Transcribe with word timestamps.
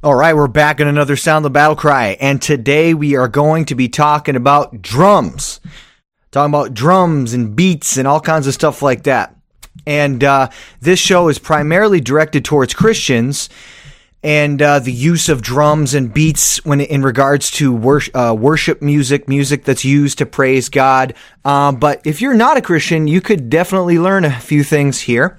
All 0.00 0.14
right, 0.14 0.36
we're 0.36 0.46
back 0.46 0.78
in 0.78 0.86
another 0.86 1.16
Sound 1.16 1.44
the 1.44 1.50
Battle 1.50 1.74
Cry, 1.74 2.16
and 2.20 2.40
today 2.40 2.94
we 2.94 3.16
are 3.16 3.26
going 3.26 3.64
to 3.64 3.74
be 3.74 3.88
talking 3.88 4.36
about 4.36 4.80
drums. 4.80 5.58
Talking 6.30 6.54
about 6.54 6.72
drums 6.72 7.34
and 7.34 7.56
beats 7.56 7.96
and 7.96 8.06
all 8.06 8.20
kinds 8.20 8.46
of 8.46 8.54
stuff 8.54 8.80
like 8.80 9.02
that. 9.02 9.34
And 9.88 10.22
uh, 10.22 10.50
this 10.80 11.00
show 11.00 11.26
is 11.26 11.40
primarily 11.40 12.00
directed 12.00 12.44
towards 12.44 12.74
Christians 12.74 13.48
and 14.22 14.62
uh, 14.62 14.78
the 14.78 14.92
use 14.92 15.28
of 15.28 15.42
drums 15.42 15.94
and 15.94 16.14
beats 16.14 16.64
when 16.64 16.80
in 16.80 17.02
regards 17.02 17.50
to 17.52 17.72
worship, 17.72 18.14
uh, 18.16 18.36
worship 18.38 18.80
music, 18.80 19.28
music 19.28 19.64
that's 19.64 19.84
used 19.84 20.18
to 20.18 20.26
praise 20.26 20.68
God. 20.68 21.14
Uh, 21.44 21.72
but 21.72 22.00
if 22.04 22.22
you're 22.22 22.34
not 22.34 22.56
a 22.56 22.62
Christian, 22.62 23.08
you 23.08 23.20
could 23.20 23.50
definitely 23.50 23.98
learn 23.98 24.24
a 24.24 24.38
few 24.38 24.62
things 24.62 25.00
here 25.00 25.36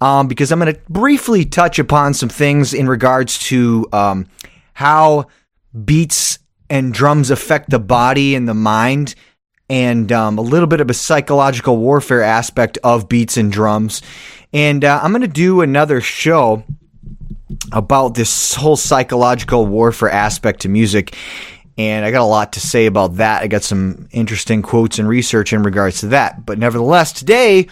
um, 0.00 0.28
because 0.28 0.50
I'm 0.50 0.58
going 0.58 0.74
to 0.74 0.80
briefly 0.88 1.44
touch 1.44 1.78
upon 1.78 2.14
some 2.14 2.28
things 2.28 2.72
in 2.72 2.88
regards 2.88 3.38
to 3.48 3.88
um, 3.92 4.26
how 4.72 5.26
beats 5.84 6.38
and 6.68 6.94
drums 6.94 7.30
affect 7.30 7.70
the 7.70 7.78
body 7.78 8.34
and 8.34 8.48
the 8.48 8.54
mind, 8.54 9.14
and 9.68 10.10
um, 10.12 10.38
a 10.38 10.42
little 10.42 10.66
bit 10.66 10.80
of 10.80 10.90
a 10.90 10.94
psychological 10.94 11.76
warfare 11.76 12.22
aspect 12.22 12.78
of 12.82 13.08
beats 13.08 13.36
and 13.36 13.52
drums. 13.52 14.02
And 14.52 14.84
uh, 14.84 15.00
I'm 15.02 15.12
going 15.12 15.22
to 15.22 15.28
do 15.28 15.60
another 15.60 16.00
show 16.00 16.64
about 17.72 18.14
this 18.14 18.54
whole 18.54 18.76
psychological 18.76 19.66
warfare 19.66 20.10
aspect 20.10 20.62
to 20.62 20.68
music. 20.68 21.16
And 21.78 22.04
I 22.04 22.10
got 22.10 22.22
a 22.22 22.24
lot 22.24 22.52
to 22.54 22.60
say 22.60 22.86
about 22.86 23.16
that. 23.16 23.42
I 23.42 23.46
got 23.46 23.62
some 23.62 24.08
interesting 24.10 24.62
quotes 24.62 24.98
and 24.98 25.08
research 25.08 25.52
in 25.52 25.62
regards 25.62 26.00
to 26.00 26.08
that. 26.08 26.44
But 26.44 26.58
nevertheless, 26.58 27.12
today 27.12 27.68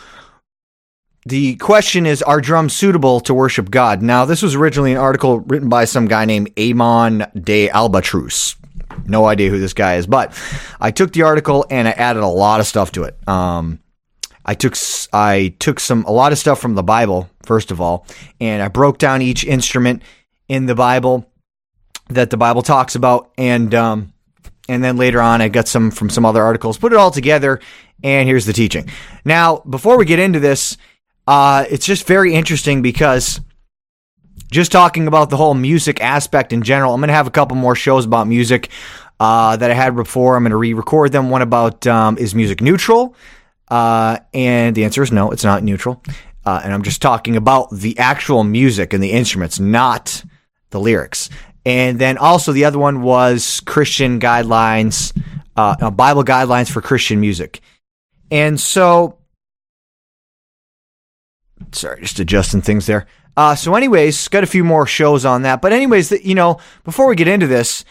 the 1.29 1.57
question 1.57 2.07
is 2.07 2.23
Are 2.23 2.41
drums 2.41 2.75
suitable 2.75 3.21
to 3.21 3.35
worship 3.35 3.71
God? 3.71 4.03
Now, 4.03 4.25
this 4.25 4.43
was 4.43 4.55
originally 4.55 4.93
an 4.93 4.99
article 4.99 5.41
written 5.41 5.69
by 5.69 5.85
some 5.85 6.09
guy 6.09 6.25
named 6.25 6.53
Amon 6.59 7.27
de 7.39 7.69
Albatrus. 7.69 8.57
No 9.07 9.27
idea 9.27 9.51
who 9.51 9.59
this 9.59 9.75
guy 9.75 9.97
is, 9.97 10.07
but 10.07 10.37
I 10.81 10.91
took 10.91 11.13
the 11.13 11.23
article 11.23 11.67
and 11.71 11.87
I 11.87 11.93
added 11.93 12.23
a 12.23 12.27
lot 12.27 12.61
of 12.61 12.67
stuff 12.67 12.93
to 12.93 13.05
it. 13.05 13.17
Um, 13.29 13.81
I 14.45 14.55
took 14.55 14.75
I 15.13 15.55
took 15.59 15.79
some 15.81 16.05
a 16.05 16.11
lot 16.11 16.33
of 16.33 16.39
stuff 16.39 16.61
from 16.61 16.75
the 16.75 16.83
Bible 16.83 17.29
first 17.43 17.71
of 17.71 17.81
all, 17.81 18.07
and 18.41 18.63
I 18.63 18.69
broke 18.69 18.99
down 18.99 19.23
each 19.23 19.45
instrument 19.45 20.03
in 20.49 20.67
the 20.67 20.75
Bible 20.75 21.31
that 22.09 22.31
the 22.31 22.37
Bible 22.39 22.63
talks 22.63 22.95
about, 22.95 23.31
and 23.37 23.75
um, 23.75 24.13
and 24.69 24.83
then 24.83 24.97
later 24.97 25.21
on 25.21 25.43
I 25.43 25.49
got 25.49 25.69
some 25.69 25.91
from 25.91 26.09
some 26.09 26.25
other 26.25 26.43
articles, 26.43 26.79
put 26.79 26.93
it 26.93 26.99
all 26.99 27.11
together, 27.11 27.61
and 28.03 28.27
here's 28.27 28.47
the 28.47 28.55
teaching. 28.55 28.89
Now, 29.25 29.59
before 29.69 29.99
we 29.99 30.07
get 30.07 30.19
into 30.19 30.41
this, 30.41 30.79
uh, 31.29 31.67
it's 31.69 31.85
just 31.85 32.07
very 32.07 32.33
interesting 32.33 32.81
because 32.81 33.39
just 34.51 34.73
talking 34.73 35.07
about 35.07 35.29
the 35.29 35.37
whole 35.37 35.53
music 35.53 36.01
aspect 36.01 36.55
in 36.55 36.63
general, 36.63 36.95
I'm 36.95 37.01
going 37.01 37.09
to 37.09 37.15
have 37.15 37.27
a 37.27 37.31
couple 37.31 37.55
more 37.55 37.75
shows 37.75 38.07
about 38.07 38.27
music 38.27 38.71
uh, 39.21 39.55
that 39.55 39.71
I 39.71 39.75
had 39.75 39.95
before. 39.95 40.37
I'm 40.37 40.43
going 40.43 40.53
to 40.53 40.57
re 40.57 40.73
record 40.73 41.13
them. 41.13 41.29
One 41.29 41.43
about 41.43 41.87
um, 41.87 42.17
is 42.17 42.35
music 42.35 42.63
neutral? 42.63 43.15
Uh, 43.71 44.21
and 44.33 44.75
the 44.75 44.85
answer 44.85 45.03
is 45.03 45.13
no, 45.13 45.31
it's 45.31 45.45
not 45.45 45.63
neutral. 45.63 46.03
Uh, 46.47 46.63
and 46.65 46.73
I'm 46.73 46.83
just 46.83 47.03
talking 47.03 47.37
about 47.37 47.73
the 47.73 47.99
actual 47.99 48.43
music 48.43 48.95
and 48.95 49.03
the 49.03 49.13
instruments, 49.13 49.61
not 49.61 50.25
the 50.71 50.81
lyrics. 50.81 51.29
And 51.67 51.99
then 51.99 52.17
also 52.17 52.53
the 52.53 52.65
other 52.65 52.79
one 52.79 53.03
was 53.03 53.61
Christian 53.67 54.19
guidelines, 54.19 55.15
uh, 55.57 55.91
Bible 55.91 56.25
guidelines 56.25 56.71
for 56.71 56.81
Christian 56.81 57.21
music. 57.21 57.61
And 58.31 58.59
so 58.59 59.18
Sorry, 61.73 62.01
just 62.01 62.21
adjusting 62.21 62.63
things 62.63 62.87
there. 62.87 63.07
Uh, 63.37 63.55
so, 63.55 63.75
anyways, 63.75 64.29
got 64.29 64.43
a 64.43 64.49
few 64.49 64.65
more 64.65 64.87
shows 64.87 65.25
on 65.25 65.43
that. 65.43 65.63
But, 65.63 65.73
anyways, 65.73 66.11
you 66.11 66.35
know, 66.35 66.59
before 66.85 67.07
we 67.07 67.15
get 67.15 67.29
into 67.29 67.47
this, 67.47 67.85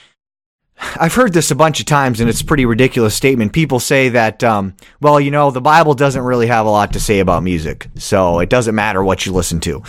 I've 0.80 1.16
heard 1.16 1.34
this 1.34 1.52
a 1.52 1.56
bunch 1.56 1.80
of 1.80 1.86
times, 1.86 2.20
and 2.20 2.30
it's 2.30 2.42
a 2.42 2.46
pretty 2.46 2.66
ridiculous 2.66 3.16
statement. 3.16 3.54
People 3.54 3.80
say 3.80 4.10
that, 4.10 4.44
um, 4.44 4.76
well, 5.02 5.20
you 5.20 5.32
know, 5.32 5.50
the 5.50 5.62
Bible 5.62 5.94
doesn't 5.94 6.22
really 6.22 6.48
have 6.48 6.66
a 6.66 6.70
lot 6.70 6.94
to 6.94 7.00
say 7.00 7.20
about 7.20 7.44
music, 7.44 7.88
so 7.96 8.40
it 8.40 8.50
doesn't 8.50 8.76
matter 8.76 9.04
what 9.04 9.26
you 9.26 9.32
listen 9.32 9.60
to. 9.62 9.82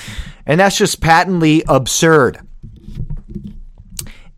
And 0.46 0.58
that's 0.58 0.78
just 0.78 1.00
patently 1.00 1.62
absurd. 1.68 2.38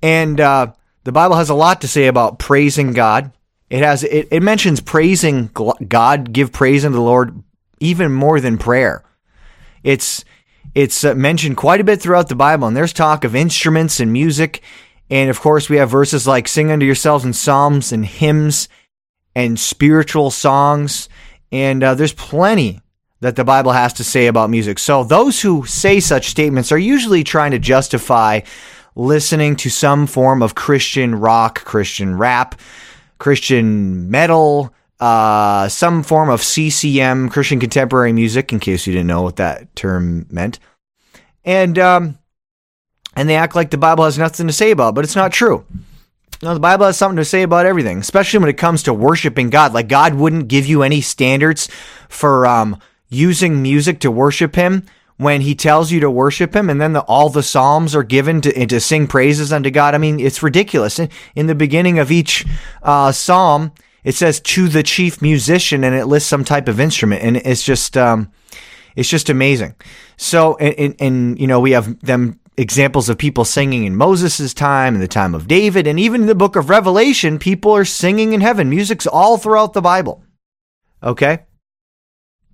And 0.03 0.41
uh, 0.41 0.73
the 1.05 1.13
Bible 1.13 1.37
has 1.37 1.51
a 1.51 1.55
lot 1.55 1.83
to 1.83 1.89
say 1.89 2.07
about 2.07 2.39
praising 2.39 2.93
God. 2.95 3.31
It 3.69 3.83
has 3.83 4.03
it, 4.03 4.29
it 4.33 4.43
mentions 4.43 4.81
praising 4.81 5.51
God, 5.87 6.33
give 6.33 6.53
praise 6.53 6.85
unto 6.85 6.97
the 6.97 7.03
Lord, 7.03 7.43
even 7.79 8.11
more 8.11 8.41
than 8.41 8.59
prayer. 8.59 9.05
It's 9.83 10.25
it's 10.75 11.05
uh, 11.05 11.15
mentioned 11.15 11.57
quite 11.57 11.81
a 11.81 11.85
bit 11.85 12.01
throughout 12.01 12.29
the 12.29 12.37
Bible, 12.37 12.69
and 12.69 12.77
there's 12.77 12.93
talk 12.93 13.25
of 13.25 13.35
instruments 13.35 14.01
and 14.01 14.13
music. 14.13 14.63
And 15.09 15.29
of 15.29 15.41
course, 15.41 15.69
we 15.69 15.79
have 15.79 15.91
verses 15.91 16.27
like 16.27 16.47
sing 16.47 16.71
unto 16.71 16.87
yourselves 16.87 17.25
in 17.25 17.33
psalms 17.33 17.93
and 17.93 18.07
hymns 18.07 18.69
and 19.35 19.59
spiritual 19.59 20.31
songs. 20.31 21.09
And 21.51 21.83
uh, 21.83 21.95
there's 21.95 22.13
plenty 22.13 22.81
that 23.21 23.37
the 23.37 23.45
Bible 23.45 23.73
has 23.73 23.93
to 23.95 24.05
say 24.05 24.29
about 24.29 24.51
music. 24.51 24.79
So 24.79 25.05
those 25.05 25.43
who 25.43 25.67
say 25.67 26.01
such 26.01 26.29
statements 26.29 26.73
are 26.73 26.79
usually 26.79 27.25
trying 27.25 27.51
to 27.51 27.59
justify 27.59 28.41
listening 28.95 29.57
to 29.57 29.71
some 29.71 30.07
form 30.07 30.43
of 30.43 30.55
Christian 30.55 31.15
rock, 31.15 31.65
Christian 31.65 32.17
rap, 32.17 32.59
Christian 33.19 34.11
metal, 34.11 34.73
uh, 35.01 35.69
some 35.69 36.03
form 36.03 36.29
of 36.29 36.43
CCM, 36.43 37.31
Christian 37.31 37.59
contemporary 37.59 38.13
music, 38.13 38.53
in 38.53 38.61
case 38.61 38.87
you 38.87 38.93
didn't 38.93 39.07
know 39.07 39.23
what 39.23 39.37
that 39.37 39.75
term 39.75 40.27
meant. 40.31 40.59
And 41.45 41.79
um, 41.79 42.19
and 43.17 43.29
they 43.29 43.37
act 43.37 43.57
like 43.57 43.71
the 43.71 43.79
Bible 43.79 44.05
has 44.05 44.19
nothing 44.19 44.47
to 44.47 44.53
say 44.53 44.71
about, 44.71 44.91
it, 44.91 44.95
but 44.97 45.05
it's 45.05 45.17
not 45.17 45.33
true. 45.33 45.65
No, 46.43 46.55
the 46.55 46.61
Bible 46.61 46.87
has 46.87 46.97
something 46.97 47.17
to 47.17 47.25
say 47.25 47.43
about 47.43 47.67
everything, 47.67 47.99
especially 47.99 48.41
when 48.41 48.49
it 48.49 48.57
comes 48.57 48.83
to 48.85 48.95
worshiping 48.95 49.51
God. 49.51 49.75
Like 49.75 49.89
God 49.89 50.15
wouldn't 50.15 50.49
give 50.49 50.67
you 50.67 50.83
any 50.83 51.01
standards 51.01 51.69
for 52.09 52.47
um, 52.47 52.79
using 53.09 53.63
music 53.63 54.01
to 54.01 54.11
worship 54.11 54.55
Him 54.55 54.85
when 55.17 55.41
He 55.43 55.55
tells 55.55 55.91
you 55.91 56.01
to 56.01 56.11
worship 56.11 56.55
Him, 56.55 56.71
and 56.71 56.81
then 56.81 56.93
the, 56.93 57.01
all 57.03 57.31
the 57.31 57.43
psalms 57.43 57.95
are 57.95 58.03
given 58.03 58.41
to 58.43 58.67
to 58.67 58.81
sing 58.81 59.07
praises 59.07 59.53
unto 59.53 59.71
God. 59.71 59.95
I 59.95 59.99
mean, 59.99 60.21
it's 60.21 60.43
ridiculous. 60.43 60.99
In, 60.99 61.09
in 61.35 61.47
the 61.47 61.55
beginning 61.55 61.99
of 61.99 62.11
each 62.11 62.47
uh, 62.83 63.13
psalm, 63.13 63.73
it 64.05 64.15
says 64.15 64.41
to 64.41 64.69
the 64.69 64.83
chief 64.83 65.21
musician 65.21 65.85
and 65.85 65.95
it 65.95 66.07
lists 66.07 66.29
some 66.29 66.45
type 66.45 66.69
of 66.69 66.81
instrument 66.81 67.23
and 67.23 67.37
it's 67.37 67.63
just 67.63 67.97
um, 67.97 68.31
it's 68.97 69.09
just 69.09 69.31
amazing. 69.31 69.75
So 70.17 70.57
and, 70.57 70.75
and, 70.79 70.95
and, 71.01 71.41
you 71.41 71.47
know 71.47 71.61
we 71.61 71.73
have 71.73 72.01
them 72.01 72.41
examples 72.57 73.09
of 73.09 73.17
people 73.17 73.45
singing 73.45 73.85
in 73.85 73.97
moses' 73.97 74.53
time 74.53 74.95
and 74.95 75.03
the 75.03 75.09
time 75.09 75.35
of 75.35 75.49
david 75.49 75.87
and 75.87 75.99
even 75.99 76.23
in 76.23 76.27
the 76.27 76.35
book 76.35 76.57
of 76.57 76.69
revelation 76.69 77.39
people 77.39 77.73
are 77.73 77.85
singing 77.85 78.33
in 78.33 78.41
heaven. 78.41 78.69
Music's 78.69 79.07
all 79.07 79.39
throughout 79.39 79.73
the 79.73 79.81
bible. 79.81 80.23
Okay? 81.03 81.45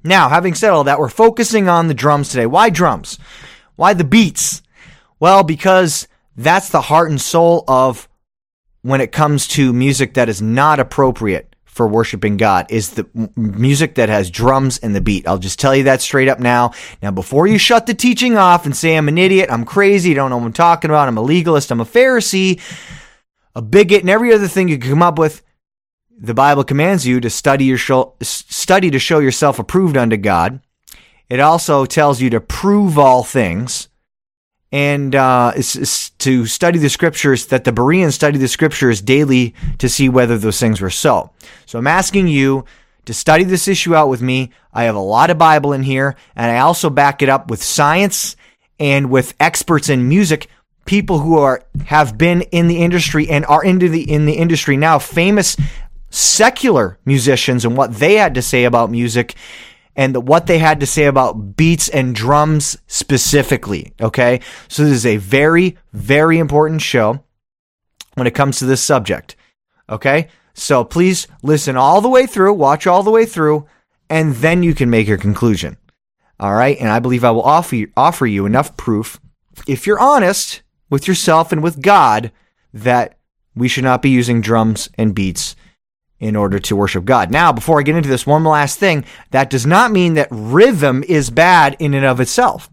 Now 0.04 0.28
having 0.28 0.54
said 0.54 0.70
all 0.70 0.84
that 0.84 0.98
we're 0.98 1.08
focusing 1.08 1.68
on 1.68 1.88
the 1.88 1.94
drums 1.94 2.28
today. 2.28 2.46
Why 2.46 2.70
drums? 2.70 3.18
Why 3.74 3.94
the 3.94 4.04
beats? 4.04 4.62
Well 5.18 5.42
because 5.42 6.06
that's 6.36 6.68
the 6.68 6.82
heart 6.82 7.10
and 7.10 7.20
soul 7.20 7.64
of 7.66 8.08
when 8.86 9.00
it 9.00 9.10
comes 9.10 9.48
to 9.48 9.72
music 9.72 10.14
that 10.14 10.28
is 10.28 10.40
not 10.40 10.78
appropriate 10.78 11.56
for 11.64 11.88
worshiping 11.88 12.36
God 12.36 12.66
is 12.70 12.90
the 12.90 13.04
music 13.34 13.96
that 13.96 14.08
has 14.08 14.30
drums 14.30 14.78
and 14.78 14.94
the 14.94 15.00
beat. 15.00 15.26
I'll 15.26 15.38
just 15.38 15.58
tell 15.58 15.74
you 15.74 15.82
that 15.82 16.00
straight 16.00 16.28
up 16.28 16.38
now. 16.38 16.70
Now, 17.02 17.10
before 17.10 17.48
you 17.48 17.58
shut 17.58 17.86
the 17.86 17.94
teaching 17.94 18.36
off 18.36 18.64
and 18.64 18.76
say 18.76 18.96
I'm 18.96 19.08
an 19.08 19.18
idiot, 19.18 19.50
I'm 19.50 19.64
crazy, 19.64 20.14
don't 20.14 20.30
know 20.30 20.36
what 20.36 20.46
I'm 20.46 20.52
talking 20.52 20.88
about, 20.88 21.08
I'm 21.08 21.18
a 21.18 21.22
legalist, 21.22 21.72
I'm 21.72 21.80
a 21.80 21.84
Pharisee, 21.84 22.60
a 23.56 23.60
bigot, 23.60 24.02
and 24.02 24.10
every 24.10 24.32
other 24.32 24.46
thing 24.46 24.68
you 24.68 24.78
can 24.78 24.90
come 24.90 25.02
up 25.02 25.18
with, 25.18 25.42
the 26.16 26.32
Bible 26.32 26.62
commands 26.62 27.04
you 27.04 27.18
to 27.20 27.28
study 27.28 27.64
your 27.64 27.78
show, 27.78 28.14
study 28.22 28.92
to 28.92 29.00
show 29.00 29.18
yourself 29.18 29.58
approved 29.58 29.96
unto 29.96 30.16
God. 30.16 30.60
It 31.28 31.40
also 31.40 31.86
tells 31.86 32.20
you 32.20 32.30
to 32.30 32.40
prove 32.40 33.00
all 33.00 33.24
things 33.24 33.88
and 34.72 35.14
uh, 35.14 35.52
it's, 35.56 35.76
it's 35.76 36.10
to 36.10 36.46
study 36.46 36.78
the 36.78 36.90
scriptures 36.90 37.46
that 37.46 37.64
the 37.64 37.72
Bereans 37.72 38.14
study 38.14 38.38
the 38.38 38.48
scriptures 38.48 39.00
daily 39.00 39.54
to 39.78 39.88
see 39.88 40.08
whether 40.08 40.36
those 40.38 40.58
things 40.58 40.80
were 40.80 40.90
so. 40.90 41.30
So 41.66 41.78
I'm 41.78 41.86
asking 41.86 42.28
you 42.28 42.64
to 43.04 43.14
study 43.14 43.44
this 43.44 43.68
issue 43.68 43.94
out 43.94 44.08
with 44.08 44.20
me. 44.20 44.50
I 44.72 44.84
have 44.84 44.96
a 44.96 45.00
lot 45.00 45.30
of 45.30 45.38
Bible 45.38 45.72
in 45.72 45.82
here, 45.82 46.16
and 46.34 46.50
I 46.50 46.58
also 46.58 46.90
back 46.90 47.22
it 47.22 47.28
up 47.28 47.48
with 47.48 47.62
science 47.62 48.36
and 48.78 49.10
with 49.10 49.34
experts 49.40 49.88
in 49.88 50.08
music, 50.08 50.48
people 50.84 51.20
who 51.20 51.38
are 51.38 51.64
have 51.86 52.18
been 52.18 52.42
in 52.42 52.68
the 52.68 52.78
industry 52.78 53.28
and 53.28 53.46
are 53.46 53.64
into 53.64 53.88
the 53.88 54.10
in 54.10 54.26
the 54.26 54.34
industry 54.34 54.76
now, 54.76 54.98
famous 54.98 55.56
secular 56.10 56.98
musicians 57.04 57.64
and 57.64 57.76
what 57.76 57.94
they 57.94 58.14
had 58.14 58.34
to 58.34 58.42
say 58.42 58.64
about 58.64 58.90
music 58.90 59.34
and 59.96 60.28
what 60.28 60.46
they 60.46 60.58
had 60.58 60.78
to 60.80 60.86
say 60.86 61.06
about 61.06 61.56
beats 61.56 61.88
and 61.88 62.14
drums 62.14 62.76
specifically. 62.86 63.94
Okay. 64.00 64.40
So 64.68 64.84
this 64.84 64.92
is 64.92 65.06
a 65.06 65.16
very, 65.16 65.78
very 65.92 66.38
important 66.38 66.82
show 66.82 67.24
when 68.14 68.26
it 68.26 68.34
comes 68.34 68.58
to 68.58 68.66
this 68.66 68.82
subject. 68.82 69.36
Okay. 69.88 70.28
So 70.52 70.84
please 70.84 71.26
listen 71.42 71.76
all 71.76 72.00
the 72.00 72.08
way 72.08 72.26
through, 72.26 72.54
watch 72.54 72.86
all 72.86 73.02
the 73.02 73.10
way 73.10 73.24
through, 73.24 73.66
and 74.08 74.34
then 74.36 74.62
you 74.62 74.74
can 74.74 74.90
make 74.90 75.08
your 75.08 75.18
conclusion. 75.18 75.76
All 76.38 76.54
right. 76.54 76.78
And 76.78 76.90
I 76.90 76.98
believe 76.98 77.24
I 77.24 77.30
will 77.30 77.42
offer 77.42 77.76
you, 77.76 77.90
offer 77.96 78.26
you 78.26 78.44
enough 78.44 78.76
proof 78.76 79.18
if 79.66 79.86
you're 79.86 79.98
honest 79.98 80.62
with 80.90 81.08
yourself 81.08 81.50
and 81.50 81.62
with 81.62 81.80
God 81.80 82.30
that 82.74 83.18
we 83.54 83.68
should 83.68 83.84
not 83.84 84.02
be 84.02 84.10
using 84.10 84.42
drums 84.42 84.90
and 84.98 85.14
beats 85.14 85.56
in 86.18 86.36
order 86.36 86.58
to 86.58 86.76
worship 86.76 87.04
God. 87.04 87.30
Now, 87.30 87.52
before 87.52 87.78
I 87.78 87.82
get 87.82 87.96
into 87.96 88.08
this, 88.08 88.26
one 88.26 88.44
last 88.44 88.78
thing 88.78 89.04
that 89.30 89.50
does 89.50 89.66
not 89.66 89.90
mean 89.90 90.14
that 90.14 90.28
rhythm 90.30 91.04
is 91.06 91.30
bad 91.30 91.76
in 91.78 91.94
and 91.94 92.06
of 92.06 92.20
itself. 92.20 92.70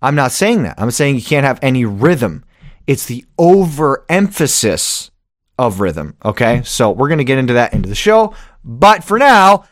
I'm 0.00 0.14
not 0.14 0.32
saying 0.32 0.62
that. 0.62 0.76
I'm 0.78 0.90
saying 0.90 1.16
you 1.16 1.22
can't 1.22 1.46
have 1.46 1.58
any 1.62 1.84
rhythm. 1.84 2.44
It's 2.86 3.06
the 3.06 3.24
overemphasis 3.38 5.10
of 5.58 5.80
rhythm. 5.80 6.16
Okay. 6.24 6.62
So 6.64 6.90
we're 6.90 7.08
going 7.08 7.18
to 7.18 7.24
get 7.24 7.38
into 7.38 7.54
that 7.54 7.72
into 7.72 7.88
the 7.88 7.94
show. 7.94 8.34
But 8.62 9.04
for 9.04 9.18
now, 9.18 9.64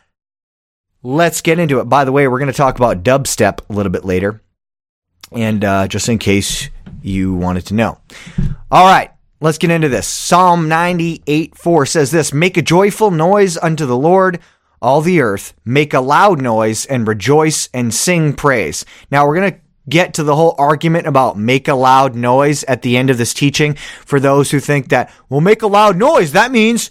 let's 1.02 1.40
get 1.40 1.58
into 1.58 1.80
it. 1.80 1.84
By 1.84 2.04
the 2.04 2.12
way, 2.12 2.26
we're 2.26 2.38
going 2.38 2.50
to 2.50 2.56
talk 2.56 2.76
about 2.76 3.02
dubstep 3.02 3.60
a 3.68 3.72
little 3.72 3.92
bit 3.92 4.04
later. 4.04 4.40
And 5.32 5.64
uh, 5.64 5.88
just 5.88 6.08
in 6.08 6.18
case 6.18 6.70
you 7.02 7.34
wanted 7.34 7.66
to 7.66 7.74
know. 7.74 7.98
All 8.70 8.86
right. 8.86 9.10
Let's 9.44 9.58
get 9.58 9.70
into 9.70 9.90
this. 9.90 10.06
Psalm 10.06 10.70
98 10.70 11.54
4 11.54 11.84
says 11.84 12.10
this 12.10 12.32
Make 12.32 12.56
a 12.56 12.62
joyful 12.62 13.10
noise 13.10 13.58
unto 13.58 13.84
the 13.84 13.94
Lord, 13.94 14.40
all 14.80 15.02
the 15.02 15.20
earth. 15.20 15.52
Make 15.66 15.92
a 15.92 16.00
loud 16.00 16.40
noise 16.40 16.86
and 16.86 17.06
rejoice 17.06 17.68
and 17.74 17.92
sing 17.92 18.32
praise. 18.32 18.86
Now 19.10 19.26
we're 19.26 19.36
going 19.36 19.52
to 19.52 19.60
get 19.86 20.14
to 20.14 20.22
the 20.22 20.34
whole 20.34 20.54
argument 20.56 21.06
about 21.06 21.36
make 21.36 21.68
a 21.68 21.74
loud 21.74 22.14
noise 22.14 22.64
at 22.64 22.80
the 22.80 22.96
end 22.96 23.10
of 23.10 23.18
this 23.18 23.34
teaching 23.34 23.74
for 24.06 24.18
those 24.18 24.50
who 24.50 24.60
think 24.60 24.88
that, 24.88 25.12
well, 25.28 25.42
make 25.42 25.60
a 25.60 25.66
loud 25.66 25.98
noise. 25.98 26.32
That 26.32 26.50
means 26.50 26.88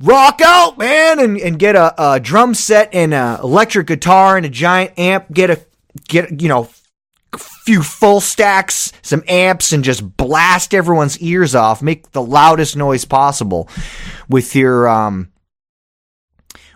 rock 0.00 0.40
out, 0.44 0.78
man, 0.78 1.18
and, 1.18 1.36
and 1.38 1.58
get 1.58 1.74
a, 1.74 2.12
a 2.12 2.20
drum 2.20 2.54
set 2.54 2.94
and 2.94 3.12
an 3.12 3.40
electric 3.40 3.88
guitar 3.88 4.36
and 4.36 4.46
a 4.46 4.48
giant 4.48 4.96
amp. 4.96 5.32
Get 5.32 5.50
a, 5.50 5.60
get, 6.06 6.40
you 6.40 6.46
know, 6.46 6.68
few 7.38 7.82
full 7.82 8.20
stacks, 8.20 8.92
some 9.02 9.22
amps, 9.28 9.72
and 9.72 9.84
just 9.84 10.16
blast 10.16 10.74
everyone's 10.74 11.18
ears 11.20 11.54
off. 11.54 11.82
Make 11.82 12.12
the 12.12 12.22
loudest 12.22 12.76
noise 12.76 13.04
possible 13.04 13.68
with 14.28 14.54
your, 14.54 14.88
um, 14.88 15.30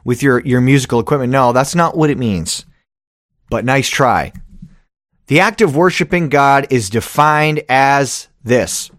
with 0.05 0.23
your, 0.23 0.41
your 0.41 0.61
musical 0.61 1.01
equipment. 1.01 1.33
No, 1.33 1.53
that's 1.53 1.75
not 1.75 1.97
what 1.97 2.11
it 2.11 2.19
means. 2.19 2.65
But 3.51 3.65
nice 3.65 3.89
try. 3.89 4.33
The 5.27 5.41
act 5.41 5.61
of 5.61 5.75
worshiping 5.75 6.29
God 6.29 6.67
is 6.71 6.91
defined 6.91 7.63
as 7.69 8.29
this 8.43 8.91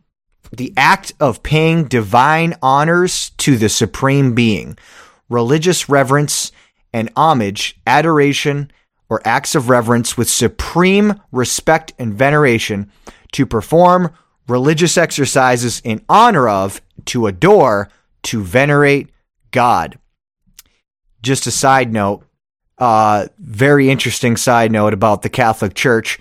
the 0.52 0.74
act 0.78 1.14
of 1.20 1.44
paying 1.44 1.86
divine 1.86 2.56
honors 2.62 3.32
to 3.32 3.58
the 3.58 3.68
supreme 3.70 4.34
being, 4.34 4.78
religious 5.30 5.90
reverence 5.90 6.52
and 6.94 7.12
homage, 7.16 7.78
adoration, 7.86 8.72
or 9.10 9.22
acts 9.26 9.56
of 9.56 9.70
reverence 9.70 10.18
with 10.18 10.30
supreme 10.30 11.22
respect 11.32 11.94
and 12.00 12.14
veneration 12.14 12.92
to 13.32 13.46
perform 13.46 14.12
religious 14.48 14.98
exercises 14.98 15.82
in 15.84 16.04
honor 16.08 16.48
of, 16.48 16.82
to 17.06 17.28
adore, 17.28 17.90
to 18.24 18.44
venerate 18.44 19.10
God. 19.52 20.00
Just 21.22 21.48
a 21.48 21.52
side 21.52 21.92
note 21.92 22.24
uh, 22.78 23.28
very 23.40 23.90
interesting 23.90 24.38
side 24.38 24.72
note 24.72 24.94
about 24.94 25.22
the 25.22 25.30
Catholic 25.30 25.74
Church. 25.74 26.20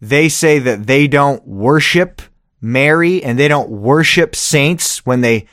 They 0.00 0.28
say 0.28 0.58
that 0.58 0.86
they 0.86 1.08
don't 1.08 1.46
worship 1.46 2.20
Mary 2.60 3.22
and 3.22 3.38
they 3.38 3.48
don't 3.48 3.70
worship 3.70 4.36
saints 4.36 5.04
when 5.06 5.22
they 5.22 5.46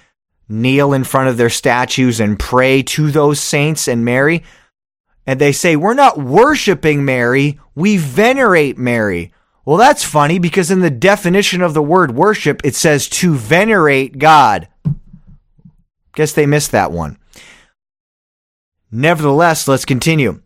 kneel 0.49 0.93
in 0.93 1.03
front 1.03 1.29
of 1.29 1.37
their 1.37 1.49
statues 1.49 2.19
and 2.19 2.37
pray 2.37 2.83
to 2.83 3.09
those 3.09 3.39
saints 3.39 3.87
and 3.87 4.03
Mary. 4.03 4.43
And 5.25 5.39
they 5.39 5.51
say, 5.51 5.75
We're 5.75 5.93
not 5.93 6.19
worshiping 6.19 7.05
Mary, 7.05 7.59
we 7.75 7.97
venerate 7.97 8.77
Mary. 8.77 9.33
Well, 9.65 9.77
that's 9.77 10.03
funny 10.03 10.39
because 10.39 10.69
in 10.69 10.81
the 10.81 10.89
definition 10.89 11.61
of 11.61 11.73
the 11.73 11.81
word 11.81 12.11
worship, 12.11 12.61
it 12.65 12.75
says 12.75 13.07
to 13.09 13.33
venerate 13.33 14.17
God. 14.17 14.67
Guess 16.15 16.33
they 16.33 16.45
missed 16.45 16.71
that 16.71 16.91
one. 16.91 17.17
Nevertheless, 18.91 19.67
let's 19.67 19.85
continue. 19.85 20.41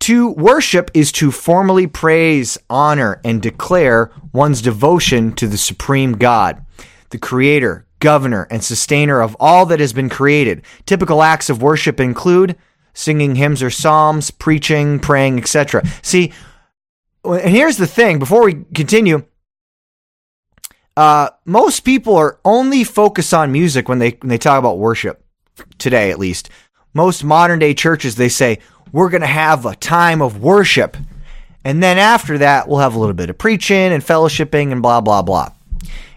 To 0.00 0.30
worship 0.30 0.90
is 0.94 1.10
to 1.12 1.32
formally 1.32 1.86
praise, 1.86 2.56
honor, 2.70 3.20
and 3.24 3.42
declare 3.42 4.12
one's 4.32 4.62
devotion 4.62 5.32
to 5.32 5.48
the 5.48 5.58
supreme 5.58 6.12
God, 6.12 6.64
the 7.10 7.18
creator, 7.18 7.86
governor, 7.98 8.46
and 8.50 8.62
sustainer 8.62 9.20
of 9.20 9.36
all 9.40 9.66
that 9.66 9.80
has 9.80 9.92
been 9.92 10.08
created. 10.08 10.62
Typical 10.86 11.22
acts 11.22 11.50
of 11.50 11.62
worship 11.62 11.98
include 11.98 12.56
singing 12.98 13.36
hymns 13.36 13.62
or 13.62 13.70
psalms, 13.70 14.30
preaching, 14.30 14.98
praying, 14.98 15.38
etc. 15.38 15.82
See, 16.02 16.32
and 17.24 17.50
here's 17.50 17.76
the 17.76 17.86
thing 17.86 18.18
before 18.18 18.44
we 18.44 18.64
continue, 18.74 19.24
uh, 20.96 21.30
most 21.44 21.80
people 21.80 22.16
are 22.16 22.40
only 22.44 22.84
focused 22.84 23.32
on 23.32 23.52
music 23.52 23.88
when 23.88 23.98
they 23.98 24.10
when 24.20 24.28
they 24.28 24.38
talk 24.38 24.58
about 24.58 24.78
worship 24.78 25.24
today, 25.78 26.10
at 26.10 26.18
least 26.18 26.50
most 26.94 27.22
modern 27.22 27.58
day 27.58 27.74
churches, 27.74 28.16
they 28.16 28.28
say, 28.28 28.58
we're 28.92 29.10
going 29.10 29.20
to 29.20 29.26
have 29.26 29.66
a 29.66 29.76
time 29.76 30.22
of 30.22 30.42
worship. 30.42 30.96
And 31.64 31.82
then 31.82 31.98
after 31.98 32.38
that, 32.38 32.68
we'll 32.68 32.78
have 32.78 32.94
a 32.94 32.98
little 32.98 33.14
bit 33.14 33.30
of 33.30 33.38
preaching 33.38 33.92
and 33.92 34.02
fellowshipping 34.02 34.72
and 34.72 34.82
blah, 34.82 35.00
blah, 35.00 35.22
blah. 35.22 35.50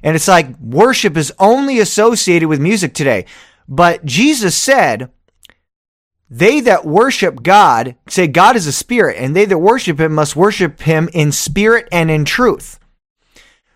And 0.03 0.15
it's 0.15 0.27
like 0.27 0.57
worship 0.59 1.17
is 1.17 1.33
only 1.37 1.79
associated 1.79 2.47
with 2.47 2.59
music 2.59 2.93
today. 2.93 3.25
But 3.67 4.03
Jesus 4.05 4.55
said, 4.55 5.11
they 6.33 6.61
that 6.61 6.85
worship 6.85 7.43
God, 7.43 7.97
say 8.07 8.25
God 8.25 8.55
is 8.55 8.65
a 8.65 8.71
spirit, 8.71 9.17
and 9.19 9.35
they 9.35 9.43
that 9.43 9.57
worship 9.57 9.99
him 9.99 10.13
must 10.13 10.33
worship 10.33 10.79
him 10.79 11.09
in 11.11 11.33
spirit 11.33 11.89
and 11.91 12.09
in 12.09 12.23
truth. 12.23 12.79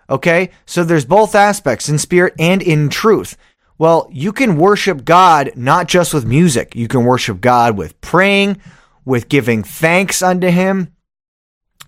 Okay? 0.10 0.52
So 0.66 0.86
there's 0.86 1.04
both 1.04 1.36
aspects, 1.36 1.90
in 1.90 2.00
spirit 2.00 2.34
and 2.40 2.62
in 2.62 2.88
truth. 2.88 3.36
Well, 3.78 4.08
you 4.10 4.32
can 4.32 4.56
worship 4.56 5.04
God 5.04 5.52
not 5.58 5.90
just 5.90 6.14
with 6.14 6.26
music. 6.26 6.78
You 6.78 6.88
can 6.88 7.04
worship 7.04 7.42
God 7.42 7.78
with 7.78 8.00
praying, 8.00 8.62
with 9.04 9.28
giving 9.28 9.62
thanks 9.62 10.22
unto 10.22 10.48
Him. 10.48 10.94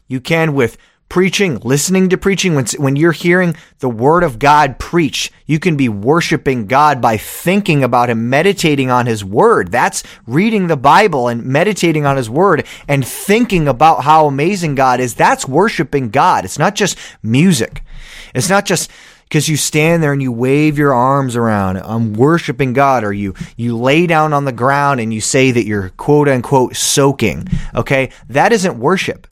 You 0.10 0.20
can 0.20 0.54
with 0.54 0.78
preaching, 1.10 1.60
listening 1.60 2.10
to 2.10 2.18
preaching. 2.18 2.56
When, 2.56 2.66
when 2.78 2.96
you're 2.96 3.12
hearing 3.12 3.56
the 3.80 3.90
Word 3.90 4.24
of 4.24 4.40
God 4.40 4.80
preached, 4.80 5.32
you 5.46 5.60
can 5.60 5.78
be 5.78 5.90
worshiping 5.90 6.68
God 6.68 7.02
by 7.02 7.18
thinking 7.18 7.84
about 7.84 8.10
Him, 8.10 8.30
meditating 8.30 8.90
on 8.90 9.06
His 9.06 9.24
Word. 9.24 9.72
That's 9.72 10.04
reading 10.26 10.68
the 10.68 10.78
Bible 10.78 11.28
and 11.28 11.44
meditating 11.46 12.06
on 12.06 12.18
His 12.18 12.30
Word 12.30 12.66
and 12.88 13.08
thinking 13.08 13.68
about 13.68 14.04
how 14.04 14.28
amazing 14.28 14.76
God 14.76 15.00
is. 15.00 15.16
That's 15.16 15.48
worshiping 15.48 16.10
God. 16.10 16.46
It's 16.46 16.60
not 16.60 16.76
just 16.76 16.98
music. 17.24 17.84
It's 18.34 18.50
not 18.50 18.66
just 18.66 18.92
because 19.24 19.50
you 19.50 19.58
stand 19.58 20.02
there 20.02 20.14
and 20.14 20.22
you 20.22 20.32
wave 20.32 20.78
your 20.78 20.94
arms 20.94 21.36
around. 21.36 21.78
I'm 21.78 22.14
worshiping 22.14 22.74
God, 22.74 23.04
or 23.04 23.12
you 23.12 23.34
you 23.56 23.78
lay 23.78 24.08
down 24.08 24.34
on 24.34 24.46
the 24.46 24.52
ground 24.52 25.00
and 25.00 25.14
you 25.14 25.22
say 25.22 25.52
that 25.52 25.66
you're 25.66 25.90
quote 25.90 26.30
unquote 26.30 26.76
soaking. 26.76 27.48
Okay, 27.76 28.12
that 28.30 28.54
isn't 28.54 28.80
worship. 28.80 29.28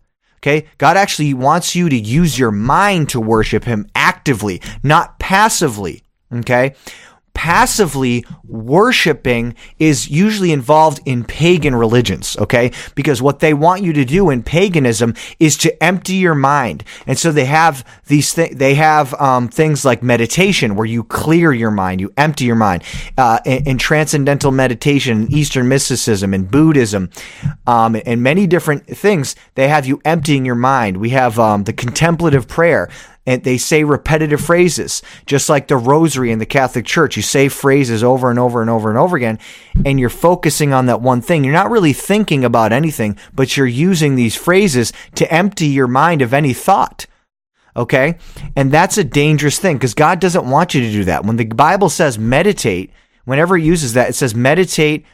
Okay, 0.46 0.68
God 0.78 0.96
actually 0.96 1.34
wants 1.34 1.75
you 1.75 1.90
to 1.90 1.98
use 1.98 2.38
your 2.38 2.52
mind 2.52 3.10
to 3.10 3.20
worship 3.20 3.64
Him 3.64 3.90
actively, 3.96 4.62
not 4.84 5.18
passively. 5.18 6.04
Okay, 6.32 6.75
passively 7.36 8.25
worshiping 8.48 9.54
is 9.77 10.10
usually 10.10 10.51
involved 10.51 11.00
in 11.06 11.24
pagan 11.24 11.75
religions, 11.75 12.36
okay? 12.38 12.72
Because 12.96 13.22
what 13.22 13.39
they 13.39 13.54
want 13.54 13.84
you 13.84 13.94
to 13.94 14.06
do 14.06 14.32
in 14.32 14.42
paganism 14.42 15.13
is 15.39 15.56
to 15.58 15.84
empty 15.84 16.13
your 16.13 16.34
mind. 16.34 16.84
And 17.06 17.20
so 17.20 17.32
they 17.32 17.46
have 17.46 17.86
these 18.08 18.34
things, 18.34 18.56
they 18.56 18.74
have 18.75 19.13
um, 19.15 19.50
things 19.50 19.86
like 19.86 20.01
meditation 20.01 20.75
where 20.75 20.88
you 20.88 21.04
clear 21.04 21.54
your 21.54 21.72
mind, 21.72 22.01
you 22.01 22.12
empty 22.18 22.46
your 22.46 22.56
mind. 22.56 22.84
Uh, 23.18 23.39
in, 23.46 23.68
in, 23.68 23.77
transcendental 23.77 24.51
meditation, 24.51 25.27
Eastern 25.30 25.68
mysticism, 25.68 26.34
and 26.34 26.50
Buddhism, 26.50 27.10
um, 27.68 27.96
and 28.06 28.24
many 28.24 28.48
different 28.48 28.88
things, 28.88 29.36
they 29.56 29.68
have 29.68 29.86
you 29.86 30.01
emptying 30.06 30.46
your 30.46 30.56
mind. 30.56 30.98
We 30.98 31.10
have 31.10 31.38
um, 31.38 31.65
the 31.65 31.74
contemplative 31.74 32.48
prayer 32.48 32.89
and 33.25 33.44
they 33.44 33.58
say 33.58 33.84
repetitive 33.84 34.41
phrases, 34.41 35.01
just 35.25 35.50
like 35.50 35.67
the 35.67 35.77
rosary 35.77 36.32
in 36.32 36.39
the 36.39 36.46
Catholic 36.46 36.86
Church. 36.86 37.17
You 37.17 37.24
say 37.24 37.50
phrases 37.50 38.03
over 38.03 38.29
and 38.29 38.38
over 38.38 38.62
and 38.62 38.70
over 38.70 38.89
and 38.89 39.00
over 39.00 39.17
again, 39.17 39.39
and 39.84 40.00
you're 40.00 40.10
focusing 40.10 40.74
on 40.74 40.86
that 40.86 41.01
one 41.01 41.22
thing. 41.22 41.44
You're 41.44 41.53
not 41.53 41.72
really 41.72 41.94
thinking 41.94 42.46
about 42.46 42.72
anything, 42.72 43.17
but 43.34 43.58
you're 43.58 43.65
using 43.65 44.15
these 44.15 44.36
phrases 44.36 44.94
to 45.15 45.32
empty 45.34 45.67
your 45.67 45.88
mind 45.88 46.22
of 46.22 46.34
any 46.34 46.53
thought. 46.53 47.08
Okay? 47.75 48.17
And 48.55 48.72
that's 48.72 48.98
a 48.98 49.03
dangerous 49.03 49.60
thing 49.60 49.77
because 49.77 49.94
God 49.94 50.20
doesn't 50.20 50.50
want 50.50 50.74
you 50.74 50.82
to 50.82 50.91
do 50.91 51.03
that. 51.05 51.25
When 51.25 51.36
the 51.36 51.46
Bible 51.46 51.89
says 51.89 52.17
meditate, 52.17 52.91
whenever 53.25 53.58
it 53.58 53.63
uses 53.63 53.94
that, 53.94 54.10
it 54.10 54.13
says 54.13 54.34
meditate 54.34 55.05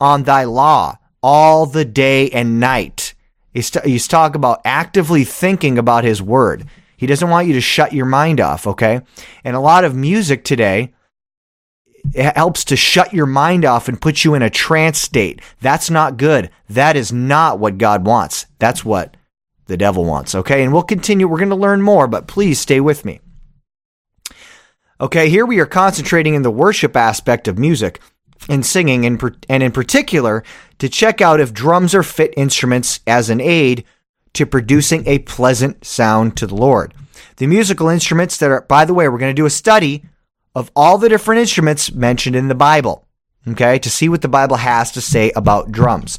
on 0.00 0.22
thy 0.22 0.44
law 0.44 0.98
all 1.22 1.66
the 1.66 1.84
day 1.84 2.30
and 2.30 2.60
night. 2.60 3.14
He's, 3.52 3.70
he's 3.84 4.08
talking 4.08 4.36
about 4.36 4.60
actively 4.64 5.24
thinking 5.24 5.78
about 5.78 6.04
his 6.04 6.22
word. 6.22 6.66
He 6.96 7.06
doesn't 7.06 7.28
want 7.28 7.46
you 7.46 7.52
to 7.54 7.60
shut 7.60 7.92
your 7.92 8.06
mind 8.06 8.40
off, 8.40 8.66
okay? 8.66 9.00
And 9.44 9.54
a 9.54 9.60
lot 9.60 9.84
of 9.84 9.94
music 9.94 10.44
today 10.44 10.94
helps 12.14 12.64
to 12.64 12.76
shut 12.76 13.12
your 13.12 13.26
mind 13.26 13.64
off 13.64 13.88
and 13.88 14.00
put 14.00 14.24
you 14.24 14.34
in 14.34 14.42
a 14.42 14.50
trance 14.50 14.98
state. 14.98 15.40
That's 15.60 15.90
not 15.90 16.16
good. 16.16 16.50
That 16.68 16.96
is 16.96 17.12
not 17.12 17.58
what 17.58 17.78
God 17.78 18.06
wants. 18.06 18.46
That's 18.58 18.84
what 18.84 19.16
the 19.66 19.76
devil 19.76 20.04
wants, 20.04 20.34
okay? 20.34 20.62
And 20.62 20.72
we'll 20.72 20.82
continue. 20.82 21.26
We're 21.26 21.38
going 21.38 21.48
to 21.50 21.56
learn 21.56 21.82
more, 21.82 22.06
but 22.06 22.28
please 22.28 22.60
stay 22.60 22.80
with 22.80 23.04
me. 23.04 23.20
Okay, 25.00 25.28
here 25.28 25.44
we 25.44 25.60
are 25.60 25.66
concentrating 25.66 26.34
in 26.34 26.42
the 26.42 26.50
worship 26.50 26.96
aspect 26.96 27.48
of 27.48 27.58
music 27.58 28.00
and 28.48 28.64
singing, 28.64 29.04
and, 29.04 29.36
and 29.48 29.62
in 29.62 29.72
particular, 29.72 30.42
to 30.78 30.88
check 30.88 31.20
out 31.20 31.40
if 31.40 31.52
drums 31.52 31.94
are 31.94 32.02
fit 32.02 32.32
instruments 32.36 33.00
as 33.06 33.28
an 33.28 33.40
aid 33.40 33.84
to 34.36 34.46
producing 34.46 35.06
a 35.06 35.18
pleasant 35.20 35.84
sound 35.84 36.36
to 36.36 36.46
the 36.46 36.54
Lord. 36.54 36.94
The 37.36 37.46
musical 37.46 37.88
instruments 37.88 38.36
that 38.38 38.50
are, 38.50 38.62
by 38.62 38.84
the 38.84 38.94
way, 38.94 39.08
we're 39.08 39.18
going 39.18 39.34
to 39.34 39.40
do 39.40 39.46
a 39.46 39.50
study 39.50 40.04
of 40.54 40.70
all 40.76 40.98
the 40.98 41.08
different 41.08 41.40
instruments 41.40 41.92
mentioned 41.92 42.36
in 42.36 42.48
the 42.48 42.54
Bible, 42.54 43.06
okay, 43.48 43.78
to 43.78 43.90
see 43.90 44.08
what 44.08 44.22
the 44.22 44.28
Bible 44.28 44.56
has 44.56 44.92
to 44.92 45.00
say 45.00 45.32
about 45.34 45.72
drums. 45.72 46.18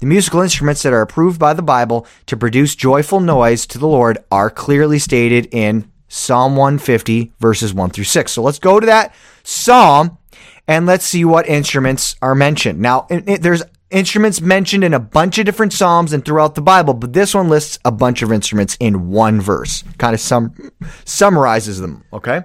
The 0.00 0.06
musical 0.06 0.40
instruments 0.40 0.82
that 0.82 0.92
are 0.92 1.02
approved 1.02 1.38
by 1.38 1.54
the 1.54 1.62
Bible 1.62 2.06
to 2.26 2.36
produce 2.36 2.74
joyful 2.74 3.20
noise 3.20 3.66
to 3.66 3.78
the 3.78 3.86
Lord 3.86 4.18
are 4.32 4.50
clearly 4.50 4.98
stated 4.98 5.48
in 5.52 5.88
Psalm 6.08 6.56
150, 6.56 7.32
verses 7.38 7.72
1 7.72 7.90
through 7.90 8.04
6. 8.04 8.32
So 8.32 8.42
let's 8.42 8.58
go 8.58 8.80
to 8.80 8.86
that 8.86 9.14
psalm 9.44 10.18
and 10.66 10.86
let's 10.86 11.06
see 11.06 11.24
what 11.24 11.48
instruments 11.48 12.16
are 12.20 12.34
mentioned. 12.34 12.80
Now, 12.80 13.06
it, 13.08 13.28
it, 13.28 13.42
there's 13.42 13.62
instruments 13.92 14.40
mentioned 14.40 14.84
in 14.84 14.94
a 14.94 15.00
bunch 15.00 15.38
of 15.38 15.46
different 15.46 15.72
psalms 15.72 16.12
and 16.12 16.24
throughout 16.24 16.54
the 16.54 16.62
Bible, 16.62 16.94
but 16.94 17.12
this 17.12 17.34
one 17.34 17.48
lists 17.48 17.78
a 17.84 17.92
bunch 17.92 18.22
of 18.22 18.32
instruments 18.32 18.76
in 18.80 19.10
one 19.10 19.40
verse. 19.40 19.84
Kind 19.98 20.14
of 20.14 20.20
sum, 20.20 20.72
summarizes 21.04 21.80
them, 21.80 22.04
okay? 22.12 22.42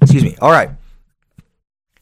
Excuse 0.00 0.22
me. 0.24 0.36
All 0.40 0.50
right. 0.50 0.70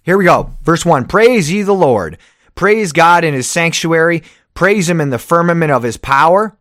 Here 0.03 0.17
we 0.17 0.25
go. 0.25 0.51
Verse 0.63 0.85
1 0.85 1.07
Praise 1.07 1.51
ye 1.51 1.63
the 1.63 1.73
Lord. 1.73 2.19
Praise 2.55 2.93
God 2.93 3.25
in 3.25 3.35
his 3.35 3.51
sanctuary. 3.51 4.23
Praise 4.55 4.89
him 4.89 5.01
in 5.01 5.11
the 5.11 5.19
firmament 5.19 5.71
of 5.71 5.83
his 5.83 5.97
power. 5.97 6.57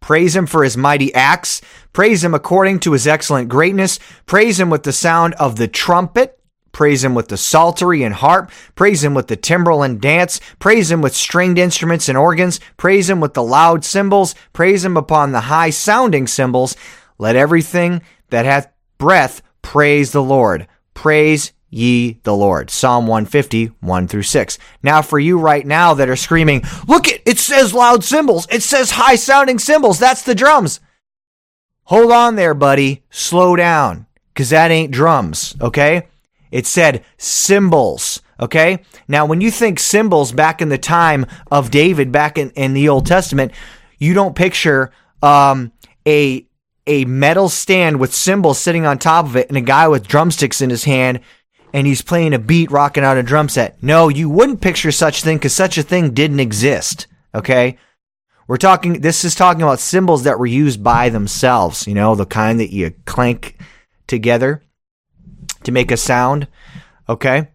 Praise 0.00 0.36
him 0.36 0.46
for 0.46 0.62
his 0.62 0.76
mighty 0.76 1.12
acts. 1.14 1.60
Praise 1.92 2.22
him 2.22 2.34
according 2.34 2.80
to 2.80 2.92
his 2.92 3.06
excellent 3.06 3.48
greatness. 3.48 3.98
Praise 4.24 4.60
him 4.60 4.70
with 4.70 4.84
the 4.84 4.92
sound 4.92 5.34
of 5.34 5.56
the 5.56 5.68
trumpet. 5.68 6.38
Praise 6.76 7.02
him 7.02 7.14
with 7.14 7.28
the 7.28 7.38
psaltery 7.38 8.02
and 8.02 8.14
harp. 8.14 8.50
Praise 8.74 9.02
him 9.02 9.14
with 9.14 9.28
the 9.28 9.36
timbrel 9.36 9.82
and 9.82 9.98
dance. 9.98 10.42
Praise 10.58 10.90
him 10.90 11.00
with 11.00 11.16
stringed 11.16 11.56
instruments 11.56 12.06
and 12.06 12.18
organs. 12.18 12.60
Praise 12.76 13.08
him 13.08 13.18
with 13.18 13.32
the 13.32 13.42
loud 13.42 13.82
cymbals. 13.82 14.34
Praise 14.52 14.84
him 14.84 14.94
upon 14.94 15.32
the 15.32 15.40
high 15.40 15.70
sounding 15.70 16.26
cymbals. 16.26 16.76
Let 17.16 17.34
everything 17.34 18.02
that 18.28 18.44
hath 18.44 18.70
breath 18.98 19.40
praise 19.62 20.12
the 20.12 20.22
Lord. 20.22 20.68
Praise 20.92 21.54
ye 21.70 22.20
the 22.24 22.36
Lord. 22.36 22.68
Psalm 22.68 23.06
150, 23.06 23.68
1 23.80 24.08
through 24.08 24.24
6. 24.24 24.58
Now, 24.82 25.00
for 25.00 25.18
you 25.18 25.38
right 25.38 25.66
now 25.66 25.94
that 25.94 26.10
are 26.10 26.14
screaming, 26.14 26.62
look 26.86 27.08
it, 27.08 27.22
it 27.24 27.38
says 27.38 27.72
loud 27.72 28.04
cymbals. 28.04 28.46
It 28.50 28.62
says 28.62 28.90
high 28.90 29.16
sounding 29.16 29.58
cymbals. 29.58 29.98
That's 29.98 30.24
the 30.24 30.34
drums. 30.34 30.80
Hold 31.84 32.12
on 32.12 32.36
there, 32.36 32.52
buddy. 32.52 33.02
Slow 33.08 33.56
down, 33.56 34.04
because 34.34 34.50
that 34.50 34.70
ain't 34.70 34.92
drums, 34.92 35.56
okay? 35.62 36.08
It 36.50 36.66
said 36.66 37.04
cymbals. 37.18 38.22
okay? 38.40 38.80
Now, 39.08 39.26
when 39.26 39.40
you 39.40 39.50
think 39.50 39.78
cymbals 39.78 40.32
back 40.32 40.60
in 40.60 40.68
the 40.68 40.78
time 40.78 41.26
of 41.50 41.70
David, 41.70 42.12
back 42.12 42.38
in, 42.38 42.50
in 42.50 42.74
the 42.74 42.88
Old 42.88 43.06
Testament, 43.06 43.52
you 43.98 44.14
don't 44.14 44.36
picture 44.36 44.92
um, 45.22 45.72
a 46.06 46.46
a 46.88 47.04
metal 47.04 47.48
stand 47.48 47.98
with 47.98 48.14
cymbals 48.14 48.58
sitting 48.58 48.86
on 48.86 48.96
top 48.96 49.24
of 49.24 49.34
it 49.36 49.48
and 49.48 49.56
a 49.56 49.60
guy 49.60 49.88
with 49.88 50.06
drumsticks 50.06 50.60
in 50.60 50.70
his 50.70 50.84
hand 50.84 51.20
and 51.72 51.86
he's 51.86 52.00
playing 52.00 52.32
a 52.32 52.38
beat 52.38 52.70
rocking 52.70 53.04
out 53.04 53.16
a 53.16 53.22
drum 53.22 53.48
set. 53.48 53.82
No, 53.82 54.08
you 54.08 54.30
wouldn't 54.30 54.60
picture 54.60 54.92
such 54.92 55.22
thing 55.22 55.36
because 55.36 55.52
such 55.52 55.76
a 55.76 55.82
thing 55.82 56.12
didn't 56.12 56.40
exist. 56.40 57.06
Okay. 57.34 57.76
We're 58.48 58.56
talking, 58.56 59.00
this 59.00 59.24
is 59.24 59.34
talking 59.34 59.62
about 59.62 59.80
cymbals 59.80 60.22
that 60.22 60.38
were 60.38 60.46
used 60.46 60.82
by 60.82 61.08
themselves, 61.08 61.88
you 61.88 61.94
know, 61.94 62.14
the 62.14 62.24
kind 62.24 62.60
that 62.60 62.72
you 62.72 62.94
clank 63.04 63.58
together 64.06 64.62
to 65.66 65.72
make 65.72 65.90
a 65.90 65.96
sound. 65.96 66.48
Okay. 67.08 67.48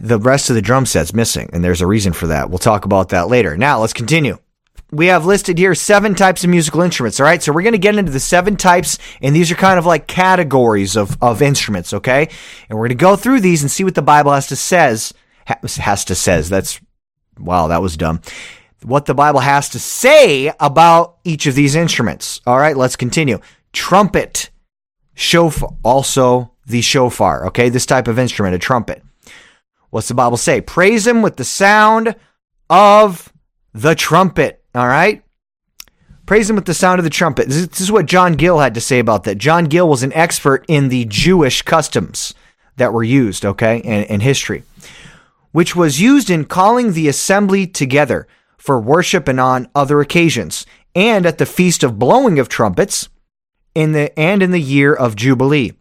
The 0.00 0.18
rest 0.18 0.48
of 0.48 0.56
the 0.56 0.62
drum 0.62 0.86
set's 0.86 1.12
missing, 1.12 1.50
and 1.52 1.62
there's 1.62 1.82
a 1.82 1.86
reason 1.86 2.12
for 2.12 2.28
that. 2.28 2.48
We'll 2.48 2.58
talk 2.58 2.84
about 2.86 3.10
that 3.10 3.28
later. 3.28 3.56
Now, 3.56 3.80
let's 3.80 3.92
continue 3.92 4.38
we 4.90 5.06
have 5.06 5.26
listed 5.26 5.58
here 5.58 5.74
seven 5.74 6.14
types 6.14 6.44
of 6.44 6.50
musical 6.50 6.80
instruments. 6.80 7.20
All 7.20 7.26
right. 7.26 7.42
So 7.42 7.52
we're 7.52 7.62
going 7.62 7.72
to 7.72 7.78
get 7.78 7.96
into 7.96 8.12
the 8.12 8.20
seven 8.20 8.56
types, 8.56 8.98
and 9.20 9.34
these 9.34 9.50
are 9.50 9.56
kind 9.56 9.78
of 9.78 9.86
like 9.86 10.06
categories 10.06 10.96
of, 10.96 11.16
of 11.22 11.42
instruments. 11.42 11.92
Okay. 11.92 12.28
And 12.68 12.78
we're 12.78 12.88
going 12.88 12.98
to 12.98 13.02
go 13.02 13.16
through 13.16 13.40
these 13.40 13.62
and 13.62 13.70
see 13.70 13.84
what 13.84 13.94
the 13.94 14.02
Bible 14.02 14.32
has 14.32 14.46
to 14.48 14.56
says, 14.56 15.12
has 15.46 16.04
to 16.06 16.14
says. 16.14 16.48
That's, 16.48 16.80
wow, 17.38 17.68
that 17.68 17.82
was 17.82 17.96
dumb. 17.96 18.22
What 18.82 19.06
the 19.06 19.14
Bible 19.14 19.40
has 19.40 19.68
to 19.70 19.78
say 19.78 20.52
about 20.60 21.16
each 21.24 21.46
of 21.46 21.54
these 21.54 21.74
instruments. 21.74 22.40
All 22.46 22.58
right. 22.58 22.76
Let's 22.76 22.96
continue. 22.96 23.40
Trumpet, 23.72 24.50
shofar, 25.18 25.70
also 25.82 26.52
the 26.64 26.80
shofar. 26.80 27.46
Okay. 27.46 27.68
This 27.68 27.86
type 27.86 28.08
of 28.08 28.18
instrument, 28.18 28.54
a 28.54 28.58
trumpet. 28.58 29.02
What's 29.90 30.08
the 30.08 30.14
Bible 30.14 30.36
say? 30.36 30.60
Praise 30.60 31.06
him 31.06 31.22
with 31.22 31.36
the 31.36 31.44
sound 31.44 32.14
of 32.70 33.32
the 33.72 33.94
trumpet. 33.94 34.62
All 34.74 34.86
right? 34.86 35.22
Praise 36.26 36.48
him 36.48 36.56
with 36.56 36.66
the 36.66 36.74
sound 36.74 36.98
of 36.98 37.04
the 37.04 37.10
trumpet. 37.10 37.48
This 37.48 37.80
is 37.80 37.90
what 37.90 38.06
John 38.06 38.34
Gill 38.34 38.58
had 38.58 38.74
to 38.74 38.82
say 38.82 38.98
about 38.98 39.24
that. 39.24 39.38
John 39.38 39.64
Gill 39.64 39.88
was 39.88 40.02
an 40.02 40.12
expert 40.12 40.64
in 40.68 40.88
the 40.88 41.06
Jewish 41.06 41.62
customs 41.62 42.34
that 42.76 42.92
were 42.92 43.02
used, 43.02 43.46
okay, 43.46 43.78
in, 43.78 44.04
in 44.04 44.20
history, 44.20 44.62
which 45.52 45.74
was 45.74 46.02
used 46.02 46.28
in 46.28 46.44
calling 46.44 46.92
the 46.92 47.08
assembly 47.08 47.66
together 47.66 48.28
for 48.58 48.78
worship 48.78 49.26
and 49.26 49.40
on 49.40 49.68
other 49.74 50.00
occasions, 50.02 50.66
and 50.94 51.24
at 51.24 51.38
the 51.38 51.46
feast 51.46 51.82
of 51.82 51.98
blowing 51.98 52.38
of 52.38 52.50
trumpets 52.50 53.08
in 53.74 53.92
the 53.92 54.16
and 54.18 54.42
in 54.42 54.50
the 54.50 54.60
year 54.60 54.94
of 54.94 55.16
Jubilee. 55.16 55.72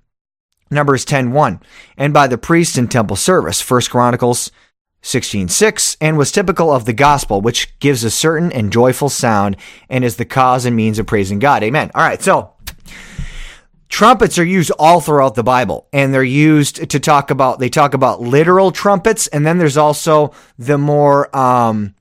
Numbers 0.69 1.05
10:1, 1.05 1.61
and 1.97 2.13
by 2.13 2.27
the 2.27 2.37
priest 2.37 2.77
in 2.77 2.87
temple 2.87 3.15
service. 3.15 3.61
First 3.61 3.89
Chronicles 3.89 4.51
16:6 5.01 5.95
and 6.01 6.17
was 6.17 6.31
typical 6.31 6.71
of 6.71 6.85
the 6.85 6.93
gospel 6.93 7.39
which 7.39 7.77
gives 7.79 8.03
a 8.03 8.11
certain 8.11 8.51
and 8.51 8.73
joyful 8.73 9.09
sound 9.09 9.55
and 9.89 10.03
is 10.03 10.17
the 10.17 10.25
cause 10.25 10.65
and 10.65 10.75
means 10.75 10.99
of 10.99 11.05
praising 11.05 11.39
God. 11.39 11.63
Amen. 11.63 11.91
All 11.95 12.01
right, 12.01 12.21
so 12.21 12.51
trumpets 13.89 14.37
are 14.37 14.43
used 14.43 14.71
all 14.77 14.99
throughout 14.99 15.35
the 15.35 15.43
Bible 15.43 15.87
and 15.93 16.13
they're 16.13 16.23
used 16.23 16.89
to 16.89 16.99
talk 16.99 17.31
about 17.31 17.59
they 17.59 17.69
talk 17.69 17.93
about 17.93 18.21
literal 18.21 18.71
trumpets 18.71 19.27
and 19.27 19.45
then 19.45 19.57
there's 19.57 19.77
also 19.77 20.33
the 20.57 20.77
more 20.77 21.33
um, 21.35 21.95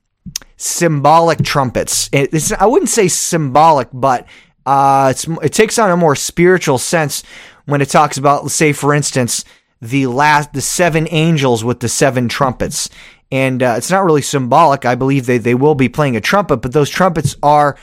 symbolic 0.57 1.43
trumpets. 1.43 2.09
It's, 2.11 2.51
I 2.51 2.65
wouldn't 2.65 2.89
say 2.89 3.07
symbolic, 3.07 3.87
but 3.93 4.27
uh, 4.67 5.13
it 5.41 5.53
takes 5.53 5.79
on 5.79 5.89
a 5.89 5.97
more 5.97 6.15
spiritual 6.15 6.77
sense 6.77 7.23
when 7.65 7.81
it 7.81 7.89
talks 7.89 8.17
about, 8.17 8.51
say, 8.51 8.73
for 8.73 8.93
instance, 8.93 9.43
the 9.81 10.07
last 10.07 10.53
the 10.53 10.61
seven 10.61 11.07
angels 11.09 11.63
with 11.63 11.79
the 11.79 11.89
seven 11.89 12.27
trumpets. 12.27 12.89
And 13.31 13.61
uh, 13.63 13.75
it's 13.77 13.91
not 13.91 14.05
really 14.05 14.21
symbolic. 14.21 14.85
I 14.85 14.95
believe 14.95 15.25
they, 15.25 15.37
they 15.37 15.55
will 15.55 15.75
be 15.75 15.89
playing 15.89 16.15
a 16.15 16.21
trumpet 16.21 16.57
but 16.57 16.73
those 16.73 16.89
trumpets 16.89 17.35
are 17.43 17.77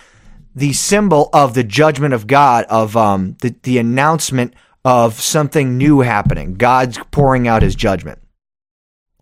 the 0.55 0.73
symbol 0.73 1.29
of 1.33 1.55
the 1.55 1.65
judgment 1.65 2.15
of 2.15 2.27
god 2.27 2.65
of 2.71 2.97
um, 2.97 3.37
the, 3.41 3.55
the 3.65 3.79
announcement 3.79 4.55
of 4.85 5.21
something 5.21 5.77
new 5.77 6.01
happening. 6.01 6.55
God's 6.55 6.99
pouring 7.11 7.49
out 7.49 7.63
his 7.63 7.75
judgment 7.75 8.21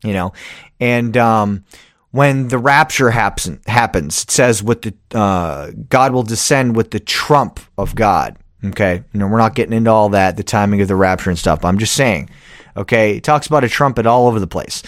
you 0.02 0.12
know? 0.12 0.33
And 0.81 1.16
um, 1.16 1.64
when 2.12 2.49
the 2.49 2.59
rapture 2.59 3.11
happen, 3.11 3.61
happens 3.66 4.23
it 4.23 4.31
says 4.31 4.62
with 4.62 4.83
the 4.83 4.95
uh, 5.19 5.71
god 5.88 6.12
will 6.12 6.23
descend 6.23 6.76
with 6.76 6.92
the 6.92 7.00
trump 7.00 7.61
of 7.76 7.95
god 7.95 8.37
okay 8.64 9.02
you 9.12 9.26
we're 9.26 9.38
not 9.38 9.54
getting 9.54 9.75
into 9.75 9.90
all 9.90 10.09
that 10.09 10.37
the 10.37 10.42
timing 10.42 10.81
of 10.81 10.88
the 10.88 10.97
rapture 10.97 11.31
and 11.31 11.38
stuff 11.38 11.64
i'm 11.64 11.78
just 11.78 11.95
saying 11.95 12.28
Okay, 12.76 13.16
it 13.16 13.25
talks 13.25 13.47
about 13.47 13.64
a 13.64 13.69
trumpet 13.69 14.07
all 14.07 14.26
over 14.26 14.40
the 14.40 14.47
place. 14.47 14.83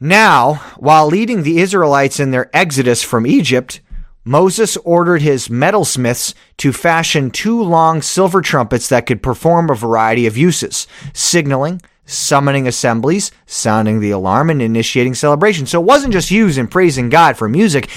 Now, 0.00 0.54
while 0.76 1.06
leading 1.06 1.42
the 1.42 1.58
Israelites 1.58 2.20
in 2.20 2.30
their 2.30 2.54
exodus 2.54 3.02
from 3.02 3.26
Egypt, 3.26 3.80
Moses 4.24 4.76
ordered 4.78 5.22
his 5.22 5.48
metalsmiths 5.48 6.34
to 6.58 6.72
fashion 6.72 7.30
two 7.30 7.62
long 7.62 8.02
silver 8.02 8.40
trumpets 8.40 8.88
that 8.88 9.06
could 9.06 9.22
perform 9.22 9.68
a 9.68 9.74
variety 9.74 10.26
of 10.26 10.36
uses 10.36 10.86
signaling, 11.12 11.80
summoning 12.06 12.66
assemblies, 12.66 13.30
sounding 13.46 14.00
the 14.00 14.10
alarm, 14.10 14.50
and 14.50 14.60
initiating 14.60 15.14
celebration. 15.14 15.66
So 15.66 15.80
it 15.80 15.86
wasn't 15.86 16.12
just 16.12 16.30
used 16.30 16.58
in 16.58 16.68
praising 16.68 17.08
God 17.08 17.36
for 17.36 17.48
music, 17.48 17.90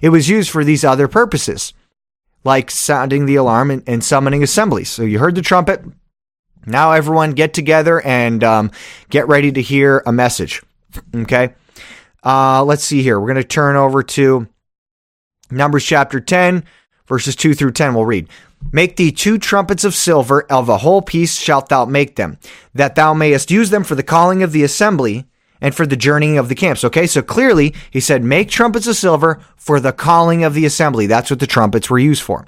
it 0.00 0.08
was 0.08 0.28
used 0.28 0.50
for 0.50 0.64
these 0.64 0.84
other 0.84 1.08
purposes, 1.08 1.72
like 2.44 2.70
sounding 2.70 3.26
the 3.26 3.36
alarm 3.36 3.70
and, 3.70 3.82
and 3.86 4.02
summoning 4.02 4.42
assemblies. 4.42 4.90
So 4.90 5.02
you 5.02 5.18
heard 5.18 5.34
the 5.34 5.42
trumpet, 5.42 5.82
now, 6.66 6.92
everyone, 6.92 7.32
get 7.32 7.54
together 7.54 8.00
and 8.00 8.42
um, 8.44 8.70
get 9.10 9.26
ready 9.26 9.50
to 9.52 9.62
hear 9.62 10.02
a 10.06 10.12
message. 10.12 10.62
Okay. 11.14 11.54
Uh, 12.24 12.62
let's 12.64 12.84
see 12.84 13.02
here. 13.02 13.18
We're 13.18 13.26
going 13.26 13.42
to 13.42 13.44
turn 13.44 13.76
over 13.76 14.02
to 14.02 14.46
Numbers 15.50 15.84
chapter 15.84 16.20
10, 16.20 16.64
verses 17.06 17.34
2 17.34 17.54
through 17.54 17.72
10. 17.72 17.94
We'll 17.94 18.06
read. 18.06 18.28
Make 18.70 18.96
thee 18.96 19.12
two 19.12 19.38
trumpets 19.38 19.84
of 19.84 19.94
silver, 19.94 20.44
of 20.50 20.68
a 20.68 20.78
whole 20.78 21.02
piece 21.02 21.38
shalt 21.38 21.68
thou 21.68 21.84
make 21.84 22.16
them, 22.16 22.38
that 22.74 22.94
thou 22.94 23.14
mayest 23.14 23.50
use 23.50 23.70
them 23.70 23.84
for 23.84 23.94
the 23.94 24.02
calling 24.02 24.42
of 24.42 24.52
the 24.52 24.62
assembly, 24.62 25.26
and 25.62 25.74
for 25.74 25.86
the 25.86 25.96
journeying 25.96 26.36
of 26.36 26.48
the 26.48 26.54
camps. 26.54 26.84
Okay, 26.84 27.06
so 27.06 27.22
clearly 27.22 27.72
he 27.90 28.00
said, 28.00 28.22
Make 28.22 28.50
trumpets 28.50 28.86
of 28.86 28.96
silver 28.96 29.40
for 29.56 29.78
the 29.78 29.92
calling 29.92 30.44
of 30.44 30.54
the 30.54 30.66
assembly. 30.66 31.06
That's 31.06 31.30
what 31.30 31.40
the 31.40 31.46
trumpets 31.46 31.88
were 31.88 32.00
used 32.00 32.22
for. 32.22 32.46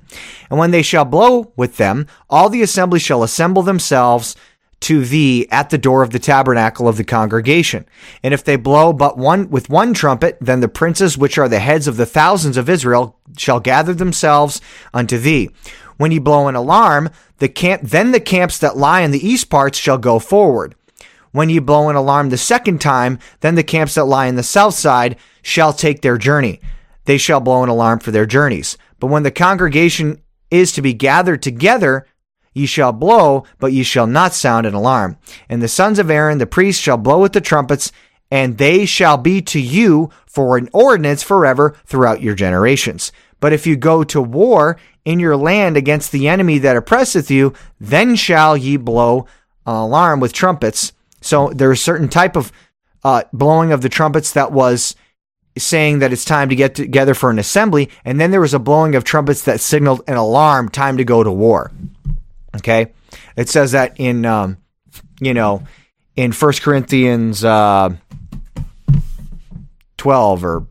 And 0.50 0.58
when 0.58 0.72
they 0.72 0.82
shall 0.82 1.04
blow 1.04 1.52
with 1.56 1.76
them, 1.76 2.08
all 2.28 2.50
the 2.50 2.62
assembly 2.62 2.98
shall 2.98 3.22
assemble 3.22 3.62
themselves 3.62 4.34
to 4.80 5.04
thee 5.04 5.48
at 5.50 5.70
the 5.70 5.78
door 5.78 6.02
of 6.02 6.10
the 6.10 6.18
tabernacle 6.18 6.88
of 6.88 6.98
the 6.98 7.04
congregation. 7.04 7.86
And 8.22 8.34
if 8.34 8.44
they 8.44 8.56
blow 8.56 8.92
but 8.92 9.16
one 9.16 9.48
with 9.48 9.70
one 9.70 9.94
trumpet, 9.94 10.36
then 10.40 10.60
the 10.60 10.68
princes 10.68 11.16
which 11.16 11.38
are 11.38 11.48
the 11.48 11.60
heads 11.60 11.86
of 11.86 11.96
the 11.96 12.04
thousands 12.04 12.56
of 12.56 12.68
Israel 12.68 13.16
shall 13.38 13.60
gather 13.60 13.94
themselves 13.94 14.60
unto 14.92 15.16
thee. 15.16 15.48
When 15.96 16.12
ye 16.12 16.18
blow 16.18 16.48
an 16.48 16.54
alarm, 16.54 17.10
the 17.38 17.48
camp 17.48 17.82
then 17.82 18.12
the 18.12 18.20
camps 18.20 18.58
that 18.58 18.76
lie 18.76 19.00
in 19.00 19.10
the 19.10 19.26
east 19.26 19.50
parts 19.50 19.78
shall 19.78 19.98
go 19.98 20.18
forward. 20.18 20.74
When 21.32 21.50
ye 21.50 21.58
blow 21.58 21.88
an 21.88 21.96
alarm 21.96 22.30
the 22.30 22.36
second 22.36 22.80
time, 22.80 23.18
then 23.40 23.54
the 23.54 23.62
camps 23.62 23.94
that 23.94 24.04
lie 24.04 24.26
in 24.26 24.36
the 24.36 24.42
south 24.42 24.74
side 24.74 25.16
shall 25.42 25.72
take 25.72 26.02
their 26.02 26.18
journey. 26.18 26.60
They 27.06 27.18
shall 27.18 27.40
blow 27.40 27.62
an 27.62 27.68
alarm 27.68 27.98
for 28.00 28.10
their 28.10 28.26
journeys. 28.26 28.78
But 29.00 29.08
when 29.08 29.24
the 29.24 29.30
congregation 29.30 30.22
is 30.50 30.72
to 30.72 30.82
be 30.82 30.94
gathered 30.94 31.42
together, 31.42 32.06
Ye 32.54 32.66
shall 32.66 32.92
blow, 32.92 33.44
but 33.58 33.72
ye 33.72 33.82
shall 33.82 34.06
not 34.06 34.32
sound 34.32 34.64
an 34.64 34.74
alarm. 34.74 35.18
And 35.48 35.60
the 35.60 35.68
sons 35.68 35.98
of 35.98 36.08
Aaron, 36.08 36.38
the 36.38 36.46
priests, 36.46 36.80
shall 36.80 36.96
blow 36.96 37.20
with 37.20 37.32
the 37.32 37.40
trumpets, 37.40 37.90
and 38.30 38.56
they 38.56 38.86
shall 38.86 39.16
be 39.16 39.42
to 39.42 39.60
you 39.60 40.10
for 40.26 40.56
an 40.56 40.68
ordinance 40.72 41.22
forever 41.22 41.74
throughout 41.84 42.22
your 42.22 42.34
generations. 42.34 43.12
But 43.40 43.52
if 43.52 43.66
you 43.66 43.76
go 43.76 44.04
to 44.04 44.22
war 44.22 44.78
in 45.04 45.20
your 45.20 45.36
land 45.36 45.76
against 45.76 46.12
the 46.12 46.28
enemy 46.28 46.58
that 46.58 46.76
oppresseth 46.76 47.30
you, 47.30 47.52
then 47.80 48.16
shall 48.16 48.56
ye 48.56 48.76
blow 48.76 49.26
an 49.66 49.74
alarm 49.74 50.20
with 50.20 50.32
trumpets. 50.32 50.92
So 51.20 51.50
there's 51.50 51.80
a 51.80 51.82
certain 51.82 52.08
type 52.08 52.36
of 52.36 52.52
uh, 53.02 53.24
blowing 53.32 53.72
of 53.72 53.82
the 53.82 53.88
trumpets 53.88 54.32
that 54.32 54.52
was 54.52 54.96
saying 55.56 56.00
that 56.00 56.12
it's 56.12 56.24
time 56.24 56.48
to 56.48 56.56
get 56.56 56.74
together 56.74 57.14
for 57.14 57.30
an 57.30 57.38
assembly, 57.38 57.90
and 58.04 58.20
then 58.20 58.30
there 58.30 58.40
was 58.40 58.54
a 58.54 58.58
blowing 58.58 58.94
of 58.94 59.04
trumpets 59.04 59.42
that 59.42 59.60
signaled 59.60 60.02
an 60.08 60.16
alarm, 60.16 60.68
time 60.68 60.96
to 60.96 61.04
go 61.04 61.22
to 61.22 61.30
war. 61.30 61.70
Okay. 62.56 62.92
It 63.36 63.48
says 63.48 63.72
that 63.72 63.98
in, 64.00 64.24
um, 64.26 64.58
you 65.20 65.34
know, 65.34 65.62
in 66.16 66.32
First 66.32 66.62
Corinthians 66.62 67.44
uh, 67.44 67.90
12 69.96 70.44
or 70.44 70.66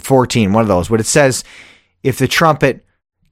14, 0.00 0.52
one 0.52 0.62
of 0.62 0.68
those, 0.68 0.88
but 0.88 1.00
it 1.00 1.06
says, 1.06 1.44
if 2.02 2.18
the 2.18 2.28
trumpet 2.28 2.84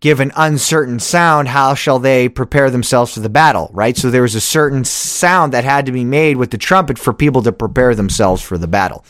give 0.02 0.18
an 0.18 0.32
uncertain 0.36 0.98
sound, 0.98 1.46
how 1.46 1.74
shall 1.74 2.00
they 2.00 2.28
prepare 2.28 2.70
themselves 2.70 3.14
for 3.14 3.20
the 3.20 3.30
battle? 3.30 3.70
Right? 3.72 3.96
So 3.96 4.10
there 4.10 4.22
was 4.22 4.34
a 4.34 4.40
certain 4.40 4.84
sound 4.84 5.52
that 5.52 5.64
had 5.64 5.86
to 5.86 5.92
be 5.92 6.04
made 6.04 6.36
with 6.36 6.50
the 6.50 6.58
trumpet 6.58 6.98
for 6.98 7.14
people 7.14 7.40
to 7.42 7.52
prepare 7.52 7.94
themselves 7.94 8.42
for 8.42 8.58
the 8.58 8.66
battle. 8.66 9.04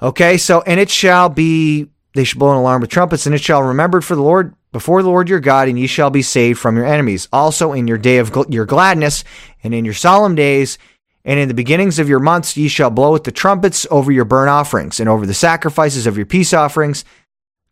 Okay, 0.00 0.38
so, 0.38 0.62
and 0.62 0.78
it 0.78 0.88
shall 0.88 1.28
be, 1.28 1.88
they 2.14 2.22
shall 2.22 2.38
blow 2.38 2.52
an 2.52 2.58
alarm 2.58 2.80
with 2.80 2.90
trumpets, 2.90 3.26
and 3.26 3.34
it 3.34 3.42
shall 3.42 3.64
remembered 3.64 4.04
for 4.04 4.14
the 4.14 4.22
Lord 4.22 4.54
before 4.70 5.02
the 5.02 5.08
Lord 5.10 5.28
your 5.28 5.40
God, 5.40 5.66
and 5.66 5.76
ye 5.76 5.88
shall 5.88 6.10
be 6.10 6.22
saved 6.22 6.60
from 6.60 6.76
your 6.76 6.86
enemies. 6.86 7.26
Also 7.32 7.72
in 7.72 7.88
your 7.88 7.98
day 7.98 8.18
of 8.18 8.30
gl- 8.30 8.52
your 8.52 8.64
gladness, 8.64 9.24
and 9.64 9.74
in 9.74 9.84
your 9.84 9.94
solemn 9.94 10.36
days, 10.36 10.78
and 11.24 11.40
in 11.40 11.48
the 11.48 11.54
beginnings 11.54 11.98
of 11.98 12.08
your 12.08 12.20
months, 12.20 12.56
ye 12.56 12.68
shall 12.68 12.90
blow 12.90 13.12
with 13.12 13.24
the 13.24 13.32
trumpets 13.32 13.88
over 13.90 14.12
your 14.12 14.24
burnt 14.24 14.50
offerings, 14.50 15.00
and 15.00 15.08
over 15.08 15.26
the 15.26 15.34
sacrifices 15.34 16.06
of 16.06 16.16
your 16.16 16.26
peace 16.26 16.52
offerings, 16.52 17.04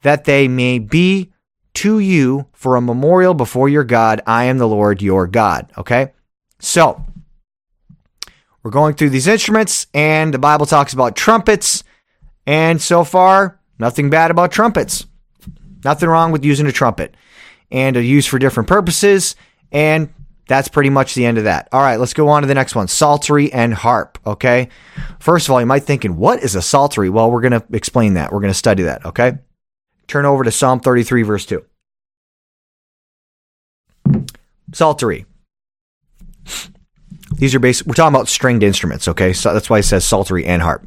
that 0.02 0.24
they 0.24 0.48
may 0.48 0.80
be 0.80 1.30
to 1.76 1.98
you 1.98 2.46
for 2.52 2.76
a 2.76 2.80
memorial 2.80 3.34
before 3.34 3.68
your 3.68 3.84
God. 3.84 4.20
I 4.26 4.44
am 4.44 4.58
the 4.58 4.68
Lord 4.68 5.02
your 5.02 5.26
God. 5.26 5.70
Okay? 5.78 6.12
So, 6.58 7.04
we're 8.62 8.70
going 8.70 8.94
through 8.94 9.10
these 9.10 9.28
instruments, 9.28 9.86
and 9.94 10.34
the 10.34 10.38
Bible 10.38 10.66
talks 10.66 10.92
about 10.92 11.14
trumpets, 11.14 11.84
and 12.46 12.80
so 12.82 13.04
far, 13.04 13.60
nothing 13.78 14.10
bad 14.10 14.30
about 14.30 14.52
trumpets. 14.52 15.06
Nothing 15.84 16.08
wrong 16.08 16.32
with 16.32 16.44
using 16.44 16.66
a 16.66 16.72
trumpet 16.72 17.14
and 17.70 17.96
a 17.96 18.02
use 18.02 18.26
for 18.26 18.38
different 18.38 18.68
purposes. 18.68 19.36
And 19.70 20.12
that's 20.48 20.68
pretty 20.68 20.90
much 20.90 21.14
the 21.14 21.26
end 21.26 21.38
of 21.38 21.44
that. 21.44 21.68
All 21.72 21.80
right, 21.80 21.98
let's 21.98 22.14
go 22.14 22.28
on 22.28 22.42
to 22.42 22.48
the 22.48 22.54
next 22.54 22.74
one 22.74 22.88
psaltery 22.88 23.52
and 23.52 23.74
harp. 23.74 24.18
Okay. 24.26 24.68
First 25.18 25.48
of 25.48 25.52
all, 25.52 25.60
you 25.60 25.66
might 25.66 25.82
thinking, 25.84 26.16
what 26.16 26.42
is 26.42 26.54
a 26.54 26.62
psaltery? 26.62 27.10
Well, 27.10 27.30
we're 27.30 27.40
going 27.40 27.60
to 27.60 27.64
explain 27.72 28.14
that. 28.14 28.32
We're 28.32 28.40
going 28.40 28.52
to 28.52 28.54
study 28.54 28.84
that. 28.84 29.04
Okay. 29.06 29.38
Turn 30.06 30.24
over 30.24 30.44
to 30.44 30.50
Psalm 30.50 30.80
33, 30.80 31.22
verse 31.22 31.46
2. 31.46 31.64
Psaltery. 34.72 35.26
These 37.34 37.54
are 37.54 37.58
basic. 37.58 37.86
We're 37.86 37.94
talking 37.94 38.14
about 38.14 38.28
stringed 38.28 38.62
instruments. 38.62 39.08
Okay. 39.08 39.32
So 39.32 39.52
that's 39.52 39.68
why 39.68 39.78
it 39.78 39.84
says 39.84 40.04
psaltery 40.04 40.46
and 40.46 40.62
harp. 40.62 40.86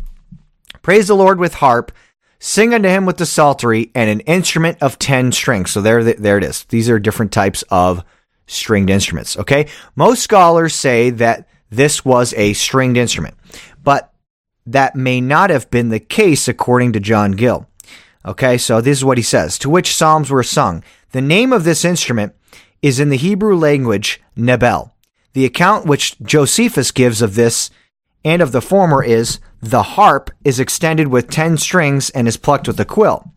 Praise 0.81 1.07
the 1.07 1.15
Lord 1.15 1.39
with 1.39 1.55
harp 1.55 1.91
Sing 2.39 2.73
unto 2.73 2.87
him 2.87 3.05
with 3.05 3.17
the 3.17 3.25
psaltery 3.25 3.91
and 3.93 4.09
an 4.09 4.21
instrument 4.21 4.77
of 4.81 4.97
10 4.97 5.33
strings. 5.33 5.71
So 5.71 5.81
there, 5.81 6.03
there 6.03 6.37
it 6.37 6.43
is. 6.43 6.63
These 6.65 6.89
are 6.89 6.97
different 6.97 7.33
types 7.33 7.63
of 7.69 8.03
stringed 8.47 8.89
instruments. 8.89 9.37
Okay. 9.37 9.67
Most 9.95 10.23
scholars 10.23 10.73
say 10.73 11.09
that 11.11 11.47
this 11.69 12.05
was 12.05 12.33
a 12.35 12.53
stringed 12.53 12.95
instrument, 12.95 13.35
but 13.83 14.13
that 14.65 14.95
may 14.95 15.19
not 15.19 15.49
have 15.49 15.69
been 15.69 15.89
the 15.89 15.99
case 15.99 16.47
according 16.47 16.93
to 16.93 16.99
John 17.01 17.33
Gill. 17.33 17.67
Okay. 18.25 18.57
So 18.57 18.81
this 18.81 18.97
is 18.97 19.05
what 19.05 19.17
he 19.17 19.23
says 19.23 19.57
to 19.59 19.69
which 19.69 19.95
Psalms 19.95 20.29
were 20.29 20.43
sung. 20.43 20.83
The 21.11 21.21
name 21.21 21.53
of 21.53 21.63
this 21.63 21.85
instrument 21.85 22.33
is 22.81 22.99
in 22.99 23.09
the 23.09 23.17
Hebrew 23.17 23.55
language 23.55 24.21
Nebel. 24.35 24.95
The 25.33 25.45
account 25.45 25.85
which 25.85 26.19
Josephus 26.19 26.91
gives 26.91 27.21
of 27.21 27.35
this 27.35 27.69
and 28.25 28.41
of 28.41 28.51
the 28.51 28.61
former 28.61 29.03
is 29.03 29.39
the 29.61 29.83
harp 29.83 30.31
is 30.43 30.59
extended 30.59 31.07
with 31.07 31.29
10 31.29 31.57
strings 31.57 32.09
and 32.09 32.27
is 32.27 32.37
plucked 32.37 32.67
with 32.67 32.79
a 32.79 32.85
quill. 32.85 33.31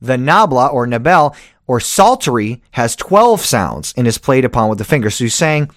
The 0.00 0.16
nabla 0.16 0.72
or 0.72 0.86
nabel 0.86 1.34
or 1.66 1.80
psaltery 1.80 2.62
has 2.72 2.96
12 2.96 3.40
sounds 3.40 3.94
and 3.96 4.06
is 4.06 4.18
played 4.18 4.44
upon 4.44 4.68
with 4.68 4.78
the 4.78 4.84
fingers. 4.84 5.16
So 5.16 5.24
he's 5.24 5.34
saying, 5.34 5.70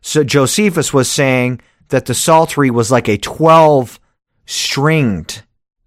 so 0.00 0.24
Josephus 0.24 0.92
was 0.92 1.10
saying 1.10 1.60
that 1.88 2.06
the 2.06 2.14
psaltery 2.14 2.70
was 2.70 2.90
like 2.90 3.08
a 3.08 3.18
12 3.18 4.00
stringed 4.46 5.42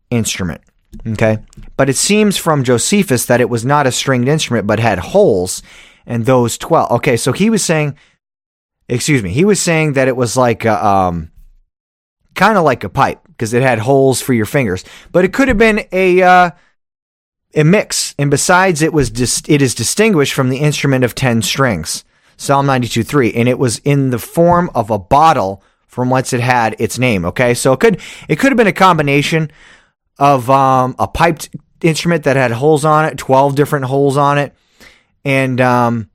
instrument. 0.10 0.62
Okay. 1.08 1.40
But 1.78 1.90
it 1.90 1.96
seems 1.96 2.38
from 2.38 2.64
Josephus 2.64 3.26
that 3.26 3.42
it 3.42 3.50
was 3.50 3.66
not 3.66 3.88
a 3.88 3.92
stringed 3.92 4.28
instrument, 4.28 4.68
but 4.68 4.80
had 4.80 5.00
holes 5.00 5.62
and 6.06 6.26
those 6.26 6.58
12. 6.58 6.92
Okay. 6.92 7.18
So 7.18 7.32
he 7.32 7.50
was 7.50 7.64
saying, 7.64 7.96
excuse 8.88 9.24
me, 9.24 9.32
he 9.32 9.46
was 9.46 9.62
saying 9.62 9.94
that 9.94 10.08
it 10.08 10.16
was 10.16 10.36
like, 10.36 10.66
a, 10.66 10.86
um, 10.86 11.32
kind 12.36 12.58
of 12.58 12.64
like 12.64 12.84
a 12.84 12.90
pipe 12.90 13.20
because 13.28 13.54
it 13.54 13.62
had 13.62 13.80
holes 13.80 14.22
for 14.22 14.34
your 14.34 14.46
fingers. 14.46 14.84
But 15.12 15.26
it 15.26 15.34
could 15.34 15.48
have 15.48 15.58
been 15.58 15.86
a 15.92 16.22
uh, 16.22 16.52
a 17.54 17.64
mix, 17.64 18.16
and 18.18 18.32
besides, 18.32 18.82
it 18.82 18.94
was 18.94 19.10
dis- 19.10 19.44
it 19.48 19.62
is 19.62 19.76
distinguished 19.76 20.34
from 20.34 20.50
the 20.50 20.60
instrument 20.60 21.04
of 21.04 21.16
ten 21.16 21.42
strings, 21.42 22.04
Psalm 22.38 22.66
ninety 22.66 22.88
two 22.88 23.04
three, 23.04 23.34
and 23.34 23.50
it 23.50 23.60
was 23.60 23.80
in 23.80 24.10
the 24.10 24.20
form 24.20 24.70
of 24.74 24.90
a 24.90 25.00
bottle 25.00 25.64
from 25.88 26.10
whence 26.10 26.34
it 26.34 26.40
had 26.40 26.76
its 26.80 26.98
name. 26.98 27.26
Okay, 27.26 27.54
so 27.54 27.74
it 27.74 27.80
could 27.80 28.00
it 28.28 28.38
could 28.38 28.52
have 28.52 28.58
been 28.58 28.68
a 28.68 28.74
combination 28.74 29.52
of 30.22 30.50
um, 30.50 30.96
a 30.98 31.08
piped 31.10 31.50
instrument 31.82 32.24
that 32.24 32.38
had 32.38 32.52
holes 32.52 32.86
on 32.86 33.04
it, 33.04 33.18
twelve 33.18 33.56
different 33.56 33.86
holes 33.86 34.16
on 34.16 34.38
it, 34.38 34.56
and 35.26 35.60
um, 35.60 36.10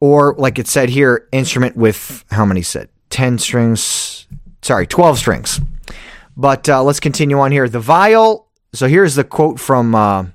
or 0.00 0.34
like 0.36 0.58
it 0.58 0.66
said 0.66 0.88
here, 0.88 1.28
instrument 1.30 1.76
with 1.76 2.24
how 2.32 2.44
many 2.44 2.62
said 2.62 2.88
ten 3.10 3.38
strings 3.38 4.26
sorry, 4.62 4.86
12 4.86 5.18
strings. 5.18 5.60
But 6.36 6.68
uh, 6.68 6.82
let's 6.82 7.00
continue 7.00 7.38
on 7.38 7.52
here. 7.52 7.68
The 7.68 7.80
viol, 7.80 8.48
so 8.72 8.86
here's 8.86 9.14
the 9.14 9.24
quote 9.24 9.60
from 9.60 9.94
uh, 9.94 10.26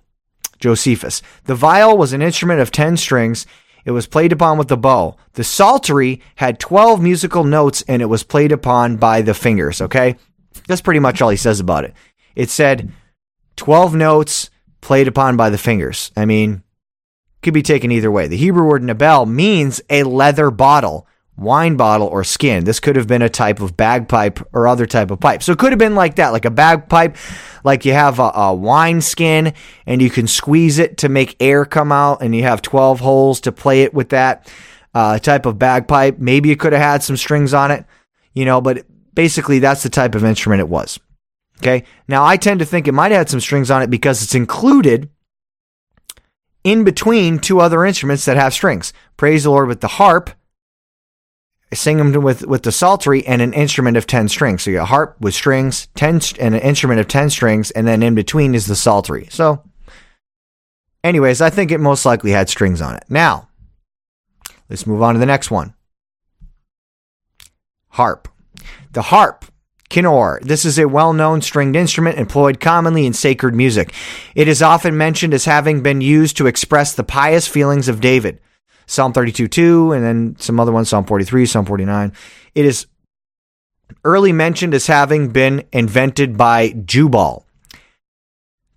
Josephus 0.59 1.21
The 1.45 1.55
viol 1.55 1.97
was 1.97 2.13
an 2.13 2.21
instrument 2.21 2.59
of 2.59 2.71
10 2.71 2.97
strings. 2.97 3.45
It 3.85 3.91
was 3.91 4.07
played 4.07 4.31
upon 4.31 4.57
with 4.57 4.67
the 4.67 4.77
bow. 4.77 5.15
The 5.33 5.43
psaltery 5.43 6.21
had 6.35 6.59
12 6.59 7.01
musical 7.01 7.43
notes 7.43 7.83
and 7.87 8.01
it 8.01 8.07
was 8.07 8.23
played 8.23 8.51
upon 8.51 8.97
by 8.97 9.21
the 9.21 9.35
fingers, 9.35 9.79
okay? 9.79 10.15
That's 10.67 10.81
pretty 10.81 10.99
much 10.99 11.21
all 11.21 11.29
he 11.29 11.37
says 11.37 11.59
about 11.59 11.85
it. 11.85 11.93
It 12.35 12.49
said 12.49 12.91
12 13.55 13.95
notes 13.95 14.49
played 14.81 15.07
upon 15.07 15.37
by 15.37 15.49
the 15.49 15.57
fingers. 15.57 16.11
I 16.15 16.25
mean, 16.25 16.63
could 17.41 17.53
be 17.53 17.61
taken 17.61 17.91
either 17.91 18.11
way. 18.11 18.27
The 18.27 18.37
Hebrew 18.37 18.67
word 18.67 18.83
nabel 18.83 19.25
means 19.25 19.81
a 19.89 20.03
leather 20.03 20.51
bottle 20.51 21.07
wine 21.37 21.75
bottle 21.75 22.07
or 22.07 22.23
skin. 22.23 22.63
This 22.63 22.79
could 22.79 22.95
have 22.95 23.07
been 23.07 23.21
a 23.21 23.29
type 23.29 23.59
of 23.59 23.75
bagpipe 23.75 24.39
or 24.53 24.67
other 24.67 24.85
type 24.85 25.11
of 25.11 25.19
pipe. 25.19 25.43
So 25.43 25.51
it 25.51 25.59
could 25.59 25.71
have 25.71 25.79
been 25.79 25.95
like 25.95 26.15
that, 26.15 26.29
like 26.29 26.45
a 26.45 26.51
bagpipe, 26.51 27.17
like 27.63 27.85
you 27.85 27.93
have 27.93 28.19
a, 28.19 28.31
a, 28.33 28.53
wine 28.53 29.01
skin 29.01 29.53
and 29.85 30.01
you 30.01 30.09
can 30.09 30.27
squeeze 30.27 30.79
it 30.79 30.97
to 30.99 31.09
make 31.09 31.35
air 31.39 31.65
come 31.65 31.91
out 31.91 32.21
and 32.21 32.35
you 32.35 32.43
have 32.43 32.61
12 32.61 32.99
holes 33.01 33.41
to 33.41 33.51
play 33.51 33.83
it 33.83 33.93
with 33.93 34.09
that 34.09 34.51
uh, 34.93 35.19
type 35.19 35.45
of 35.45 35.59
bagpipe. 35.59 36.19
Maybe 36.19 36.49
you 36.49 36.55
could 36.55 36.73
have 36.73 36.81
had 36.81 37.03
some 37.03 37.17
strings 37.17 37.53
on 37.53 37.71
it, 37.71 37.85
you 38.33 38.45
know, 38.45 38.61
but 38.61 38.85
basically 39.13 39.59
that's 39.59 39.83
the 39.83 39.89
type 39.89 40.15
of 40.15 40.23
instrument 40.23 40.61
it 40.61 40.69
was. 40.69 40.99
Okay. 41.57 41.83
Now 42.07 42.25
I 42.25 42.37
tend 42.37 42.59
to 42.59 42.65
think 42.65 42.87
it 42.87 42.93
might 42.93 43.11
have 43.11 43.19
had 43.19 43.29
some 43.29 43.39
strings 43.39 43.71
on 43.71 43.81
it 43.81 43.89
because 43.89 44.21
it's 44.21 44.35
included 44.35 45.09
in 46.63 46.83
between 46.83 47.39
two 47.39 47.59
other 47.59 47.85
instruments 47.85 48.25
that 48.25 48.37
have 48.37 48.53
strings. 48.53 48.93
Praise 49.17 49.43
the 49.43 49.51
Lord 49.51 49.67
with 49.67 49.81
the 49.81 49.87
harp 49.87 50.31
sing 51.75 51.97
them 51.97 52.23
with 52.23 52.45
with 52.45 52.63
the 52.63 52.71
psaltery 52.71 53.25
and 53.25 53.41
an 53.41 53.53
instrument 53.53 53.97
of 53.97 54.07
ten 54.07 54.27
strings. 54.27 54.63
So 54.63 54.71
you 54.71 54.77
got 54.77 54.83
a 54.83 54.85
harp 54.85 55.17
with 55.19 55.33
strings, 55.33 55.87
ten 55.95 56.19
and 56.39 56.55
an 56.55 56.61
instrument 56.61 56.99
of 56.99 57.07
ten 57.07 57.29
strings, 57.29 57.71
and 57.71 57.87
then 57.87 58.03
in 58.03 58.15
between 58.15 58.55
is 58.55 58.65
the 58.65 58.75
psaltery. 58.75 59.27
So, 59.29 59.63
anyways, 61.03 61.41
I 61.41 61.49
think 61.49 61.71
it 61.71 61.79
most 61.79 62.05
likely 62.05 62.31
had 62.31 62.49
strings 62.49 62.81
on 62.81 62.95
it. 62.95 63.03
Now, 63.09 63.49
let's 64.69 64.87
move 64.87 65.01
on 65.01 65.13
to 65.15 65.19
the 65.19 65.25
next 65.25 65.51
one. 65.51 65.73
Harp. 67.89 68.27
The 68.91 69.03
harp 69.03 69.45
Kinnor. 69.89 70.41
This 70.41 70.65
is 70.65 70.79
a 70.79 70.87
well 70.87 71.13
known 71.13 71.41
stringed 71.41 71.75
instrument 71.75 72.17
employed 72.17 72.59
commonly 72.59 73.05
in 73.05 73.13
sacred 73.13 73.53
music. 73.53 73.93
It 74.33 74.47
is 74.47 74.61
often 74.61 74.97
mentioned 74.97 75.33
as 75.33 75.45
having 75.45 75.81
been 75.81 76.01
used 76.01 76.37
to 76.37 76.47
express 76.47 76.93
the 76.93 77.03
pious 77.03 77.47
feelings 77.47 77.87
of 77.87 78.01
David. 78.01 78.39
Psalm 78.87 79.13
32 79.13 79.47
2, 79.47 79.91
and 79.93 80.03
then 80.03 80.35
some 80.39 80.59
other 80.59 80.71
ones, 80.71 80.89
Psalm 80.89 81.05
43, 81.05 81.45
Psalm 81.45 81.65
49. 81.65 82.13
It 82.53 82.65
is 82.65 82.87
early 84.03 84.31
mentioned 84.31 84.73
as 84.73 84.87
having 84.87 85.29
been 85.29 85.63
invented 85.71 86.37
by 86.37 86.69
Jubal. 86.69 87.45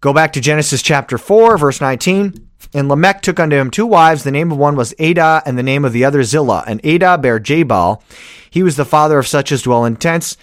Go 0.00 0.12
back 0.12 0.32
to 0.34 0.40
Genesis 0.40 0.82
chapter 0.82 1.18
4, 1.18 1.58
verse 1.58 1.80
19. 1.80 2.48
And 2.74 2.88
Lamech 2.88 3.22
took 3.22 3.40
unto 3.40 3.56
him 3.56 3.70
two 3.70 3.86
wives. 3.86 4.24
The 4.24 4.30
name 4.30 4.52
of 4.52 4.58
one 4.58 4.76
was 4.76 4.94
Adah, 4.98 5.42
and 5.46 5.58
the 5.58 5.62
name 5.62 5.84
of 5.84 5.92
the 5.92 6.04
other 6.04 6.22
Zillah. 6.22 6.64
And 6.66 6.84
Adah 6.84 7.18
bare 7.18 7.38
Jabal. 7.38 8.02
He 8.50 8.62
was 8.62 8.76
the 8.76 8.84
father 8.84 9.18
of 9.18 9.26
such 9.26 9.52
as 9.52 9.62
dwell 9.62 9.84
in 9.84 9.96
tents, 9.96 10.36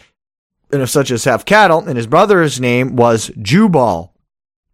such 0.86 1.12
as 1.12 1.23
have 1.25 1.45
cattle. 1.45 1.88
And 1.88 1.97
his 1.97 2.08
brother's 2.08 2.60
name 2.60 2.95
was 2.95 3.32
Jubal. 3.41 4.13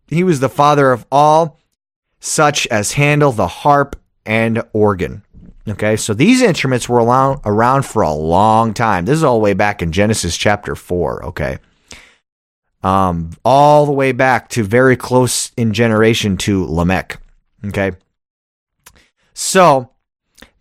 He 0.07 0.23
was 0.23 0.39
the 0.39 0.49
father 0.49 0.91
of 0.91 1.05
all 1.11 1.59
such 2.19 2.67
as 2.67 2.93
handle 2.93 3.31
the 3.31 3.47
harp 3.47 3.95
and 4.25 4.63
organ. 4.73 5.23
Okay, 5.67 5.95
so 5.95 6.13
these 6.13 6.41
instruments 6.41 6.89
were 6.89 7.03
around 7.03 7.83
for 7.83 8.01
a 8.01 8.13
long 8.13 8.73
time. 8.73 9.05
This 9.05 9.17
is 9.17 9.23
all 9.23 9.37
the 9.37 9.43
way 9.43 9.53
back 9.53 9.81
in 9.81 9.91
Genesis 9.91 10.35
chapter 10.35 10.75
4, 10.75 11.25
okay? 11.25 11.59
Um, 12.83 13.31
all 13.45 13.85
the 13.85 13.91
way 13.91 14.11
back 14.11 14.49
to 14.49 14.63
very 14.63 14.95
close 14.95 15.51
in 15.55 15.71
generation 15.73 16.35
to 16.37 16.65
Lamech, 16.65 17.21
okay? 17.65 17.91
So, 19.33 19.91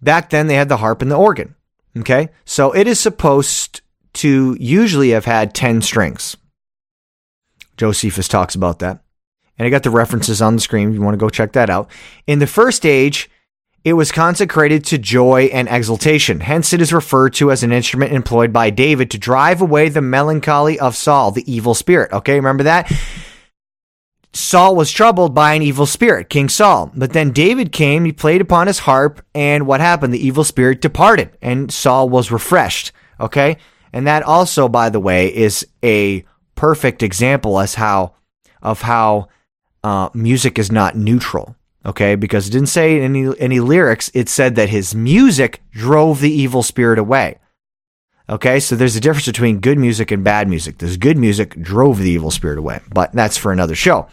back 0.02 0.30
then 0.30 0.46
they 0.46 0.54
had 0.54 0.68
the 0.68 0.78
harp 0.78 1.00
and 1.00 1.10
the 1.10 1.16
organ, 1.16 1.54
okay? 1.96 2.28
So 2.44 2.72
it 2.72 2.86
is 2.86 3.00
supposed 3.00 3.80
to 4.14 4.56
usually 4.58 5.10
have 5.10 5.24
had 5.24 5.54
10 5.54 5.82
strings. 5.82 6.36
Josephus 7.76 8.28
talks 8.28 8.54
about 8.54 8.80
that. 8.80 9.02
And 9.58 9.66
I 9.66 9.70
got 9.70 9.82
the 9.82 9.90
references 9.90 10.40
on 10.40 10.54
the 10.54 10.60
screen 10.60 10.88
if 10.88 10.94
you 10.94 11.02
want 11.02 11.14
to 11.14 11.18
go 11.18 11.28
check 11.28 11.52
that 11.52 11.70
out. 11.70 11.90
In 12.26 12.38
the 12.38 12.46
first 12.46 12.86
age, 12.86 13.30
it 13.84 13.94
was 13.94 14.12
consecrated 14.12 14.84
to 14.86 14.98
joy 14.98 15.50
and 15.52 15.68
exultation. 15.68 16.40
Hence, 16.40 16.72
it 16.72 16.82
is 16.82 16.92
referred 16.92 17.34
to 17.34 17.50
as 17.50 17.62
an 17.62 17.72
instrument 17.72 18.12
employed 18.12 18.52
by 18.52 18.70
David 18.70 19.10
to 19.10 19.18
drive 19.18 19.62
away 19.62 19.88
the 19.88 20.02
melancholy 20.02 20.78
of 20.78 20.96
Saul, 20.96 21.30
the 21.30 21.50
evil 21.50 21.74
spirit. 21.74 22.12
Okay, 22.12 22.34
remember 22.34 22.64
that? 22.64 22.92
Saul 24.32 24.76
was 24.76 24.92
troubled 24.92 25.34
by 25.34 25.54
an 25.54 25.62
evil 25.62 25.86
spirit, 25.86 26.28
King 26.28 26.48
Saul. 26.48 26.92
But 26.94 27.12
then 27.12 27.30
David 27.30 27.72
came, 27.72 28.04
he 28.04 28.12
played 28.12 28.40
upon 28.40 28.66
his 28.66 28.80
harp, 28.80 29.24
and 29.34 29.66
what 29.66 29.80
happened? 29.80 30.14
The 30.14 30.24
evil 30.24 30.44
spirit 30.44 30.80
departed, 30.80 31.30
and 31.42 31.72
Saul 31.72 32.08
was 32.08 32.30
refreshed. 32.30 32.92
Okay? 33.18 33.56
And 33.92 34.06
that 34.06 34.22
also, 34.22 34.68
by 34.68 34.88
the 34.88 35.00
way, 35.00 35.34
is 35.34 35.66
a 35.82 36.24
perfect 36.54 37.02
example 37.02 37.58
as 37.58 37.74
how 37.74 38.14
of 38.62 38.82
how 38.82 39.28
uh, 39.82 40.10
music 40.14 40.58
is 40.58 40.70
not 40.70 40.96
neutral 40.96 41.56
okay? 41.84 42.14
Because 42.14 42.48
it 42.48 42.52
didn't 42.52 42.68
say 42.68 43.00
any 43.00 43.38
any 43.38 43.60
lyrics 43.60 44.10
it 44.14 44.28
said 44.28 44.54
that 44.56 44.68
his 44.68 44.94
music 44.94 45.62
drove 45.70 46.20
the 46.20 46.30
evil 46.30 46.62
spirit 46.62 46.98
away 46.98 47.38
okay? 48.28 48.60
So 48.60 48.76
there's 48.76 48.96
a 48.96 49.00
difference 49.00 49.26
between 49.26 49.60
good 49.60 49.78
music 49.78 50.10
and 50.10 50.22
bad 50.22 50.48
music. 50.48 50.78
This 50.78 50.96
good 50.96 51.18
music 51.18 51.60
drove 51.60 51.98
the 51.98 52.10
evil 52.10 52.30
spirit 52.30 52.58
away 52.58 52.80
but 52.92 53.12
that's 53.12 53.36
for 53.36 53.52
another 53.52 53.74
show 53.74 54.08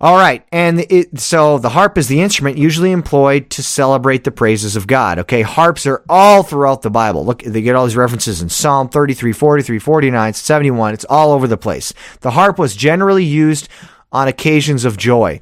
all 0.00 0.16
right 0.16 0.46
and 0.52 0.80
it, 0.90 1.18
so 1.18 1.58
the 1.58 1.70
harp 1.70 1.98
is 1.98 2.08
the 2.08 2.20
instrument 2.20 2.56
usually 2.56 2.92
employed 2.92 3.50
to 3.50 3.62
celebrate 3.62 4.24
the 4.24 4.30
praises 4.30 4.76
of 4.76 4.86
god 4.86 5.18
okay? 5.18 5.42
Harps 5.42 5.86
are 5.86 6.04
all 6.08 6.42
throughout 6.42 6.82
the 6.82 6.90
bible. 6.90 7.24
Look 7.24 7.42
they 7.42 7.62
get 7.62 7.74
all 7.74 7.86
these 7.86 7.96
references 7.96 8.42
in 8.42 8.48
psalm 8.48 8.88
33 8.88 9.32
43 9.32 9.78
49 9.78 10.32
71 10.34 10.94
it's 10.94 11.04
all 11.06 11.32
over 11.32 11.46
the 11.46 11.56
place. 11.56 11.92
The 12.20 12.32
harp 12.32 12.58
was 12.58 12.76
generally 12.76 13.24
used 13.24 13.68
on 14.12 14.28
occasions 14.28 14.84
of 14.84 14.96
joy. 14.96 15.40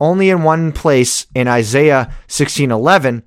Only 0.00 0.30
in 0.30 0.42
one 0.42 0.72
place 0.72 1.26
in 1.34 1.46
Isaiah 1.46 2.12
16:11 2.26 3.22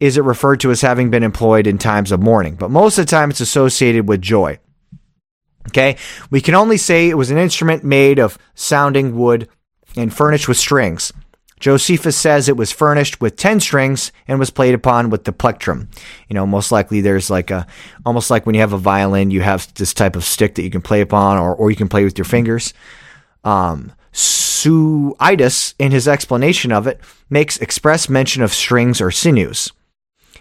is 0.00 0.16
it 0.16 0.24
referred 0.24 0.60
to 0.60 0.70
as 0.70 0.80
having 0.80 1.08
been 1.10 1.22
employed 1.22 1.66
in 1.66 1.78
times 1.78 2.12
of 2.12 2.20
mourning, 2.20 2.56
but 2.56 2.70
most 2.70 2.98
of 2.98 3.06
the 3.06 3.10
time 3.10 3.30
it's 3.30 3.40
associated 3.40 4.08
with 4.08 4.20
joy. 4.20 4.58
Okay? 5.68 5.96
We 6.30 6.40
can 6.40 6.54
only 6.54 6.76
say 6.76 7.08
it 7.08 7.16
was 7.16 7.30
an 7.30 7.38
instrument 7.38 7.84
made 7.84 8.18
of 8.18 8.38
sounding 8.54 9.16
wood 9.16 9.48
and 9.96 10.14
furnished 10.14 10.48
with 10.48 10.56
strings. 10.56 11.12
Josephus 11.58 12.16
says 12.16 12.48
it 12.48 12.56
was 12.56 12.70
furnished 12.70 13.20
with 13.20 13.36
10 13.36 13.60
strings 13.60 14.12
and 14.28 14.38
was 14.38 14.50
played 14.50 14.74
upon 14.74 15.08
with 15.08 15.24
the 15.24 15.32
plectrum. 15.32 15.88
You 16.28 16.34
know, 16.34 16.46
most 16.46 16.70
likely 16.70 17.00
there's 17.00 17.30
like 17.30 17.50
a, 17.50 17.66
almost 18.04 18.30
like 18.30 18.44
when 18.44 18.54
you 18.54 18.60
have 18.60 18.74
a 18.74 18.78
violin, 18.78 19.30
you 19.30 19.40
have 19.40 19.72
this 19.74 19.94
type 19.94 20.16
of 20.16 20.24
stick 20.24 20.54
that 20.56 20.62
you 20.62 20.70
can 20.70 20.82
play 20.82 21.00
upon 21.00 21.38
or, 21.38 21.54
or 21.54 21.70
you 21.70 21.76
can 21.76 21.88
play 21.88 22.04
with 22.04 22.18
your 22.18 22.26
fingers. 22.26 22.74
Um, 23.42 23.92
Suidas, 24.12 25.74
in 25.78 25.92
his 25.92 26.06
explanation 26.06 26.72
of 26.72 26.86
it, 26.86 27.00
makes 27.30 27.56
express 27.58 28.08
mention 28.08 28.42
of 28.42 28.52
strings 28.52 29.00
or 29.00 29.10
sinews. 29.10 29.72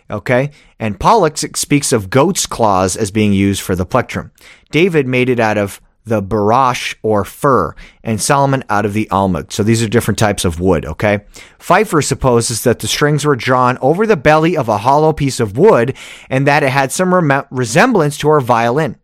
Okay? 0.09 0.51
And 0.79 0.99
Pollux 0.99 1.45
speaks 1.55 1.93
of 1.93 2.09
goat's 2.09 2.45
claws 2.45 2.97
as 2.97 3.09
being 3.09 3.31
used 3.31 3.61
for 3.61 3.75
the 3.75 3.85
plectrum. 3.85 4.31
David 4.69 5.07
made 5.07 5.29
it 5.29 5.39
out 5.39 5.57
of 5.57 5.79
the 6.05 6.21
barash 6.21 6.95
or 7.01 7.25
fir, 7.25 7.75
and 8.03 8.21
Solomon 8.21 8.63
out 8.69 8.85
of 8.85 8.93
the 8.93 9.07
almug. 9.11 9.51
So 9.51 9.63
these 9.63 9.83
are 9.83 9.89
different 9.89 10.19
types 10.19 10.45
of 10.45 10.59
wood, 10.59 10.85
okay? 10.85 11.25
Pfeiffer 11.59 12.01
supposes 12.01 12.63
that 12.63 12.79
the 12.79 12.87
strings 12.87 13.25
were 13.25 13.35
drawn 13.35 13.77
over 13.79 14.05
the 14.05 14.15
belly 14.15 14.55
of 14.55 14.69
a 14.69 14.79
hollow 14.79 15.13
piece 15.13 15.39
of 15.39 15.57
wood 15.57 15.95
and 16.29 16.47
that 16.47 16.63
it 16.63 16.69
had 16.69 16.91
some 16.91 17.13
rem- 17.13 17.45
resemblance 17.49 18.17
to 18.19 18.29
our 18.29 18.39
violin. 18.39 18.97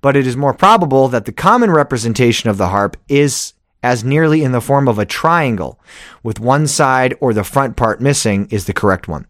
But 0.00 0.16
it 0.16 0.26
is 0.26 0.36
more 0.36 0.54
probable 0.54 1.08
that 1.08 1.24
the 1.24 1.32
common 1.32 1.70
representation 1.70 2.50
of 2.50 2.58
the 2.58 2.68
harp 2.68 2.96
is 3.08 3.54
as 3.82 4.04
nearly 4.04 4.42
in 4.42 4.52
the 4.52 4.60
form 4.60 4.88
of 4.88 4.98
a 4.98 5.06
triangle, 5.06 5.78
with 6.22 6.40
one 6.40 6.66
side 6.66 7.14
or 7.20 7.32
the 7.32 7.44
front 7.44 7.76
part 7.76 8.00
missing, 8.00 8.48
is 8.50 8.66
the 8.66 8.72
correct 8.72 9.06
one. 9.06 9.26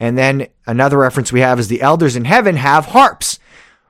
And 0.00 0.16
then 0.16 0.48
another 0.66 0.98
reference 0.98 1.32
we 1.32 1.40
have 1.40 1.58
is 1.58 1.68
the 1.68 1.82
elders 1.82 2.16
in 2.16 2.24
heaven 2.24 2.56
have 2.56 2.86
harps. 2.86 3.38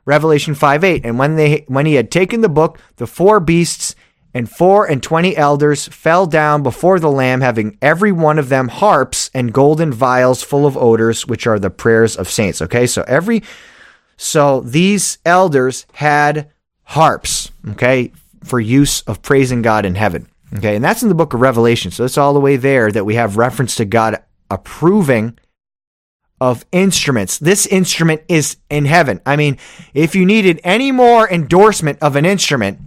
Revelation 0.09 0.55
5 0.55 0.85
8. 0.85 1.05
And 1.05 1.19
when 1.19 1.37
they 1.37 1.67
when 1.69 1.85
he 1.85 1.95
had 1.95 2.11
taken 2.11 2.41
the 2.41 2.49
book, 2.49 2.81
the 2.97 3.07
four 3.07 3.41
beasts 3.41 3.95
and 4.33 4.49
four 4.51 4.87
and 4.87 5.03
twenty 5.03 5.37
elders 5.37 5.87
fell 5.89 6.27
down 6.27 6.63
before 6.63 6.99
the 6.99 7.11
Lamb, 7.11 7.43
having 7.43 7.77
every 7.83 8.11
one 8.11 8.39
of 8.39 8.49
them 8.49 8.69
harps 8.69 9.31
and 9.35 9.53
golden 9.53 9.93
vials 9.93 10.43
full 10.43 10.65
of 10.65 10.79
odors, 10.79 11.27
which 11.27 11.47
are 11.47 11.59
the 11.59 11.69
prayers 11.69 12.17
of 12.17 12.31
saints. 12.31 12.63
Okay, 12.63 12.87
so 12.87 13.05
every 13.07 13.43
so 14.17 14.61
these 14.61 15.19
elders 15.27 15.85
had 15.93 16.51
harps. 16.85 17.51
Okay, 17.73 18.11
for 18.43 18.61
use 18.61 19.03
of 19.03 19.21
praising 19.21 19.61
God 19.61 19.85
in 19.85 19.95
heaven. 19.95 20.27
Okay, 20.57 20.75
and 20.75 20.85
that's 20.85 21.03
in 21.03 21.11
the 21.11 21.15
book 21.15 21.35
of 21.35 21.43
Revelation. 21.43 21.91
So 21.91 22.07
it's 22.07 22.17
all 22.17 22.33
the 22.33 22.41
way 22.41 22.57
there 22.57 22.91
that 22.91 23.05
we 23.05 23.17
have 23.17 23.37
reference 23.37 23.77
to 23.77 23.85
God 23.85 24.23
approving 24.51 25.39
of 26.41 26.65
instruments. 26.73 27.39
This 27.39 27.67
instrument 27.67 28.23
is 28.29 28.57
in 28.71 28.85
heaven. 28.85 29.21
I 29.27 29.37
mean, 29.37 29.59
if 29.95 30.15
you 30.15 30.25
needed 30.25 30.61
any 30.65 30.93
more 30.93 31.29
endorsement 31.29 31.99
of 32.01 32.17
an 32.17 32.25
instrument, 32.25 32.81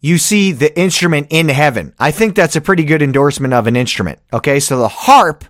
you 0.00 0.16
see 0.16 0.52
the 0.52 0.78
instrument 0.78 1.26
in 1.30 1.48
heaven. 1.48 1.94
I 1.98 2.10
think 2.10 2.34
that's 2.34 2.56
a 2.56 2.60
pretty 2.60 2.84
good 2.84 3.02
endorsement 3.02 3.52
of 3.52 3.66
an 3.66 3.76
instrument. 3.76 4.18
Okay, 4.32 4.58
so 4.60 4.78
the 4.78 4.88
harp 4.88 5.44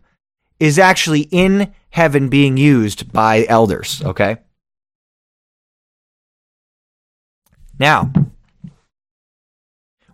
is 0.59 0.79
actually 0.79 1.23
in 1.31 1.73
heaven 1.91 2.29
being 2.29 2.57
used 2.57 3.13
by 3.13 3.47
elders. 3.49 4.03
Okay. 4.05 4.39
Now, 7.79 8.13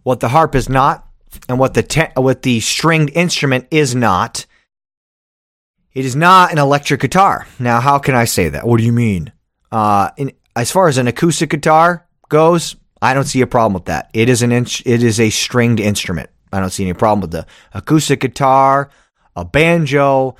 what 0.02 0.20
the 0.20 0.28
harp 0.28 0.54
is 0.54 0.68
not 0.68 1.04
and 1.48 1.58
what 1.58 1.74
the 1.74 1.82
te- 1.82 2.12
what 2.14 2.42
the 2.42 2.60
stringed 2.60 3.10
instrument 3.14 3.66
is 3.70 3.94
not. 3.94 4.46
It 5.96 6.04
is 6.04 6.14
not 6.14 6.52
an 6.52 6.58
electric 6.58 7.00
guitar. 7.00 7.46
Now, 7.58 7.80
how 7.80 7.98
can 7.98 8.14
I 8.14 8.26
say 8.26 8.50
that? 8.50 8.66
What 8.66 8.76
do 8.76 8.84
you 8.84 8.92
mean? 8.92 9.32
Uh, 9.72 10.10
in, 10.18 10.32
as 10.54 10.70
far 10.70 10.88
as 10.88 10.98
an 10.98 11.06
acoustic 11.06 11.48
guitar 11.48 12.06
goes, 12.28 12.76
I 13.00 13.14
don't 13.14 13.24
see 13.24 13.40
a 13.40 13.46
problem 13.46 13.72
with 13.72 13.86
that. 13.86 14.10
It 14.12 14.28
is 14.28 14.42
an 14.42 14.52
in- 14.52 14.66
it 14.84 15.02
is 15.02 15.18
a 15.18 15.30
stringed 15.30 15.80
instrument. 15.80 16.28
I 16.52 16.60
don't 16.60 16.68
see 16.68 16.84
any 16.84 16.92
problem 16.92 17.22
with 17.22 17.30
the 17.30 17.46
acoustic 17.72 18.20
guitar, 18.20 18.90
a 19.34 19.46
banjo, 19.46 20.36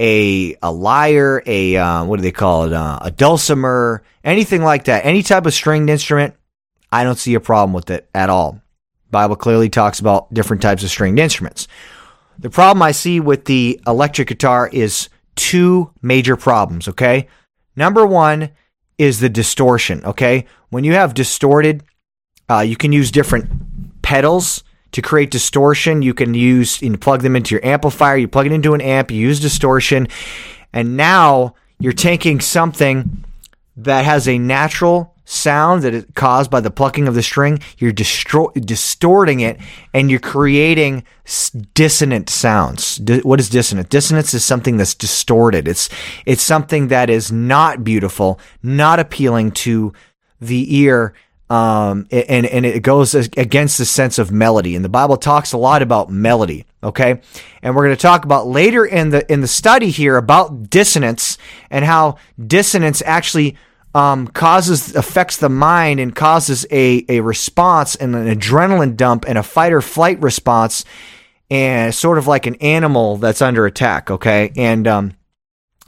a 0.00 0.56
a 0.60 0.72
lyre, 0.72 1.40
a 1.46 1.76
uh, 1.76 2.04
what 2.04 2.16
do 2.16 2.22
they 2.22 2.32
call 2.32 2.64
it? 2.64 2.72
Uh, 2.72 2.98
a 3.00 3.12
dulcimer, 3.12 4.02
anything 4.24 4.64
like 4.64 4.86
that. 4.86 5.04
Any 5.06 5.22
type 5.22 5.46
of 5.46 5.54
stringed 5.54 5.88
instrument, 5.88 6.34
I 6.90 7.04
don't 7.04 7.16
see 7.16 7.34
a 7.34 7.40
problem 7.40 7.74
with 7.74 7.90
it 7.90 8.08
at 8.12 8.28
all. 8.28 8.60
Bible 9.12 9.36
clearly 9.36 9.68
talks 9.68 10.00
about 10.00 10.34
different 10.34 10.62
types 10.62 10.82
of 10.82 10.90
stringed 10.90 11.20
instruments. 11.20 11.68
The 12.38 12.50
problem 12.50 12.82
I 12.82 12.92
see 12.92 13.20
with 13.20 13.46
the 13.46 13.80
electric 13.86 14.28
guitar 14.28 14.68
is 14.72 15.08
two 15.36 15.90
major 16.02 16.36
problems, 16.36 16.88
okay? 16.88 17.28
Number 17.76 18.06
one 18.06 18.50
is 18.98 19.20
the 19.20 19.28
distortion. 19.28 20.04
Okay. 20.04 20.46
When 20.70 20.84
you 20.84 20.92
have 20.94 21.14
distorted, 21.14 21.82
uh, 22.48 22.60
you 22.60 22.76
can 22.76 22.92
use 22.92 23.10
different 23.10 24.02
pedals 24.02 24.64
to 24.92 25.02
create 25.02 25.30
distortion. 25.30 26.02
You 26.02 26.14
can 26.14 26.34
use, 26.34 26.80
you 26.80 26.96
plug 26.96 27.22
them 27.22 27.36
into 27.36 27.54
your 27.54 27.64
amplifier, 27.64 28.16
you 28.16 28.28
plug 28.28 28.46
it 28.46 28.52
into 28.52 28.74
an 28.74 28.80
amp, 28.80 29.10
you 29.10 29.20
use 29.20 29.40
distortion. 29.40 30.08
And 30.72 30.96
now 30.96 31.54
you're 31.78 31.92
taking 31.92 32.40
something 32.40 33.24
that 33.76 34.04
has 34.04 34.26
a 34.26 34.38
natural 34.38 35.14
sound 35.26 35.82
that 35.82 35.92
is 35.92 36.06
caused 36.14 36.50
by 36.50 36.60
the 36.60 36.70
plucking 36.70 37.06
of 37.06 37.14
the 37.14 37.22
string, 37.22 37.58
you're 37.76 37.92
distro- 37.92 38.54
distorting 38.64 39.40
it 39.40 39.58
and 39.92 40.10
you're 40.10 40.20
creating 40.20 41.04
dissonant 41.74 42.30
sounds. 42.30 43.00
what 43.22 43.40
is 43.40 43.50
dissonant? 43.50 43.90
Dissonance 43.90 44.32
is 44.32 44.44
something 44.44 44.76
that's 44.78 44.94
distorted. 44.94 45.68
It's 45.68 45.90
it's 46.24 46.42
something 46.42 46.88
that 46.88 47.10
is 47.10 47.30
not 47.30 47.84
beautiful, 47.84 48.40
not 48.62 48.98
appealing 49.00 49.50
to 49.52 49.92
the 50.40 50.76
ear. 50.76 51.12
Um, 51.48 52.08
and, 52.10 52.44
and 52.46 52.66
it 52.66 52.82
goes 52.82 53.14
against 53.14 53.78
the 53.78 53.84
sense 53.84 54.18
of 54.18 54.32
melody. 54.32 54.74
And 54.74 54.84
the 54.84 54.88
Bible 54.88 55.16
talks 55.16 55.52
a 55.52 55.58
lot 55.58 55.80
about 55.80 56.10
melody. 56.10 56.66
Okay. 56.82 57.20
And 57.62 57.74
we're 57.74 57.84
going 57.84 57.96
to 57.96 58.02
talk 58.02 58.24
about 58.24 58.48
later 58.48 58.84
in 58.84 59.10
the, 59.10 59.32
in 59.32 59.42
the 59.42 59.48
study 59.48 59.90
here 59.90 60.16
about 60.16 60.70
dissonance 60.70 61.38
and 61.70 61.84
how 61.84 62.16
dissonance 62.44 63.00
actually 63.06 63.56
um, 63.96 64.28
causes 64.28 64.94
affects 64.94 65.38
the 65.38 65.48
mind 65.48 66.00
and 66.00 66.14
causes 66.14 66.66
a, 66.70 67.02
a 67.08 67.20
response 67.20 67.96
and 67.96 68.14
an 68.14 68.26
adrenaline 68.26 68.94
dump 68.94 69.24
and 69.26 69.38
a 69.38 69.42
fight 69.42 69.72
or 69.72 69.80
flight 69.80 70.20
response 70.20 70.84
and 71.48 71.94
sort 71.94 72.18
of 72.18 72.26
like 72.26 72.44
an 72.44 72.56
animal 72.56 73.16
that's 73.16 73.40
under 73.40 73.64
attack 73.64 74.10
okay? 74.10 74.52
And 74.54 74.86
um, 74.86 75.16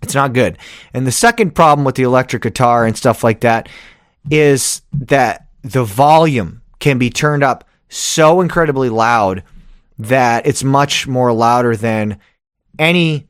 it's 0.02 0.14
not 0.14 0.32
good. 0.32 0.56
And 0.94 1.06
the 1.06 1.12
second 1.12 1.54
problem 1.54 1.84
with 1.84 1.96
the 1.96 2.04
electric 2.04 2.44
guitar 2.44 2.86
and 2.86 2.96
stuff 2.96 3.22
like 3.22 3.40
that 3.40 3.68
is 4.30 4.80
that 4.92 5.48
the 5.60 5.84
volume 5.84 6.62
can 6.78 6.96
be 6.96 7.10
turned 7.10 7.42
up 7.42 7.68
so 7.90 8.40
incredibly 8.40 8.88
loud 8.88 9.42
that 9.98 10.46
it's 10.46 10.64
much 10.64 11.06
more 11.06 11.30
louder 11.34 11.76
than 11.76 12.18
any 12.78 13.27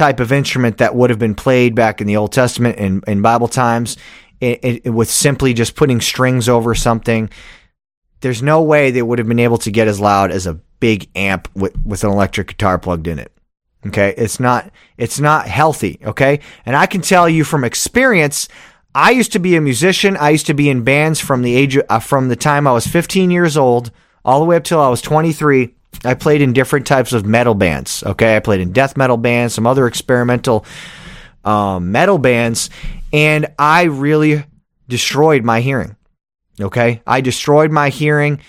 type 0.00 0.18
of 0.18 0.32
instrument 0.32 0.78
that 0.78 0.94
would 0.94 1.10
have 1.10 1.18
been 1.18 1.34
played 1.34 1.74
back 1.74 2.00
in 2.00 2.06
the 2.06 2.16
Old 2.16 2.32
Testament 2.32 2.78
in, 2.78 3.02
in 3.06 3.20
Bible 3.20 3.48
times 3.48 3.98
it, 4.40 4.58
it, 4.86 4.90
with 4.90 5.10
simply 5.10 5.52
just 5.52 5.76
putting 5.76 6.00
strings 6.00 6.48
over 6.48 6.74
something. 6.74 7.28
There's 8.22 8.42
no 8.42 8.62
way 8.62 8.90
they 8.90 9.02
would 9.02 9.18
have 9.18 9.28
been 9.28 9.38
able 9.38 9.58
to 9.58 9.70
get 9.70 9.88
as 9.88 10.00
loud 10.00 10.30
as 10.30 10.46
a 10.46 10.54
big 10.54 11.10
amp 11.14 11.50
with, 11.54 11.76
with 11.84 12.02
an 12.02 12.08
electric 12.08 12.48
guitar 12.48 12.78
plugged 12.78 13.08
in 13.08 13.18
it. 13.18 13.30
Okay. 13.88 14.14
It's 14.16 14.40
not, 14.40 14.70
it's 14.96 15.20
not 15.20 15.46
healthy. 15.46 16.00
Okay. 16.02 16.40
And 16.64 16.74
I 16.74 16.86
can 16.86 17.02
tell 17.02 17.28
you 17.28 17.44
from 17.44 17.62
experience, 17.62 18.48
I 18.94 19.10
used 19.10 19.32
to 19.32 19.38
be 19.38 19.54
a 19.54 19.60
musician. 19.60 20.16
I 20.16 20.30
used 20.30 20.46
to 20.46 20.54
be 20.54 20.70
in 20.70 20.82
bands 20.82 21.20
from 21.20 21.42
the 21.42 21.54
age, 21.54 21.76
of, 21.76 21.84
uh, 21.90 21.98
from 21.98 22.30
the 22.30 22.36
time 22.36 22.66
I 22.66 22.72
was 22.72 22.86
15 22.86 23.30
years 23.30 23.58
old 23.58 23.90
all 24.24 24.40
the 24.40 24.46
way 24.46 24.56
up 24.56 24.64
till 24.64 24.80
I 24.80 24.88
was 24.88 25.02
23. 25.02 25.74
I 26.04 26.14
played 26.14 26.40
in 26.40 26.52
different 26.52 26.86
types 26.86 27.12
of 27.12 27.26
metal 27.26 27.54
bands. 27.54 28.02
Okay, 28.04 28.36
I 28.36 28.40
played 28.40 28.60
in 28.60 28.72
death 28.72 28.96
metal 28.96 29.16
bands, 29.16 29.54
some 29.54 29.66
other 29.66 29.86
experimental 29.86 30.64
um, 31.44 31.92
metal 31.92 32.18
bands, 32.18 32.70
and 33.12 33.52
I 33.58 33.84
really 33.84 34.44
destroyed 34.88 35.44
my 35.44 35.60
hearing. 35.60 35.96
Okay, 36.60 37.02
I 37.06 37.20
destroyed 37.20 37.70
my 37.70 37.88
hearing 37.88 38.40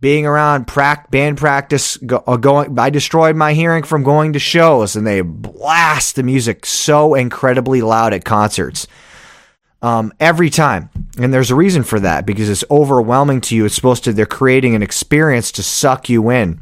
being 0.00 0.24
around 0.24 0.66
band 1.10 1.36
practice. 1.36 1.96
Go, 1.98 2.22
uh, 2.26 2.36
going, 2.36 2.78
I 2.78 2.90
destroyed 2.90 3.36
my 3.36 3.54
hearing 3.54 3.82
from 3.82 4.02
going 4.02 4.32
to 4.32 4.38
shows, 4.38 4.96
and 4.96 5.06
they 5.06 5.20
blast 5.20 6.16
the 6.16 6.22
music 6.22 6.64
so 6.64 7.14
incredibly 7.14 7.82
loud 7.82 8.12
at 8.12 8.24
concerts. 8.24 8.86
Um, 9.82 10.12
every 10.20 10.50
time. 10.50 10.90
And 11.18 11.32
there's 11.32 11.50
a 11.50 11.54
reason 11.54 11.84
for 11.84 11.98
that 12.00 12.26
because 12.26 12.50
it's 12.50 12.64
overwhelming 12.70 13.40
to 13.42 13.56
you. 13.56 13.64
It's 13.64 13.74
supposed 13.74 14.04
to, 14.04 14.12
they're 14.12 14.26
creating 14.26 14.74
an 14.74 14.82
experience 14.82 15.50
to 15.52 15.62
suck 15.62 16.10
you 16.10 16.30
in 16.30 16.60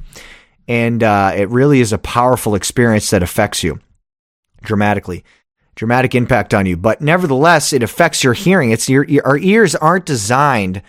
and 0.69 1.03
uh, 1.03 1.33
it 1.35 1.49
really 1.49 1.81
is 1.81 1.93
a 1.93 1.99
powerful 1.99 2.55
experience 2.55 3.11
that 3.11 3.23
affects 3.23 3.65
you 3.65 3.81
dramatically 4.63 5.25
dramatic 5.75 6.15
impact 6.15 6.53
on 6.53 6.67
you. 6.67 6.77
But 6.77 7.01
nevertheless 7.01 7.73
it 7.73 7.83
affects 7.83 8.23
your 8.23 8.35
hearing. 8.35 8.71
It's 8.71 8.89
your 8.89 9.07
our 9.25 9.39
ears 9.39 9.75
aren't 9.75 10.05
designed 10.07 10.83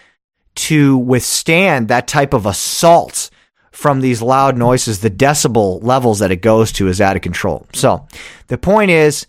to 0.55 0.97
withstand 0.97 1.87
that 1.87 2.07
type 2.07 2.33
of 2.33 2.45
assault 2.45 3.29
from 3.71 4.01
these 4.01 4.21
loud 4.21 4.57
noises 4.57 4.99
the 4.99 5.11
decibel 5.11 5.81
levels 5.83 6.19
that 6.19 6.31
it 6.31 6.41
goes 6.41 6.71
to 6.73 6.87
is 6.87 6.99
out 6.99 7.15
of 7.15 7.21
control. 7.21 7.65
So 7.73 8.07
the 8.47 8.57
point 8.57 8.91
is 8.91 9.27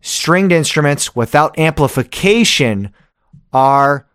stringed 0.00 0.50
instruments 0.50 1.14
without 1.14 1.58
amplification 1.58 2.92
are 3.52 4.06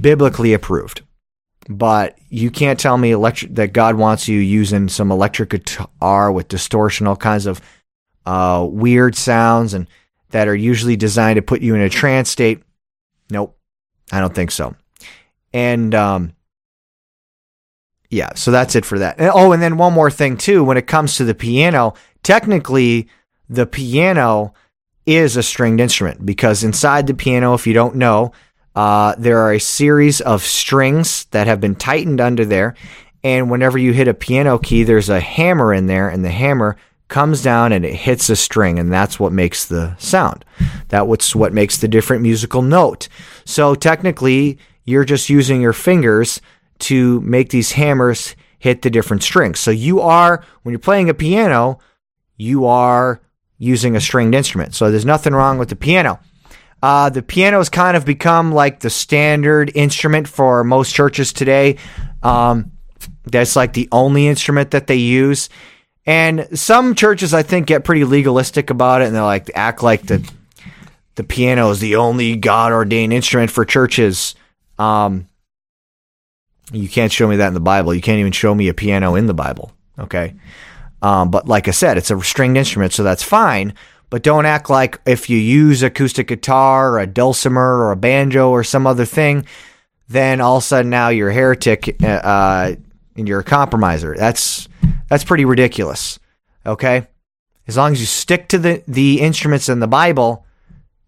biblically 0.00 0.54
approved 0.54 1.02
but 1.68 2.18
you 2.30 2.50
can't 2.50 2.80
tell 2.80 2.96
me 2.96 3.10
electric 3.10 3.54
that 3.56 3.72
God 3.72 3.96
wants 3.96 4.26
you 4.26 4.38
using 4.38 4.88
some 4.88 5.10
electric 5.10 5.50
guitar 5.50 6.32
with 6.32 6.48
distortion, 6.48 7.06
all 7.06 7.16
kinds 7.16 7.46
of 7.46 7.60
uh, 8.24 8.66
weird 8.68 9.14
sounds, 9.14 9.74
and 9.74 9.86
that 10.30 10.48
are 10.48 10.54
usually 10.54 10.96
designed 10.96 11.36
to 11.36 11.42
put 11.42 11.60
you 11.60 11.74
in 11.74 11.80
a 11.80 11.88
trance 11.88 12.30
state. 12.30 12.62
Nope, 13.30 13.58
I 14.10 14.20
don't 14.20 14.34
think 14.34 14.50
so. 14.50 14.74
And 15.52 15.94
um, 15.94 16.32
yeah, 18.10 18.34
so 18.34 18.50
that's 18.50 18.74
it 18.74 18.84
for 18.84 18.98
that. 18.98 19.18
And, 19.18 19.30
oh, 19.34 19.52
and 19.52 19.62
then 19.62 19.76
one 19.76 19.92
more 19.92 20.10
thing 20.10 20.36
too. 20.38 20.64
When 20.64 20.78
it 20.78 20.86
comes 20.86 21.16
to 21.16 21.24
the 21.24 21.34
piano, 21.34 21.94
technically, 22.22 23.08
the 23.48 23.66
piano 23.66 24.54
is 25.04 25.36
a 25.36 25.42
stringed 25.42 25.80
instrument 25.80 26.24
because 26.24 26.64
inside 26.64 27.06
the 27.06 27.14
piano, 27.14 27.54
if 27.54 27.66
you 27.66 27.74
don't 27.74 27.96
know, 27.96 28.32
uh, 28.74 29.14
there 29.18 29.38
are 29.38 29.52
a 29.52 29.60
series 29.60 30.20
of 30.20 30.42
strings 30.42 31.24
that 31.26 31.46
have 31.46 31.60
been 31.60 31.74
tightened 31.74 32.20
under 32.20 32.44
there. 32.44 32.74
And 33.24 33.50
whenever 33.50 33.78
you 33.78 33.92
hit 33.92 34.08
a 34.08 34.14
piano 34.14 34.58
key, 34.58 34.84
there's 34.84 35.08
a 35.08 35.20
hammer 35.20 35.74
in 35.74 35.86
there, 35.86 36.08
and 36.08 36.24
the 36.24 36.30
hammer 36.30 36.76
comes 37.08 37.42
down 37.42 37.72
and 37.72 37.84
it 37.84 37.94
hits 37.94 38.30
a 38.30 38.36
string, 38.36 38.78
and 38.78 38.92
that's 38.92 39.18
what 39.18 39.32
makes 39.32 39.64
the 39.64 39.96
sound. 39.96 40.44
That's 40.88 41.34
what 41.34 41.52
makes 41.52 41.78
the 41.78 41.88
different 41.88 42.22
musical 42.22 42.62
note. 42.62 43.08
So 43.44 43.74
technically, 43.74 44.58
you're 44.84 45.04
just 45.04 45.28
using 45.28 45.60
your 45.60 45.72
fingers 45.72 46.40
to 46.80 47.20
make 47.22 47.50
these 47.50 47.72
hammers 47.72 48.36
hit 48.58 48.82
the 48.82 48.90
different 48.90 49.22
strings. 49.22 49.58
So 49.58 49.70
you 49.70 50.00
are, 50.00 50.44
when 50.62 50.72
you're 50.72 50.78
playing 50.78 51.08
a 51.08 51.14
piano, 51.14 51.78
you 52.36 52.66
are 52.66 53.20
using 53.56 53.96
a 53.96 54.00
stringed 54.00 54.34
instrument. 54.34 54.74
So 54.74 54.90
there's 54.90 55.04
nothing 55.04 55.34
wrong 55.34 55.58
with 55.58 55.70
the 55.70 55.76
piano. 55.76 56.20
Uh, 56.82 57.10
the 57.10 57.22
piano 57.22 57.58
has 57.58 57.68
kind 57.68 57.96
of 57.96 58.04
become 58.04 58.52
like 58.52 58.80
the 58.80 58.90
standard 58.90 59.72
instrument 59.74 60.28
for 60.28 60.62
most 60.62 60.94
churches 60.94 61.32
today. 61.32 61.76
Um, 62.22 62.72
that's 63.24 63.56
like 63.56 63.72
the 63.72 63.88
only 63.92 64.28
instrument 64.28 64.70
that 64.70 64.86
they 64.86 64.96
use. 64.96 65.48
And 66.06 66.58
some 66.58 66.94
churches, 66.94 67.34
I 67.34 67.42
think, 67.42 67.66
get 67.66 67.84
pretty 67.84 68.04
legalistic 68.04 68.70
about 68.70 69.02
it, 69.02 69.08
and 69.08 69.14
they're 69.14 69.22
like 69.22 69.50
act 69.54 69.82
like 69.82 70.06
the 70.06 70.26
the 71.16 71.24
piano 71.24 71.68
is 71.70 71.80
the 71.80 71.96
only 71.96 72.36
God 72.36 72.72
ordained 72.72 73.12
instrument 73.12 73.50
for 73.50 73.64
churches. 73.64 74.34
Um, 74.78 75.28
you 76.72 76.88
can't 76.88 77.12
show 77.12 77.28
me 77.28 77.36
that 77.36 77.48
in 77.48 77.54
the 77.54 77.60
Bible. 77.60 77.92
You 77.92 78.00
can't 78.00 78.20
even 78.20 78.32
show 78.32 78.54
me 78.54 78.68
a 78.68 78.74
piano 78.74 79.16
in 79.16 79.26
the 79.26 79.34
Bible. 79.34 79.72
Okay, 79.98 80.34
um, 81.02 81.30
but 81.30 81.46
like 81.46 81.68
I 81.68 81.72
said, 81.72 81.98
it's 81.98 82.10
a 82.10 82.18
stringed 82.22 82.56
instrument, 82.56 82.94
so 82.94 83.02
that's 83.02 83.22
fine. 83.22 83.74
But 84.10 84.22
don't 84.22 84.46
act 84.46 84.70
like 84.70 85.00
if 85.06 85.28
you 85.28 85.36
use 85.36 85.82
acoustic 85.82 86.28
guitar 86.28 86.92
or 86.92 86.98
a 86.98 87.06
dulcimer 87.06 87.78
or 87.78 87.92
a 87.92 87.96
banjo 87.96 88.50
or 88.50 88.64
some 88.64 88.86
other 88.86 89.04
thing, 89.04 89.44
then 90.08 90.40
all 90.40 90.56
of 90.56 90.62
a 90.62 90.66
sudden 90.66 90.90
now 90.90 91.10
you're 91.10 91.28
a 91.28 91.34
heretic 91.34 91.96
uh, 92.02 92.72
and 93.16 93.28
you're 93.28 93.40
a 93.40 93.44
compromiser. 93.44 94.14
That's 94.16 94.68
that's 95.10 95.24
pretty 95.24 95.44
ridiculous. 95.44 96.18
Okay, 96.64 97.06
as 97.66 97.76
long 97.76 97.92
as 97.92 98.00
you 98.00 98.06
stick 98.06 98.48
to 98.48 98.58
the 98.58 98.82
the 98.88 99.20
instruments 99.20 99.68
in 99.68 99.80
the 99.80 99.86
Bible, 99.86 100.46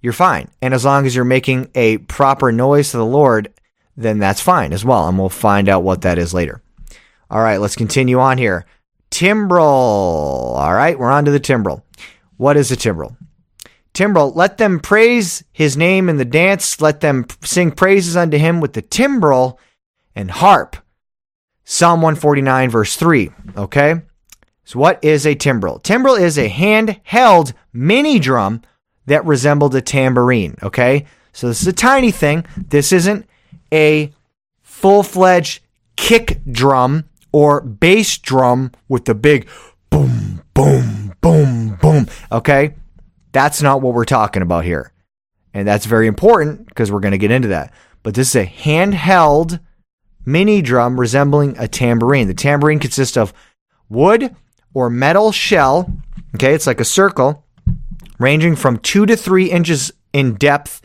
you're 0.03 0.13
fine. 0.13 0.51
And 0.61 0.75
as 0.75 0.85
long 0.85 1.07
as 1.07 1.17
you're 1.17 1.25
making 1.25 1.71
a 1.75 1.99
proper 1.99 2.53
noise 2.53 2.91
to 2.91 2.99
the 2.99 3.07
Lord, 3.07 3.53
then 3.97 4.19
that's 4.19 4.41
fine 4.41 4.73
as 4.73 4.85
well. 4.85 5.09
And 5.09 5.19
we'll 5.19 5.31
find 5.31 5.69
out 5.69 5.83
what 5.83 6.03
that 6.03 6.19
is 6.19 6.35
later. 6.35 6.63
All 7.31 7.41
right, 7.41 7.59
let's 7.59 7.77
continue 7.77 8.19
on 8.19 8.39
here. 8.39 8.67
Timbrel. 9.11 9.65
All 9.65 10.75
right, 10.75 10.99
we're 10.99 11.11
on 11.11 11.25
to 11.25 11.31
the 11.31 11.41
timbrel. 11.41 11.85
What 12.41 12.57
is 12.57 12.73
a 12.73 12.77
timbrel? 12.77 13.19
Timbrel, 13.93 14.33
let 14.35 14.57
them 14.57 14.81
praise 14.81 15.45
his 15.53 15.77
name 15.77 16.09
in 16.09 16.17
the 16.17 16.25
dance. 16.25 16.81
Let 16.81 17.01
them 17.01 17.27
sing 17.43 17.71
praises 17.71 18.17
unto 18.17 18.39
him 18.39 18.63
with 18.63 18.73
the 18.73 18.81
timbrel 18.81 19.61
and 20.15 20.31
harp. 20.31 20.77
Psalm 21.65 22.01
149, 22.01 22.71
verse 22.71 22.97
3. 22.97 23.31
Okay? 23.59 24.01
So, 24.65 24.79
what 24.79 25.05
is 25.05 25.27
a 25.27 25.35
timbrel? 25.35 25.81
Timbrel 25.81 26.19
is 26.19 26.39
a 26.39 26.49
handheld 26.49 27.53
mini 27.75 28.19
drum 28.19 28.63
that 29.05 29.27
resembled 29.27 29.75
a 29.75 29.83
tambourine. 29.83 30.57
Okay? 30.63 31.05
So, 31.35 31.47
this 31.47 31.61
is 31.61 31.67
a 31.67 31.75
tiny 31.75 32.11
thing. 32.11 32.47
This 32.57 32.91
isn't 32.91 33.29
a 33.71 34.15
full 34.63 35.03
fledged 35.03 35.63
kick 35.97 36.41
drum 36.51 37.05
or 37.33 37.61
bass 37.61 38.17
drum 38.17 38.73
with 38.89 39.05
the 39.05 39.15
big 39.15 39.47
boom, 39.91 40.43
boom, 40.55 41.10
boom, 41.21 41.79
boom. 41.81 42.07
Okay? 42.31 42.75
That's 43.33 43.63
not 43.63 43.83
what 43.83 43.95
we're 43.95 44.05
talking 44.05 44.43
about 44.43 44.65
here. 44.65 44.93
And 45.53 45.67
that's 45.67 45.87
very 45.87 46.07
important 46.07 46.67
because 46.67 46.91
we're 46.91 47.01
going 47.01 47.13
to 47.13 47.19
get 47.19 47.31
into 47.31 47.49
that. 47.49 47.73
But 48.03 48.15
this 48.15 48.31
is 48.31 48.37
a 48.37 48.47
handheld 48.47 49.61
mini 50.25 50.63
drum 50.63 50.99
resembling 50.99 51.57
a 51.59 51.69
tambourine. 51.69 52.29
The 52.29 52.35
tambourine 52.35 52.79
consists 52.79 53.17
of 53.17 53.33
wood 53.89 54.35
or 54.75 54.91
metal 54.91 55.33
shell. 55.33 55.93
Okay, 56.35 56.55
it's 56.55 56.67
like 56.67 56.81
a 56.81 56.85
circle 56.85 57.45
ranging 58.19 58.55
from 58.55 58.79
two 58.79 59.07
to 59.07 59.17
three 59.17 59.51
inches 59.51 59.93
in 60.13 60.35
depth 60.35 60.81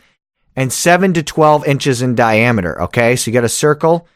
and 0.56 0.72
seven 0.72 1.12
to 1.12 1.22
12 1.22 1.66
inches 1.66 2.02
in 2.02 2.14
diameter. 2.14 2.80
Okay, 2.82 3.14
so 3.14 3.30
you 3.30 3.34
got 3.34 3.44
a 3.44 3.48
circle. 3.48 4.08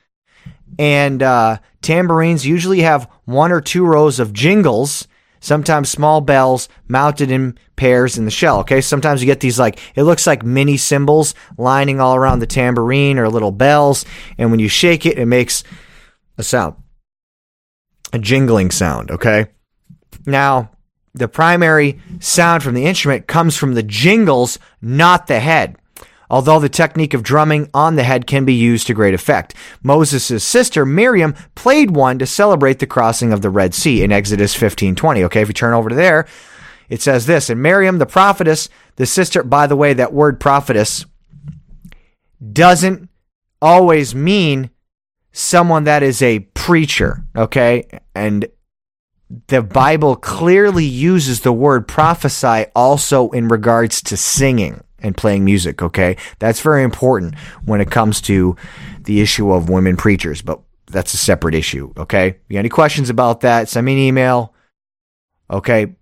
And 0.79 1.23
uh, 1.23 1.59
tambourines 1.83 2.47
usually 2.47 2.81
have 2.81 3.09
one 3.25 3.53
or 3.53 3.61
two 3.61 3.85
rows 3.85 4.19
of 4.19 4.33
jingles, 4.33 5.07
sometimes 5.41 5.89
small 5.89 6.21
bells 6.21 6.69
mounted 6.87 7.31
in 7.31 7.59
pairs 7.77 8.17
in 8.17 8.25
the 8.25 8.31
shell. 8.31 8.61
Okay, 8.61 8.81
sometimes 8.81 9.23
you 9.23 9.27
get 9.27 9.41
these 9.41 9.59
like, 9.59 9.79
it 9.95 10.05
looks 10.05 10.27
like 10.27 10.45
mini 10.45 10.77
cymbals 10.77 11.35
lining 11.59 12.01
all 12.01 12.15
around 12.15 12.39
the 12.39 12.47
tambourine 12.47 13.19
or 13.19 13.29
little 13.29 13.51
bells. 13.51 14.05
And 14.39 14.51
when 14.51 14.61
you 14.61 14.69
shake 14.69 15.07
it, 15.07 15.19
it 15.19 15.27
makes 15.27 15.65
a 16.39 16.43
sound, 16.43 16.77
a 18.13 18.19
jingling 18.19 18.71
sound. 18.71 19.11
Okay. 19.11 19.49
Now, 20.27 20.71
the 21.15 21.29
primary 21.29 22.01
sound 22.21 22.63
from 22.63 22.75
the 22.75 22.87
instrument 22.87 23.27
comes 23.27 23.57
from 23.57 23.75
the 23.75 23.83
jingles, 23.83 24.59
not 24.81 25.27
the 25.27 25.41
head. 25.41 25.77
Although 26.31 26.61
the 26.61 26.69
technique 26.69 27.13
of 27.13 27.25
drumming 27.25 27.69
on 27.75 27.97
the 27.97 28.05
head 28.05 28.27
can 28.27 28.45
be 28.45 28.55
used 28.55 28.87
to 28.87 28.95
great 28.95 29.15
effect. 29.15 29.55
Moses' 29.83 30.45
sister 30.45 30.87
Miriam 30.87 31.35
played 31.57 31.91
one 31.91 32.19
to 32.21 32.27
celebrate 32.27 32.79
the 32.79 32.87
crossing 32.87 33.33
of 33.33 33.43
the 33.43 33.51
Red 33.51 33.75
Sea 33.75 34.03
in 34.03 34.13
Exodus 34.13 34.55
15:20. 34.55 35.25
Okay, 35.25 35.43
if 35.43 35.49
you 35.49 35.55
turn 35.55 35.75
over 35.75 35.89
to 35.89 35.95
there, 35.95 36.27
it 36.89 37.03
says 37.03 37.27
this, 37.27 37.51
and 37.51 37.61
Miriam 37.61 37.99
the 37.99 38.07
prophetess, 38.07 38.69
the 38.97 39.07
sister, 39.07 39.43
by 39.43 39.67
the 39.67 39.77
way, 39.77 39.93
that 39.93 40.13
word 40.13 40.39
prophetess 40.41 41.05
doesn't 42.53 43.09
always 43.61 44.15
mean 44.15 44.71
someone 45.33 45.85
that 45.85 46.03
is 46.03 46.23
a 46.23 46.41
preacher, 46.55 47.25
okay? 47.37 47.87
And 48.15 48.47
the 49.47 49.63
Bible 49.63 50.17
clearly 50.17 50.85
uses 50.85 51.41
the 51.41 51.53
word 51.53 51.87
prophesy 51.87 52.67
also 52.75 53.31
in 53.31 53.49
regards 53.49 54.03
to 54.03 54.17
singing 54.17 54.83
and 55.03 55.17
playing 55.17 55.45
music, 55.45 55.83
okay? 55.83 56.17
That's 56.39 56.61
very 56.61 56.83
important 56.83 57.39
when 57.65 57.81
it 57.81 57.91
comes 57.91 58.21
to 58.23 58.57
the 59.05 59.21
issue 59.21 59.53
of 59.53 59.69
women 59.69 59.97
preachers, 59.97 60.43
but 60.43 60.61
that's 60.87 61.15
a 61.15 61.19
separate 61.19 61.55
issue, 61.55 61.93
okay? 61.97 62.39
You 62.49 62.55
got 62.55 62.61
any 62.61 62.69
questions 62.69 63.11
about 63.11 63.41
that? 63.41 63.69
Send 63.69 63.87
me 63.87 63.93
an 63.93 63.99
email, 63.99 64.55
okay? 65.51 65.95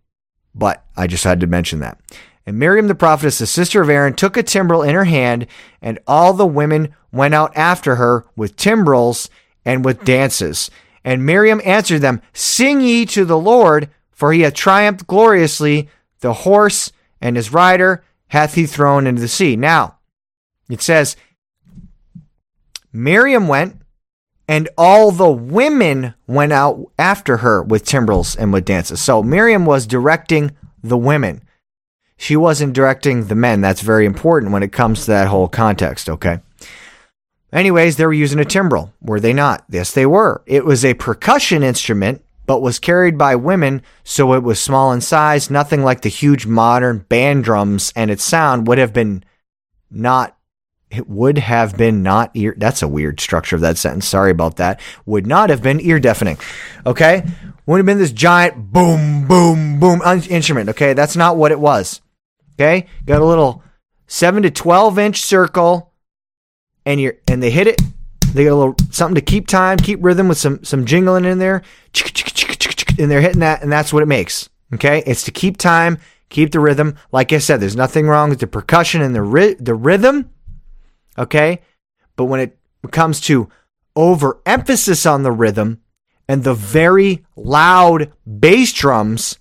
But 0.54 0.84
I 0.96 1.06
just 1.06 1.24
had 1.24 1.40
to 1.40 1.46
mention 1.46 1.80
that. 1.80 2.00
And 2.46 2.58
Miriam 2.58 2.88
the 2.88 2.94
prophetess, 2.94 3.38
the 3.38 3.46
sister 3.46 3.82
of 3.82 3.90
Aaron, 3.90 4.14
took 4.14 4.36
a 4.36 4.42
timbrel 4.42 4.82
in 4.82 4.94
her 4.94 5.04
hand, 5.04 5.46
and 5.82 5.98
all 6.06 6.32
the 6.32 6.46
women 6.46 6.94
went 7.12 7.34
out 7.34 7.54
after 7.54 7.96
her 7.96 8.24
with 8.36 8.56
timbrels 8.56 9.28
and 9.64 9.84
with 9.84 10.04
dances. 10.04 10.70
And 11.04 11.26
Miriam 11.26 11.60
answered 11.64 12.00
them, 12.00 12.22
Sing 12.32 12.80
ye 12.80 13.04
to 13.06 13.24
the 13.24 13.38
Lord, 13.38 13.90
for 14.10 14.32
he 14.32 14.40
hath 14.40 14.54
triumphed 14.54 15.06
gloriously. 15.06 15.88
The 16.20 16.32
horse 16.32 16.90
and 17.20 17.36
his 17.36 17.52
rider 17.52 18.02
hath 18.28 18.54
he 18.54 18.66
thrown 18.66 19.06
into 19.06 19.20
the 19.20 19.28
sea. 19.28 19.56
Now, 19.56 19.98
it 20.68 20.82
says, 20.82 21.16
Miriam 22.92 23.48
went, 23.48 23.80
and 24.46 24.68
all 24.78 25.10
the 25.10 25.30
women 25.30 26.14
went 26.26 26.52
out 26.52 26.90
after 26.98 27.38
her 27.38 27.62
with 27.62 27.84
timbrels 27.84 28.34
and 28.34 28.52
with 28.52 28.64
dances. 28.64 29.00
So 29.02 29.22
Miriam 29.22 29.66
was 29.66 29.86
directing 29.86 30.52
the 30.82 30.96
women. 30.96 31.42
She 32.16 32.34
wasn't 32.34 32.72
directing 32.72 33.26
the 33.26 33.34
men. 33.34 33.60
That's 33.60 33.82
very 33.82 34.06
important 34.06 34.52
when 34.52 34.62
it 34.62 34.72
comes 34.72 35.00
to 35.00 35.06
that 35.12 35.28
whole 35.28 35.48
context, 35.48 36.08
okay? 36.08 36.40
Anyways, 37.52 37.96
they 37.96 38.06
were 38.06 38.12
using 38.12 38.40
a 38.40 38.44
timbrel, 38.44 38.92
were 39.00 39.20
they 39.20 39.32
not? 39.32 39.64
Yes, 39.70 39.92
they 39.92 40.04
were. 40.04 40.42
It 40.46 40.64
was 40.64 40.84
a 40.84 40.94
percussion 40.94 41.62
instrument, 41.62 42.24
but 42.48 42.62
was 42.62 42.78
carried 42.78 43.18
by 43.18 43.36
women, 43.36 43.82
so 44.02 44.32
it 44.32 44.42
was 44.42 44.58
small 44.58 44.90
in 44.90 45.02
size, 45.02 45.50
nothing 45.50 45.84
like 45.84 46.00
the 46.00 46.08
huge 46.08 46.46
modern 46.46 47.00
band 47.00 47.44
drums, 47.44 47.92
and 47.94 48.10
its 48.10 48.24
sound 48.24 48.66
would 48.66 48.78
have 48.78 48.94
been 48.94 49.22
not. 49.90 50.34
It 50.90 51.06
would 51.06 51.36
have 51.36 51.76
been 51.76 52.02
not 52.02 52.30
ear. 52.32 52.54
That's 52.56 52.82
a 52.82 52.88
weird 52.88 53.20
structure 53.20 53.54
of 53.54 53.60
that 53.60 53.76
sentence. 53.76 54.08
Sorry 54.08 54.30
about 54.30 54.56
that. 54.56 54.80
Would 55.04 55.26
not 55.26 55.50
have 55.50 55.62
been 55.62 55.78
ear 55.82 56.00
deafening. 56.00 56.38
Okay, 56.86 57.22
would 57.66 57.76
have 57.76 57.86
been 57.86 57.98
this 57.98 58.12
giant 58.12 58.72
boom, 58.72 59.28
boom, 59.28 59.78
boom 59.78 60.00
instrument. 60.30 60.70
Okay, 60.70 60.94
that's 60.94 61.16
not 61.16 61.36
what 61.36 61.52
it 61.52 61.60
was. 61.60 62.00
Okay, 62.54 62.86
got 63.04 63.20
a 63.20 63.26
little 63.26 63.62
seven 64.06 64.42
to 64.44 64.50
twelve 64.50 64.98
inch 64.98 65.20
circle 65.20 65.92
and 66.86 66.98
you're 66.98 67.16
and 67.28 67.42
they 67.42 67.50
hit 67.50 67.66
it. 67.66 67.82
They 68.32 68.44
got 68.44 68.52
a 68.52 68.56
little 68.56 68.76
something 68.90 69.14
to 69.14 69.20
keep 69.20 69.46
time, 69.46 69.78
keep 69.78 69.98
rhythm 70.02 70.28
with 70.28 70.38
some 70.38 70.62
some 70.64 70.84
jingling 70.84 71.24
in 71.24 71.38
there, 71.38 71.62
and 72.98 73.10
they're 73.10 73.20
hitting 73.20 73.40
that, 73.40 73.62
and 73.62 73.72
that's 73.72 73.92
what 73.92 74.02
it 74.02 74.06
makes. 74.06 74.48
Okay, 74.74 75.02
it's 75.06 75.22
to 75.24 75.30
keep 75.30 75.56
time, 75.56 75.98
keep 76.28 76.52
the 76.52 76.60
rhythm. 76.60 76.96
Like 77.10 77.32
I 77.32 77.38
said, 77.38 77.60
there's 77.60 77.76
nothing 77.76 78.06
wrong 78.06 78.30
with 78.30 78.40
the 78.40 78.46
percussion 78.46 79.00
and 79.00 79.14
the 79.14 79.22
ri- 79.22 79.54
the 79.54 79.74
rhythm. 79.74 80.30
Okay, 81.16 81.62
but 82.16 82.26
when 82.26 82.40
it 82.40 82.58
comes 82.90 83.20
to 83.22 83.48
overemphasis 83.96 85.06
on 85.06 85.22
the 85.22 85.32
rhythm 85.32 85.80
and 86.28 86.44
the 86.44 86.54
very 86.54 87.24
loud 87.34 88.12
bass 88.26 88.72
drums, 88.72 89.38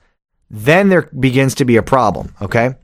then 0.49 0.89
there 0.89 1.09
begins 1.19 1.53
to 1.55 1.65
be 1.65 1.75
a 1.75 1.83
problem. 1.83 2.33
Okay. 2.41 2.75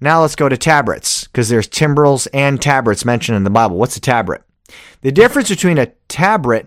Now 0.00 0.20
let's 0.20 0.36
go 0.36 0.48
to 0.48 0.56
tabrets 0.56 1.24
because 1.24 1.48
there's 1.48 1.68
timbrels 1.68 2.26
and 2.26 2.60
tabrets 2.60 3.04
mentioned 3.04 3.36
in 3.36 3.44
the 3.44 3.50
Bible. 3.50 3.76
What's 3.76 3.96
a 3.96 4.00
tabret? 4.00 4.42
The 5.02 5.12
difference 5.12 5.48
between 5.48 5.78
a 5.78 5.92
tabret 6.08 6.66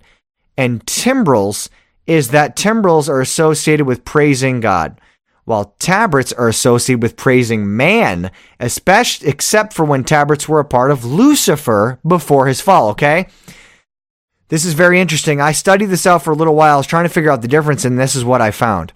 and 0.57 0.86
timbrels 0.86 1.69
is 2.05 2.29
that 2.29 2.55
timbrels 2.55 3.10
are 3.10 3.21
associated 3.21 3.86
with 3.86 4.05
praising 4.05 4.60
God, 4.60 4.99
while 5.45 5.75
tabrets 5.79 6.33
are 6.33 6.47
associated 6.47 7.01
with 7.01 7.17
praising 7.17 7.75
man, 7.75 8.31
especially 8.60 9.27
except 9.29 9.73
for 9.73 9.86
when 9.86 10.03
tabrets 10.03 10.47
were 10.47 10.60
a 10.60 10.65
part 10.65 10.91
of 10.91 11.05
Lucifer 11.05 11.99
before 12.05 12.47
his 12.47 12.62
fall, 12.62 12.89
okay? 12.89 13.27
This 14.49 14.65
is 14.65 14.73
very 14.73 14.99
interesting. 15.01 15.41
I 15.41 15.51
studied 15.51 15.88
this 15.88 16.05
out 16.05 16.23
for 16.23 16.31
a 16.31 16.36
little 16.36 16.55
while. 16.55 16.75
I 16.75 16.77
was 16.77 16.88
trying 16.88 17.05
to 17.05 17.10
figure 17.10 17.31
out 17.31 17.41
the 17.41 17.47
difference, 17.47 17.83
and 17.83 17.99
this 17.99 18.15
is 18.15 18.23
what 18.23 18.41
I 18.41 18.51
found. 18.51 18.93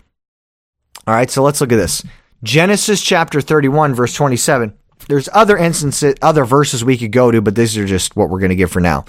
All 1.08 1.14
right, 1.14 1.30
so 1.30 1.44
let's 1.44 1.60
look 1.60 1.72
at 1.72 1.78
this. 1.78 2.04
Genesis 2.44 3.02
chapter 3.02 3.42
31, 3.42 3.94
verse 3.94 4.14
27. 4.14 4.74
There's 5.08 5.30
other 5.34 5.58
instances, 5.58 6.16
other 6.22 6.46
verses 6.46 6.84
we 6.84 6.98
could 6.98 7.12
go 7.12 7.32
to, 7.32 7.42
but 7.42 7.56
these 7.56 7.78
are 7.78 7.86
just 7.86 8.16
what 8.16 8.30
we're 8.30 8.40
going 8.40 8.50
to 8.50 8.56
give 8.56 8.72
for 8.72 8.80
now. 8.80 9.06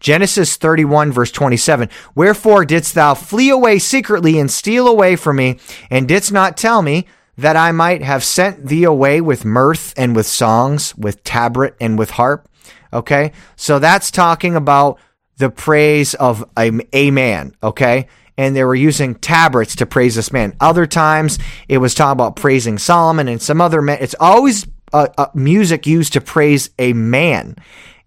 Genesis 0.00 0.56
31, 0.56 1.12
verse 1.12 1.30
27. 1.30 1.88
Wherefore 2.14 2.64
didst 2.64 2.94
thou 2.94 3.14
flee 3.14 3.50
away 3.50 3.78
secretly 3.78 4.38
and 4.38 4.50
steal 4.50 4.88
away 4.88 5.16
from 5.16 5.36
me, 5.36 5.58
and 5.90 6.08
didst 6.08 6.32
not 6.32 6.56
tell 6.56 6.82
me 6.82 7.06
that 7.36 7.56
I 7.56 7.72
might 7.72 8.02
have 8.02 8.22
sent 8.22 8.66
thee 8.66 8.84
away 8.84 9.20
with 9.20 9.44
mirth 9.44 9.92
and 9.96 10.14
with 10.14 10.26
songs, 10.26 10.94
with 10.96 11.24
tabret 11.24 11.74
and 11.80 11.98
with 11.98 12.10
harp? 12.10 12.48
Okay. 12.92 13.32
So 13.56 13.78
that's 13.78 14.10
talking 14.10 14.54
about 14.54 14.98
the 15.36 15.50
praise 15.50 16.14
of 16.14 16.44
a, 16.56 16.70
a 16.92 17.10
man. 17.10 17.54
Okay 17.62 18.08
and 18.36 18.54
they 18.54 18.64
were 18.64 18.74
using 18.74 19.14
tabrets 19.14 19.76
to 19.76 19.86
praise 19.86 20.14
this 20.14 20.32
man. 20.32 20.56
Other 20.60 20.86
times 20.86 21.38
it 21.68 21.78
was 21.78 21.94
talking 21.94 22.12
about 22.12 22.36
praising 22.36 22.78
Solomon 22.78 23.28
and 23.28 23.40
some 23.40 23.60
other 23.60 23.80
men. 23.80 23.98
It's 24.00 24.16
always 24.18 24.66
uh, 24.94 25.26
music 25.34 25.86
used 25.86 26.12
to 26.14 26.20
praise 26.20 26.70
a 26.78 26.92
man, 26.92 27.56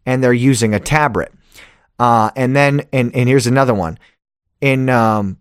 and 0.05 0.23
they're 0.23 0.33
using 0.33 0.73
a 0.73 0.79
tabret. 0.79 1.29
Uh, 1.99 2.31
and 2.35 2.55
then, 2.55 2.87
and, 2.93 3.15
and 3.15 3.27
here's 3.27 3.47
another 3.47 3.73
one 3.73 3.97
in 4.61 4.89
um, 4.89 5.37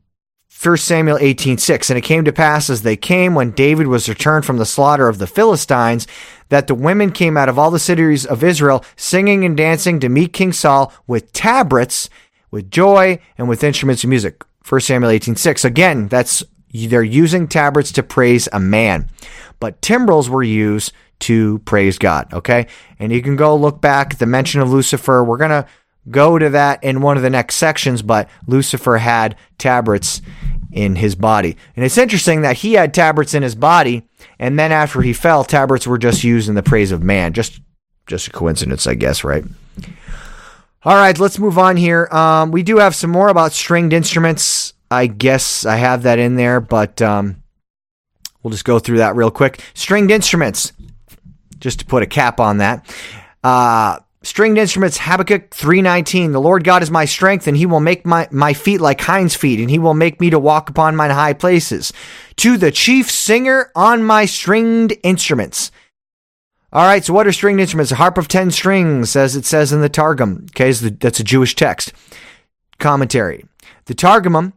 1 0.62 0.76
Samuel 0.78 1.18
18:6 1.18 1.90
and 1.90 1.98
it 1.98 2.02
came 2.02 2.24
to 2.24 2.32
pass 2.32 2.70
as 2.70 2.82
they 2.82 2.96
came 2.96 3.34
when 3.34 3.50
David 3.50 3.88
was 3.88 4.08
returned 4.08 4.46
from 4.46 4.56
the 4.56 4.64
slaughter 4.64 5.06
of 5.08 5.18
the 5.18 5.26
Philistines 5.26 6.06
that 6.48 6.66
the 6.66 6.74
women 6.74 7.12
came 7.12 7.36
out 7.36 7.48
of 7.48 7.58
all 7.58 7.70
the 7.70 7.78
cities 7.78 8.24
of 8.24 8.42
Israel 8.42 8.82
singing 8.96 9.44
and 9.44 9.56
dancing 9.56 10.00
to 10.00 10.08
meet 10.08 10.32
King 10.32 10.52
Saul 10.52 10.92
with 11.06 11.32
tabrets 11.32 12.08
with 12.50 12.70
joy 12.70 13.18
and 13.36 13.48
with 13.48 13.62
instruments 13.62 14.02
of 14.02 14.10
music 14.10 14.42
1 14.66 14.80
Samuel 14.80 15.10
18:6. 15.10 15.64
Again, 15.64 16.08
that's 16.08 16.42
they're 16.72 17.02
using 17.02 17.48
tabrets 17.48 17.92
to 17.92 18.02
praise 18.02 18.48
a 18.52 18.60
man. 18.60 19.08
But 19.60 19.80
timbrels 19.82 20.28
were 20.28 20.42
used 20.42 20.92
to 21.20 21.58
praise 21.60 21.98
God, 21.98 22.32
okay? 22.32 22.66
And 22.98 23.12
you 23.12 23.22
can 23.22 23.36
go 23.36 23.56
look 23.56 23.80
back 23.80 24.18
the 24.18 24.26
mention 24.26 24.60
of 24.60 24.70
Lucifer. 24.70 25.24
We're 25.24 25.36
going 25.36 25.50
to 25.50 25.66
go 26.10 26.38
to 26.38 26.50
that 26.50 26.82
in 26.84 27.00
one 27.00 27.16
of 27.16 27.22
the 27.22 27.30
next 27.30 27.56
sections, 27.56 28.02
but 28.02 28.28
Lucifer 28.46 28.98
had 28.98 29.36
tabrets 29.58 30.22
in 30.72 30.96
his 30.96 31.14
body. 31.14 31.56
And 31.74 31.84
it's 31.84 31.98
interesting 31.98 32.42
that 32.42 32.58
he 32.58 32.74
had 32.74 32.92
tabrets 32.92 33.34
in 33.34 33.42
his 33.42 33.54
body, 33.54 34.04
and 34.38 34.58
then 34.58 34.72
after 34.72 35.02
he 35.02 35.12
fell, 35.12 35.44
tabrets 35.44 35.86
were 35.86 35.98
just 35.98 36.22
used 36.22 36.48
in 36.48 36.54
the 36.54 36.62
praise 36.62 36.92
of 36.92 37.02
man. 37.02 37.32
Just 37.32 37.60
just 38.06 38.28
a 38.28 38.30
coincidence, 38.30 38.86
I 38.86 38.94
guess, 38.94 39.24
right? 39.24 39.44
All 40.84 40.94
right, 40.94 41.18
let's 41.18 41.40
move 41.40 41.58
on 41.58 41.76
here. 41.76 42.06
Um, 42.12 42.52
we 42.52 42.62
do 42.62 42.76
have 42.76 42.94
some 42.94 43.10
more 43.10 43.28
about 43.28 43.52
stringed 43.52 43.92
instruments. 43.92 44.72
I 44.88 45.08
guess 45.08 45.66
I 45.66 45.76
have 45.76 46.04
that 46.04 46.20
in 46.20 46.36
there, 46.36 46.60
but 46.60 47.02
um, 47.02 47.42
we'll 48.42 48.52
just 48.52 48.64
go 48.64 48.78
through 48.78 48.98
that 48.98 49.16
real 49.16 49.32
quick. 49.32 49.60
Stringed 49.74 50.12
instruments. 50.12 50.72
Just 51.58 51.80
to 51.80 51.86
put 51.86 52.02
a 52.02 52.06
cap 52.06 52.40
on 52.40 52.58
that. 52.58 52.86
Uh, 53.42 53.98
stringed 54.22 54.58
instruments, 54.58 54.98
Habakkuk 54.98 55.50
3.19. 55.50 56.32
The 56.32 56.40
Lord 56.40 56.64
God 56.64 56.82
is 56.82 56.90
my 56.90 57.04
strength, 57.04 57.46
and 57.46 57.56
he 57.56 57.66
will 57.66 57.80
make 57.80 58.04
my, 58.04 58.28
my 58.30 58.52
feet 58.52 58.80
like 58.80 59.00
hinds 59.00 59.34
feet, 59.34 59.60
and 59.60 59.70
he 59.70 59.78
will 59.78 59.94
make 59.94 60.20
me 60.20 60.30
to 60.30 60.38
walk 60.38 60.68
upon 60.68 60.96
mine 60.96 61.10
high 61.10 61.32
places. 61.32 61.92
To 62.36 62.56
the 62.56 62.70
chief 62.70 63.10
singer 63.10 63.70
on 63.74 64.02
my 64.02 64.26
stringed 64.26 64.94
instruments. 65.02 65.70
All 66.72 66.84
right, 66.84 67.04
so 67.04 67.14
what 67.14 67.26
are 67.26 67.32
stringed 67.32 67.60
instruments? 67.60 67.92
A 67.92 67.96
harp 67.96 68.18
of 68.18 68.28
10 68.28 68.50
strings, 68.50 69.16
as 69.16 69.36
it 69.36 69.46
says 69.46 69.72
in 69.72 69.80
the 69.80 69.88
Targum. 69.88 70.46
Okay, 70.50 70.72
so 70.72 70.88
that's 70.88 71.20
a 71.20 71.24
Jewish 71.24 71.54
text. 71.54 71.92
Commentary. 72.78 73.46
The 73.86 73.94
Targum 73.94 74.52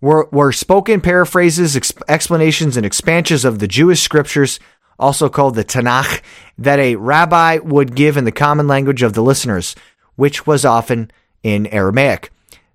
were, 0.00 0.28
were 0.30 0.52
spoken 0.52 1.00
paraphrases, 1.00 1.74
exp- 1.74 2.02
explanations, 2.08 2.76
and 2.76 2.86
expansions 2.86 3.44
of 3.44 3.58
the 3.58 3.66
Jewish 3.66 4.00
scriptures, 4.00 4.60
also 4.98 5.28
called 5.28 5.54
the 5.54 5.64
Tanakh, 5.64 6.22
that 6.58 6.78
a 6.78 6.96
rabbi 6.96 7.58
would 7.58 7.94
give 7.94 8.16
in 8.16 8.24
the 8.24 8.32
common 8.32 8.66
language 8.66 9.02
of 9.02 9.12
the 9.12 9.22
listeners, 9.22 9.74
which 10.16 10.46
was 10.46 10.64
often 10.64 11.10
in 11.42 11.66
Aramaic. 11.68 12.30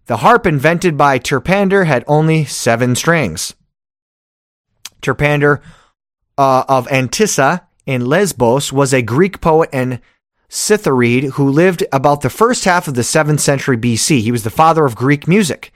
The 0.05 0.17
harp 0.17 0.45
invented 0.45 0.97
by 0.97 1.19
Terpander 1.19 1.85
had 1.85 2.03
only 2.07 2.45
seven 2.45 2.95
strings. 2.95 3.53
Terpander 5.01 5.61
uh, 6.37 6.63
of 6.67 6.87
Antissa 6.87 7.61
in 7.85 8.05
Lesbos 8.05 8.71
was 8.71 8.93
a 8.93 9.01
Greek 9.01 9.41
poet 9.41 9.69
and 9.73 9.99
Citharide 10.49 11.31
who 11.31 11.49
lived 11.49 11.83
about 11.91 12.21
the 12.21 12.29
first 12.29 12.65
half 12.65 12.87
of 12.87 12.93
the 12.93 13.01
7th 13.01 13.39
century 13.39 13.77
BC. 13.77 14.21
He 14.21 14.31
was 14.31 14.43
the 14.43 14.49
father 14.49 14.85
of 14.85 14.95
Greek 14.95 15.27
music. 15.27 15.73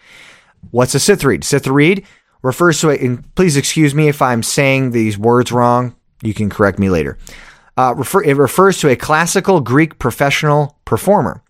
What's 0.71 0.95
a 0.95 0.99
Citharide? 0.99 1.41
Citharide 1.41 2.05
refers 2.41 2.79
to 2.81 2.89
and 2.89 3.33
please 3.35 3.57
excuse 3.57 3.95
me 3.95 4.07
if 4.07 4.21
I'm 4.21 4.43
saying 4.43 4.91
these 4.91 5.17
words 5.17 5.51
wrong. 5.51 5.95
You 6.22 6.34
can 6.34 6.49
correct 6.49 6.80
me 6.80 6.89
later. 6.89 7.18
Uh, 7.78 7.93
refer, 7.95 8.24
it 8.24 8.36
refers 8.36 8.80
to 8.80 8.89
a 8.89 8.95
classical 8.95 9.61
Greek 9.61 9.99
professional 9.99 10.78
performer 10.84 11.43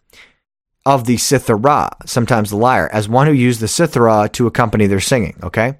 of 0.85 1.05
the 1.05 1.15
cithara, 1.15 1.89
sometimes 2.05 2.49
the 2.49 2.57
lyre, 2.57 2.89
as 2.91 3.09
one 3.09 3.27
who 3.27 3.33
used 3.33 3.59
the 3.59 3.65
cithara 3.65 4.31
to 4.33 4.47
accompany 4.47 4.87
their 4.87 4.99
singing. 4.99 5.37
Okay, 5.41 5.75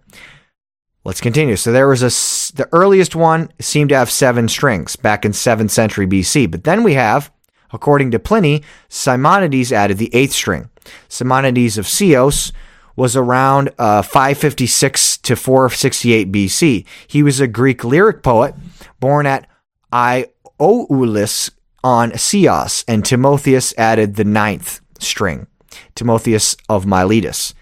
let's 1.04 1.22
continue. 1.22 1.58
So 1.58 1.72
there 1.72 1.88
was 1.88 2.02
a 2.02 2.56
the 2.56 2.70
earliest 2.72 3.16
one 3.16 3.50
seemed 3.60 3.90
to 3.90 3.98
have 3.98 4.10
seven 4.10 4.48
strings 4.48 4.96
back 4.96 5.26
in 5.26 5.34
seventh 5.34 5.72
century 5.72 6.08
BC, 6.08 6.50
but 6.50 6.64
then 6.64 6.82
we 6.82 6.94
have, 6.94 7.32
according 7.72 8.12
to 8.12 8.20
Pliny, 8.20 8.64
Simonides 8.88 9.74
added 9.74 9.98
the 9.98 10.14
eighth 10.14 10.34
string. 10.34 10.70
Simonides 11.10 11.78
of 11.78 11.88
Ceos 11.88 12.54
was 12.98 13.16
around 13.16 13.70
uh, 13.78 14.02
556 14.02 15.18
to 15.20 15.36
468 15.36 16.32
BC. 16.32 16.86
He 17.06 17.22
was 17.22 17.40
a 17.40 17.48
Greek 17.48 17.84
lyric 17.84 18.24
poet 18.24 18.56
born 19.00 19.26
at 19.26 19.48
Ioulis 19.92 21.52
on 21.84 22.18
Ceos, 22.18 22.84
and 22.88 23.06
Timotheus 23.06 23.74
added 23.78 24.16
the 24.16 24.26
ninth 24.26 24.82
string, 25.00 25.48
Timotheus 25.96 26.58
of 26.70 26.86
Miletus. 26.86 27.54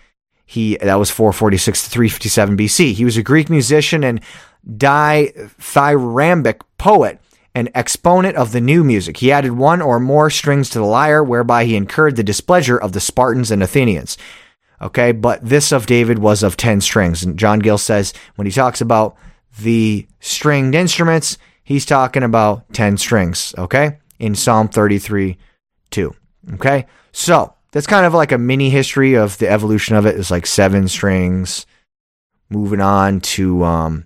He 0.45 0.77
that 0.77 0.95
was 0.95 1.11
446 1.11 1.83
to 1.83 1.89
357 1.89 2.57
BC. 2.57 2.93
He 2.93 3.05
was 3.05 3.17
a 3.17 3.23
Greek 3.23 3.49
musician 3.49 4.03
and 4.03 4.21
dithyrambic 4.67 6.61
poet 6.77 7.19
an 7.55 7.69
exponent 7.73 8.35
of 8.35 8.51
the 8.51 8.59
new 8.59 8.83
music. 8.83 9.17
He 9.17 9.31
added 9.31 9.53
one 9.53 9.81
or 9.81 9.99
more 9.99 10.29
strings 10.29 10.69
to 10.69 10.79
the 10.79 10.85
lyre, 10.85 11.23
whereby 11.23 11.63
he 11.63 11.77
incurred 11.77 12.17
the 12.17 12.23
displeasure 12.23 12.77
of 12.77 12.91
the 12.91 12.99
Spartans 12.99 13.49
and 13.49 13.63
Athenians. 13.63 14.17
Okay, 14.81 15.13
but 15.13 15.43
this 15.43 15.71
of 15.71 15.85
David 15.85 16.19
was 16.19 16.43
of 16.43 16.57
10 16.57 16.81
strings. 16.81 17.23
And 17.23 17.39
John 17.39 17.59
Gill 17.59 17.77
says 17.77 18.13
when 18.35 18.45
he 18.45 18.51
talks 18.51 18.81
about 18.81 19.15
the 19.59 20.07
stringed 20.19 20.75
instruments, 20.75 21.37
he's 21.63 21.85
talking 21.85 22.23
about 22.23 22.71
10 22.73 22.97
strings. 22.97 23.53
Okay, 23.57 23.99
in 24.19 24.35
Psalm 24.35 24.67
33 24.67 25.37
2. 25.91 26.15
Okay, 26.53 26.85
so 27.11 27.53
that's 27.71 27.87
kind 27.87 28.05
of 28.05 28.13
like 28.13 28.31
a 28.31 28.37
mini 28.37 28.69
history 28.69 29.15
of 29.15 29.37
the 29.37 29.49
evolution 29.49 29.95
of 29.95 30.05
it. 30.05 30.17
It's 30.17 30.31
like 30.31 30.45
seven 30.45 30.87
strings, 30.87 31.65
moving 32.49 32.81
on 32.81 33.21
to 33.21 33.63
um, 33.63 34.05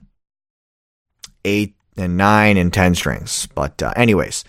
eight 1.46 1.76
and 1.98 2.18
nine 2.18 2.58
and 2.58 2.74
10 2.74 2.96
strings. 2.96 3.48
But, 3.54 3.82
uh, 3.84 3.94
anyways, 3.96 4.44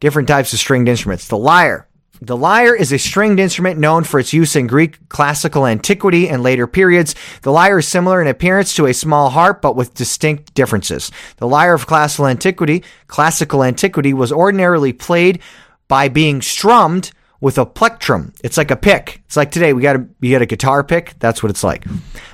different 0.00 0.28
types 0.28 0.52
of 0.52 0.58
stringed 0.58 0.88
instruments. 0.88 1.28
The 1.28 1.38
lyre. 1.38 1.87
The 2.20 2.36
lyre 2.36 2.74
is 2.74 2.92
a 2.92 2.98
stringed 2.98 3.38
instrument 3.38 3.78
known 3.78 4.04
for 4.04 4.18
its 4.18 4.32
use 4.32 4.56
in 4.56 4.66
Greek 4.66 5.08
classical 5.08 5.66
antiquity 5.66 6.28
and 6.28 6.42
later 6.42 6.66
periods. 6.66 7.14
The 7.42 7.52
lyre 7.52 7.78
is 7.78 7.86
similar 7.86 8.20
in 8.20 8.26
appearance 8.26 8.74
to 8.74 8.86
a 8.86 8.94
small 8.94 9.30
harp, 9.30 9.62
but 9.62 9.76
with 9.76 9.94
distinct 9.94 10.54
differences. 10.54 11.12
The 11.36 11.46
lyre 11.46 11.74
of 11.74 11.86
classical 11.86 12.26
antiquity, 12.26 12.82
classical 13.06 13.62
antiquity 13.62 14.12
was 14.12 14.32
ordinarily 14.32 14.92
played 14.92 15.40
by 15.86 16.08
being 16.08 16.42
strummed 16.42 17.12
with 17.40 17.58
a 17.58 17.66
plectrum. 17.66 18.32
It's 18.42 18.56
like 18.56 18.70
a 18.70 18.76
pick. 18.76 19.22
It's 19.26 19.36
like 19.36 19.50
today 19.50 19.72
we 19.72 19.82
got 19.82 19.96
a 19.96 20.06
you 20.20 20.32
got 20.32 20.42
a 20.42 20.46
guitar 20.46 20.82
pick. 20.82 21.14
That's 21.18 21.42
what 21.42 21.50
it's 21.50 21.62
like, 21.62 21.84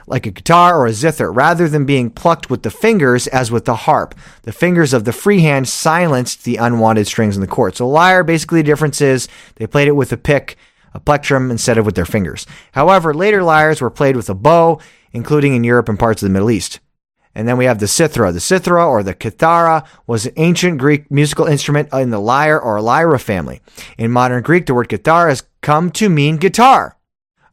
like 0.06 0.26
a 0.26 0.30
guitar 0.30 0.78
or 0.78 0.86
a 0.86 0.92
zither. 0.92 1.30
Rather 1.30 1.68
than 1.68 1.84
being 1.84 2.10
plucked 2.10 2.48
with 2.48 2.62
the 2.62 2.70
fingers 2.70 3.26
as 3.26 3.50
with 3.50 3.66
the 3.66 3.76
harp, 3.76 4.14
the 4.42 4.52
fingers 4.52 4.92
of 4.92 5.04
the 5.04 5.12
free 5.12 5.40
hand 5.40 5.68
silenced 5.68 6.44
the 6.44 6.56
unwanted 6.56 7.06
strings 7.06 7.36
in 7.36 7.42
the 7.42 7.46
chord. 7.46 7.76
So 7.76 7.88
lyre, 7.88 8.24
basically, 8.24 8.60
the 8.60 8.66
difference 8.66 9.00
is 9.00 9.28
they 9.56 9.66
played 9.66 9.88
it 9.88 9.96
with 9.96 10.12
a 10.12 10.16
pick, 10.16 10.56
a 10.94 11.00
plectrum, 11.00 11.50
instead 11.50 11.76
of 11.76 11.84
with 11.84 11.96
their 11.96 12.06
fingers. 12.06 12.46
However, 12.72 13.12
later 13.12 13.42
lyres 13.42 13.80
were 13.80 13.90
played 13.90 14.16
with 14.16 14.30
a 14.30 14.34
bow, 14.34 14.80
including 15.12 15.54
in 15.54 15.64
Europe 15.64 15.88
and 15.88 15.98
parts 15.98 16.22
of 16.22 16.28
the 16.28 16.32
Middle 16.32 16.50
East. 16.50 16.80
And 17.34 17.48
then 17.48 17.56
we 17.56 17.64
have 17.64 17.80
the 17.80 17.86
cithara. 17.86 18.32
The 18.32 18.38
cithara 18.38 18.86
or 18.86 19.02
the 19.02 19.14
kithara 19.14 19.86
was 20.06 20.26
an 20.26 20.34
ancient 20.36 20.78
Greek 20.78 21.10
musical 21.10 21.46
instrument 21.46 21.88
in 21.92 22.10
the 22.10 22.20
lyre 22.20 22.60
or 22.60 22.80
lyra 22.80 23.18
family. 23.18 23.60
In 23.98 24.10
modern 24.10 24.42
Greek, 24.42 24.66
the 24.66 24.74
word 24.74 24.88
kithara 24.88 25.30
has 25.30 25.42
come 25.60 25.90
to 25.92 26.08
mean 26.08 26.36
guitar, 26.36 26.96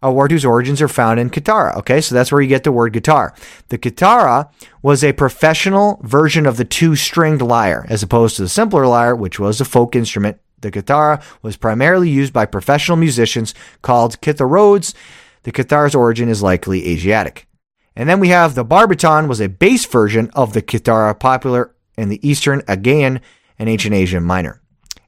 a 0.01 0.11
word 0.11 0.31
whose 0.31 0.45
origins 0.45 0.81
are 0.81 0.87
found 0.87 1.19
in 1.19 1.29
kithara. 1.29 1.75
Okay, 1.77 2.01
so 2.01 2.13
that's 2.13 2.31
where 2.31 2.41
you 2.41 2.47
get 2.47 2.63
the 2.63 2.71
word 2.71 2.93
guitar. 2.93 3.33
The 3.69 3.77
kithara 3.77 4.51
was 4.83 5.03
a 5.03 5.13
professional 5.13 5.99
version 6.03 6.45
of 6.45 6.57
the 6.57 6.65
two 6.65 6.95
stringed 6.95 7.41
lyre, 7.41 7.85
as 7.89 8.03
opposed 8.03 8.35
to 8.35 8.43
the 8.43 8.49
simpler 8.49 8.85
lyre, 8.85 9.15
which 9.15 9.39
was 9.39 9.59
a 9.59 9.65
folk 9.65 9.95
instrument. 9.95 10.37
The 10.59 10.71
kithara 10.71 11.23
was 11.41 11.57
primarily 11.57 12.09
used 12.09 12.33
by 12.33 12.45
professional 12.45 12.97
musicians 12.97 13.55
called 13.81 14.21
kitharodes. 14.21 14.93
The 15.41 15.51
kithara's 15.51 15.95
origin 15.95 16.29
is 16.29 16.43
likely 16.43 16.87
Asiatic. 16.87 17.47
And 17.95 18.07
then 18.07 18.19
we 18.19 18.29
have 18.29 18.55
the 18.55 18.65
barbiton 18.65 19.27
was 19.27 19.41
a 19.41 19.49
bass 19.49 19.85
version 19.85 20.29
of 20.33 20.53
the 20.53 20.61
kithara 20.61 21.17
popular 21.19 21.75
in 21.97 22.09
the 22.09 22.25
Eastern 22.27 22.61
Aegean 22.67 23.19
and 23.59 23.69
Ancient 23.69 23.93
Asian 23.93 24.23
Minor. 24.23 24.61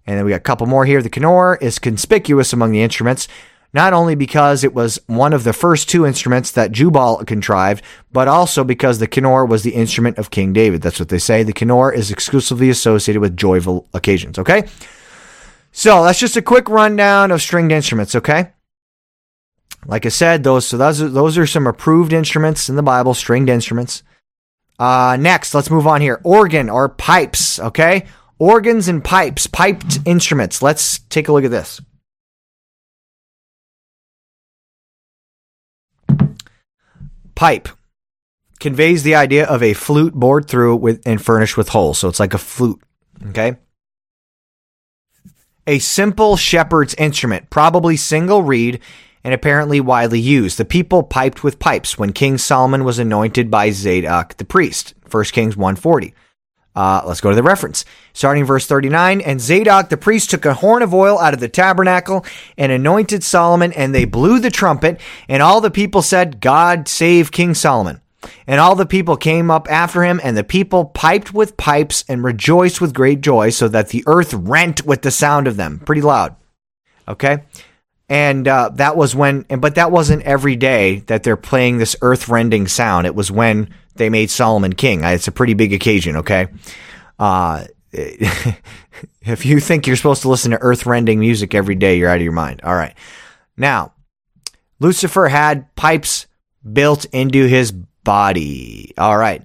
And 0.05 0.17
then 0.17 0.25
we 0.25 0.31
got 0.31 0.38
a 0.38 0.41
couple 0.41 0.67
more 0.67 0.86
here. 0.86 1.01
The 1.01 1.09
kinnor 1.09 1.61
is 1.61 1.79
conspicuous 1.79 2.51
among 2.51 2.71
the 2.71 2.81
instruments, 2.81 3.27
not 3.73 3.93
only 3.93 4.15
because 4.15 4.63
it 4.63 4.73
was 4.73 4.99
one 5.07 5.34
of 5.34 5.45
the 5.45 5.53
first 5.53 5.89
two 5.89 6.05
instruments 6.05 6.51
that 6.51 6.71
Jubal 6.71 7.25
contrived, 7.25 7.84
but 8.11 8.27
also 8.27 8.63
because 8.63 8.99
the 8.99 9.07
kinnor 9.07 9.47
was 9.47 9.63
the 9.63 9.73
instrument 9.73 10.17
of 10.17 10.29
King 10.29 10.51
David. 10.51 10.81
That's 10.81 10.99
what 10.99 11.09
they 11.09 11.19
say. 11.19 11.43
The 11.43 11.53
kinnor 11.53 11.93
is 11.93 12.11
exclusively 12.11 12.69
associated 12.69 13.21
with 13.21 13.38
joyful 13.38 13.88
occasions, 13.93 14.38
okay? 14.38 14.67
So 15.71 16.03
that's 16.03 16.19
just 16.19 16.38
a 16.38 16.41
quick 16.41 16.69
rundown 16.69 17.31
of 17.31 17.41
stringed 17.41 17.71
instruments, 17.71 18.13
okay? 18.13 18.51
Like 19.86 20.05
I 20.05 20.09
said, 20.09 20.43
those 20.43 20.67
so 20.67 20.77
those 20.77 21.01
are, 21.01 21.09
those 21.09 21.38
are 21.38 21.47
some 21.47 21.67
approved 21.67 22.13
instruments 22.13 22.69
in 22.69 22.75
the 22.75 22.84
Bible, 22.84 23.13
stringed 23.13 23.49
instruments. 23.49 24.03
Uh, 24.79 25.17
next, 25.19 25.53
let's 25.53 25.69
move 25.69 25.88
on 25.88 26.01
here. 26.01 26.19
Organ 26.23 26.69
or 26.69 26.89
pipes, 26.89 27.59
okay? 27.59 28.05
Organs 28.39 28.88
and 28.88 29.03
pipes, 29.03 29.47
piped 29.47 29.99
instruments. 30.05 30.61
Let's 30.61 30.99
take 30.99 31.27
a 31.27 31.34
look 31.34 31.45
at 31.45 31.51
this. 31.51 31.79
Pipe 37.36 37.69
conveys 38.59 39.03
the 39.03 39.15
idea 39.15 39.45
of 39.45 39.61
a 39.61 39.73
flute 39.73 40.13
bored 40.13 40.47
through 40.47 40.77
with 40.77 41.01
and 41.05 41.21
furnished 41.21 41.57
with 41.57 41.69
holes. 41.69 41.97
So 41.97 42.07
it's 42.07 42.19
like 42.19 42.34
a 42.34 42.38
flute, 42.38 42.81
okay? 43.27 43.57
A 45.67 45.79
simple 45.79 46.36
shepherd's 46.36 46.93
instrument, 46.95 47.49
probably 47.49 47.97
single 47.97 48.43
reed 48.43 48.79
and 49.24 49.34
apparently 49.34 49.80
widely 49.80 50.19
used. 50.19 50.57
The 50.57 50.65
people 50.65 51.03
piped 51.03 51.43
with 51.43 51.59
pipes 51.59 51.97
when 51.97 52.13
King 52.13 52.38
Solomon 52.38 52.84
was 52.84 52.99
anointed 52.99 53.49
by 53.49 53.71
Zadok 53.71 54.38
the 54.38 54.45
priest. 54.45 54.93
1 55.09 55.24
Kings 55.26 55.55
140. 55.55 56.13
Uh, 56.76 57.03
let's 57.05 57.21
go 57.21 57.30
to 57.30 57.36
the 57.36 57.43
reference. 57.43 57.86
Starting 58.13 58.45
verse 58.45 58.65
39. 58.65 59.21
And 59.21 59.39
Zadok 59.39 59.89
the 59.89 59.97
priest 59.97 60.32
took 60.32 60.45
a 60.45 60.55
horn 60.55 60.82
of 60.82 60.93
oil 60.93 61.19
out 61.19 61.34
of 61.34 61.39
the 61.39 61.47
tabernacle 61.47 62.26
and 62.57 62.71
anointed 62.71 63.24
Solomon, 63.24 63.71
and 63.74 63.93
they 63.93 64.05
blew 64.05 64.39
the 64.39 64.49
trumpet, 64.49 64.99
and 65.28 65.43
all 65.43 65.61
the 65.61 65.71
people 65.71 66.01
said, 66.01 66.41
God 66.41 66.88
save 66.88 67.32
King 67.32 67.53
Solomon. 67.53 68.01
And 68.47 68.59
all 68.59 68.76
the 68.76 68.86
people 68.86 69.17
came 69.17 69.51
up 69.51 69.69
after 69.69 70.03
him, 70.03 70.19
and 70.24 70.36
the 70.36 70.43
people 70.43 70.86
piped 70.86 71.34
with 71.34 71.57
pipes 71.57 72.05
and 72.07 72.24
rejoiced 72.24 72.82
with 72.82 72.93
great 72.93 73.21
joy, 73.21 73.49
so 73.49 73.67
that 73.67 73.89
the 73.89 74.03
earth 74.07 74.34
rent 74.34 74.86
with 74.86 75.01
the 75.01 75.11
sound 75.11 75.47
of 75.47 75.57
them. 75.57 75.80
Pretty 75.86 76.01
loud. 76.01 76.36
Okay? 77.07 77.43
And 78.10 78.47
uh, 78.47 78.70
that 78.74 78.97
was 78.97 79.16
when 79.16 79.43
but 79.60 79.76
that 79.76 79.91
wasn't 79.91 80.22
every 80.24 80.56
day 80.56 80.99
that 81.08 81.24
they're 81.24 81.38
playing 81.38 81.78
this 81.78 81.95
earth-rending 82.01 82.68
sound 82.68 83.08
it 83.08 83.16
was 83.16 83.32
when 83.32 83.74
they 83.95 84.10
made 84.10 84.30
solomon 84.30 84.74
king 84.74 85.04
it's 85.04 85.28
a 85.28 85.32
pretty 85.32 85.54
big 85.54 85.74
occasion 85.74 86.18
okay 86.18 86.47
uh, 87.20 87.66
if 87.93 89.45
you 89.45 89.60
think 89.60 89.88
you're 89.88 89.95
supposed 89.95 90.24
to 90.24 90.30
listen 90.30 90.51
to 90.51 90.62
earth-rending 90.62 91.20
music 91.20 91.54
every 91.54 91.76
day, 91.76 91.97
you're 91.97 92.10
out 92.10 92.18
of 92.18 92.24
your 92.24 92.32
mind. 92.32 92.62
All 92.64 92.76
right. 92.76 92.95
Now, 93.56 93.93
Lucifer 94.80 95.28
had 95.28 95.74
pipes 95.76 96.28
built 96.72 97.06
into 97.06 97.45
his 97.45 97.72
body. 97.72 98.93
All 98.97 99.18
right. 99.18 99.43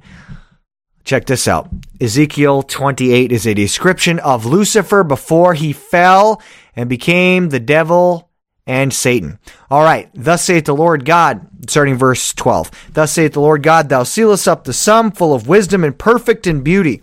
Check 1.05 1.27
this 1.27 1.49
out. 1.49 1.69
Ezekiel 2.01 2.63
28 2.63 3.33
is 3.33 3.47
a 3.47 3.55
description 3.55 4.19
of 4.19 4.45
Lucifer 4.45 5.05
before 5.05 5.55
he 5.55 5.73
fell 5.73 6.43
and 6.77 6.89
became 6.89 7.49
the 7.49 7.61
devil 7.61 8.28
and 8.69 8.93
Satan. 8.93 9.39
All 9.71 9.83
right. 9.83 10.11
Thus 10.15 10.45
saith 10.45 10.67
the 10.67 10.75
Lord 10.75 11.07
God, 11.07 11.49
starting 11.69 11.97
verse 11.97 12.33
12. 12.35 12.93
Thus 12.93 13.13
saith 13.13 13.33
the 13.33 13.41
Lord 13.41 13.63
God, 13.63 13.89
Thou 13.89 14.03
sealest 14.05 14.47
up 14.47 14.63
the 14.63 14.75
sum 14.75 15.11
full 15.11 15.35
of 15.35 15.49
wisdom 15.49 15.83
and 15.83 15.99
perfect 15.99 16.47
in 16.47 16.61
beauty. 16.63 17.03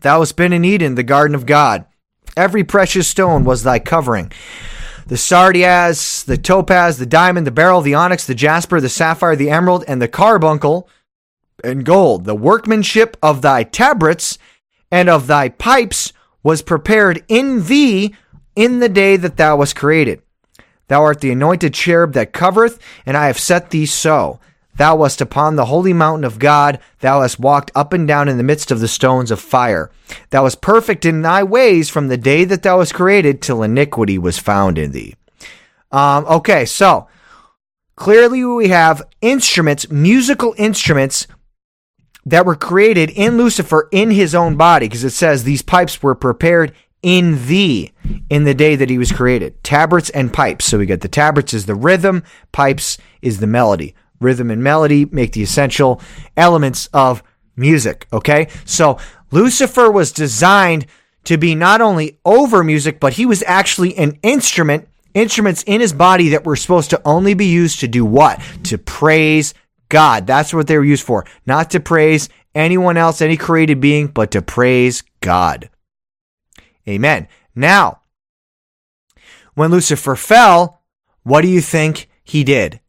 Thou 0.00 0.20
hast 0.20 0.36
been 0.36 0.52
in 0.52 0.64
Eden, 0.64 0.94
the 0.94 1.02
garden 1.02 1.34
of 1.34 1.44
God. 1.44 1.84
Every 2.36 2.64
precious 2.64 3.08
stone 3.08 3.44
was 3.44 3.62
thy 3.62 3.80
covering. 3.80 4.32
The 5.06 5.16
sardius, 5.16 6.22
the 6.22 6.38
topaz, 6.38 6.98
the 6.98 7.06
diamond, 7.06 7.46
the 7.46 7.50
beryl, 7.50 7.80
the 7.80 7.94
onyx, 7.94 8.24
the 8.24 8.34
jasper, 8.34 8.80
the 8.80 8.88
sapphire, 8.88 9.36
the 9.36 9.50
emerald, 9.50 9.84
and 9.88 10.00
the 10.00 10.08
carbuncle, 10.08 10.88
and 11.64 11.84
gold. 11.84 12.24
The 12.24 12.34
workmanship 12.34 13.16
of 13.22 13.42
thy 13.42 13.64
tabrets 13.64 14.38
and 14.90 15.08
of 15.08 15.26
thy 15.26 15.48
pipes 15.48 16.12
was 16.44 16.62
prepared 16.62 17.24
in 17.28 17.66
thee 17.66 18.14
in 18.54 18.80
the 18.80 18.88
day 18.88 19.16
that 19.16 19.36
thou 19.36 19.56
wast 19.56 19.76
created. 19.76 20.22
Thou 20.88 21.02
art 21.02 21.20
the 21.20 21.30
anointed 21.30 21.74
cherub 21.74 22.12
that 22.12 22.32
covereth, 22.32 22.78
and 23.06 23.16
I 23.16 23.26
have 23.28 23.38
set 23.38 23.70
thee 23.70 23.86
so. 23.86 24.40
Thou 24.76 24.96
wast 24.96 25.20
upon 25.20 25.56
the 25.56 25.66
holy 25.66 25.92
mountain 25.92 26.24
of 26.24 26.38
God. 26.38 26.78
Thou 27.00 27.22
hast 27.22 27.38
walked 27.38 27.70
up 27.74 27.92
and 27.92 28.08
down 28.08 28.28
in 28.28 28.38
the 28.38 28.42
midst 28.42 28.70
of 28.70 28.80
the 28.80 28.88
stones 28.88 29.30
of 29.30 29.40
fire. 29.40 29.90
Thou 30.30 30.44
wast 30.44 30.60
perfect 30.60 31.04
in 31.04 31.22
thy 31.22 31.42
ways 31.42 31.90
from 31.90 32.08
the 32.08 32.16
day 32.16 32.44
that 32.44 32.62
thou 32.62 32.78
wast 32.78 32.94
created 32.94 33.42
till 33.42 33.62
iniquity 33.62 34.18
was 34.18 34.38
found 34.38 34.78
in 34.78 34.92
thee. 34.92 35.14
Um, 35.90 36.24
okay, 36.24 36.64
so 36.64 37.06
clearly 37.96 38.44
we 38.44 38.68
have 38.68 39.02
instruments, 39.20 39.90
musical 39.90 40.54
instruments 40.56 41.26
that 42.24 42.46
were 42.46 42.56
created 42.56 43.10
in 43.10 43.36
Lucifer 43.36 43.88
in 43.92 44.10
his 44.10 44.34
own 44.34 44.56
body, 44.56 44.86
because 44.86 45.04
it 45.04 45.10
says 45.10 45.44
these 45.44 45.62
pipes 45.62 46.02
were 46.02 46.14
prepared 46.14 46.72
in 47.02 47.46
thee 47.46 47.92
in 48.30 48.44
the 48.44 48.54
day 48.54 48.76
that 48.76 48.90
he 48.90 48.98
was 48.98 49.12
created. 49.12 49.62
Tabrets 49.62 50.10
and 50.10 50.32
pipes. 50.32 50.64
So 50.64 50.78
we 50.78 50.86
get 50.86 51.00
the 51.00 51.08
tabrets 51.08 51.52
is 51.52 51.66
the 51.66 51.74
rhythm, 51.74 52.22
pipes 52.52 52.98
is 53.20 53.40
the 53.40 53.46
melody. 53.46 53.94
Rhythm 54.20 54.50
and 54.50 54.62
melody 54.62 55.04
make 55.06 55.32
the 55.32 55.42
essential 55.42 56.00
elements 56.36 56.88
of 56.92 57.22
music. 57.56 58.06
Okay. 58.12 58.48
So 58.64 58.98
Lucifer 59.30 59.90
was 59.90 60.12
designed 60.12 60.86
to 61.24 61.36
be 61.36 61.54
not 61.54 61.80
only 61.80 62.18
over 62.24 62.64
music, 62.64 63.00
but 63.00 63.14
he 63.14 63.26
was 63.26 63.42
actually 63.46 63.96
an 63.96 64.18
instrument, 64.22 64.88
instruments 65.14 65.62
in 65.64 65.80
his 65.80 65.92
body 65.92 66.30
that 66.30 66.44
were 66.44 66.56
supposed 66.56 66.90
to 66.90 67.02
only 67.04 67.34
be 67.34 67.46
used 67.46 67.80
to 67.80 67.88
do 67.88 68.04
what? 68.04 68.40
To 68.64 68.78
praise 68.78 69.54
God. 69.88 70.26
That's 70.26 70.54
what 70.54 70.66
they 70.66 70.76
were 70.76 70.84
used 70.84 71.04
for. 71.04 71.26
Not 71.46 71.70
to 71.70 71.80
praise 71.80 72.28
anyone 72.54 72.96
else, 72.96 73.20
any 73.20 73.36
created 73.36 73.80
being, 73.80 74.08
but 74.08 74.30
to 74.32 74.42
praise 74.42 75.02
God. 75.20 75.68
Amen. 76.88 77.28
Now, 77.54 78.00
when 79.54 79.70
Lucifer 79.70 80.16
fell, 80.16 80.82
what 81.22 81.42
do 81.42 81.48
you 81.48 81.60
think 81.60 82.08
he 82.24 82.44
did? 82.44 82.80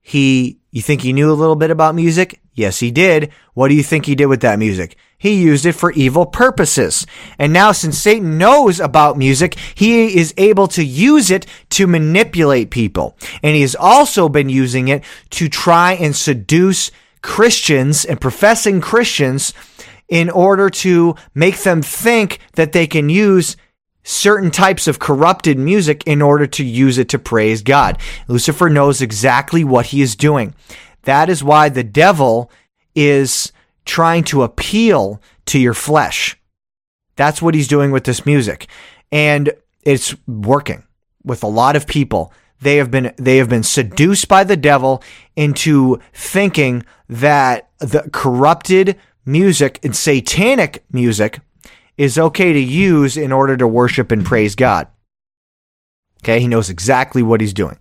He, 0.00 0.60
you 0.70 0.82
think 0.82 1.02
he 1.02 1.12
knew 1.12 1.30
a 1.30 1.34
little 1.34 1.56
bit 1.56 1.70
about 1.70 1.94
music? 1.94 2.40
Yes, 2.54 2.80
he 2.80 2.90
did. 2.90 3.32
What 3.54 3.68
do 3.68 3.74
you 3.74 3.82
think 3.82 4.06
he 4.06 4.14
did 4.14 4.26
with 4.26 4.40
that 4.40 4.58
music? 4.58 4.96
He 5.18 5.42
used 5.42 5.66
it 5.66 5.72
for 5.72 5.92
evil 5.92 6.24
purposes. 6.24 7.06
And 7.38 7.52
now 7.52 7.72
since 7.72 7.98
Satan 7.98 8.38
knows 8.38 8.80
about 8.80 9.18
music, 9.18 9.56
he 9.74 10.18
is 10.18 10.32
able 10.38 10.66
to 10.68 10.84
use 10.84 11.30
it 11.30 11.46
to 11.70 11.86
manipulate 11.86 12.70
people. 12.70 13.16
And 13.42 13.54
he 13.54 13.60
has 13.60 13.76
also 13.76 14.28
been 14.28 14.48
using 14.48 14.88
it 14.88 15.04
to 15.30 15.48
try 15.48 15.92
and 15.92 16.16
seduce 16.16 16.90
Christians 17.22 18.04
and 18.06 18.20
professing 18.20 18.80
Christians 18.80 19.52
in 20.10 20.28
order 20.28 20.68
to 20.68 21.14
make 21.34 21.58
them 21.62 21.80
think 21.80 22.40
that 22.54 22.72
they 22.72 22.86
can 22.86 23.08
use 23.08 23.56
certain 24.02 24.50
types 24.50 24.88
of 24.88 24.98
corrupted 24.98 25.58
music 25.58 26.02
in 26.06 26.20
order 26.20 26.46
to 26.46 26.64
use 26.64 26.98
it 26.98 27.08
to 27.08 27.18
praise 27.18 27.62
God. 27.62 27.98
Lucifer 28.28 28.68
knows 28.68 29.00
exactly 29.00 29.62
what 29.62 29.86
he 29.86 30.02
is 30.02 30.16
doing. 30.16 30.54
That 31.02 31.30
is 31.30 31.44
why 31.44 31.68
the 31.68 31.84
devil 31.84 32.50
is 32.94 33.52
trying 33.84 34.24
to 34.24 34.42
appeal 34.42 35.22
to 35.46 35.58
your 35.58 35.74
flesh. 35.74 36.36
That's 37.16 37.40
what 37.40 37.54
he's 37.54 37.68
doing 37.68 37.92
with 37.92 38.04
this 38.04 38.26
music. 38.26 38.66
And 39.12 39.52
it's 39.82 40.14
working 40.26 40.84
with 41.24 41.42
a 41.42 41.48
lot 41.48 41.76
of 41.76 41.86
people. 41.86 42.32
They 42.60 42.76
have 42.76 42.90
been 42.90 43.14
they 43.16 43.38
have 43.38 43.48
been 43.48 43.62
seduced 43.62 44.28
by 44.28 44.44
the 44.44 44.56
devil 44.56 45.02
into 45.34 45.98
thinking 46.12 46.84
that 47.08 47.70
the 47.78 48.08
corrupted 48.12 48.98
music 49.30 49.78
and 49.82 49.94
satanic 49.94 50.84
music 50.92 51.40
is 51.96 52.18
okay 52.18 52.52
to 52.52 52.60
use 52.60 53.16
in 53.16 53.32
order 53.32 53.56
to 53.56 53.68
worship 53.68 54.10
and 54.10 54.24
praise 54.24 54.54
God. 54.54 54.88
Okay, 56.22 56.40
he 56.40 56.48
knows 56.48 56.70
exactly 56.70 57.22
what 57.22 57.40
he's 57.40 57.54
doing. 57.54 57.78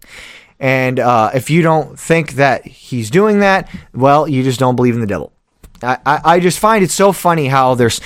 And 0.60 1.00
uh, 1.00 1.32
if 1.34 1.50
you 1.50 1.62
don't 1.62 1.98
think 1.98 2.34
that 2.34 2.66
he's 2.66 3.10
doing 3.10 3.40
that, 3.40 3.70
well, 3.94 4.28
you 4.28 4.44
just 4.44 4.60
don't 4.60 4.76
believe 4.76 4.96
in 4.96 5.02
the 5.02 5.08
devil. 5.08 5.32
I, 5.82 5.98
I 6.06 6.40
just 6.42 6.60
find 6.60 6.84
it 6.84 6.92
so 6.92 7.14
funny 7.14 7.48
how 7.48 7.76
there's 7.76 8.02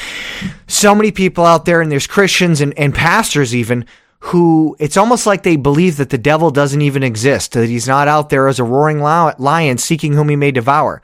so 0.67 0.93
many 0.93 1.11
people 1.11 1.43
out 1.45 1.65
there, 1.65 1.81
and 1.81 1.91
there's 1.91 2.05
Christians 2.05 2.61
and, 2.61 2.77
and 2.77 2.93
pastors 2.93 3.55
even, 3.55 3.85
who 4.19 4.75
it's 4.79 4.97
almost 4.97 5.25
like 5.25 5.41
they 5.41 5.55
believe 5.55 5.97
that 5.97 6.11
the 6.11 6.17
devil 6.19 6.51
doesn't 6.51 6.81
even 6.81 7.01
exist, 7.01 7.53
that 7.53 7.67
he's 7.67 7.87
not 7.87 8.07
out 8.07 8.29
there 8.29 8.47
as 8.47 8.59
a 8.59 8.63
roaring 8.63 8.99
lion 9.01 9.77
seeking 9.79 10.13
whom 10.13 10.29
he 10.29 10.35
may 10.35 10.51
devour. 10.51 11.01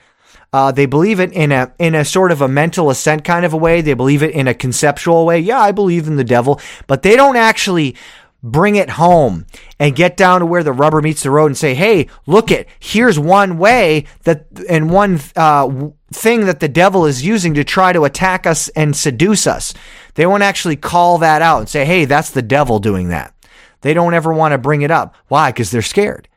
Uh, 0.52 0.72
they 0.72 0.86
believe 0.86 1.20
it 1.20 1.32
in 1.32 1.52
a 1.52 1.72
in 1.78 1.94
a 1.94 2.04
sort 2.04 2.32
of 2.32 2.42
a 2.42 2.48
mental 2.48 2.90
assent 2.90 3.24
kind 3.24 3.46
of 3.46 3.54
a 3.54 3.58
way. 3.58 3.82
They 3.82 3.94
believe 3.94 4.24
it 4.24 4.32
in 4.32 4.48
a 4.48 4.54
conceptual 4.54 5.26
way. 5.26 5.40
Yeah, 5.40 5.60
I 5.60 5.72
believe 5.72 6.08
in 6.08 6.16
the 6.16 6.24
devil, 6.24 6.60
but 6.88 7.04
they 7.04 7.16
don't 7.16 7.36
actually 7.36 7.96
bring 8.42 8.76
it 8.76 8.92
home 8.92 9.46
and 9.80 9.96
get 9.96 10.16
down 10.16 10.40
to 10.40 10.46
where 10.46 10.64
the 10.64 10.72
rubber 10.72 11.02
meets 11.02 11.24
the 11.24 11.30
road 11.30 11.48
and 11.48 11.58
say, 11.58 11.76
"Hey, 11.76 12.08
look 12.26 12.50
it. 12.50 12.68
Here's 12.80 13.20
one 13.20 13.58
way 13.60 14.06
that 14.24 14.48
and 14.68 14.90
one 14.90 15.20
uh, 15.36 15.90
thing 16.12 16.46
that 16.46 16.60
the 16.60 16.70
devil 16.70 17.06
is 17.06 17.26
using 17.26 17.54
to 17.54 17.64
try 17.64 17.94
to 17.94 18.06
attack 18.06 18.48
us 18.48 18.70
and 18.70 18.96
seduce 18.96 19.46
us." 19.46 19.74
They 20.16 20.26
won't 20.26 20.44
actually 20.44 20.78
call 20.78 21.20
that 21.20 21.44
out 21.44 21.60
and 21.60 21.70
say, 21.70 21.86
"Hey, 21.86 22.06
that's 22.06 22.32
the 22.32 22.42
devil 22.42 22.80
doing 22.80 23.10
that." 23.10 23.34
They 23.82 23.94
don't 23.94 24.14
ever 24.14 24.34
want 24.34 24.54
to 24.54 24.58
bring 24.58 24.82
it 24.82 24.92
up. 24.92 25.16
Why? 25.28 25.52
Because 25.52 25.72
they're 25.72 25.82
scared. 25.82 26.28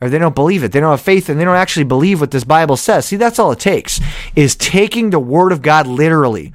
Or 0.00 0.10
they 0.10 0.18
don't 0.18 0.34
believe 0.34 0.64
it. 0.64 0.72
They 0.72 0.80
don't 0.80 0.90
have 0.90 1.00
faith 1.00 1.28
and 1.28 1.40
they 1.40 1.44
don't 1.44 1.56
actually 1.56 1.84
believe 1.84 2.20
what 2.20 2.30
this 2.30 2.44
Bible 2.44 2.76
says. 2.76 3.06
See, 3.06 3.16
that's 3.16 3.38
all 3.38 3.52
it 3.52 3.60
takes 3.60 4.00
is 4.36 4.56
taking 4.56 5.10
the 5.10 5.20
word 5.20 5.52
of 5.52 5.62
God 5.62 5.86
literally 5.86 6.52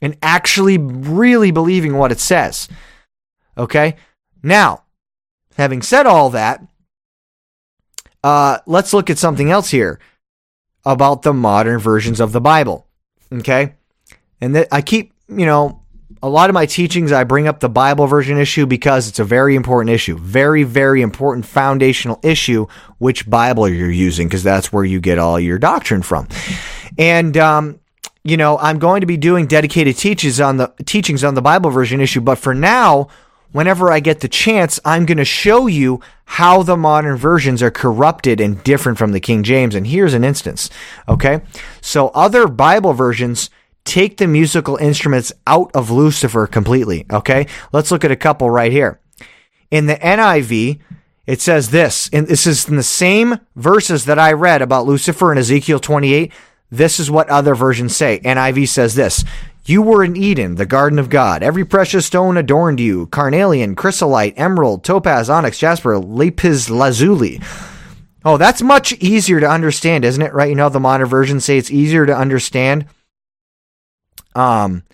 and 0.00 0.16
actually 0.22 0.78
really 0.78 1.50
believing 1.50 1.96
what 1.96 2.12
it 2.12 2.20
says. 2.20 2.68
Okay? 3.58 3.96
Now, 4.42 4.84
having 5.56 5.82
said 5.82 6.06
all 6.06 6.30
that, 6.30 6.64
uh, 8.24 8.58
let's 8.66 8.92
look 8.94 9.10
at 9.10 9.18
something 9.18 9.50
else 9.50 9.70
here 9.70 9.98
about 10.84 11.22
the 11.22 11.32
modern 11.32 11.78
versions 11.78 12.20
of 12.20 12.32
the 12.32 12.40
Bible. 12.40 12.86
Okay? 13.32 13.74
And 14.40 14.54
that 14.54 14.68
I 14.72 14.82
keep, 14.82 15.12
you 15.28 15.46
know, 15.46 15.81
a 16.22 16.28
lot 16.28 16.48
of 16.48 16.54
my 16.54 16.66
teachings, 16.66 17.10
I 17.10 17.24
bring 17.24 17.48
up 17.48 17.58
the 17.58 17.68
Bible 17.68 18.06
version 18.06 18.38
issue 18.38 18.64
because 18.64 19.08
it's 19.08 19.18
a 19.18 19.24
very 19.24 19.56
important 19.56 19.90
issue. 19.90 20.16
Very, 20.16 20.62
very 20.62 21.02
important 21.02 21.44
foundational 21.44 22.20
issue, 22.22 22.66
which 22.98 23.28
Bible 23.28 23.68
you're 23.68 23.90
using, 23.90 24.28
because 24.28 24.44
that's 24.44 24.72
where 24.72 24.84
you 24.84 25.00
get 25.00 25.18
all 25.18 25.40
your 25.40 25.58
doctrine 25.58 26.02
from. 26.02 26.28
And, 26.96 27.36
um, 27.36 27.80
you 28.22 28.36
know, 28.36 28.56
I'm 28.58 28.78
going 28.78 29.00
to 29.00 29.06
be 29.06 29.16
doing 29.16 29.46
dedicated 29.46 29.96
teachings 29.96 30.40
on 30.40 30.58
the 30.58 30.72
teachings 30.84 31.24
on 31.24 31.34
the 31.34 31.42
Bible 31.42 31.70
version 31.70 32.00
issue, 32.00 32.20
but 32.20 32.38
for 32.38 32.54
now, 32.54 33.08
whenever 33.50 33.90
I 33.90 33.98
get 33.98 34.20
the 34.20 34.28
chance, 34.28 34.78
I'm 34.84 35.06
going 35.06 35.18
to 35.18 35.24
show 35.24 35.66
you 35.66 36.00
how 36.24 36.62
the 36.62 36.76
modern 36.76 37.16
versions 37.16 37.62
are 37.64 37.70
corrupted 37.70 38.40
and 38.40 38.62
different 38.62 38.96
from 38.96 39.10
the 39.10 39.20
King 39.20 39.42
James. 39.42 39.74
And 39.74 39.88
here's 39.88 40.14
an 40.14 40.22
instance. 40.22 40.70
Okay. 41.08 41.42
So 41.80 42.08
other 42.10 42.46
Bible 42.46 42.92
versions 42.92 43.50
take 43.84 44.16
the 44.16 44.26
musical 44.26 44.76
instruments 44.76 45.32
out 45.46 45.70
of 45.74 45.90
Lucifer 45.90 46.46
completely. 46.46 47.06
Okay. 47.10 47.46
Let's 47.72 47.90
look 47.90 48.04
at 48.04 48.10
a 48.10 48.16
couple 48.16 48.50
right 48.50 48.72
here. 48.72 49.00
In 49.70 49.86
the 49.86 49.96
NIV, 49.96 50.80
it 51.26 51.40
says 51.40 51.70
this, 51.70 52.10
and 52.12 52.26
this 52.26 52.46
is 52.46 52.68
in 52.68 52.76
the 52.76 52.82
same 52.82 53.38
verses 53.56 54.04
that 54.06 54.18
I 54.18 54.32
read 54.32 54.60
about 54.60 54.86
Lucifer 54.86 55.32
in 55.32 55.38
Ezekiel 55.38 55.78
28. 55.78 56.32
This 56.70 56.98
is 56.98 57.10
what 57.10 57.28
other 57.28 57.54
versions 57.54 57.96
say. 57.96 58.20
NIV 58.24 58.68
says 58.68 58.94
this 58.94 59.24
you 59.64 59.80
were 59.80 60.02
in 60.02 60.16
Eden, 60.16 60.56
the 60.56 60.66
garden 60.66 60.98
of 60.98 61.08
God. 61.08 61.42
Every 61.42 61.64
precious 61.64 62.06
stone 62.06 62.36
adorned 62.36 62.80
you 62.80 63.06
carnelian, 63.06 63.76
chrysolite, 63.76 64.34
emerald, 64.36 64.82
topaz, 64.82 65.30
onyx, 65.30 65.58
jasper, 65.58 65.98
lapis 65.98 66.68
lazuli. 66.68 67.40
Oh, 68.24 68.36
that's 68.36 68.62
much 68.62 68.92
easier 68.94 69.38
to 69.40 69.48
understand, 69.48 70.04
isn't 70.04 70.22
it? 70.22 70.34
Right? 70.34 70.48
You 70.48 70.56
know, 70.56 70.68
the 70.68 70.80
modern 70.80 71.08
versions 71.08 71.44
say 71.44 71.58
it's 71.58 71.70
easier 71.70 72.06
to 72.06 72.16
understand. 72.16 72.86
Um, 74.34 74.84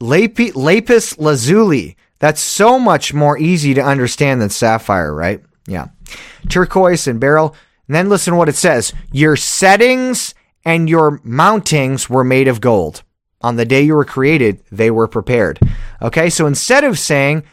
Lapi- 0.00 0.54
lapis 0.54 1.18
lazuli. 1.18 1.96
That's 2.18 2.40
so 2.40 2.78
much 2.78 3.12
more 3.12 3.38
easy 3.38 3.74
to 3.74 3.82
understand 3.82 4.40
than 4.40 4.50
sapphire, 4.50 5.14
right? 5.14 5.42
Yeah. 5.66 5.88
Turquoise 6.48 7.06
and 7.06 7.20
beryl. 7.20 7.54
And 7.88 7.94
then 7.94 8.08
listen 8.08 8.32
to 8.32 8.38
what 8.38 8.48
it 8.48 8.56
says. 8.56 8.92
Your 9.12 9.36
settings 9.36 10.34
and 10.64 10.88
your 10.88 11.18
mountings 11.20 12.08
were 12.08 12.24
made 12.24 12.48
of 12.48 12.60
gold. 12.60 13.02
On 13.42 13.56
the 13.56 13.64
day 13.64 13.82
you 13.82 13.94
were 13.94 14.04
created, 14.04 14.62
they 14.72 14.90
were 14.90 15.06
prepared. 15.06 15.60
Okay, 16.02 16.30
so 16.30 16.46
instead 16.46 16.84
of 16.84 16.98
saying, 16.98 17.44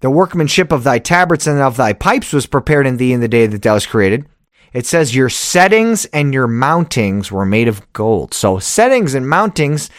the 0.00 0.10
workmanship 0.10 0.72
of 0.72 0.82
thy 0.82 0.98
tabrets 0.98 1.46
and 1.46 1.60
of 1.60 1.76
thy 1.76 1.92
pipes 1.92 2.32
was 2.32 2.46
prepared 2.46 2.86
in 2.86 2.96
thee 2.96 3.12
in 3.12 3.20
the 3.20 3.28
day 3.28 3.46
that 3.46 3.62
thou 3.62 3.74
was 3.74 3.86
created, 3.86 4.26
it 4.72 4.86
says, 4.86 5.14
Your 5.14 5.28
settings 5.28 6.06
and 6.06 6.32
your 6.32 6.48
mountings 6.48 7.30
were 7.30 7.44
made 7.44 7.68
of 7.68 7.92
gold. 7.92 8.32
So, 8.32 8.58
settings 8.58 9.14
and 9.14 9.26
mountings, 9.26 9.90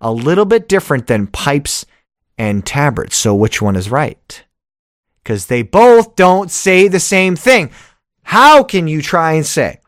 a 0.00 0.12
little 0.12 0.44
bit 0.44 0.68
different 0.68 1.06
than 1.06 1.26
pipes 1.26 1.84
and 2.36 2.64
tabrets. 2.64 3.16
So, 3.16 3.34
which 3.34 3.60
one 3.60 3.76
is 3.76 3.90
right? 3.90 4.44
Because 5.22 5.46
they 5.46 5.62
both 5.62 6.16
don't 6.16 6.50
say 6.50 6.88
the 6.88 7.00
same 7.00 7.36
thing. 7.36 7.70
How 8.22 8.62
can 8.62 8.88
you 8.88 9.02
try 9.02 9.32
and 9.32 9.46
say 9.46 9.80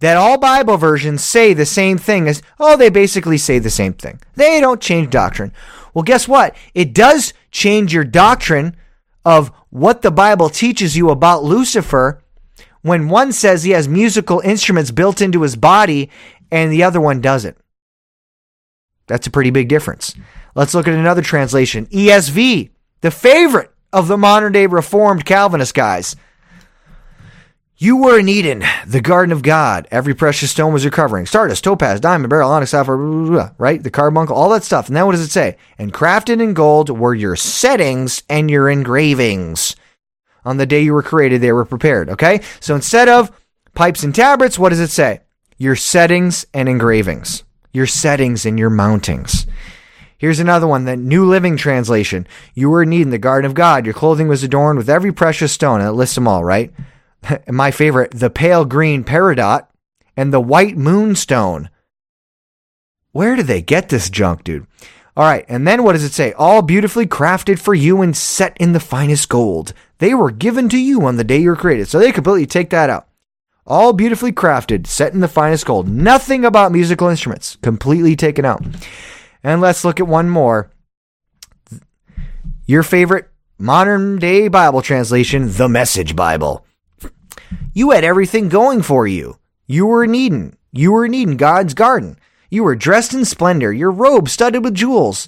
that 0.00 0.16
all 0.16 0.38
Bible 0.38 0.76
versions 0.76 1.22
say 1.22 1.54
the 1.54 1.66
same 1.66 1.98
thing 1.98 2.28
as, 2.28 2.42
oh, 2.58 2.76
they 2.76 2.90
basically 2.90 3.38
say 3.38 3.58
the 3.58 3.70
same 3.70 3.92
thing? 3.92 4.20
They 4.34 4.60
don't 4.60 4.80
change 4.80 5.10
doctrine. 5.10 5.52
Well, 5.94 6.02
guess 6.02 6.28
what? 6.28 6.54
It 6.74 6.92
does 6.92 7.32
change 7.50 7.94
your 7.94 8.04
doctrine 8.04 8.76
of 9.24 9.50
what 9.70 10.02
the 10.02 10.10
Bible 10.10 10.48
teaches 10.48 10.96
you 10.96 11.10
about 11.10 11.44
Lucifer 11.44 12.22
when 12.82 13.08
one 13.08 13.32
says 13.32 13.64
he 13.64 13.72
has 13.72 13.88
musical 13.88 14.40
instruments 14.40 14.90
built 14.90 15.20
into 15.20 15.42
his 15.42 15.56
body 15.56 16.10
and 16.50 16.70
the 16.70 16.82
other 16.82 17.00
one 17.00 17.20
doesn't. 17.20 17.56
That's 19.06 19.26
a 19.26 19.30
pretty 19.30 19.50
big 19.50 19.68
difference. 19.68 20.14
Let's 20.54 20.74
look 20.74 20.88
at 20.88 20.94
another 20.94 21.22
translation 21.22 21.86
ESV, 21.86 22.70
the 23.00 23.10
favorite 23.10 23.70
of 23.92 24.08
the 24.08 24.16
modern 24.16 24.52
day 24.52 24.66
Reformed 24.66 25.24
Calvinist 25.24 25.74
guys. 25.74 26.16
You 27.78 27.98
were 27.98 28.18
in 28.18 28.28
Eden, 28.28 28.64
the 28.86 29.02
garden 29.02 29.32
of 29.32 29.42
God. 29.42 29.86
Every 29.90 30.14
precious 30.14 30.50
stone 30.50 30.72
was 30.72 30.82
your 30.82 30.90
covering. 30.90 31.26
Stardust, 31.26 31.62
topaz, 31.62 32.00
diamond, 32.00 32.30
beryl, 32.30 32.50
onyx, 32.50 32.70
sapphire, 32.70 32.96
right? 33.58 33.82
The 33.82 33.90
carbuncle, 33.90 34.34
all 34.34 34.48
that 34.48 34.64
stuff. 34.64 34.86
And 34.86 34.96
then 34.96 35.04
what 35.04 35.12
does 35.12 35.20
it 35.20 35.30
say? 35.30 35.58
And 35.76 35.92
crafted 35.92 36.40
in 36.40 36.54
gold 36.54 36.88
were 36.88 37.14
your 37.14 37.36
settings 37.36 38.22
and 38.30 38.50
your 38.50 38.70
engravings. 38.70 39.76
On 40.46 40.56
the 40.56 40.64
day 40.64 40.80
you 40.80 40.94
were 40.94 41.02
created, 41.02 41.42
they 41.42 41.52
were 41.52 41.66
prepared. 41.66 42.08
Okay? 42.08 42.40
So 42.60 42.74
instead 42.74 43.10
of 43.10 43.30
pipes 43.74 44.02
and 44.02 44.14
tabrets, 44.14 44.58
what 44.58 44.70
does 44.70 44.80
it 44.80 44.88
say? 44.88 45.20
Your 45.58 45.76
settings 45.76 46.46
and 46.54 46.70
engravings. 46.70 47.44
Your 47.76 47.86
settings 47.86 48.46
and 48.46 48.58
your 48.58 48.70
mountings. 48.70 49.46
Here's 50.16 50.40
another 50.40 50.66
one, 50.66 50.86
the 50.86 50.96
New 50.96 51.26
Living 51.26 51.58
Translation. 51.58 52.26
You 52.54 52.70
were 52.70 52.82
in 52.82 52.90
Eden, 52.90 53.10
the 53.10 53.18
garden 53.18 53.44
of 53.44 53.52
God. 53.52 53.84
Your 53.84 53.92
clothing 53.92 54.28
was 54.28 54.42
adorned 54.42 54.78
with 54.78 54.88
every 54.88 55.12
precious 55.12 55.52
stone. 55.52 55.80
And 55.80 55.90
it 55.90 55.92
lists 55.92 56.14
them 56.14 56.26
all, 56.26 56.42
right? 56.42 56.72
my 57.48 57.70
favorite, 57.70 58.12
the 58.12 58.30
pale 58.30 58.64
green 58.64 59.04
peridot 59.04 59.66
and 60.16 60.32
the 60.32 60.40
white 60.40 60.78
moonstone. 60.78 61.68
Where 63.12 63.36
did 63.36 63.46
they 63.46 63.60
get 63.60 63.90
this 63.90 64.08
junk, 64.08 64.42
dude? 64.42 64.66
All 65.14 65.24
right, 65.24 65.44
and 65.46 65.68
then 65.68 65.82
what 65.82 65.92
does 65.92 66.04
it 66.04 66.14
say? 66.14 66.32
All 66.32 66.62
beautifully 66.62 67.06
crafted 67.06 67.58
for 67.58 67.74
you 67.74 68.00
and 68.00 68.16
set 68.16 68.56
in 68.56 68.72
the 68.72 68.80
finest 68.80 69.28
gold. 69.28 69.74
They 69.98 70.14
were 70.14 70.30
given 70.30 70.70
to 70.70 70.78
you 70.78 71.02
on 71.02 71.16
the 71.16 71.24
day 71.24 71.42
you 71.42 71.50
were 71.50 71.56
created. 71.56 71.88
So 71.88 71.98
they 71.98 72.10
completely 72.10 72.46
take 72.46 72.70
that 72.70 72.88
out. 72.88 73.05
All 73.66 73.92
beautifully 73.92 74.30
crafted, 74.30 74.86
set 74.86 75.12
in 75.12 75.20
the 75.20 75.28
finest 75.28 75.66
gold. 75.66 75.88
Nothing 75.88 76.44
about 76.44 76.70
musical 76.70 77.08
instruments. 77.08 77.56
Completely 77.62 78.14
taken 78.14 78.44
out. 78.44 78.64
And 79.42 79.60
let's 79.60 79.84
look 79.84 79.98
at 79.98 80.06
one 80.06 80.30
more. 80.30 80.70
Your 82.66 82.82
favorite 82.82 83.28
modern 83.58 84.18
day 84.18 84.48
Bible 84.48 84.82
translation, 84.82 85.52
the 85.52 85.68
Message 85.68 86.14
Bible. 86.14 86.64
You 87.72 87.90
had 87.90 88.04
everything 88.04 88.48
going 88.48 88.82
for 88.82 89.06
you. 89.06 89.38
You 89.66 89.86
were 89.86 90.04
in 90.04 90.14
Eden. 90.14 90.56
You 90.72 90.92
were 90.92 91.04
in 91.04 91.14
Eden, 91.14 91.36
God's 91.36 91.74
garden. 91.74 92.18
You 92.50 92.62
were 92.62 92.76
dressed 92.76 93.14
in 93.14 93.24
splendor, 93.24 93.72
your 93.72 93.90
robe 93.90 94.28
studded 94.28 94.62
with 94.62 94.74
jewels, 94.74 95.26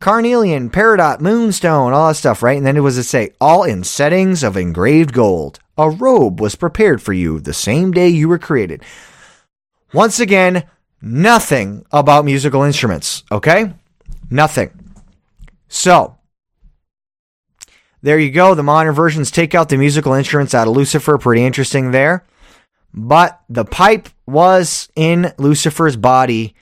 carnelian, 0.00 0.70
peridot, 0.70 1.20
moonstone, 1.20 1.92
all 1.92 2.08
that 2.08 2.14
stuff, 2.14 2.42
right? 2.42 2.56
And 2.56 2.66
then 2.66 2.76
it 2.76 2.80
was 2.80 2.96
to 2.96 3.04
say, 3.04 3.32
all 3.40 3.62
in 3.64 3.84
settings 3.84 4.42
of 4.42 4.56
engraved 4.56 5.12
gold. 5.12 5.60
A 5.78 5.88
robe 5.88 6.40
was 6.40 6.56
prepared 6.56 7.00
for 7.00 7.12
you 7.12 7.38
the 7.38 7.54
same 7.54 7.92
day 7.92 8.08
you 8.08 8.28
were 8.28 8.38
created. 8.38 8.82
Once 9.92 10.20
again, 10.20 10.64
nothing 11.00 11.84
about 11.92 12.24
musical 12.24 12.62
instruments, 12.62 13.22
okay? 13.30 13.72
Nothing. 14.30 14.70
So, 15.68 16.16
there 18.02 18.18
you 18.18 18.30
go. 18.30 18.54
The 18.54 18.62
modern 18.62 18.94
versions 18.94 19.30
take 19.30 19.54
out 19.54 19.68
the 19.68 19.76
musical 19.76 20.14
instruments 20.14 20.54
out 20.54 20.68
of 20.68 20.74
Lucifer. 20.74 21.18
Pretty 21.18 21.44
interesting 21.44 21.90
there. 21.90 22.24
But 22.92 23.40
the 23.48 23.64
pipe 23.64 24.08
was 24.26 24.88
in 24.96 25.32
Lucifer's 25.38 25.96
body, 25.96 26.54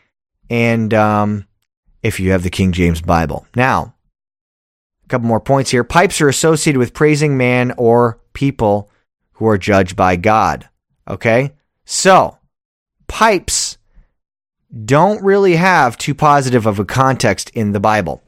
and 0.50 0.92
um, 0.92 1.46
if 2.02 2.20
you 2.20 2.30
have 2.30 2.42
the 2.42 2.50
King 2.50 2.72
James 2.72 3.00
Bible. 3.00 3.46
Now, 3.54 3.94
a 5.04 5.08
couple 5.08 5.28
more 5.28 5.40
points 5.40 5.70
here. 5.70 5.84
Pipes 5.84 6.20
are 6.20 6.28
associated 6.28 6.78
with 6.78 6.94
praising 6.94 7.36
man 7.36 7.72
or 7.76 8.20
people 8.32 8.90
who 9.32 9.46
are 9.46 9.58
judged 9.58 9.96
by 9.96 10.16
God. 10.16 10.68
Okay? 11.08 11.54
So, 11.84 12.38
pipes 13.06 13.78
don't 14.84 15.24
really 15.24 15.56
have 15.56 15.96
too 15.96 16.14
positive 16.14 16.66
of 16.66 16.78
a 16.78 16.84
context 16.84 17.50
in 17.50 17.72
the 17.72 17.80
Bible. 17.80 18.22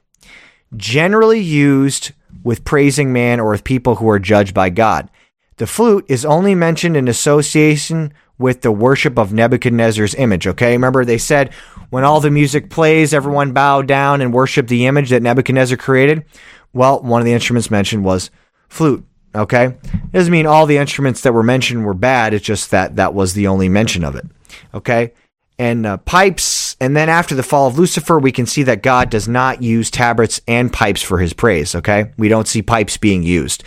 Generally 0.76 1.40
used 1.40 2.12
with 2.42 2.64
praising 2.64 3.12
man 3.12 3.40
or 3.40 3.50
with 3.50 3.64
people 3.64 3.96
who 3.96 4.08
are 4.08 4.18
judged 4.18 4.54
by 4.54 4.70
God. 4.70 5.10
The 5.56 5.66
flute 5.66 6.06
is 6.08 6.24
only 6.24 6.54
mentioned 6.54 6.96
in 6.96 7.08
association 7.08 8.14
with 8.40 8.62
the 8.62 8.72
worship 8.72 9.18
of 9.18 9.32
Nebuchadnezzar's 9.32 10.14
image. 10.14 10.46
Okay, 10.46 10.72
remember 10.72 11.04
they 11.04 11.18
said 11.18 11.52
when 11.90 12.04
all 12.04 12.20
the 12.20 12.30
music 12.30 12.70
plays, 12.70 13.12
everyone 13.12 13.52
bow 13.52 13.82
down 13.82 14.20
and 14.20 14.32
worship 14.32 14.66
the 14.66 14.86
image 14.86 15.10
that 15.10 15.22
Nebuchadnezzar 15.22 15.76
created. 15.76 16.24
Well, 16.72 17.02
one 17.02 17.20
of 17.20 17.26
the 17.26 17.32
instruments 17.32 17.70
mentioned 17.70 18.04
was 18.04 18.30
flute. 18.68 19.04
Okay, 19.32 19.66
it 19.66 20.12
doesn't 20.12 20.32
mean 20.32 20.46
all 20.46 20.66
the 20.66 20.78
instruments 20.78 21.20
that 21.20 21.34
were 21.34 21.44
mentioned 21.44 21.84
were 21.84 21.94
bad. 21.94 22.34
It's 22.34 22.44
just 22.44 22.72
that 22.72 22.96
that 22.96 23.14
was 23.14 23.34
the 23.34 23.46
only 23.46 23.68
mention 23.68 24.02
of 24.02 24.16
it. 24.16 24.26
Okay, 24.74 25.12
and 25.58 25.86
uh, 25.86 25.98
pipes. 25.98 26.76
And 26.80 26.96
then 26.96 27.08
after 27.08 27.34
the 27.34 27.42
fall 27.42 27.68
of 27.68 27.78
Lucifer, 27.78 28.18
we 28.18 28.32
can 28.32 28.46
see 28.46 28.62
that 28.64 28.82
God 28.82 29.10
does 29.10 29.28
not 29.28 29.62
use 29.62 29.90
tabrets 29.90 30.40
and 30.48 30.72
pipes 30.72 31.02
for 31.02 31.18
his 31.18 31.32
praise. 31.32 31.74
Okay, 31.76 32.12
we 32.16 32.28
don't 32.28 32.48
see 32.48 32.62
pipes 32.62 32.96
being 32.96 33.22
used. 33.22 33.62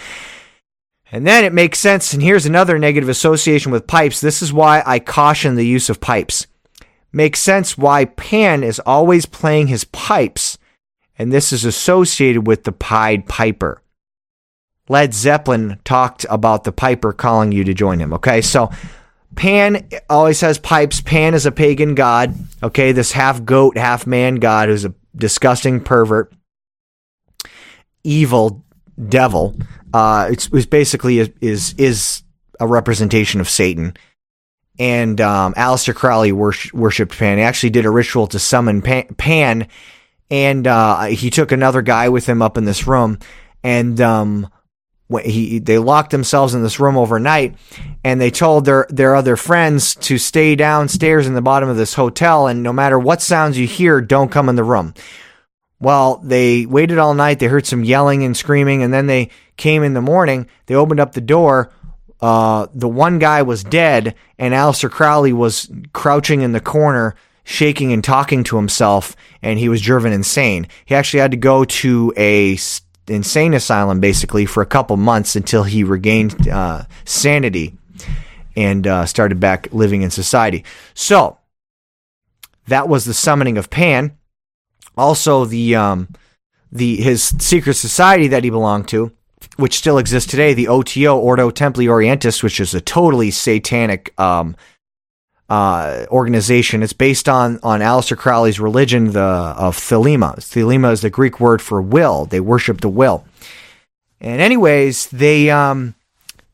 And 1.14 1.28
then 1.28 1.46
it 1.46 1.54
makes 1.54 1.78
sense. 1.78 2.12
And 2.12 2.24
here's 2.24 2.48
another 2.48 2.80
negative 2.80 3.08
association 3.08 3.72
with 3.72 3.86
pipes. 3.86 4.20
This 4.20 4.42
is 4.42 4.52
why 4.52 4.82
I 4.84 4.98
caution 4.98 5.54
the 5.54 5.66
use 5.66 5.88
of 5.88 6.02
pipes. 6.02 6.48
Makes 7.12 7.40
sense 7.40 7.78
why 7.78 8.06
Pan 8.06 8.64
is 8.64 8.80
always 8.80 9.28
playing 9.28 9.68
his 9.68 9.84
pipes, 9.86 10.58
and 11.20 11.32
this 11.32 11.54
is 11.54 11.66
associated 11.66 12.48
with 12.48 12.64
the 12.64 12.72
Pied 12.72 13.28
Piper. 13.28 13.84
Led 14.90 15.14
Zeppelin 15.14 15.80
talked 15.86 16.26
about 16.32 16.64
the 16.64 16.72
Piper 16.72 17.14
calling 17.14 17.52
you 17.52 17.64
to 17.64 17.76
join 17.76 18.00
him. 18.00 18.12
Okay, 18.14 18.42
so 18.42 18.72
Pan 19.36 19.88
always 20.10 20.42
has 20.42 20.58
pipes. 20.58 21.00
Pan 21.00 21.36
is 21.36 21.46
a 21.46 21.52
pagan 21.52 21.94
god. 21.94 22.34
Okay, 22.64 22.92
this 22.92 23.12
half 23.12 23.46
goat, 23.46 23.78
half 23.78 24.08
man 24.08 24.38
god 24.38 24.70
who's 24.70 24.86
a 24.86 24.96
disgusting 25.16 25.80
pervert, 25.80 26.34
evil 28.04 28.64
devil. 29.10 29.56
Uh, 29.94 30.30
it's, 30.32 30.50
it's 30.52 30.66
basically 30.66 31.22
a, 31.22 31.28
is 31.42 31.74
is 31.78 32.24
a 32.60 32.68
representation 32.68 33.42
of 33.42 33.50
Satan. 33.50 33.96
And 34.80 35.22
um, 35.22 35.54
Aleister 35.54 35.94
Crowley 35.94 36.32
worshipped 36.32 37.18
Pan. 37.18 37.38
He 37.38 37.44
actually 37.44 37.70
did 37.70 37.86
a 37.86 37.92
ritual 37.92 38.26
to 38.28 38.40
summon 38.40 38.82
Pan, 38.82 39.06
Pan 39.18 39.68
and 40.32 40.66
uh, 40.66 41.04
he 41.06 41.30
took 41.30 41.52
another 41.52 41.84
guy 41.84 42.10
with 42.10 42.26
him 42.26 42.42
up 42.42 42.58
in 42.58 42.66
this 42.66 42.88
room. 42.88 43.20
And 43.64 44.02
um, 44.02 44.50
he 45.22 45.60
they 45.60 45.78
locked 45.78 46.12
themselves 46.12 46.54
in 46.54 46.64
this 46.64 46.80
room 46.80 46.98
overnight 46.98 47.56
and 48.04 48.20
they 48.20 48.32
told 48.32 48.66
their 48.66 48.88
their 48.90 49.16
other 49.16 49.36
friends 49.36 49.96
to 49.96 50.18
stay 50.18 50.56
downstairs 50.56 51.28
in 51.28 51.34
the 51.34 51.42
bottom 51.42 51.70
of 51.70 51.78
this 51.78 51.94
hotel 51.94 52.48
and 52.48 52.64
no 52.64 52.74
matter 52.74 52.98
what 52.98 53.22
sounds 53.22 53.58
you 53.58 53.68
hear 53.68 54.02
don't 54.02 54.32
come 54.32 54.50
in 54.50 54.56
the 54.56 54.64
room 54.64 54.94
well 55.84 56.18
they 56.24 56.66
waited 56.66 56.98
all 56.98 57.14
night 57.14 57.40
they 57.40 57.48
heard 57.48 57.66
some 57.66 57.84
yelling 57.84 58.24
and 58.24 58.36
screaming 58.36 58.82
and 58.84 58.94
then 58.94 59.08
they 59.08 59.30
came 59.58 59.84
in 59.84 59.94
the 59.94 60.02
morning 60.02 60.48
they 60.66 60.76
opened 60.76 61.00
up 61.00 61.14
the 61.14 61.22
door 61.22 61.72
uh, 62.22 62.68
the 62.74 62.88
one 62.88 63.20
guy 63.20 63.42
was 63.42 63.64
dead 63.66 64.16
and 64.40 64.54
Aleister 64.54 64.90
Crowley 64.90 65.34
was 65.34 65.70
crouching 65.92 66.42
in 66.42 66.54
the 66.54 66.62
corner 66.62 67.16
shaking 67.44 67.92
and 67.92 68.04
talking 68.04 68.44
to 68.46 68.56
himself 68.56 69.16
and 69.42 69.60
he 69.60 69.70
was 69.70 69.82
driven 69.82 70.14
insane 70.14 70.68
he 70.86 70.96
actually 70.96 71.20
had 71.20 71.32
to 71.32 71.38
go 71.38 71.66
to 71.66 72.14
a 72.18 72.58
insane 73.08 73.54
asylum 73.54 74.00
basically 74.00 74.46
for 74.46 74.64
a 74.64 74.66
couple 74.66 74.96
months 74.98 75.36
until 75.36 75.64
he 75.64 75.84
regained 75.84 76.48
uh, 76.48 76.84
sanity 77.06 77.78
and 78.56 78.86
uh, 78.88 79.06
started 79.06 79.40
back 79.40 79.68
living 79.72 80.02
in 80.02 80.12
society. 80.12 80.64
So 80.94 81.38
that 82.68 82.88
was 82.88 83.06
the 83.06 83.14
summoning 83.14 83.58
of 83.58 83.70
Pan. 83.70 84.18
Also, 84.98 85.46
the 85.46 85.76
um, 85.76 86.08
the 86.72 86.98
his 86.98 87.24
secret 87.40 87.76
society 87.76 88.28
that 88.28 88.44
he 88.44 88.50
belonged 88.50 88.88
to, 88.90 89.12
which 89.58 89.78
still 89.78 89.98
exists 89.98 90.30
today, 90.30 90.54
the 90.54 90.68
OTO 90.68 91.18
Ordo 91.18 91.50
Templi 91.50 91.86
Orientis, 91.86 92.44
which 92.44 92.60
is 92.60 92.74
a 92.74 92.82
totally 92.82 93.32
satanic 93.32 94.20
um, 94.20 94.56
uh, 95.50 96.06
organization. 96.10 96.84
It's 96.84 96.94
based 96.94 97.30
on 97.30 97.60
on 97.64 97.82
Aleister 97.82 98.18
Crowley's 98.18 98.60
religion, 98.60 99.12
the 99.12 99.20
of 99.20 99.78
Thelema. 99.78 100.38
Thelema 100.38 100.92
is 100.92 101.02
the 101.02 101.10
Greek 101.10 101.40
word 101.40 101.62
for 101.62 101.82
will. 101.82 102.26
They 102.26 102.40
worship 102.40 102.82
the 102.82 102.90
will. 102.90 103.26
And 104.20 104.42
anyways, 104.42 105.08
they 105.08 105.50
um, 105.50 105.96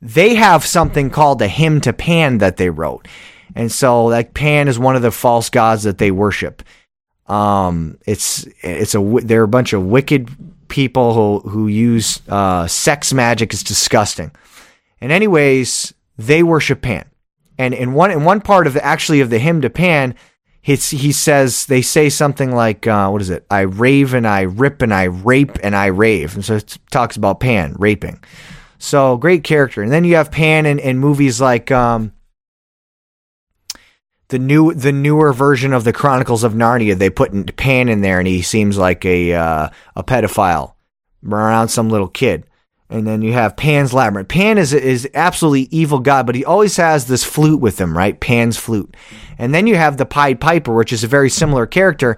they 0.02 0.36
have 0.36 0.66
something 0.66 1.10
called 1.10 1.42
a 1.42 1.48
hymn 1.48 1.82
to 1.82 1.94
Pan 1.94 2.40
that 2.40 2.58
they 2.58 2.70
wrote, 2.70 3.08
and 3.56 3.72
so 3.72 4.06
like 4.06 4.34
Pan 4.34 4.68
is 4.68 4.80
one 4.80 4.96
of 4.96 5.02
the 5.02 5.12
false 5.12 5.50
gods 5.50 5.84
that 5.84 5.98
they 5.98 6.12
worship. 6.12 6.64
Um, 7.30 7.98
it's 8.06 8.48
it's 8.62 8.96
a 8.96 9.20
they're 9.24 9.44
a 9.44 9.48
bunch 9.48 9.74
of 9.74 9.86
wicked 9.86 10.30
people 10.68 11.14
who 11.14 11.50
who 11.50 11.68
use 11.68 12.22
uh, 12.28 12.68
sex 12.68 13.14
magic. 13.14 13.54
is 13.54 13.64
disgusting. 13.64 14.32
And 15.02 15.12
anyways, 15.12 15.94
they 16.18 16.44
worship 16.44 16.82
Pan. 16.82 17.06
And 17.58 17.74
in 17.74 17.94
one 17.94 18.12
in 18.12 18.24
one 18.24 18.42
part 18.42 18.68
of 18.68 18.74
the 18.74 18.84
actually 18.84 19.22
of 19.22 19.30
the 19.30 19.40
hymn 19.40 19.62
to 19.62 19.70
Pan, 19.70 20.16
it's, 20.64 20.90
he 20.90 21.12
says 21.12 21.66
they 21.66 21.82
say 21.82 22.10
something 22.10 22.54
like 22.54 22.86
uh, 22.86 23.10
what 23.10 23.22
is 23.22 23.30
it? 23.30 23.46
I 23.50 23.62
rave 23.62 24.14
and 24.14 24.28
I 24.28 24.42
rip 24.42 24.82
and 24.82 24.94
I 24.94 25.04
rape 25.06 25.58
and 25.64 25.76
I 25.76 25.88
rave. 25.88 26.36
And 26.36 26.44
so 26.44 26.56
it 26.56 26.78
talks 26.92 27.16
about 27.16 27.40
Pan 27.40 27.76
raping. 27.80 28.24
So 28.78 29.18
great 29.18 29.44
character. 29.44 29.82
And 29.82 29.92
then 29.92 30.04
you 30.04 30.16
have 30.16 30.32
Pan 30.32 30.66
in, 30.66 30.80
in 30.80 31.00
movies 31.00 31.42
like 31.42 31.72
um, 31.72 32.14
the 34.30 34.40
new 34.40 34.74
the 34.74 34.92
newer 34.92 35.34
version 35.34 35.74
of 35.74 35.84
the 35.84 35.94
Chronicles 35.94 36.44
of 36.44 36.54
Narnia. 36.54 36.98
They 36.98 37.10
put 37.10 37.56
Pan 37.58 37.90
in 37.90 38.02
there, 38.02 38.20
and 38.20 38.28
he 38.28 38.42
seems 38.42 38.78
like 38.78 39.06
a 39.06 39.34
uh, 39.34 39.70
a 39.96 40.04
pedophile 40.04 40.74
around 41.28 41.68
some 41.70 41.90
little 41.90 42.08
kid. 42.08 42.46
And 42.92 43.06
then 43.06 43.22
you 43.22 43.34
have 43.34 43.56
Pan's 43.56 43.94
Labyrinth. 43.94 44.30
Pan 44.30 44.58
is 44.58 44.74
is 44.74 45.08
absolutely 45.14 45.68
evil 45.70 46.00
god, 46.00 46.26
but 46.26 46.36
he 46.36 46.46
always 46.46 46.78
has 46.78 47.06
this 47.06 47.24
flute 47.24 47.60
with 47.60 47.80
him, 47.80 47.96
right? 47.96 48.20
Pan's 48.20 48.58
flute. 48.58 48.96
And 49.38 49.54
then 49.54 49.68
you 49.68 49.76
have 49.76 49.98
the 49.98 50.06
Pied 50.06 50.40
Piper, 50.40 50.74
which 50.74 50.94
is 50.94 51.04
a 51.04 51.08
very 51.08 51.30
similar 51.30 51.68
character. 51.68 52.18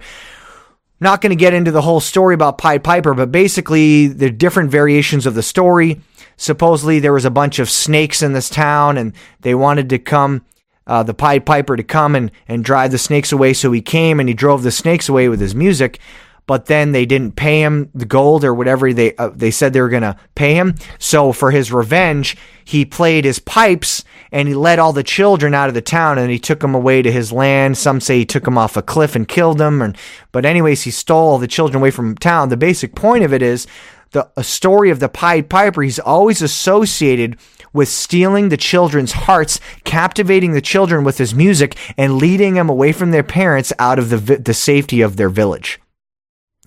Not 0.98 1.20
going 1.20 1.30
to 1.30 1.36
get 1.36 1.52
into 1.52 1.72
the 1.72 1.82
whole 1.82 2.00
story 2.00 2.34
about 2.34 2.58
Pied 2.58 2.84
Piper, 2.84 3.12
but 3.12 3.32
basically 3.32 4.06
the 4.06 4.30
different 4.30 4.70
variations 4.70 5.26
of 5.26 5.34
the 5.34 5.42
story. 5.42 6.00
Supposedly 6.36 7.00
there 7.00 7.12
was 7.12 7.24
a 7.24 7.30
bunch 7.30 7.58
of 7.58 7.68
snakes 7.68 8.22
in 8.22 8.32
this 8.32 8.48
town, 8.48 8.96
and 8.96 9.12
they 9.40 9.54
wanted 9.54 9.90
to 9.90 9.98
come, 9.98 10.44
uh, 10.92 11.02
the 11.02 11.14
Pied 11.14 11.46
Piper 11.46 11.76
to 11.76 11.82
come 11.82 12.14
and 12.14 12.30
and 12.46 12.64
drive 12.64 12.90
the 12.90 12.98
snakes 12.98 13.32
away. 13.32 13.52
So 13.52 13.72
he 13.72 13.80
came 13.80 14.20
and 14.20 14.28
he 14.28 14.34
drove 14.34 14.62
the 14.62 14.70
snakes 14.70 15.08
away 15.08 15.28
with 15.28 15.40
his 15.40 15.54
music 15.54 15.98
but 16.46 16.66
then 16.66 16.92
they 16.92 17.06
didn't 17.06 17.36
pay 17.36 17.62
him 17.62 17.88
the 17.94 18.04
gold 18.04 18.44
or 18.44 18.52
whatever 18.52 18.92
they 18.92 19.14
uh, 19.16 19.30
they 19.34 19.50
said 19.50 19.72
they 19.72 19.80
were 19.80 19.90
to 19.90 20.16
pay 20.34 20.54
him. 20.54 20.74
So 20.98 21.32
for 21.32 21.50
his 21.50 21.72
revenge, 21.72 22.36
he 22.64 22.84
played 22.84 23.24
his 23.24 23.38
pipes 23.38 24.04
and 24.32 24.48
he 24.48 24.54
led 24.54 24.78
all 24.78 24.92
the 24.92 25.04
children 25.04 25.54
out 25.54 25.68
of 25.68 25.74
the 25.74 25.80
town 25.80 26.18
and 26.18 26.30
he 26.30 26.38
took 26.38 26.60
them 26.60 26.74
away 26.74 27.02
to 27.02 27.12
his 27.12 27.32
land. 27.32 27.78
Some 27.78 28.00
say 28.00 28.18
he 28.18 28.26
took 28.26 28.44
them 28.44 28.58
off 28.58 28.76
a 28.76 28.82
cliff 28.82 29.14
and 29.14 29.28
killed 29.28 29.58
them. 29.58 29.80
And, 29.80 29.96
but 30.32 30.44
anyways, 30.44 30.82
he 30.82 30.90
stole 30.90 31.38
the 31.38 31.46
children 31.46 31.80
away 31.80 31.90
from 31.90 32.16
town. 32.16 32.48
The 32.48 32.56
basic 32.56 32.94
point 32.94 33.24
of 33.24 33.32
it 33.32 33.42
is 33.42 33.66
the 34.10 34.28
story 34.42 34.90
of 34.90 35.00
the 35.00 35.08
Pied 35.08 35.48
Piper. 35.48 35.82
He's 35.82 35.98
always 35.98 36.42
associated 36.42 37.38
with 37.72 37.88
stealing 37.88 38.48
the 38.48 38.56
children's 38.56 39.12
hearts, 39.12 39.60
captivating 39.84 40.52
the 40.52 40.60
children 40.60 41.04
with 41.04 41.18
his 41.18 41.34
music, 41.34 41.76
and 41.96 42.18
leading 42.18 42.54
them 42.54 42.68
away 42.68 42.92
from 42.92 43.10
their 43.10 43.22
parents 43.22 43.72
out 43.78 43.98
of 43.98 44.10
the, 44.10 44.36
the 44.36 44.54
safety 44.54 45.00
of 45.00 45.16
their 45.16 45.28
village. 45.28 45.80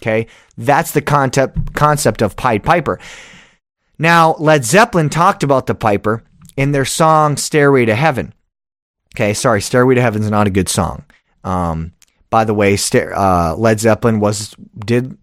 Okay, 0.02 0.28
that's 0.58 0.92
the 0.92 1.02
concept 1.02 1.74
concept 1.74 2.22
of 2.22 2.36
Pied 2.36 2.64
Piper. 2.64 3.00
Now, 3.98 4.36
Led 4.40 4.66
Zeppelin 4.66 5.10
talked 5.10 5.42
about 5.42 5.68
the 5.68 5.76
Piper 5.76 6.24
in 6.58 6.72
their 6.72 6.86
song 6.86 7.38
"Stairway 7.38 7.86
to 7.86 7.96
Heaven." 7.96 8.34
Okay, 9.16 9.34
sorry, 9.34 9.62
"Stairway 9.62 9.96
to 9.96 10.02
Heaven" 10.02 10.22
is 10.22 10.30
not 10.30 10.48
a 10.48 10.52
good 10.52 10.68
song. 10.68 11.06
Um, 11.46 11.94
by 12.30 12.44
the 12.44 12.54
way, 12.54 12.78
uh, 12.94 13.56
Led 13.56 13.80
Zeppelin 13.80 14.20
was 14.20 14.54
did 14.78 15.18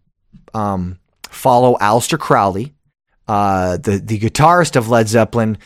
um, 0.55 0.99
follow 1.29 1.77
Aleister 1.77 2.19
Crowley, 2.19 2.73
uh, 3.33 3.77
the 3.79 3.99
the 3.99 4.19
guitarist 4.19 4.77
of 4.77 4.91
Led 4.91 5.09
Zeppelin. 5.09 5.57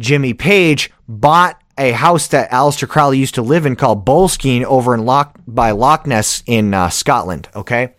Jimmy 0.00 0.34
Page 0.34 0.90
bought 1.06 1.62
a 1.78 1.92
house 1.92 2.26
that 2.28 2.50
Aleister 2.50 2.88
Crowley 2.88 3.18
used 3.18 3.36
to 3.36 3.42
live 3.42 3.64
in 3.64 3.76
called 3.76 4.04
Boleskine 4.04 4.64
over 4.64 4.92
in 4.92 5.04
Loch 5.04 5.38
by 5.46 5.70
Loch 5.70 6.04
Ness 6.04 6.42
in 6.46 6.74
uh, 6.74 6.90
Scotland. 6.90 7.48
Okay, 7.54 7.94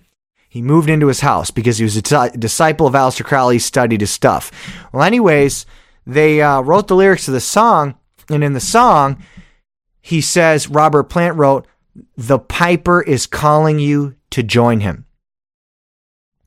he 0.50 0.62
moved 0.62 0.90
into 0.90 1.08
his 1.08 1.22
house 1.22 1.52
because 1.52 1.78
he 1.78 1.86
was 1.86 1.96
a 1.96 2.02
t- 2.02 2.38
disciple 2.38 2.86
of 2.86 2.96
Aleister 2.96 3.24
Crowley, 3.24 3.60
studied 3.60 4.02
his 4.02 4.12
stuff. 4.12 4.52
Well, 4.92 5.04
anyways, 5.04 5.66
they 6.06 6.42
uh, 6.42 6.60
wrote 6.60 6.90
the 6.90 6.96
lyrics 6.96 7.26
to 7.26 7.32
the 7.32 7.40
song, 7.40 7.96
and 8.30 8.44
in 8.44 8.52
the 8.52 8.60
song, 8.60 9.24
he 10.02 10.20
says, 10.20 10.68
Robert 10.68 11.04
Plant 11.04 11.38
wrote, 11.38 11.66
The 12.18 12.40
Piper 12.40 13.02
is 13.02 13.26
calling 13.26 13.80
you 13.80 14.16
to 14.32 14.44
join 14.44 14.82
him. 14.82 15.06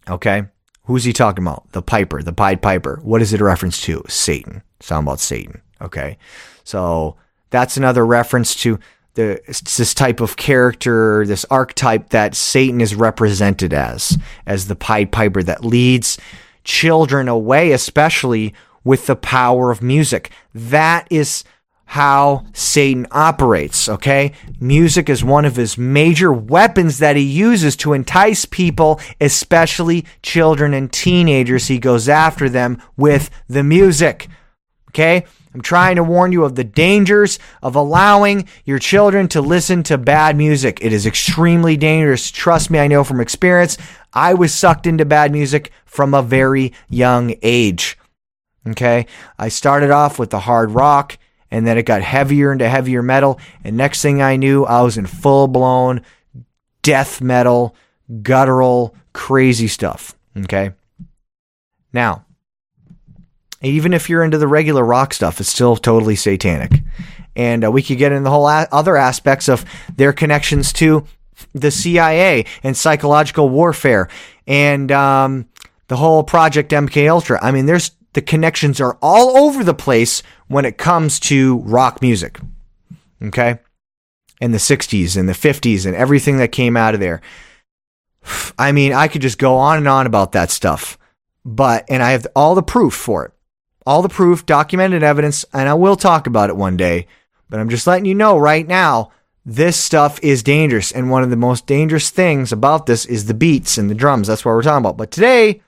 Okay? 0.08 0.48
Who's 0.86 1.04
he 1.04 1.12
talking 1.12 1.44
about? 1.44 1.70
The 1.72 1.82
Piper, 1.82 2.22
the 2.22 2.32
Pied 2.32 2.62
Piper. 2.62 3.00
What 3.02 3.20
is 3.20 3.32
it 3.32 3.40
a 3.40 3.44
reference 3.44 3.80
to? 3.82 4.02
Satan. 4.08 4.62
Song 4.80 5.02
about 5.02 5.20
Satan. 5.20 5.60
Okay? 5.80 6.16
So 6.64 7.16
that's 7.50 7.76
another 7.76 8.06
reference 8.06 8.54
to 8.56 8.78
the, 9.14 9.40
this 9.46 9.94
type 9.94 10.20
of 10.20 10.36
character, 10.36 11.26
this 11.26 11.44
archetype 11.50 12.10
that 12.10 12.34
Satan 12.34 12.80
is 12.80 12.94
represented 12.94 13.74
as, 13.74 14.18
as 14.46 14.68
the 14.68 14.76
Pied 14.76 15.10
Piper 15.10 15.42
that 15.42 15.64
leads 15.64 16.18
children 16.62 17.28
away, 17.28 17.72
especially 17.72 18.54
with 18.84 19.06
the 19.06 19.16
power 19.16 19.70
of 19.70 19.82
music. 19.82 20.30
That 20.54 21.08
is 21.10 21.42
how 21.86 22.44
Satan 22.52 23.06
operates, 23.12 23.88
okay? 23.88 24.32
Music 24.60 25.08
is 25.08 25.24
one 25.24 25.44
of 25.44 25.56
his 25.56 25.78
major 25.78 26.32
weapons 26.32 26.98
that 26.98 27.16
he 27.16 27.22
uses 27.22 27.76
to 27.76 27.92
entice 27.92 28.44
people, 28.44 29.00
especially 29.20 30.04
children 30.20 30.74
and 30.74 30.92
teenagers. 30.92 31.68
He 31.68 31.78
goes 31.78 32.08
after 32.08 32.48
them 32.48 32.82
with 32.96 33.30
the 33.48 33.62
music, 33.62 34.28
okay? 34.90 35.24
I'm 35.54 35.62
trying 35.62 35.96
to 35.96 36.04
warn 36.04 36.32
you 36.32 36.44
of 36.44 36.56
the 36.56 36.64
dangers 36.64 37.38
of 37.62 37.76
allowing 37.76 38.46
your 38.64 38.78
children 38.78 39.26
to 39.28 39.40
listen 39.40 39.82
to 39.84 39.96
bad 39.96 40.36
music. 40.36 40.80
It 40.82 40.92
is 40.92 41.06
extremely 41.06 41.78
dangerous. 41.78 42.30
Trust 42.30 42.68
me, 42.68 42.78
I 42.78 42.88
know 42.88 43.04
from 43.04 43.20
experience. 43.20 43.78
I 44.12 44.34
was 44.34 44.52
sucked 44.52 44.86
into 44.86 45.06
bad 45.06 45.32
music 45.32 45.70
from 45.86 46.12
a 46.12 46.20
very 46.20 46.74
young 46.90 47.36
age. 47.42 47.96
Okay. 48.68 49.06
I 49.38 49.48
started 49.48 49.90
off 49.90 50.18
with 50.18 50.30
the 50.30 50.40
hard 50.40 50.72
rock 50.72 51.16
and 51.50 51.66
then 51.66 51.78
it 51.78 51.84
got 51.84 52.02
heavier 52.02 52.52
into 52.52 52.68
heavier 52.68 53.02
metal. 53.02 53.38
And 53.64 53.76
next 53.76 54.02
thing 54.02 54.22
I 54.22 54.36
knew, 54.36 54.64
I 54.64 54.82
was 54.82 54.98
in 54.98 55.06
full 55.06 55.48
blown 55.48 56.02
death 56.82 57.20
metal, 57.20 57.74
guttural, 58.22 58.94
crazy 59.12 59.68
stuff. 59.68 60.16
Okay. 60.36 60.72
Now, 61.92 62.24
even 63.62 63.94
if 63.94 64.10
you're 64.10 64.22
into 64.22 64.38
the 64.38 64.46
regular 64.46 64.84
rock 64.84 65.14
stuff, 65.14 65.40
it's 65.40 65.48
still 65.48 65.76
totally 65.76 66.16
satanic. 66.16 66.82
And 67.34 67.64
uh, 67.64 67.70
we 67.70 67.82
could 67.82 67.98
get 67.98 68.12
into 68.12 68.24
the 68.24 68.30
whole 68.30 68.48
a- 68.48 68.68
other 68.70 68.96
aspects 68.96 69.48
of 69.48 69.64
their 69.96 70.12
connections 70.12 70.72
to 70.74 71.06
the 71.54 71.70
CIA 71.70 72.44
and 72.62 72.76
psychological 72.76 73.48
warfare 73.48 74.08
and 74.46 74.90
um, 74.92 75.48
the 75.88 75.96
whole 75.96 76.22
Project 76.22 76.70
MK 76.70 77.10
Ultra. 77.10 77.38
I 77.42 77.50
mean, 77.50 77.66
there's 77.66 77.90
the 78.16 78.22
connections 78.22 78.80
are 78.80 78.98
all 79.00 79.36
over 79.36 79.62
the 79.62 79.74
place 79.74 80.24
when 80.48 80.64
it 80.64 80.76
comes 80.76 81.20
to 81.20 81.58
rock 81.58 82.02
music. 82.02 82.40
Okay? 83.22 83.60
In 84.40 84.50
the 84.50 84.58
60s 84.58 85.16
and 85.16 85.28
the 85.28 85.32
50s 85.32 85.86
and 85.86 85.94
everything 85.94 86.38
that 86.38 86.50
came 86.50 86.76
out 86.76 86.94
of 86.94 87.00
there. 87.00 87.20
I 88.58 88.72
mean, 88.72 88.92
I 88.92 89.06
could 89.06 89.22
just 89.22 89.38
go 89.38 89.56
on 89.56 89.78
and 89.78 89.86
on 89.86 90.06
about 90.06 90.32
that 90.32 90.50
stuff. 90.50 90.98
But, 91.44 91.84
and 91.88 92.02
I 92.02 92.10
have 92.10 92.26
all 92.34 92.56
the 92.56 92.62
proof 92.62 92.92
for 92.92 93.24
it 93.24 93.32
all 93.86 94.02
the 94.02 94.08
proof, 94.08 94.44
documented 94.44 95.02
evidence, 95.02 95.44
and 95.52 95.68
I 95.68 95.74
will 95.74 95.96
talk 95.96 96.26
about 96.26 96.50
it 96.50 96.56
one 96.56 96.76
day. 96.76 97.06
But 97.48 97.60
I'm 97.60 97.68
just 97.68 97.86
letting 97.86 98.04
you 98.04 98.14
know 98.14 98.36
right 98.36 98.66
now, 98.66 99.12
this 99.44 99.76
stuff 99.76 100.18
is 100.24 100.42
dangerous. 100.42 100.90
And 100.90 101.08
one 101.08 101.22
of 101.22 101.30
the 101.30 101.36
most 101.36 101.68
dangerous 101.68 102.10
things 102.10 102.50
about 102.50 102.86
this 102.86 103.06
is 103.06 103.26
the 103.26 103.34
beats 103.34 103.78
and 103.78 103.88
the 103.88 103.94
drums. 103.94 104.26
That's 104.26 104.44
what 104.44 104.52
we're 104.52 104.62
talking 104.62 104.84
about. 104.84 104.96
But 104.96 105.12
today, 105.12 105.62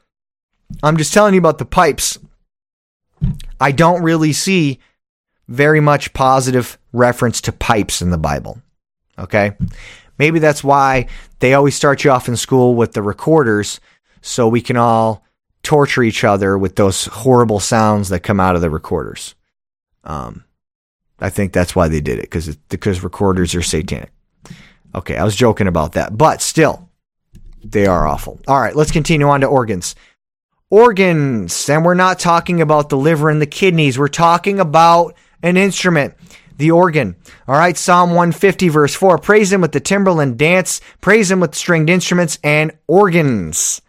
I'm 0.83 0.97
just 0.97 1.15
telling 1.15 1.33
you 1.33 1.39
about 1.39 1.59
the 1.59 1.65
pipes. 1.65 2.19
I 3.61 3.73
don't 3.73 4.03
really 4.03 4.33
see 4.33 4.79
very 5.49 5.81
much 5.81 6.13
positive 6.13 6.79
reference 6.93 7.41
to 7.43 7.53
pipes 7.53 8.03
in 8.03 8.11
the 8.11 8.19
Bible. 8.19 8.61
Okay? 9.19 9.53
Maybe 10.19 10.39
that's 10.39 10.65
why 10.65 11.07
they 11.39 11.55
always 11.55 11.75
start 11.75 12.05
you 12.05 12.11
off 12.11 12.29
in 12.29 12.37
school 12.37 12.75
with 12.75 12.93
the 12.93 13.03
recorders 13.03 13.81
so 14.21 14.49
we 14.49 14.61
can 14.61 14.77
all 14.77 15.25
torture 15.63 16.03
each 16.03 16.25
other 16.25 16.59
with 16.59 16.77
those 16.77 17.07
horrible 17.07 17.61
sounds 17.61 18.09
that 18.09 18.21
come 18.21 18.41
out 18.41 18.57
of 18.57 18.61
the 18.61 18.71
recorders. 18.71 19.35
Um, 20.05 20.45
I 21.21 21.31
think 21.31 21.53
that's 21.53 21.75
why 21.75 21.89
they 21.89 22.01
did 22.01 22.19
it 22.19 22.23
because 22.23 22.55
because 22.69 23.03
recorders 23.03 23.55
are 23.55 23.63
satanic. 23.63 24.11
Okay, 24.95 25.17
I 25.17 25.25
was 25.25 25.37
joking 25.37 25.67
about 25.67 25.93
that, 25.93 26.17
but 26.17 26.41
still, 26.41 26.89
They 27.65 27.87
are 27.87 28.07
awful. 28.07 28.41
All 28.47 28.61
right, 28.61 28.75
let's 28.75 28.93
continue 28.93 29.29
on 29.29 29.41
to 29.41 29.47
organs. 29.47 29.95
Organs, 30.71 31.71
and 31.71 31.83
we're 31.83 31.95
not 31.95 32.19
talking 32.19 32.61
about 32.61 32.91
the 32.91 32.99
liver 32.99 33.31
and 33.31 33.41
the 33.41 33.47
kidneys. 33.47 33.99
We're 33.99 34.09
talking 34.09 34.61
about 34.61 35.15
an 35.43 35.57
instrument, 35.57 36.15
the 36.59 36.73
organ. 36.73 37.17
All 37.47 37.57
right, 37.57 37.75
Psalm 37.75 38.11
150, 38.11 38.69
verse 38.69 38.95
4 38.95 39.17
Praise 39.17 39.51
him 39.51 39.63
with 39.63 39.73
the 39.73 39.81
timbrel 39.81 40.21
and 40.21 40.37
dance, 40.37 40.83
praise 41.01 41.31
him 41.31 41.41
with 41.41 41.55
stringed 41.55 41.89
instruments 41.89 42.39
and 42.45 42.73
organs. 42.87 43.81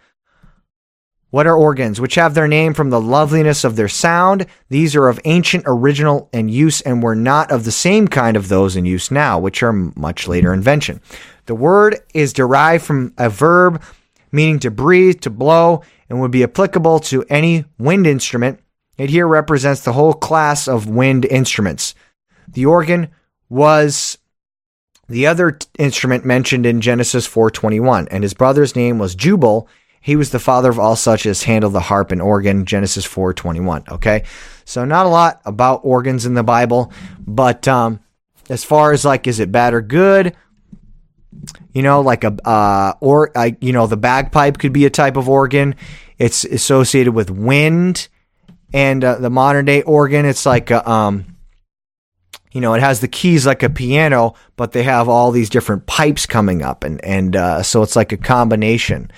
What 1.31 1.47
are 1.47 1.55
organs? 1.55 1.99
Which 1.99 2.15
have 2.15 2.33
their 2.33 2.47
name 2.47 2.73
from 2.73 2.91
the 2.91 3.01
loveliness 3.01 3.65
of 3.65 3.75
their 3.75 3.89
sound. 3.89 4.47
These 4.69 4.95
are 4.95 5.09
of 5.09 5.19
ancient 5.25 5.65
original 5.67 6.29
and 6.31 6.49
use 6.49 6.79
and 6.81 7.03
were 7.03 7.13
not 7.13 7.51
of 7.51 7.65
the 7.65 7.71
same 7.71 8.07
kind 8.07 8.37
of 8.37 8.47
those 8.47 8.77
in 8.77 8.85
use 8.85 9.11
now, 9.11 9.37
which 9.37 9.61
are 9.61 9.73
much 9.73 10.29
later 10.29 10.53
invention. 10.53 11.01
The 11.45 11.55
word 11.55 11.99
is 12.13 12.31
derived 12.31 12.85
from 12.85 13.13
a 13.17 13.29
verb 13.29 13.81
meaning 14.31 14.59
to 14.59 14.71
breathe, 14.71 15.21
to 15.21 15.29
blow, 15.29 15.81
and 16.09 16.19
would 16.19 16.31
be 16.31 16.43
applicable 16.43 16.99
to 16.99 17.23
any 17.29 17.65
wind 17.77 18.07
instrument. 18.07 18.59
It 18.97 19.09
here 19.09 19.27
represents 19.27 19.81
the 19.81 19.93
whole 19.93 20.13
class 20.13 20.67
of 20.67 20.89
wind 20.89 21.25
instruments. 21.25 21.95
The 22.47 22.65
organ 22.65 23.09
was 23.47 24.17
the 25.07 25.27
other 25.27 25.51
t- 25.51 25.67
instrument 25.77 26.25
mentioned 26.25 26.65
in 26.65 26.81
Genesis 26.81 27.27
4:21, 27.27 28.07
and 28.09 28.23
his 28.23 28.33
brother's 28.33 28.75
name 28.75 28.99
was 28.99 29.15
Jubal. 29.15 29.67
He 30.01 30.15
was 30.15 30.29
the 30.29 30.39
father 30.39 30.69
of 30.69 30.79
all 30.79 30.95
such 30.95 31.25
as 31.25 31.43
handle 31.43 31.69
the 31.69 31.79
harp 31.81 32.11
and 32.11 32.21
organ, 32.21 32.65
Genesis 32.65 33.05
4:21. 33.05 33.83
Okay, 33.89 34.23
so 34.65 34.85
not 34.85 35.05
a 35.05 35.09
lot 35.09 35.41
about 35.45 35.81
organs 35.83 36.25
in 36.25 36.33
the 36.33 36.43
Bible, 36.43 36.91
but 37.25 37.67
um, 37.67 37.99
as 38.49 38.63
far 38.63 38.91
as 38.91 39.05
like, 39.05 39.27
is 39.27 39.39
it 39.39 39.51
bad 39.51 39.73
or 39.73 39.81
good? 39.81 40.35
You 41.71 41.83
know, 41.83 42.01
like 42.01 42.23
a 42.23 42.35
uh, 42.47 42.93
or 42.99 43.37
uh, 43.37 43.51
you 43.61 43.73
know, 43.73 43.87
the 43.87 43.97
bagpipe 43.97 44.57
could 44.57 44.73
be 44.73 44.85
a 44.85 44.89
type 44.89 45.17
of 45.17 45.29
organ. 45.29 45.75
It's 46.17 46.43
associated 46.43 47.13
with 47.13 47.29
wind, 47.29 48.07
and 48.73 49.03
uh, 49.03 49.15
the 49.15 49.29
modern 49.29 49.65
day 49.65 49.83
organ, 49.83 50.25
it's 50.25 50.45
like 50.45 50.71
a 50.71 50.89
um, 50.89 51.37
you 52.51 52.61
know, 52.61 52.73
it 52.73 52.81
has 52.81 52.99
the 52.99 53.07
keys 53.07 53.45
like 53.45 53.61
a 53.61 53.69
piano, 53.69 54.33
but 54.55 54.71
they 54.71 54.83
have 54.83 55.07
all 55.07 55.31
these 55.31 55.49
different 55.49 55.85
pipes 55.85 56.25
coming 56.25 56.61
up, 56.61 56.83
and 56.83 57.03
and 57.03 57.35
uh, 57.35 57.63
so 57.63 57.83
it's 57.83 57.95
like 57.95 58.11
a 58.11 58.17
combination. 58.17 59.11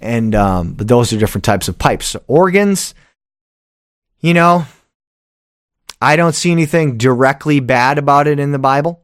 And 0.00 0.34
um, 0.34 0.72
but 0.72 0.88
those 0.88 1.12
are 1.12 1.18
different 1.18 1.44
types 1.44 1.68
of 1.68 1.78
pipes. 1.78 2.16
Organs, 2.26 2.94
you 4.20 4.32
know, 4.32 4.64
I 6.00 6.16
don't 6.16 6.34
see 6.34 6.50
anything 6.50 6.96
directly 6.96 7.60
bad 7.60 7.98
about 7.98 8.26
it 8.26 8.38
in 8.38 8.52
the 8.52 8.58
Bible, 8.58 9.02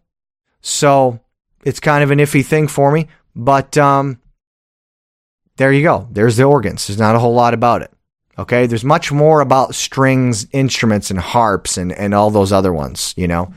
so 0.62 1.20
it's 1.66 1.80
kind 1.80 2.04
of 2.04 2.10
an 2.10 2.20
iffy 2.20 2.44
thing 2.44 2.68
for 2.68 2.92
me. 2.92 3.08
But 3.34 3.76
um, 3.76 4.20
there 5.56 5.72
you 5.72 5.82
go. 5.82 6.08
There's 6.10 6.36
the 6.36 6.44
organs. 6.44 6.86
There's 6.86 6.98
not 6.98 7.16
a 7.16 7.18
whole 7.18 7.34
lot 7.34 7.54
about 7.54 7.82
it. 7.82 7.92
Okay, 8.38 8.66
there's 8.66 8.84
much 8.84 9.10
more 9.10 9.40
about 9.40 9.74
strings, 9.74 10.46
instruments, 10.52 11.10
and 11.10 11.18
harps, 11.18 11.76
and 11.76 11.92
and 11.92 12.14
all 12.14 12.30
those 12.30 12.52
other 12.52 12.72
ones. 12.72 13.14
You 13.16 13.28
know. 13.28 13.52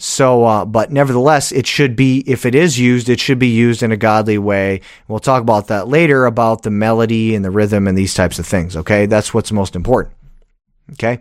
So, 0.00 0.44
uh, 0.44 0.64
but 0.64 0.92
nevertheless, 0.92 1.50
it 1.50 1.66
should 1.66 1.96
be, 1.96 2.22
if 2.24 2.46
it 2.46 2.54
is 2.54 2.78
used, 2.78 3.08
it 3.08 3.18
should 3.18 3.40
be 3.40 3.48
used 3.48 3.82
in 3.82 3.90
a 3.90 3.96
godly 3.96 4.38
way. 4.38 4.80
We'll 5.08 5.18
talk 5.18 5.42
about 5.42 5.66
that 5.68 5.88
later 5.88 6.24
about 6.24 6.62
the 6.62 6.70
melody 6.70 7.34
and 7.34 7.44
the 7.44 7.50
rhythm 7.50 7.88
and 7.88 7.98
these 7.98 8.14
types 8.14 8.38
of 8.38 8.46
things. 8.46 8.76
Okay. 8.76 9.06
That's 9.06 9.34
what's 9.34 9.50
most 9.50 9.74
important. 9.74 10.14
Okay. 10.92 11.20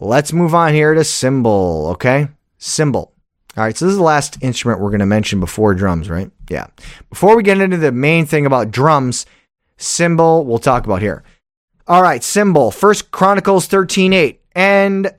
Let's 0.00 0.32
move 0.32 0.54
on 0.54 0.72
here 0.72 0.94
to 0.94 1.02
cymbal. 1.02 1.88
Okay. 1.94 2.28
Cymbal. 2.58 3.12
All 3.60 3.66
right. 3.66 3.76
So 3.76 3.84
this 3.84 3.92
is 3.92 3.98
the 3.98 4.02
last 4.02 4.42
instrument 4.42 4.80
we're 4.80 4.88
going 4.88 5.00
to 5.00 5.06
mention 5.06 5.38
before 5.38 5.74
drums, 5.74 6.08
right? 6.08 6.30
Yeah. 6.48 6.68
Before 7.10 7.36
we 7.36 7.42
get 7.42 7.60
into 7.60 7.76
the 7.76 7.92
main 7.92 8.24
thing 8.24 8.46
about 8.46 8.70
drums, 8.70 9.26
cymbal, 9.76 10.46
we'll 10.46 10.58
talk 10.58 10.86
about 10.86 11.02
here. 11.02 11.22
All 11.86 12.00
right. 12.00 12.24
Cymbal. 12.24 12.70
First 12.70 13.10
Chronicles 13.10 13.66
13 13.66 14.14
8. 14.14 14.40
And 14.56 15.14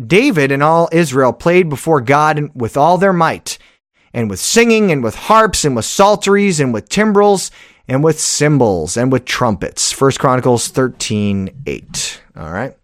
David 0.00 0.50
and 0.50 0.62
all 0.62 0.88
Israel 0.92 1.34
played 1.34 1.68
before 1.68 2.00
God 2.00 2.50
with 2.54 2.78
all 2.78 2.96
their 2.96 3.12
might, 3.12 3.58
and 4.14 4.30
with 4.30 4.40
singing, 4.40 4.90
and 4.90 5.04
with 5.04 5.14
harps, 5.14 5.66
and 5.66 5.76
with 5.76 5.84
psalteries, 5.84 6.60
and 6.60 6.72
with 6.72 6.88
timbrels, 6.88 7.50
and 7.86 8.02
with 8.02 8.18
cymbals, 8.18 8.96
and 8.96 9.12
with 9.12 9.26
trumpets. 9.26 9.92
First 9.92 10.20
Chronicles 10.20 10.68
13 10.68 11.64
8. 11.66 12.22
All 12.34 12.50
right. 12.50 12.74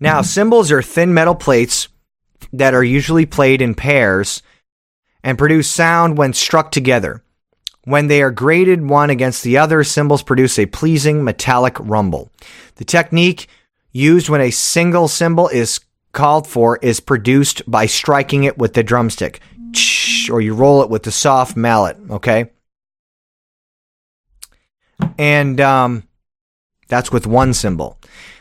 Now, 0.00 0.22
cymbals 0.22 0.70
are 0.70 0.82
thin 0.82 1.12
metal 1.12 1.34
plates 1.34 1.88
that 2.52 2.74
are 2.74 2.84
usually 2.84 3.26
played 3.26 3.60
in 3.60 3.74
pairs 3.74 4.42
and 5.22 5.38
produce 5.38 5.68
sound 5.68 6.16
when 6.16 6.32
struck 6.32 6.70
together. 6.70 7.22
When 7.84 8.06
they 8.06 8.22
are 8.22 8.30
graded 8.30 8.86
one 8.86 9.10
against 9.10 9.42
the 9.42 9.58
other, 9.58 9.82
cymbals 9.82 10.22
produce 10.22 10.58
a 10.58 10.66
pleasing 10.66 11.24
metallic 11.24 11.76
rumble. 11.80 12.30
The 12.76 12.84
technique 12.84 13.48
used 13.92 14.28
when 14.28 14.40
a 14.40 14.50
single 14.50 15.08
cymbal 15.08 15.48
is 15.48 15.80
called 16.12 16.46
for 16.46 16.76
is 16.78 17.00
produced 17.00 17.68
by 17.68 17.86
striking 17.86 18.44
it 18.44 18.58
with 18.58 18.74
the 18.74 18.82
drumstick, 18.82 19.40
or 20.30 20.40
you 20.40 20.54
roll 20.54 20.82
it 20.82 20.90
with 20.90 21.02
the 21.02 21.10
soft 21.10 21.56
mallet, 21.56 21.96
okay? 22.10 22.50
And 25.18 25.60
um, 25.60 26.04
that's 26.88 27.10
with 27.10 27.26
one 27.26 27.54
cymbal. 27.54 27.98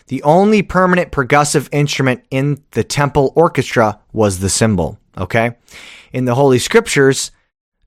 The 0.08 0.24
only 0.24 0.62
permanent 0.62 1.12
percussive 1.12 1.68
instrument 1.72 2.24
in 2.32 2.64
the 2.72 2.84
temple 2.84 3.34
orchestra 3.36 4.00
was 4.14 4.40
the 4.40 4.50
cymbal, 4.50 5.00
okay? 5.18 5.58
In 6.14 6.26
the 6.26 6.36
Holy 6.36 6.60
Scriptures, 6.60 7.32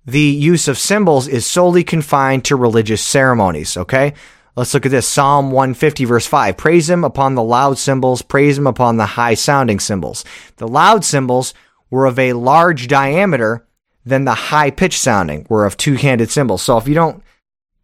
the 0.05 0.21
use 0.21 0.69
of 0.69 0.79
cymbals 0.79 1.29
is 1.29 1.47
solely 1.47 1.83
confined 1.83 2.45
to 2.47 2.57
religious 2.57 3.03
ceremonies, 3.03 3.77
okay? 3.77 4.15
Let's 4.55 4.75
look 4.75 4.85
at 4.85 4.93
this 4.93 5.09
Psalm 5.09 5.51
150, 5.51 6.05
verse 6.05 6.27
5. 6.27 6.57
Praise 6.59 6.91
him 6.91 7.05
upon 7.05 7.35
the 7.35 7.43
loud 7.43 7.79
cymbals, 7.79 8.21
praise 8.21 8.59
him 8.59 8.67
upon 8.67 8.99
the 8.99 9.07
high 9.07 9.35
sounding 9.35 9.81
cymbals. 9.81 10.25
The 10.57 10.69
loud 10.69 11.05
cymbals 11.05 11.55
were 11.89 12.05
of 12.05 12.19
a 12.19 12.35
large 12.35 12.87
diameter 12.87 13.67
than 14.05 14.25
the 14.25 14.35
high 14.35 14.71
pitch 14.71 14.99
sounding 14.99 15.47
were 15.49 15.65
of 15.65 15.77
two 15.77 15.95
handed 15.95 16.31
cymbals. 16.31 16.63
So 16.63 16.77
if 16.77 16.87
you 16.87 16.95
don't 16.95 17.23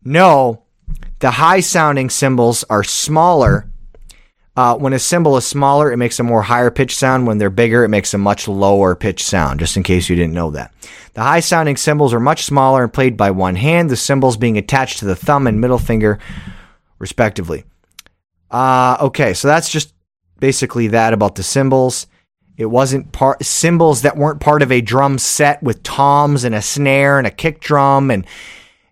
know, 0.04 0.62
the 1.20 1.30
high 1.30 1.60
sounding 1.60 2.10
cymbals 2.10 2.64
are 2.64 2.84
smaller 2.84 3.70
uh, 4.56 4.74
when 4.76 4.94
a 4.94 4.98
cymbal 4.98 5.36
is 5.36 5.46
smaller, 5.46 5.92
it 5.92 5.98
makes 5.98 6.18
a 6.18 6.22
more 6.22 6.42
higher 6.42 6.70
pitch 6.70 6.96
sound. 6.96 7.26
When 7.26 7.36
they're 7.36 7.50
bigger, 7.50 7.84
it 7.84 7.90
makes 7.90 8.14
a 8.14 8.18
much 8.18 8.48
lower 8.48 8.94
pitch 8.94 9.22
sound, 9.22 9.60
just 9.60 9.76
in 9.76 9.82
case 9.82 10.08
you 10.08 10.16
didn't 10.16 10.32
know 10.32 10.50
that. 10.52 10.72
The 11.12 11.22
high 11.22 11.40
sounding 11.40 11.76
cymbals 11.76 12.14
are 12.14 12.20
much 12.20 12.44
smaller 12.44 12.82
and 12.82 12.92
played 12.92 13.16
by 13.16 13.30
one 13.30 13.56
hand, 13.56 13.90
the 13.90 13.96
cymbals 13.96 14.36
being 14.36 14.56
attached 14.56 14.98
to 14.98 15.04
the 15.04 15.16
thumb 15.16 15.46
and 15.46 15.60
middle 15.60 15.78
finger, 15.78 16.18
respectively. 16.98 17.64
Uh, 18.50 18.96
okay, 19.00 19.34
so 19.34 19.48
that's 19.48 19.68
just 19.68 19.92
basically 20.40 20.88
that 20.88 21.12
about 21.12 21.34
the 21.34 21.42
cymbals. 21.42 22.06
It 22.56 22.66
wasn't 22.66 23.12
part 23.12 23.44
cymbals 23.44 24.02
that 24.02 24.16
weren't 24.16 24.40
part 24.40 24.62
of 24.62 24.72
a 24.72 24.80
drum 24.80 25.18
set 25.18 25.62
with 25.62 25.82
toms 25.82 26.44
and 26.44 26.54
a 26.54 26.62
snare 26.62 27.18
and 27.18 27.26
a 27.26 27.30
kick 27.30 27.60
drum 27.60 28.10
and 28.10 28.26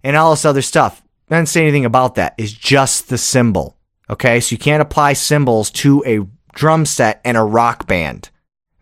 and 0.02 0.16
all 0.16 0.32
this 0.32 0.44
other 0.44 0.60
stuff. 0.60 1.02
I 1.30 1.36
didn't 1.36 1.48
say 1.48 1.62
anything 1.62 1.86
about 1.86 2.16
that. 2.16 2.34
It's 2.36 2.52
just 2.52 3.08
the 3.08 3.16
cymbal. 3.16 3.73
Okay, 4.10 4.40
so 4.40 4.52
you 4.52 4.58
can't 4.58 4.82
apply 4.82 5.14
cymbals 5.14 5.70
to 5.70 6.04
a 6.06 6.26
drum 6.54 6.86
set 6.86 7.20
and 7.24 7.36
a 7.36 7.42
rock 7.42 7.86
band. 7.86 8.30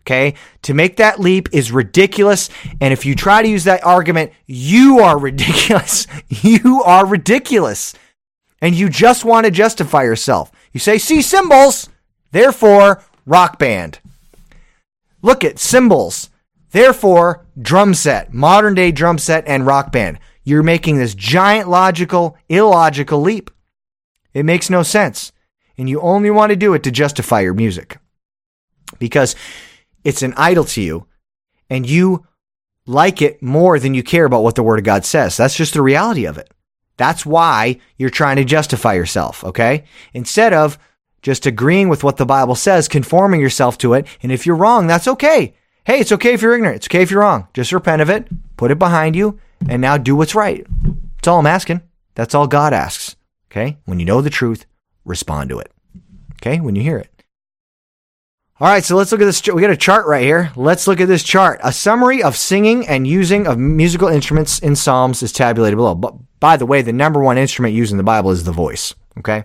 Okay, 0.01 0.33
to 0.63 0.73
make 0.73 0.97
that 0.97 1.21
leap 1.21 1.47
is 1.53 1.71
ridiculous. 1.71 2.49
And 2.81 2.91
if 2.91 3.05
you 3.05 3.15
try 3.15 3.41
to 3.41 3.47
use 3.47 3.63
that 3.63 3.85
argument, 3.85 4.33
you 4.45 4.99
are 4.99 5.17
ridiculous. 5.17 6.07
you 6.27 6.83
are 6.83 7.05
ridiculous. 7.05 7.93
And 8.61 8.75
you 8.75 8.89
just 8.89 9.23
want 9.23 9.45
to 9.45 9.51
justify 9.51 10.03
yourself. 10.03 10.51
You 10.73 10.81
say, 10.81 10.97
see 10.97 11.21
cymbals, 11.21 11.89
therefore 12.31 13.01
rock 13.25 13.59
band. 13.59 13.99
Look 15.21 15.45
at 15.45 15.59
cymbals, 15.59 16.29
therefore 16.71 17.45
drum 17.61 17.93
set, 17.93 18.33
modern 18.33 18.75
day 18.75 18.91
drum 18.91 19.17
set 19.17 19.45
and 19.47 19.65
rock 19.65 19.93
band. 19.93 20.19
You're 20.43 20.63
making 20.63 20.97
this 20.97 21.15
giant 21.15 21.69
logical, 21.69 22.37
illogical 22.49 23.21
leap. 23.21 23.49
It 24.33 24.45
makes 24.45 24.69
no 24.69 24.83
sense. 24.83 25.31
And 25.77 25.89
you 25.89 25.99
only 26.01 26.29
want 26.29 26.51
to 26.51 26.55
do 26.55 26.73
it 26.73 26.83
to 26.83 26.91
justify 26.91 27.41
your 27.41 27.53
music 27.53 27.97
because 28.99 29.35
it's 30.03 30.21
an 30.21 30.33
idol 30.37 30.65
to 30.65 30.81
you 30.81 31.07
and 31.69 31.89
you 31.89 32.25
like 32.85 33.21
it 33.21 33.41
more 33.41 33.79
than 33.79 33.93
you 33.93 34.03
care 34.03 34.25
about 34.25 34.43
what 34.43 34.55
the 34.55 34.63
Word 34.63 34.79
of 34.79 34.85
God 34.85 35.05
says. 35.05 35.37
That's 35.37 35.55
just 35.55 35.73
the 35.73 35.81
reality 35.81 36.25
of 36.25 36.37
it. 36.37 36.51
That's 36.97 37.25
why 37.25 37.79
you're 37.97 38.09
trying 38.09 38.35
to 38.35 38.43
justify 38.43 38.93
yourself, 38.93 39.43
okay? 39.43 39.85
Instead 40.13 40.53
of 40.53 40.77
just 41.23 41.45
agreeing 41.45 41.89
with 41.89 42.03
what 42.03 42.17
the 42.17 42.25
Bible 42.25 42.53
says, 42.53 42.87
conforming 42.87 43.41
yourself 43.41 43.77
to 43.79 43.93
it. 43.93 44.05
And 44.21 44.31
if 44.31 44.45
you're 44.45 44.55
wrong, 44.55 44.85
that's 44.85 45.07
okay. 45.07 45.55
Hey, 45.85 45.99
it's 45.99 46.11
okay 46.11 46.33
if 46.33 46.41
you're 46.41 46.53
ignorant. 46.53 46.77
It's 46.77 46.87
okay 46.87 47.01
if 47.01 47.09
you're 47.09 47.21
wrong. 47.21 47.47
Just 47.53 47.71
repent 47.71 48.01
of 48.01 48.09
it, 48.09 48.27
put 48.57 48.71
it 48.71 48.77
behind 48.77 49.15
you, 49.15 49.39
and 49.67 49.81
now 49.81 49.97
do 49.97 50.15
what's 50.15 50.35
right. 50.35 50.65
That's 51.15 51.27
all 51.27 51.39
I'm 51.39 51.47
asking. 51.47 51.81
That's 52.15 52.35
all 52.35 52.47
God 52.47 52.73
asks. 52.73 53.12
Okay? 53.53 53.77
When 53.85 53.99
you 53.99 54.05
know 54.05 54.21
the 54.21 54.31
truth, 54.31 54.65
respond 55.05 55.49
to 55.51 55.59
it. 55.59 55.71
Okay? 56.41 56.59
When 56.59 56.75
you 56.75 56.81
hear 56.81 56.97
it. 56.97 57.09
All 58.59 58.67
right, 58.67 58.83
so 58.83 58.95
let's 58.95 59.11
look 59.11 59.21
at 59.21 59.25
this. 59.25 59.45
We 59.45 59.61
got 59.61 59.69
a 59.69 59.77
chart 59.77 60.07
right 60.07 60.23
here. 60.23 60.51
Let's 60.55 60.87
look 60.87 60.99
at 60.99 61.07
this 61.07 61.23
chart. 61.23 61.59
A 61.63 61.71
summary 61.71 62.23
of 62.23 62.35
singing 62.35 62.87
and 62.87 63.05
using 63.05 63.45
of 63.45 63.57
musical 63.57 64.07
instruments 64.07 64.59
in 64.59 64.75
Psalms 64.75 65.21
is 65.21 65.31
tabulated 65.31 65.77
below. 65.77 65.93
But 65.95 66.15
by 66.39 66.57
the 66.57 66.65
way, 66.65 66.81
the 66.81 66.93
number 66.93 67.21
one 67.21 67.37
instrument 67.37 67.75
used 67.75 67.91
in 67.91 67.97
the 67.97 68.03
Bible 68.03 68.31
is 68.31 68.43
the 68.43 68.51
voice. 68.51 68.95
Okay. 69.19 69.43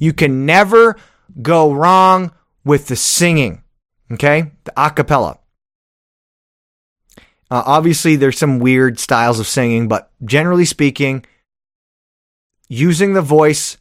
You 0.00 0.12
can 0.12 0.46
never 0.46 0.96
go 1.40 1.72
wrong 1.72 2.32
with 2.64 2.86
the 2.88 2.96
singing. 2.96 3.62
Okay. 4.12 4.52
The 4.64 4.72
acapella. 4.72 5.38
Uh, 7.50 7.62
obviously, 7.66 8.16
there's 8.16 8.38
some 8.38 8.58
weird 8.58 8.98
styles 8.98 9.38
of 9.38 9.46
singing, 9.46 9.86
but 9.86 10.10
generally 10.24 10.64
speaking, 10.64 11.24
using 12.68 13.12
the 13.12 13.22
voice, 13.22 13.76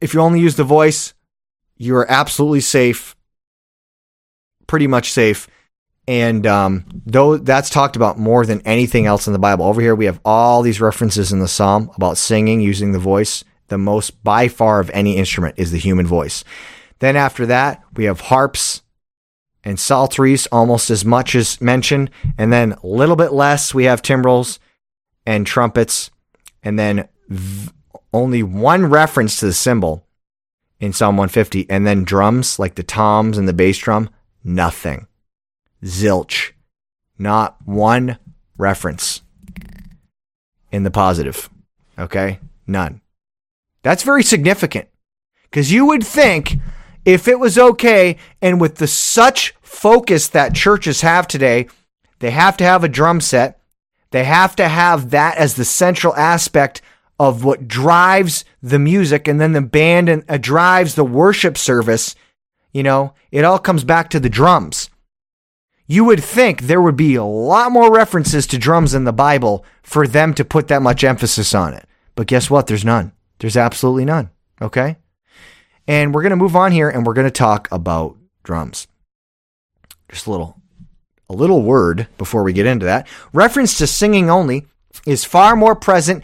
if 0.00 0.14
you 0.14 0.20
only 0.20 0.40
use 0.40 0.56
the 0.56 0.64
voice, 0.64 1.14
you're 1.76 2.10
absolutely 2.10 2.60
safe, 2.60 3.16
pretty 4.66 4.86
much 4.86 5.12
safe. 5.12 5.48
And 6.06 6.46
um, 6.46 6.84
though 7.06 7.38
that's 7.38 7.70
talked 7.70 7.96
about 7.96 8.18
more 8.18 8.44
than 8.44 8.60
anything 8.62 9.06
else 9.06 9.26
in 9.26 9.32
the 9.32 9.38
Bible, 9.38 9.64
over 9.64 9.80
here 9.80 9.94
we 9.94 10.04
have 10.04 10.20
all 10.24 10.62
these 10.62 10.80
references 10.80 11.32
in 11.32 11.38
the 11.38 11.48
Psalm 11.48 11.90
about 11.96 12.18
singing 12.18 12.60
using 12.60 12.92
the 12.92 12.98
voice. 12.98 13.44
The 13.68 13.78
most 13.78 14.22
by 14.22 14.48
far 14.48 14.80
of 14.80 14.90
any 14.90 15.16
instrument 15.16 15.54
is 15.56 15.70
the 15.70 15.78
human 15.78 16.06
voice. 16.06 16.44
Then 16.98 17.16
after 17.16 17.46
that, 17.46 17.82
we 17.96 18.04
have 18.04 18.20
harps, 18.20 18.82
and 19.64 19.80
psalteries 19.80 20.46
almost 20.48 20.90
as 20.90 21.04
much 21.04 21.34
as 21.34 21.60
mentioned. 21.60 22.10
And 22.36 22.52
then 22.52 22.72
a 22.72 22.86
little 22.86 23.16
bit 23.16 23.32
less, 23.32 23.74
we 23.74 23.84
have 23.84 24.02
timbrels 24.02 24.60
and 25.24 25.46
trumpets. 25.46 26.10
And 26.62 26.78
then 26.78 27.08
only 28.12 28.42
one 28.42 28.86
reference 28.86 29.38
to 29.38 29.46
the 29.46 29.52
cymbal 29.52 30.06
in 30.80 30.92
Psalm 30.92 31.16
150. 31.16 31.68
And 31.68 31.86
then 31.86 32.04
drums, 32.04 32.58
like 32.58 32.74
the 32.74 32.82
toms 32.82 33.38
and 33.38 33.48
the 33.48 33.52
bass 33.52 33.78
drum, 33.78 34.10
nothing. 34.42 35.06
Zilch. 35.82 36.52
Not 37.18 37.56
one 37.64 38.18
reference 38.56 39.22
in 40.72 40.82
the 40.82 40.90
positive. 40.90 41.48
Okay? 41.98 42.40
None. 42.66 43.00
That's 43.82 44.02
very 44.02 44.22
significant 44.22 44.88
because 45.42 45.70
you 45.70 45.86
would 45.86 46.04
think 46.04 46.56
if 47.04 47.28
it 47.28 47.38
was 47.38 47.58
okay 47.58 48.16
and 48.40 48.60
with 48.60 48.76
the 48.76 48.86
such 48.86 49.54
focus 49.60 50.28
that 50.28 50.54
churches 50.54 51.02
have 51.02 51.28
today, 51.28 51.68
they 52.20 52.30
have 52.30 52.56
to 52.56 52.64
have 52.64 52.82
a 52.82 52.88
drum 52.88 53.20
set. 53.20 53.60
They 54.10 54.24
have 54.24 54.56
to 54.56 54.68
have 54.68 55.10
that 55.10 55.36
as 55.36 55.54
the 55.54 55.64
central 55.64 56.14
aspect 56.16 56.80
of 57.18 57.44
what 57.44 57.68
drives 57.68 58.44
the 58.62 58.78
music 58.78 59.28
and 59.28 59.40
then 59.40 59.52
the 59.52 59.60
band 59.60 60.08
and 60.08 60.24
uh, 60.28 60.36
drives 60.36 60.94
the 60.94 61.04
worship 61.04 61.56
service. 61.56 62.14
You 62.72 62.82
know, 62.82 63.14
it 63.30 63.44
all 63.44 63.58
comes 63.58 63.84
back 63.84 64.10
to 64.10 64.20
the 64.20 64.28
drums. 64.28 64.90
You 65.86 66.04
would 66.04 66.22
think 66.24 66.62
there 66.62 66.80
would 66.80 66.96
be 66.96 67.14
a 67.14 67.24
lot 67.24 67.70
more 67.70 67.92
references 67.92 68.46
to 68.48 68.58
drums 68.58 68.94
in 68.94 69.04
the 69.04 69.12
Bible 69.12 69.64
for 69.82 70.06
them 70.06 70.34
to 70.34 70.44
put 70.44 70.68
that 70.68 70.82
much 70.82 71.04
emphasis 71.04 71.54
on 71.54 71.74
it. 71.74 71.86
But 72.14 72.26
guess 72.26 72.50
what? 72.50 72.66
There's 72.66 72.84
none. 72.84 73.12
There's 73.38 73.56
absolutely 73.56 74.06
none. 74.06 74.30
Okay? 74.62 74.96
And 75.86 76.14
we're 76.14 76.22
going 76.22 76.30
to 76.30 76.36
move 76.36 76.56
on 76.56 76.72
here 76.72 76.88
and 76.88 77.04
we're 77.06 77.12
going 77.12 77.26
to 77.26 77.30
talk 77.30 77.68
about 77.70 78.16
drums. 78.42 78.86
Just 80.08 80.26
a 80.26 80.30
little 80.30 80.60
a 81.28 81.34
little 81.34 81.62
word 81.62 82.06
before 82.18 82.42
we 82.42 82.52
get 82.52 82.66
into 82.66 82.86
that. 82.86 83.08
Reference 83.32 83.78
to 83.78 83.86
singing 83.86 84.30
only 84.30 84.66
is 85.06 85.24
far 85.24 85.56
more 85.56 85.74
present 85.74 86.22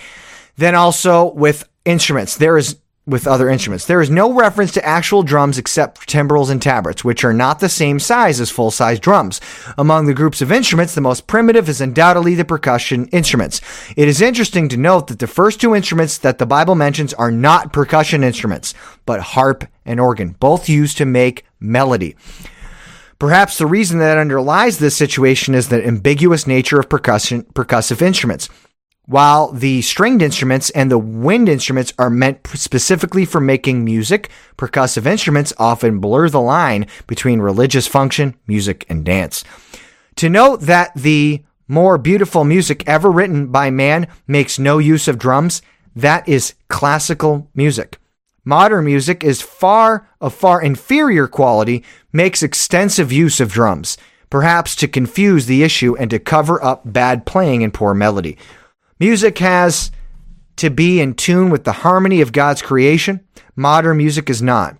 than 0.60 0.74
also 0.74 1.32
with 1.32 1.66
instruments. 1.86 2.36
There 2.36 2.58
is 2.58 2.76
with 3.06 3.26
other 3.26 3.48
instruments. 3.48 3.86
There 3.86 4.02
is 4.02 4.10
no 4.10 4.32
reference 4.32 4.72
to 4.72 4.86
actual 4.86 5.22
drums 5.22 5.56
except 5.56 5.98
for 5.98 6.06
timbrels 6.06 6.50
and 6.50 6.60
tabrets, 6.60 7.02
which 7.02 7.24
are 7.24 7.32
not 7.32 7.58
the 7.58 7.68
same 7.68 7.98
size 7.98 8.40
as 8.40 8.50
full 8.50 8.70
size 8.70 9.00
drums. 9.00 9.40
Among 9.78 10.04
the 10.04 10.14
groups 10.14 10.42
of 10.42 10.52
instruments, 10.52 10.94
the 10.94 11.00
most 11.00 11.26
primitive 11.26 11.68
is 11.68 11.80
undoubtedly 11.80 12.34
the 12.34 12.44
percussion 12.44 13.08
instruments. 13.08 13.62
It 13.96 14.06
is 14.06 14.20
interesting 14.20 14.68
to 14.68 14.76
note 14.76 15.08
that 15.08 15.18
the 15.18 15.26
first 15.26 15.62
two 15.62 15.74
instruments 15.74 16.18
that 16.18 16.38
the 16.38 16.46
Bible 16.46 16.74
mentions 16.74 17.14
are 17.14 17.32
not 17.32 17.72
percussion 17.72 18.22
instruments, 18.22 18.74
but 19.06 19.20
harp 19.20 19.64
and 19.86 19.98
organ, 19.98 20.36
both 20.38 20.68
used 20.68 20.98
to 20.98 21.06
make 21.06 21.46
melody. 21.58 22.16
Perhaps 23.18 23.56
the 23.56 23.66
reason 23.66 23.98
that 23.98 24.18
underlies 24.18 24.78
this 24.78 24.96
situation 24.96 25.54
is 25.54 25.68
the 25.68 25.84
ambiguous 25.84 26.46
nature 26.46 26.78
of 26.78 26.90
percussion, 26.90 27.44
percussive 27.54 28.02
instruments. 28.02 28.50
While 29.10 29.50
the 29.50 29.82
stringed 29.82 30.22
instruments 30.22 30.70
and 30.70 30.88
the 30.88 30.96
wind 30.96 31.48
instruments 31.48 31.92
are 31.98 32.10
meant 32.10 32.46
specifically 32.54 33.24
for 33.24 33.40
making 33.40 33.84
music, 33.84 34.30
percussive 34.56 35.04
instruments 35.04 35.52
often 35.58 35.98
blur 35.98 36.28
the 36.28 36.40
line 36.40 36.86
between 37.08 37.40
religious 37.40 37.88
function, 37.88 38.36
music, 38.46 38.86
and 38.88 39.04
dance. 39.04 39.42
To 40.14 40.28
note 40.28 40.60
that 40.60 40.92
the 40.94 41.42
more 41.66 41.98
beautiful 41.98 42.44
music 42.44 42.88
ever 42.88 43.10
written 43.10 43.48
by 43.48 43.68
man 43.68 44.06
makes 44.28 44.60
no 44.60 44.78
use 44.78 45.08
of 45.08 45.18
drums, 45.18 45.60
that 45.96 46.28
is 46.28 46.54
classical 46.68 47.50
music. 47.52 47.98
Modern 48.44 48.84
music 48.84 49.24
is 49.24 49.42
far 49.42 50.08
of 50.20 50.34
far 50.34 50.62
inferior 50.62 51.26
quality, 51.26 51.82
makes 52.12 52.44
extensive 52.44 53.10
use 53.10 53.40
of 53.40 53.50
drums, 53.50 53.98
perhaps 54.30 54.76
to 54.76 54.86
confuse 54.86 55.46
the 55.46 55.64
issue 55.64 55.96
and 55.96 56.10
to 56.10 56.20
cover 56.20 56.62
up 56.62 56.82
bad 56.84 57.26
playing 57.26 57.64
and 57.64 57.74
poor 57.74 57.92
melody. 57.92 58.38
Music 59.00 59.38
has 59.38 59.90
to 60.56 60.68
be 60.68 61.00
in 61.00 61.14
tune 61.14 61.48
with 61.48 61.64
the 61.64 61.72
harmony 61.72 62.20
of 62.20 62.32
God's 62.32 62.60
creation. 62.60 63.20
Modern 63.56 63.96
music 63.96 64.28
is 64.28 64.42
not, 64.42 64.76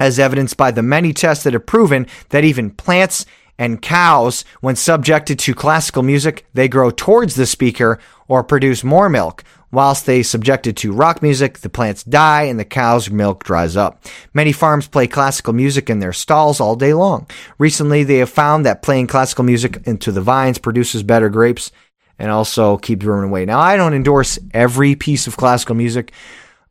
as 0.00 0.18
evidenced 0.18 0.56
by 0.56 0.72
the 0.72 0.82
many 0.82 1.12
tests 1.12 1.44
that 1.44 1.52
have 1.52 1.64
proven 1.64 2.08
that 2.30 2.44
even 2.44 2.72
plants 2.72 3.24
and 3.56 3.80
cows, 3.80 4.44
when 4.60 4.74
subjected 4.74 5.38
to 5.38 5.54
classical 5.54 6.02
music, 6.02 6.44
they 6.54 6.66
grow 6.66 6.90
towards 6.90 7.36
the 7.36 7.46
speaker 7.46 8.00
or 8.26 8.42
produce 8.42 8.82
more 8.82 9.08
milk. 9.08 9.44
Whilst 9.70 10.06
they 10.06 10.22
subjected 10.22 10.76
to 10.78 10.92
rock 10.92 11.22
music, 11.22 11.58
the 11.58 11.68
plants 11.68 12.02
die 12.02 12.42
and 12.42 12.58
the 12.58 12.64
cow's 12.64 13.10
milk 13.10 13.44
dries 13.44 13.76
up. 13.76 14.04
Many 14.34 14.52
farms 14.52 14.88
play 14.88 15.06
classical 15.06 15.52
music 15.52 15.88
in 15.88 16.00
their 16.00 16.12
stalls 16.12 16.60
all 16.60 16.76
day 16.76 16.94
long. 16.94 17.28
Recently, 17.58 18.02
they 18.02 18.18
have 18.18 18.30
found 18.30 18.66
that 18.66 18.82
playing 18.82 19.06
classical 19.06 19.44
music 19.44 19.82
into 19.84 20.12
the 20.12 20.20
vines 20.20 20.58
produces 20.58 21.02
better 21.02 21.28
grapes 21.28 21.70
and 22.18 22.30
also 22.30 22.76
keep 22.78 23.02
vermin 23.02 23.28
away. 23.28 23.44
Now, 23.44 23.60
I 23.60 23.76
don't 23.76 23.94
endorse 23.94 24.38
every 24.52 24.94
piece 24.94 25.26
of 25.26 25.36
classical 25.36 25.74
music 25.74 26.12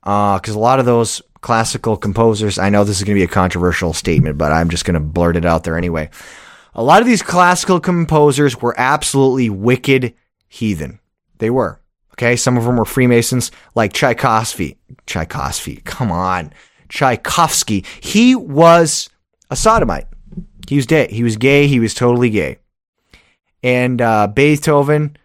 uh, 0.03 0.37
because 0.39 0.55
uh, 0.55 0.59
a 0.59 0.61
lot 0.61 0.79
of 0.79 0.85
those 0.85 1.21
classical 1.41 1.97
composers, 1.97 2.57
I 2.57 2.69
know 2.69 2.83
this 2.83 2.97
is 2.97 3.03
going 3.03 3.15
to 3.15 3.19
be 3.19 3.23
a 3.23 3.27
controversial 3.27 3.93
statement, 3.93 4.37
but 4.37 4.51
I'm 4.51 4.69
just 4.69 4.85
going 4.85 4.95
to 4.95 4.99
blurt 4.99 5.37
it 5.37 5.45
out 5.45 5.63
there 5.63 5.77
anyway. 5.77 6.09
A 6.73 6.83
lot 6.83 7.01
of 7.01 7.07
these 7.07 7.21
classical 7.21 7.79
composers 7.79 8.61
were 8.61 8.75
absolutely 8.77 9.49
wicked 9.49 10.13
heathen. 10.47 10.99
They 11.37 11.49
were. 11.49 11.79
Okay. 12.13 12.35
Some 12.35 12.57
of 12.57 12.63
them 12.63 12.77
were 12.77 12.85
Freemasons, 12.85 13.51
like 13.75 13.93
Tchaikovsky. 13.93 14.77
Tchaikovsky. 15.05 15.77
Come 15.83 16.11
on. 16.11 16.53
Tchaikovsky. 16.89 17.85
He 17.99 18.35
was 18.35 19.09
a 19.49 19.55
sodomite. 19.55 20.07
He 20.67 20.77
was 20.77 20.85
gay. 20.85 21.07
He 21.09 21.23
was 21.23 21.37
gay. 21.37 21.67
He 21.67 21.79
was 21.79 21.93
totally 21.93 22.29
gay. 22.29 22.57
And 23.61 24.01
uh, 24.01 24.27
Beethoven, 24.27 25.17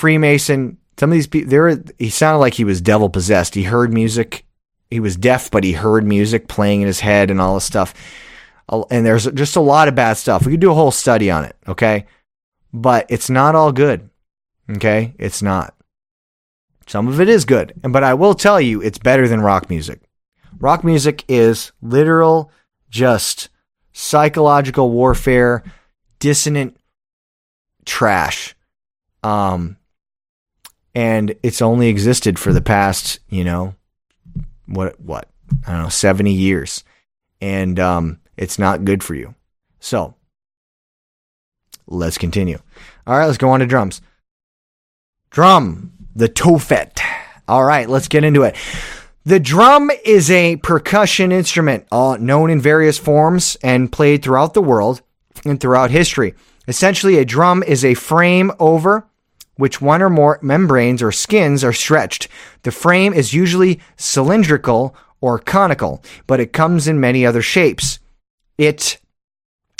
Freemason. 0.00 0.78
Some 0.98 1.10
of 1.10 1.14
these 1.14 1.26
people, 1.26 1.50
there, 1.50 1.82
he 1.98 2.08
sounded 2.08 2.38
like 2.38 2.54
he 2.54 2.64
was 2.64 2.80
devil 2.80 3.10
possessed. 3.10 3.54
He 3.54 3.64
heard 3.64 3.92
music. 3.92 4.46
He 4.90 4.98
was 4.98 5.16
deaf, 5.16 5.50
but 5.50 5.62
he 5.62 5.72
heard 5.72 6.04
music 6.04 6.48
playing 6.48 6.80
in 6.80 6.86
his 6.86 7.00
head 7.00 7.30
and 7.30 7.40
all 7.40 7.54
this 7.54 7.64
stuff. 7.64 7.92
And 8.90 9.04
there's 9.04 9.26
just 9.32 9.56
a 9.56 9.60
lot 9.60 9.88
of 9.88 9.94
bad 9.94 10.14
stuff. 10.14 10.46
We 10.46 10.52
could 10.52 10.60
do 10.60 10.70
a 10.70 10.74
whole 10.74 10.90
study 10.90 11.30
on 11.30 11.44
it, 11.44 11.54
okay? 11.68 12.06
But 12.72 13.06
it's 13.10 13.28
not 13.28 13.54
all 13.54 13.72
good, 13.72 14.08
okay? 14.70 15.14
It's 15.18 15.42
not. 15.42 15.74
Some 16.86 17.06
of 17.06 17.20
it 17.20 17.28
is 17.28 17.44
good, 17.44 17.74
but 17.82 18.02
I 18.02 18.14
will 18.14 18.34
tell 18.34 18.60
you, 18.60 18.80
it's 18.80 18.98
better 18.98 19.28
than 19.28 19.42
rock 19.42 19.70
music. 19.70 20.00
Rock 20.58 20.82
music 20.82 21.24
is 21.28 21.72
literal, 21.82 22.50
just 22.88 23.48
psychological 23.92 24.90
warfare, 24.90 25.62
dissonant 26.18 26.76
trash. 27.84 28.56
Um, 29.22 29.76
and 30.94 31.34
it's 31.42 31.62
only 31.62 31.88
existed 31.88 32.38
for 32.38 32.52
the 32.52 32.60
past, 32.60 33.20
you 33.28 33.44
know, 33.44 33.74
what 34.66 35.00
what 35.00 35.28
I 35.66 35.72
don't 35.72 35.82
know, 35.82 35.88
seventy 35.88 36.32
years, 36.32 36.84
and 37.40 37.78
um, 37.78 38.20
it's 38.36 38.58
not 38.58 38.84
good 38.84 39.02
for 39.02 39.14
you. 39.14 39.34
So 39.80 40.14
let's 41.86 42.18
continue. 42.18 42.58
All 43.06 43.18
right, 43.18 43.26
let's 43.26 43.38
go 43.38 43.50
on 43.50 43.60
to 43.60 43.66
drums. 43.66 44.00
Drum, 45.30 45.92
the 46.14 46.28
tophet. 46.28 47.00
All 47.46 47.64
right, 47.64 47.88
let's 47.88 48.08
get 48.08 48.24
into 48.24 48.42
it. 48.42 48.56
The 49.24 49.40
drum 49.40 49.90
is 50.04 50.30
a 50.30 50.56
percussion 50.56 51.30
instrument 51.30 51.86
uh, 51.92 52.16
known 52.18 52.50
in 52.50 52.60
various 52.60 52.98
forms 52.98 53.56
and 53.62 53.92
played 53.92 54.22
throughout 54.22 54.54
the 54.54 54.62
world 54.62 55.02
and 55.44 55.60
throughout 55.60 55.90
history. 55.90 56.34
Essentially, 56.66 57.18
a 57.18 57.24
drum 57.24 57.62
is 57.62 57.84
a 57.84 57.94
frame 57.94 58.50
over 58.58 59.06
which 59.60 59.80
one 59.80 60.02
or 60.02 60.10
more 60.10 60.38
membranes 60.42 61.02
or 61.02 61.12
skins 61.12 61.62
are 61.62 61.72
stretched. 61.72 62.28
The 62.62 62.72
frame 62.72 63.12
is 63.12 63.34
usually 63.34 63.80
cylindrical 63.96 64.96
or 65.20 65.38
conical, 65.38 66.02
but 66.26 66.40
it 66.40 66.52
comes 66.52 66.88
in 66.88 66.98
many 66.98 67.24
other 67.24 67.42
shapes. 67.42 67.98
it 68.58 68.98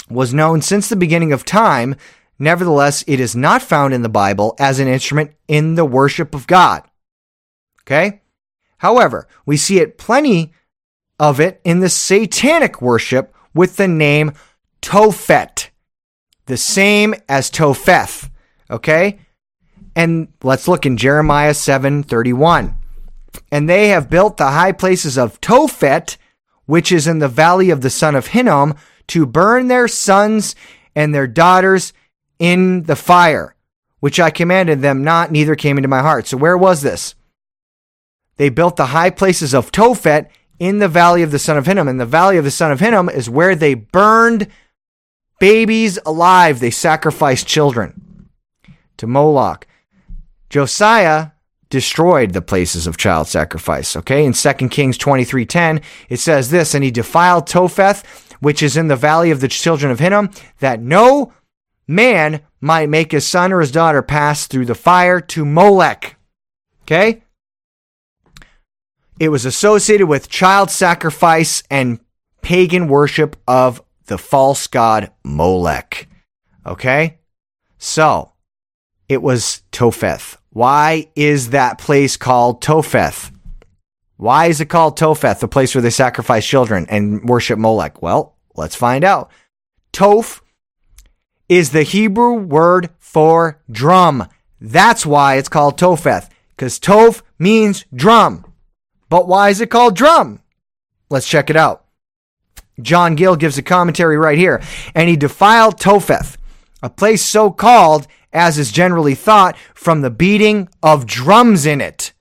was 0.09 0.33
known 0.33 0.61
since 0.61 0.89
the 0.89 0.95
beginning 0.95 1.31
of 1.31 1.45
time. 1.45 1.95
Nevertheless, 2.37 3.03
it 3.07 3.19
is 3.19 3.35
not 3.35 3.61
found 3.61 3.93
in 3.93 4.01
the 4.01 4.09
Bible 4.09 4.55
as 4.59 4.79
an 4.79 4.87
instrument 4.87 5.31
in 5.47 5.75
the 5.75 5.85
worship 5.85 6.35
of 6.35 6.47
God. 6.47 6.83
Okay? 7.83 8.21
However, 8.79 9.27
we 9.45 9.57
see 9.57 9.79
it 9.79 9.97
plenty 9.97 10.53
of 11.19 11.39
it 11.39 11.61
in 11.63 11.79
the 11.79 11.89
satanic 11.89 12.81
worship 12.81 13.33
with 13.53 13.77
the 13.77 13.87
name 13.87 14.33
Tophet, 14.81 15.69
the 16.47 16.57
same 16.57 17.13
as 17.29 17.49
Topheth. 17.49 18.29
Okay? 18.69 19.19
And 19.95 20.29
let's 20.43 20.67
look 20.67 20.85
in 20.85 20.97
Jeremiah 20.97 21.53
7:31. 21.53 22.75
And 23.51 23.69
they 23.69 23.89
have 23.89 24.09
built 24.09 24.37
the 24.37 24.51
high 24.51 24.71
places 24.71 25.17
of 25.17 25.39
Tophet, 25.41 26.17
which 26.65 26.91
is 26.91 27.07
in 27.07 27.19
the 27.19 27.27
valley 27.27 27.69
of 27.69 27.81
the 27.81 27.89
son 27.89 28.15
of 28.15 28.27
Hinnom, 28.27 28.75
to 29.07 29.25
burn 29.25 29.67
their 29.67 29.87
sons 29.87 30.55
and 30.95 31.13
their 31.13 31.27
daughters 31.27 31.93
in 32.39 32.83
the 32.83 32.95
fire, 32.95 33.55
which 33.99 34.19
I 34.19 34.29
commanded 34.29 34.81
them 34.81 35.03
not, 35.03 35.31
neither 35.31 35.55
came 35.55 35.77
into 35.77 35.89
my 35.89 36.01
heart. 36.01 36.27
So 36.27 36.37
where 36.37 36.57
was 36.57 36.81
this? 36.81 37.15
They 38.37 38.49
built 38.49 38.75
the 38.75 38.87
high 38.87 39.11
places 39.11 39.53
of 39.53 39.71
Tophet 39.71 40.27
in 40.59 40.79
the 40.79 40.87
valley 40.87 41.21
of 41.21 41.31
the 41.31 41.39
son 41.39 41.57
of 41.57 41.65
Hinnom. 41.65 41.87
And 41.87 41.99
the 41.99 42.05
valley 42.05 42.37
of 42.37 42.43
the 42.43 42.51
son 42.51 42.71
of 42.71 42.79
Hinnom 42.79 43.09
is 43.09 43.29
where 43.29 43.55
they 43.55 43.73
burned 43.73 44.47
babies 45.39 45.99
alive. 46.05 46.59
They 46.59 46.71
sacrificed 46.71 47.47
children 47.47 48.29
to 48.97 49.07
Moloch. 49.07 49.67
Josiah 50.51 51.31
destroyed 51.69 52.33
the 52.33 52.41
places 52.41 52.85
of 52.85 52.97
child 52.97 53.27
sacrifice. 53.27 53.95
Okay, 53.95 54.25
in 54.25 54.33
2 54.33 54.69
Kings 54.69 54.97
23:10, 54.97 55.81
it 56.09 56.17
says 56.17 56.51
this, 56.51 56.75
and 56.75 56.83
he 56.83 56.91
defiled 56.91 57.47
Topheth, 57.47 58.03
which 58.41 58.61
is 58.61 58.75
in 58.75 58.89
the 58.89 58.97
valley 58.97 59.31
of 59.31 59.39
the 59.39 59.47
children 59.47 59.91
of 59.91 59.99
Hinnom, 59.99 60.29
that 60.59 60.81
no 60.81 61.33
man 61.87 62.41
might 62.59 62.89
make 62.89 63.13
his 63.13 63.25
son 63.25 63.53
or 63.53 63.61
his 63.61 63.71
daughter 63.71 64.01
pass 64.01 64.45
through 64.45 64.65
the 64.65 64.75
fire 64.75 65.21
to 65.21 65.45
Molech. 65.45 66.17
Okay? 66.83 67.23
It 69.17 69.29
was 69.29 69.45
associated 69.45 70.07
with 70.07 70.27
child 70.27 70.69
sacrifice 70.69 71.63
and 71.71 72.01
pagan 72.41 72.89
worship 72.89 73.37
of 73.47 73.81
the 74.07 74.17
false 74.17 74.67
god 74.67 75.11
Molech. 75.23 76.09
Okay? 76.65 77.19
So, 77.77 78.33
it 79.11 79.21
was 79.21 79.61
Topheth. 79.73 80.37
Why 80.51 81.09
is 81.15 81.49
that 81.49 81.77
place 81.77 82.15
called 82.15 82.61
Topheth? 82.61 83.29
Why 84.15 84.45
is 84.45 84.61
it 84.61 84.67
called 84.67 84.95
Topheth, 84.95 85.41
the 85.41 85.49
place 85.49 85.75
where 85.75 85.81
they 85.81 85.89
sacrifice 85.89 86.47
children 86.47 86.85
and 86.87 87.27
worship 87.27 87.59
Molech? 87.59 88.01
Well, 88.01 88.37
let's 88.55 88.75
find 88.75 89.03
out. 89.03 89.29
Toph 89.91 90.39
is 91.49 91.71
the 91.71 91.83
Hebrew 91.83 92.35
word 92.35 92.89
for 92.99 93.61
drum. 93.69 94.29
That's 94.61 95.05
why 95.05 95.35
it's 95.35 95.49
called 95.49 95.77
Topheth, 95.77 96.29
because 96.51 96.79
Toph 96.79 97.21
means 97.37 97.83
drum. 97.93 98.45
But 99.09 99.27
why 99.27 99.49
is 99.49 99.59
it 99.59 99.69
called 99.69 99.97
drum? 99.97 100.39
Let's 101.09 101.27
check 101.27 101.49
it 101.49 101.57
out. 101.57 101.83
John 102.81 103.15
Gill 103.15 103.35
gives 103.35 103.57
a 103.57 103.61
commentary 103.61 104.17
right 104.17 104.37
here. 104.37 104.61
And 104.95 105.09
he 105.09 105.17
defiled 105.17 105.77
Topheth, 105.81 106.37
a 106.81 106.89
place 106.89 107.25
so 107.25 107.51
called 107.51 108.07
as 108.33 108.57
is 108.57 108.71
generally 108.71 109.15
thought, 109.15 109.57
from 109.73 110.01
the 110.01 110.09
beating 110.09 110.69
of 110.81 111.05
drums 111.05 111.65
in 111.65 111.81
it, 111.81 112.13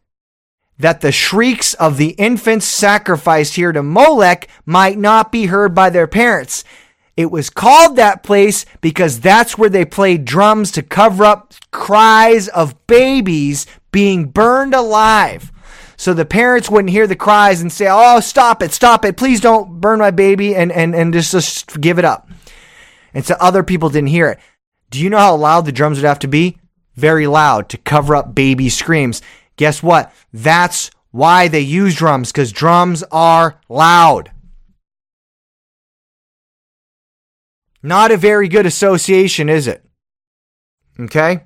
that 0.79 1.01
the 1.03 1.13
shrieks 1.13 1.75
of 1.75 1.97
the 1.97 2.11
infants 2.11 2.67
sacrificed 2.67 3.55
here 3.55 3.73
to 3.73 3.83
Molech 3.83 4.49
might 4.65 4.99
not 4.99 5.31
be 5.31 5.47
heard 5.47 5.75
by 5.75 5.91
their 5.91 6.07
parents. 6.07 6.65
It 7.17 7.31
was 7.31 7.51
called 7.51 7.97
that 7.97 8.23
place 8.23 8.65
because 8.81 9.21
that's 9.21 9.59
where 9.59 9.69
they 9.69 9.85
played 9.85 10.25
drums 10.25 10.71
to 10.73 10.83
cover 10.83 11.25
up 11.25 11.53
cries 11.71 12.49
of 12.49 12.87
babies 12.87 13.67
being 13.93 14.27
burned 14.27 14.75
alive. 14.75 15.53
So 15.99 16.15
the 16.15 16.25
parents 16.25 16.71
wouldn't 16.71 16.93
hear 16.93 17.07
the 17.07 17.15
cries 17.15 17.61
and 17.61 17.71
say, 17.71 17.87
Oh, 17.91 18.21
stop 18.21 18.63
it, 18.63 18.73
stop 18.73 19.05
it, 19.05 19.19
please 19.19 19.39
don't 19.41 19.83
burn 19.83 19.99
my 19.99 20.11
baby 20.11 20.57
and, 20.57 20.73
and, 20.73 20.95
and 20.95 21.13
just, 21.13 21.33
just 21.33 21.79
give 21.79 21.99
it 21.99 22.07
up. 22.07 22.31
And 23.13 23.23
so 23.23 23.37
other 23.39 23.63
people 23.63 23.91
didn't 23.91 24.09
hear 24.09 24.29
it. 24.29 24.39
Do 24.91 25.01
you 25.01 25.09
know 25.09 25.19
how 25.19 25.37
loud 25.37 25.65
the 25.65 25.73
drums 25.73 25.99
would 25.99 26.07
have 26.07 26.19
to 26.21 26.29
be? 26.29 26.59
Very 26.97 27.27
loud 27.27 27.69
to 27.71 27.79
cover 27.79 28.15
up 28.17 28.35
baby 28.35 28.69
screams. 28.69 29.23
Guess 29.57 29.83
what? 29.83 30.13
That's 30.33 30.91
why 31.13 31.49
they 31.49 31.61
use 31.61 31.95
drums, 31.95 32.31
because 32.31 32.53
drums 32.53 33.03
are 33.11 33.61
loud. 33.69 34.33
Not 37.83 38.11
a 38.11 38.17
very 38.17 38.49
good 38.49 38.67
association, 38.67 39.49
is 39.49 39.67
it? 39.67 39.85
Okay? 40.99 41.45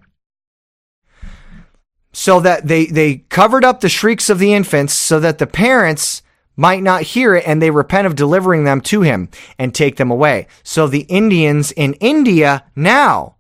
So 2.13 2.41
that 2.41 2.67
they, 2.67 2.87
they 2.87 3.19
covered 3.29 3.65
up 3.65 3.81
the 3.81 3.89
shrieks 3.89 4.31
of 4.31 4.39
the 4.39 4.55
infants 4.55 4.95
so 4.95 5.21
that 5.21 5.39
the 5.39 5.47
parents 5.47 6.23
might 6.57 6.83
not 6.83 7.03
hear 7.03 7.35
it 7.35 7.47
and 7.47 7.61
they 7.61 7.71
repent 7.71 8.07
of 8.07 8.15
delivering 8.15 8.65
them 8.65 8.81
to 8.81 9.03
him 9.03 9.29
and 9.59 9.75
take 9.75 9.97
them 9.97 10.11
away. 10.11 10.47
So 10.63 10.87
the 10.87 11.03
Indians 11.03 11.73
in 11.73 11.95
India 11.95 12.65
now, 12.77 13.37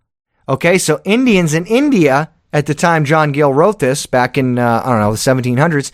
okay, 0.48 0.78
so 0.78 1.00
Indians 1.04 1.54
in 1.54 1.66
India 1.66 2.30
at 2.52 2.66
the 2.66 2.74
time 2.74 3.04
John 3.04 3.32
Gill 3.32 3.52
wrote 3.52 3.78
this 3.78 4.06
back 4.06 4.38
in, 4.38 4.58
uh, 4.58 4.82
I 4.84 4.90
don't 4.90 5.00
know, 5.00 5.12
the 5.12 5.18
1700s. 5.18 5.90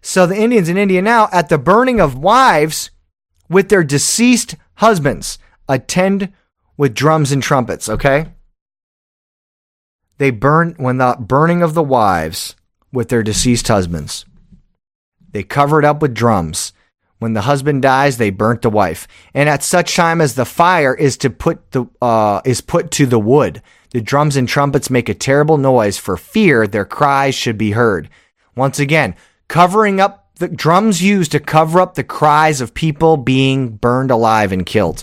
So 0.00 0.26
the 0.26 0.36
Indians 0.36 0.68
in 0.68 0.76
India 0.76 1.02
now, 1.02 1.28
at 1.32 1.48
the 1.48 1.58
burning 1.58 2.00
of 2.00 2.16
wives 2.16 2.90
with 3.48 3.68
their 3.68 3.82
deceased 3.82 4.54
husbands, 4.76 5.38
attend 5.68 6.32
with 6.76 6.94
drums 6.94 7.32
and 7.32 7.42
trumpets, 7.42 7.88
okay? 7.88 8.26
They 10.18 10.30
burn, 10.30 10.74
when 10.76 10.98
the 10.98 11.16
burning 11.18 11.62
of 11.62 11.74
the 11.74 11.82
wives 11.82 12.54
with 12.92 13.08
their 13.08 13.22
deceased 13.22 13.68
husbands. 13.68 14.24
They 15.34 15.42
cover 15.42 15.80
it 15.80 15.84
up 15.84 16.00
with 16.00 16.14
drums. 16.14 16.72
When 17.18 17.32
the 17.32 17.40
husband 17.42 17.82
dies, 17.82 18.18
they 18.18 18.30
burnt 18.30 18.62
the 18.62 18.70
wife. 18.70 19.08
And 19.34 19.48
at 19.48 19.64
such 19.64 19.96
time 19.96 20.20
as 20.20 20.36
the 20.36 20.44
fire 20.44 20.94
is 20.94 21.16
to 21.18 21.30
put 21.30 21.72
the 21.72 21.86
uh, 22.00 22.40
is 22.44 22.60
put 22.60 22.92
to 22.92 23.06
the 23.06 23.18
wood, 23.18 23.60
the 23.90 24.00
drums 24.00 24.36
and 24.36 24.48
trumpets 24.48 24.90
make 24.90 25.08
a 25.08 25.14
terrible 25.14 25.58
noise 25.58 25.98
for 25.98 26.16
fear 26.16 26.68
their 26.68 26.84
cries 26.84 27.34
should 27.34 27.58
be 27.58 27.72
heard. 27.72 28.08
Once 28.54 28.78
again, 28.78 29.16
covering 29.48 30.00
up 30.00 30.28
the 30.36 30.46
drums 30.46 31.02
used 31.02 31.32
to 31.32 31.40
cover 31.40 31.80
up 31.80 31.94
the 31.96 32.04
cries 32.04 32.60
of 32.60 32.72
people 32.72 33.16
being 33.16 33.70
burned 33.70 34.12
alive 34.12 34.52
and 34.52 34.64
killed. 34.64 35.02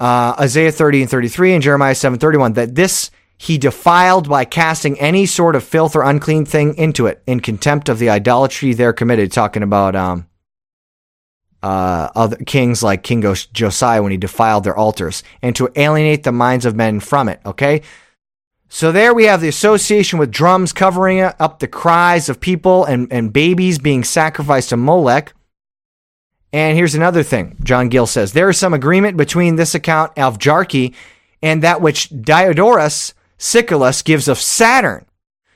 Uh, 0.00 0.34
Isaiah 0.40 0.72
30 0.72 1.02
and 1.02 1.10
33 1.10 1.54
and 1.54 1.62
Jeremiah 1.62 1.94
7 1.94 2.18
31, 2.18 2.54
that 2.54 2.74
this 2.74 3.12
he 3.42 3.58
defiled 3.58 4.28
by 4.28 4.44
casting 4.44 4.96
any 5.00 5.26
sort 5.26 5.56
of 5.56 5.64
filth 5.64 5.96
or 5.96 6.02
unclean 6.02 6.44
thing 6.44 6.76
into 6.76 7.06
it 7.06 7.20
in 7.26 7.40
contempt 7.40 7.88
of 7.88 7.98
the 7.98 8.08
idolatry 8.08 8.72
there 8.72 8.92
committed. 8.92 9.32
Talking 9.32 9.64
about 9.64 9.96
um, 9.96 10.28
uh, 11.60 12.10
other 12.14 12.36
kings 12.36 12.84
like 12.84 13.02
King 13.02 13.22
Josiah 13.52 14.00
when 14.00 14.12
he 14.12 14.16
defiled 14.16 14.62
their 14.62 14.76
altars 14.76 15.24
and 15.42 15.56
to 15.56 15.68
alienate 15.74 16.22
the 16.22 16.30
minds 16.30 16.64
of 16.64 16.76
men 16.76 17.00
from 17.00 17.28
it. 17.28 17.40
Okay. 17.44 17.82
So 18.68 18.92
there 18.92 19.12
we 19.12 19.24
have 19.24 19.40
the 19.40 19.48
association 19.48 20.20
with 20.20 20.30
drums 20.30 20.72
covering 20.72 21.20
up 21.20 21.58
the 21.58 21.66
cries 21.66 22.28
of 22.28 22.38
people 22.38 22.84
and, 22.84 23.12
and 23.12 23.32
babies 23.32 23.80
being 23.80 24.04
sacrificed 24.04 24.68
to 24.68 24.76
Molech. 24.76 25.34
And 26.52 26.76
here's 26.78 26.94
another 26.94 27.24
thing 27.24 27.56
John 27.64 27.88
Gill 27.88 28.06
says 28.06 28.34
there 28.34 28.50
is 28.50 28.56
some 28.56 28.72
agreement 28.72 29.16
between 29.16 29.56
this 29.56 29.74
account 29.74 30.16
of 30.16 30.38
Jarchi 30.38 30.94
and 31.42 31.60
that 31.64 31.80
which 31.80 32.08
Diodorus 32.10 33.14
Siculus 33.42 34.02
gives 34.02 34.28
of 34.28 34.38
Saturn, 34.38 35.04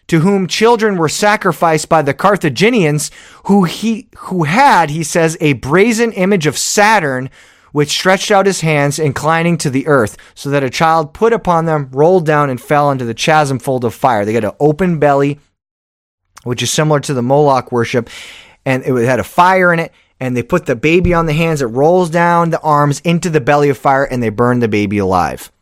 to 0.08 0.18
whom 0.18 0.48
children 0.48 0.96
were 0.96 1.08
sacrificed 1.08 1.88
by 1.88 2.02
the 2.02 2.12
Carthaginians, 2.12 3.12
who 3.44 3.62
he 3.62 4.08
who 4.16 4.42
had, 4.42 4.90
he 4.90 5.04
says, 5.04 5.36
a 5.40 5.52
brazen 5.52 6.10
image 6.12 6.48
of 6.48 6.58
Saturn, 6.58 7.30
which 7.70 7.90
stretched 7.90 8.32
out 8.32 8.46
his 8.46 8.60
hands, 8.60 8.98
inclining 8.98 9.56
to 9.58 9.70
the 9.70 9.86
earth, 9.86 10.16
so 10.34 10.50
that 10.50 10.64
a 10.64 10.70
child 10.70 11.14
put 11.14 11.32
upon 11.32 11.66
them 11.66 11.88
rolled 11.92 12.26
down 12.26 12.50
and 12.50 12.60
fell 12.60 12.90
into 12.90 13.04
the 13.04 13.14
chasm 13.14 13.60
fold 13.60 13.84
of 13.84 13.94
fire. 13.94 14.24
They 14.24 14.32
got 14.32 14.44
an 14.44 14.56
open 14.58 14.98
belly, 14.98 15.38
which 16.42 16.62
is 16.62 16.72
similar 16.72 16.98
to 17.00 17.14
the 17.14 17.22
Moloch 17.22 17.70
worship, 17.70 18.10
and 18.64 18.84
it 18.84 19.06
had 19.06 19.20
a 19.20 19.24
fire 19.24 19.72
in 19.72 19.78
it. 19.78 19.92
And 20.18 20.36
they 20.36 20.42
put 20.42 20.66
the 20.66 20.74
baby 20.74 21.14
on 21.14 21.26
the 21.26 21.34
hands, 21.34 21.62
it 21.62 21.66
rolls 21.66 22.10
down 22.10 22.50
the 22.50 22.60
arms 22.62 23.00
into 23.00 23.30
the 23.30 23.40
belly 23.40 23.68
of 23.68 23.78
fire, 23.78 24.04
and 24.04 24.20
they 24.20 24.30
burn 24.30 24.58
the 24.58 24.66
baby 24.66 24.98
alive. 24.98 25.52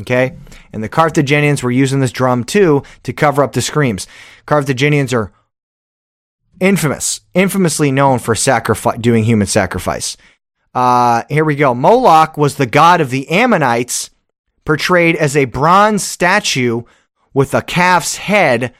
Okay? 0.00 0.36
And 0.72 0.82
the 0.82 0.88
Carthaginians 0.88 1.62
were 1.62 1.70
using 1.70 2.00
this 2.00 2.12
drum 2.12 2.44
too 2.44 2.82
to 3.02 3.12
cover 3.12 3.42
up 3.42 3.52
the 3.52 3.62
screams. 3.62 4.06
Carthaginians 4.46 5.12
are 5.12 5.32
infamous, 6.60 7.20
infamously 7.34 7.90
known 7.90 8.18
for 8.18 8.34
sacrifice, 8.34 8.98
doing 8.98 9.24
human 9.24 9.46
sacrifice. 9.46 10.16
Uh, 10.74 11.24
here 11.28 11.44
we 11.44 11.56
go. 11.56 11.74
Moloch 11.74 12.36
was 12.36 12.56
the 12.56 12.66
god 12.66 13.00
of 13.00 13.10
the 13.10 13.28
Ammonites, 13.28 14.10
portrayed 14.64 15.16
as 15.16 15.36
a 15.36 15.46
bronze 15.46 16.04
statue 16.04 16.82
with 17.34 17.54
a 17.54 17.62
calf's 17.62 18.16
head 18.16 18.74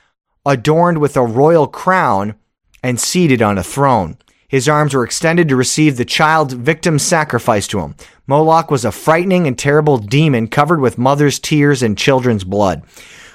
adorned 0.46 0.98
with 0.98 1.16
a 1.16 1.24
royal 1.24 1.66
crown 1.66 2.34
and 2.82 3.00
seated 3.00 3.42
on 3.42 3.58
a 3.58 3.62
throne. 3.62 4.16
His 4.50 4.68
arms 4.68 4.94
were 4.94 5.04
extended 5.04 5.48
to 5.48 5.54
receive 5.54 5.96
the 5.96 6.04
child 6.04 6.50
victim 6.50 6.98
sacrificed 6.98 7.70
to 7.70 7.78
him. 7.78 7.94
Moloch 8.26 8.68
was 8.68 8.84
a 8.84 8.90
frightening 8.90 9.46
and 9.46 9.56
terrible 9.56 9.96
demon 9.96 10.48
covered 10.48 10.80
with 10.80 10.98
mother's 10.98 11.38
tears 11.38 11.84
and 11.84 11.96
children's 11.96 12.42
blood. 12.42 12.82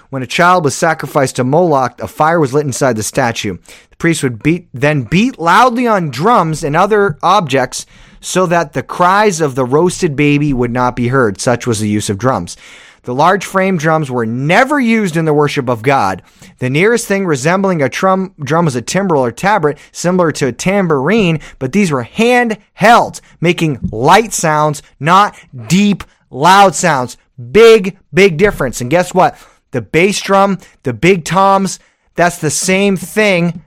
When 0.10 0.24
a 0.24 0.28
child 0.28 0.66
was 0.66 0.76
sacrificed 0.76 1.38
to 1.38 1.46
Moloch, 1.46 2.02
a 2.02 2.10
fire 2.10 2.38
was 2.38 2.54
lit 2.54 2.66
inside 2.66 2.98
the 2.98 3.02
statue. 3.04 3.58
The 3.92 3.96
priest 3.98 4.24
would 4.24 4.44
beat, 4.44 4.68
then 4.74 5.04
beat 5.04 5.40
loudly 5.40 5.88
on 5.88 6.12
drums 6.12 6.66
and 6.66 6.76
other 6.76 7.18
objects 7.24 7.86
so 8.20 8.46
that 8.48 8.74
the 8.74 8.84
cries 8.84 9.40
of 9.40 9.56
the 9.56 9.64
roasted 9.64 10.18
baby 10.18 10.52
would 10.52 10.72
not 10.72 10.98
be 10.98 11.08
heard. 11.08 11.40
Such 11.40 11.66
was 11.66 11.80
the 11.80 11.88
use 11.88 12.10
of 12.10 12.18
drums. 12.18 12.58
The 13.06 13.14
large 13.14 13.45
frame 13.45 13.77
drums 13.77 14.10
were 14.10 14.26
never 14.26 14.80
used 14.80 15.15
in 15.15 15.26
the 15.26 15.34
worship 15.34 15.69
of 15.69 15.84
God. 15.84 16.23
The 16.57 16.72
nearest 16.72 17.07
thing 17.07 17.26
resembling 17.26 17.82
a 17.82 17.90
trum, 17.90 18.34
drum 18.40 18.65
was 18.65 18.76
a 18.76 18.82
timbrel 18.82 19.23
or 19.23 19.32
tabret, 19.32 19.77
similar 19.91 20.32
to 20.34 20.48
a 20.48 20.52
tambourine, 20.52 21.40
but 21.60 21.72
these 21.72 21.91
were 21.91 22.03
handheld, 22.03 23.22
making 23.40 23.80
light 23.91 24.34
sounds, 24.34 24.82
not 24.99 25.40
deep, 25.68 26.03
loud 26.32 26.73
sounds. 26.73 27.18
Big, 27.52 27.98
big 28.11 28.38
difference. 28.38 28.82
And 28.82 28.90
guess 28.90 29.14
what? 29.14 29.38
The 29.69 29.82
bass 29.82 30.19
drum, 30.22 30.57
the 30.84 30.94
big 30.94 31.26
toms, 31.26 31.80
that's 32.15 32.40
the 32.40 32.49
same 32.49 32.98
thing 32.98 33.61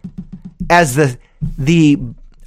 as 0.69 0.97
the 0.97 1.19
the 1.57 1.99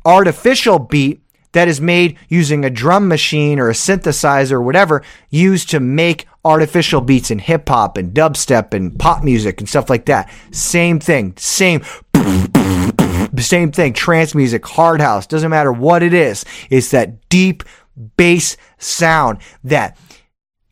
artificial 0.04 0.80
beat 0.80 1.22
that 1.54 1.68
is 1.68 1.80
made 1.80 2.18
using 2.28 2.66
a 2.66 2.70
drum 2.70 3.08
machine 3.08 3.60
or 3.60 3.70
a 3.70 3.74
synthesizer 3.74 4.54
or 4.54 4.62
whatever 4.62 5.04
used 5.30 5.70
to 5.70 5.80
make 5.80 6.26
artificial 6.44 7.02
beats 7.02 7.32
in 7.32 7.40
hip 7.40 7.70
hop 7.70 7.98
and 7.98 8.14
dubstep 8.14 8.74
and 8.74 8.98
pop 8.98 9.24
music 9.24 9.60
and 9.60 9.70
stuff 9.70 9.90
like 9.90 10.06
that. 10.06 10.32
Same 10.52 11.00
thing. 11.00 11.34
Same. 11.38 11.82
Same 13.38 13.72
thing. 13.72 13.94
Trance 13.94 14.36
music, 14.36 14.66
hard 14.66 15.02
house, 15.02 15.28
doesn't 15.28 15.50
matter 15.50 15.72
what 15.72 16.04
it 16.04 16.14
is. 16.14 16.46
It's 16.70 16.92
that 16.92 17.28
deep 17.30 17.64
bass 18.18 18.58
sound 18.78 19.40
that 19.64 19.98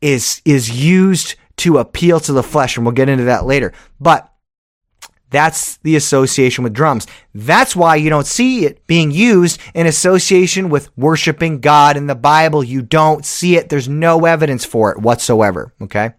is, 0.01 0.41
is 0.45 0.69
used 0.69 1.35
to 1.57 1.77
appeal 1.77 2.19
to 2.21 2.33
the 2.33 2.43
flesh. 2.43 2.77
And 2.77 2.85
we'll 2.85 2.93
get 2.93 3.09
into 3.09 3.25
that 3.25 3.45
later. 3.45 3.73
But 3.99 4.31
that's 5.30 5.77
the 5.77 5.95
association 5.95 6.64
with 6.64 6.73
drums. 6.73 7.06
That's 7.34 7.76
why 7.76 7.95
you 7.97 8.10
don't 8.10 8.26
see 8.26 8.65
it 8.65 8.85
being 8.88 9.11
used 9.11 9.60
in 9.73 9.85
association 9.85 10.69
with 10.69 10.95
worshiping 10.97 11.60
God 11.60 11.97
in 11.97 12.07
the 12.07 12.15
Bible. 12.15 12.64
You 12.64 12.81
don't 12.81 13.26
see 13.26 13.56
it. 13.56 13.69
There's 13.69 13.88
no 13.88 14.26
evidence 14.26 14.65
for 14.65 14.91
it 14.91 14.99
whatsoever. 14.99 15.73
Okay. 15.81 16.14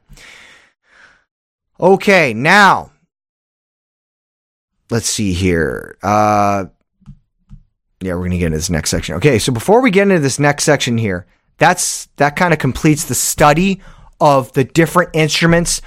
Okay. 1.78 2.34
Now, 2.34 2.92
let's 4.90 5.08
see 5.08 5.32
here. 5.32 5.96
Uh, 6.02 6.66
yeah, 8.00 8.14
we're 8.14 8.20
going 8.20 8.30
to 8.30 8.38
get 8.38 8.46
into 8.46 8.58
this 8.58 8.70
next 8.70 8.90
section. 8.90 9.16
Okay. 9.16 9.38
So 9.38 9.52
before 9.52 9.80
we 9.80 9.90
get 9.90 10.02
into 10.02 10.20
this 10.20 10.38
next 10.38 10.64
section 10.64 10.98
here, 10.98 11.26
that's, 11.58 12.06
that 12.16 12.36
kind 12.36 12.52
of 12.52 12.58
completes 12.58 13.04
the 13.04 13.14
study 13.14 13.80
of 14.20 14.52
the 14.52 14.64
different 14.64 15.10
instruments 15.14 15.82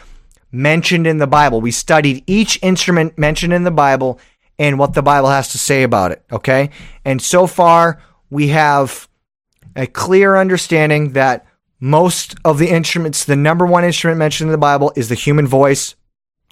mentioned 0.54 1.08
in 1.08 1.18
the 1.18 1.28
Bible. 1.28 1.60
We 1.60 1.72
studied 1.72 2.24
each 2.28 2.60
instrument 2.62 3.18
mentioned 3.18 3.52
in 3.52 3.64
the 3.64 3.72
Bible 3.72 4.20
and 4.60 4.78
what 4.78 4.94
the 4.94 5.02
Bible 5.02 5.30
has 5.30 5.50
to 5.50 5.58
say 5.58 5.84
about 5.84 6.12
it. 6.12 6.24
Okay. 6.32 6.70
And 7.04 7.22
so 7.22 7.48
far, 7.48 8.02
we 8.30 8.50
have 8.50 9.10
a 9.76 9.88
clear 9.88 10.36
understanding 10.38 11.14
that 11.14 11.46
most 11.80 12.36
of 12.46 12.60
the 12.60 12.70
instruments, 12.70 13.26
the 13.26 13.36
number 13.36 13.66
one 13.66 13.84
instrument 13.84 14.20
mentioned 14.20 14.48
in 14.48 14.52
the 14.52 14.58
Bible 14.58 14.94
is 14.96 15.10
the 15.10 15.16
human 15.16 15.48
voice. 15.48 15.96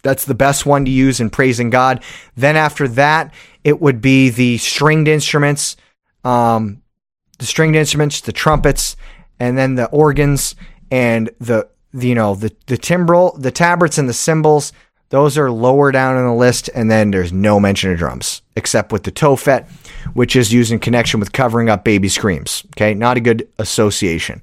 That's 0.03 0.25
the 0.25 0.33
best 0.33 0.65
one 0.65 0.83
to 0.85 0.91
use 0.91 1.19
in 1.19 1.29
praising 1.29 1.69
God. 1.69 2.03
Then 2.35 2.57
after 2.57 2.87
that, 2.89 3.31
it 3.63 3.79
would 3.79 4.01
be 4.01 4.29
the 4.29 4.57
stringed 4.57 5.07
instruments, 5.07 5.77
um, 6.23 6.81
the 7.37 7.45
stringed 7.45 7.75
instruments, 7.75 8.21
the 8.21 8.31
trumpets, 8.31 8.97
and 9.39 9.57
then 9.57 9.75
the 9.75 9.85
organs 9.89 10.55
and 10.89 11.29
the 11.39 11.69
the, 11.93 12.07
you 12.07 12.15
know 12.15 12.35
the 12.35 12.53
the 12.67 12.77
timbrel, 12.77 13.35
the 13.37 13.51
tabrets, 13.51 13.97
and 13.97 14.07
the 14.07 14.13
cymbals. 14.13 14.73
Those 15.09 15.37
are 15.37 15.51
lower 15.51 15.91
down 15.91 16.17
in 16.17 16.23
the 16.25 16.33
list, 16.33 16.69
and 16.73 16.89
then 16.89 17.11
there's 17.11 17.33
no 17.33 17.59
mention 17.59 17.91
of 17.91 17.97
drums 17.97 18.41
except 18.55 18.93
with 18.93 19.03
the 19.03 19.11
tophet, 19.11 19.69
which 20.13 20.35
is 20.37 20.53
used 20.53 20.71
in 20.71 20.79
connection 20.79 21.19
with 21.19 21.33
covering 21.33 21.69
up 21.69 21.83
baby 21.83 22.07
screams. 22.07 22.63
Okay, 22.75 22.93
not 22.93 23.17
a 23.17 23.21
good 23.21 23.47
association. 23.59 24.41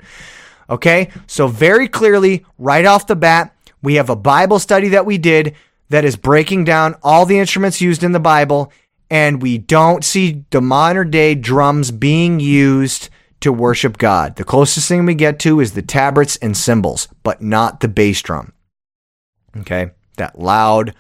Okay, 0.68 1.10
so 1.26 1.46
very 1.46 1.88
clearly, 1.88 2.44
right 2.58 2.84
off 2.84 3.06
the 3.06 3.16
bat, 3.16 3.56
we 3.82 3.94
have 3.94 4.10
a 4.10 4.16
Bible 4.16 4.58
study 4.58 4.88
that 4.88 5.06
we 5.06 5.16
did 5.16 5.54
that 5.88 6.04
is 6.04 6.16
breaking 6.16 6.64
down 6.64 6.94
all 7.02 7.24
the 7.24 7.38
instruments 7.38 7.80
used 7.80 8.02
in 8.02 8.12
the 8.12 8.20
Bible, 8.20 8.70
and 9.10 9.40
we 9.40 9.56
don't 9.56 10.04
see 10.04 10.44
the 10.50 10.60
modern 10.60 11.10
day 11.10 11.34
drums 11.34 11.90
being 11.90 12.40
used 12.40 13.08
to 13.40 13.52
worship 13.52 13.98
God. 13.98 14.36
The 14.36 14.44
closest 14.44 14.88
thing 14.88 15.06
we 15.06 15.14
get 15.14 15.38
to 15.40 15.60
is 15.60 15.72
the 15.72 15.82
tabrets 15.82 16.36
and 16.36 16.56
cymbals, 16.56 17.08
but 17.22 17.40
not 17.42 17.80
the 17.80 17.88
bass 17.88 18.20
drum. 18.22 18.52
Okay? 19.58 19.90
That 20.16 20.38
loud, 20.38 20.94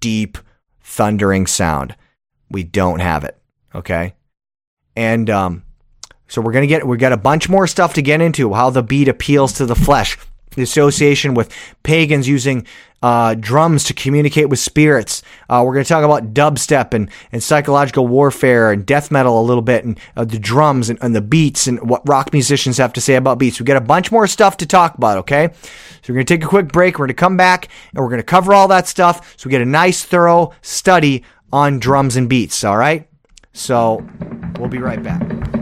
deep, 0.00 0.38
thundering 0.80 1.46
sound. 1.46 1.96
We 2.50 2.62
don't 2.62 3.00
have 3.00 3.24
it. 3.24 3.36
Okay? 3.74 4.14
And 4.94 5.28
um, 5.30 5.64
so 6.28 6.40
we're 6.40 6.52
gonna 6.52 6.66
get 6.66 6.86
we 6.86 6.96
got 6.96 7.12
a 7.12 7.16
bunch 7.16 7.48
more 7.48 7.66
stuff 7.66 7.94
to 7.94 8.02
get 8.02 8.20
into 8.20 8.52
how 8.52 8.70
the 8.70 8.82
beat 8.82 9.08
appeals 9.08 9.54
to 9.54 9.66
the 9.66 9.74
flesh 9.74 10.18
the 10.54 10.62
association 10.62 11.34
with 11.34 11.52
pagans 11.82 12.28
using 12.28 12.66
uh, 13.02 13.34
drums 13.34 13.84
to 13.84 13.94
communicate 13.94 14.48
with 14.48 14.58
spirits. 14.58 15.22
Uh, 15.48 15.62
we're 15.64 15.74
going 15.74 15.84
to 15.84 15.88
talk 15.88 16.04
about 16.04 16.32
dubstep 16.32 16.94
and, 16.94 17.10
and 17.32 17.42
psychological 17.42 18.06
warfare 18.06 18.70
and 18.70 18.86
death 18.86 19.10
metal 19.10 19.40
a 19.40 19.42
little 19.42 19.62
bit 19.62 19.84
and 19.84 19.98
uh, 20.16 20.24
the 20.24 20.38
drums 20.38 20.88
and, 20.88 20.98
and, 21.02 21.14
the 21.14 21.20
beats 21.20 21.66
and 21.66 21.88
what 21.88 22.06
rock 22.08 22.32
musicians 22.32 22.78
have 22.78 22.92
to 22.92 23.00
say 23.00 23.16
about 23.16 23.38
beats. 23.38 23.58
We've 23.58 23.66
got 23.66 23.76
a 23.76 23.80
bunch 23.80 24.12
more 24.12 24.26
stuff 24.26 24.56
to 24.58 24.66
talk 24.66 24.94
about, 24.94 25.18
okay? 25.18 25.50
So 26.02 26.12
we're 26.12 26.16
going 26.16 26.26
to 26.26 26.34
take 26.34 26.44
a 26.44 26.48
quick 26.48 26.68
break. 26.68 26.94
We're 26.94 27.06
going 27.06 27.08
to 27.08 27.14
come 27.14 27.36
back 27.36 27.68
and 27.92 28.02
we're 28.02 28.10
going 28.10 28.18
to 28.18 28.24
cover 28.24 28.54
all 28.54 28.68
that 28.68 28.86
stuff 28.86 29.34
so 29.36 29.48
we 29.48 29.50
get 29.50 29.62
a 29.62 29.66
nice, 29.66 30.04
thorough 30.04 30.52
study 30.62 31.24
on 31.52 31.80
drums 31.80 32.16
and 32.16 32.28
beats, 32.28 32.62
all 32.62 32.76
right? 32.76 33.08
So 33.52 34.06
we'll 34.58 34.68
be 34.68 34.78
right 34.78 35.02
back. 35.02 35.61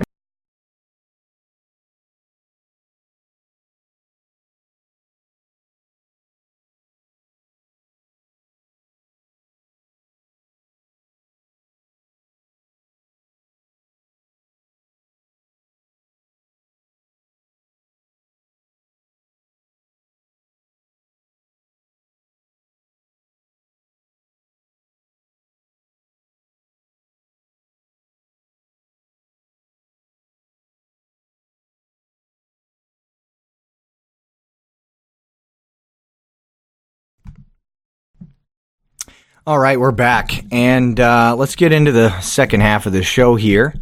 All 39.46 39.58
right, 39.58 39.80
we're 39.80 39.90
back, 39.90 40.44
and 40.52 41.00
uh, 41.00 41.34
let's 41.34 41.56
get 41.56 41.72
into 41.72 41.92
the 41.92 42.20
second 42.20 42.60
half 42.60 42.84
of 42.84 42.92
the 42.92 43.02
show 43.02 43.36
here. 43.36 43.74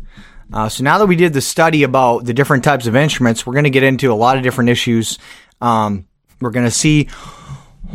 Uh, 0.53 0.69
so 0.69 0.85
now 0.85 0.99
that 0.99 1.07
we 1.07 1.17
did 1.17 1.33
the 1.33 1.41
study 1.41 1.83
about 1.83 2.25
the 2.25 2.33
different 2.33 2.63
types 2.63 2.87
of 2.87 2.95
instruments, 2.95 3.45
we're 3.45 3.55
going 3.55 3.65
to 3.65 3.71
get 3.71 3.83
into 3.83 4.13
a 4.13 4.15
lot 4.15 4.37
of 4.37 4.45
different 4.45 4.71
issues. 4.71 5.19
Um, 5.61 6.07
we're 6.41 6.53
going 6.53 6.65
to 6.65 6.71
see 6.71 7.07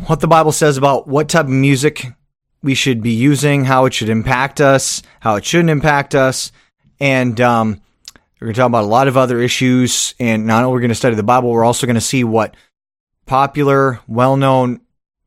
what 0.08 0.20
the 0.20 0.28
Bible 0.28 0.52
says 0.52 0.76
about 0.76 1.08
what 1.08 1.30
type 1.30 1.46
of 1.46 1.52
music 1.52 2.06
we 2.62 2.76
should 2.76 3.02
be 3.02 3.14
using, 3.14 3.64
how 3.64 3.86
it 3.86 3.94
should 3.94 4.10
impact 4.10 4.60
us, 4.60 5.02
how 5.22 5.36
it 5.36 5.46
shouldn't 5.46 5.70
impact 5.70 6.16
us, 6.16 6.52
and 7.00 7.40
um, 7.40 7.82
we're 8.42 8.48
going 8.48 8.56
to 8.56 8.60
talk 8.60 8.68
about 8.68 8.84
a 8.84 8.88
lot 8.88 9.08
of 9.08 9.16
other 9.16 9.40
issues. 9.40 10.16
And 10.20 10.46
not 10.46 10.66
only 10.66 10.74
we're 10.74 10.82
going 10.82 10.90
to 10.90 10.96
study 10.96 11.16
the 11.16 11.24
Bible, 11.24 11.50
we're 11.50 11.64
also 11.64 11.88
going 11.88 11.96
to 11.96 12.02
see 12.02 12.26
what 12.26 12.58
popular, 13.26 14.02
well-known 14.06 14.82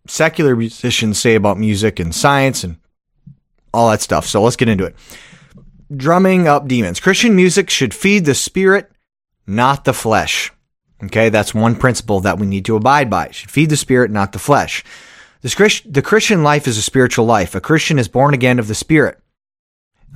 secular 0.09 0.57
musicians 0.57 1.19
say 1.19 1.35
about 1.35 1.59
music 1.59 2.01
and 2.01 2.15
science 2.15 2.65
and 2.65 2.79
all 3.73 3.91
that 3.91 4.01
stuff. 4.01 4.27
So 4.27 4.43
let's 4.43 4.57
get 4.57 4.69
into 4.69 4.85
it. 4.85 4.97
Drumming 5.95 6.49
up 6.49 6.67
demons. 6.67 7.01
Christian 7.01 7.37
music 7.37 7.71
should 7.71 7.95
feed 7.95 8.25
the 8.25 8.35
spirit, 8.35 8.91
not 9.47 9.85
the 9.85 9.93
flesh. 9.93 10.53
Okay, 11.05 11.29
that's 11.29 11.55
one 11.55 11.77
principle 11.77 12.21
that 12.21 12.39
we 12.39 12.47
need 12.47 12.65
to 12.65 12.77
abide 12.77 13.11
by. 13.11 13.27
It 13.27 13.35
should 13.35 13.51
feed 13.51 13.71
the 13.71 13.77
spirit, 13.77 14.11
not 14.11 14.33
the 14.33 14.39
flesh. 14.39 14.83
The 15.43 16.03
Christian 16.05 16.43
life 16.43 16.67
is 16.67 16.79
a 16.79 16.83
spiritual 16.83 17.27
life. 17.27 17.55
A 17.55 17.61
Christian 17.61 17.99
is 17.99 18.09
born 18.09 18.35
again 18.35 18.59
of 18.59 18.67
the 18.67 18.75
spirit. 18.75 19.21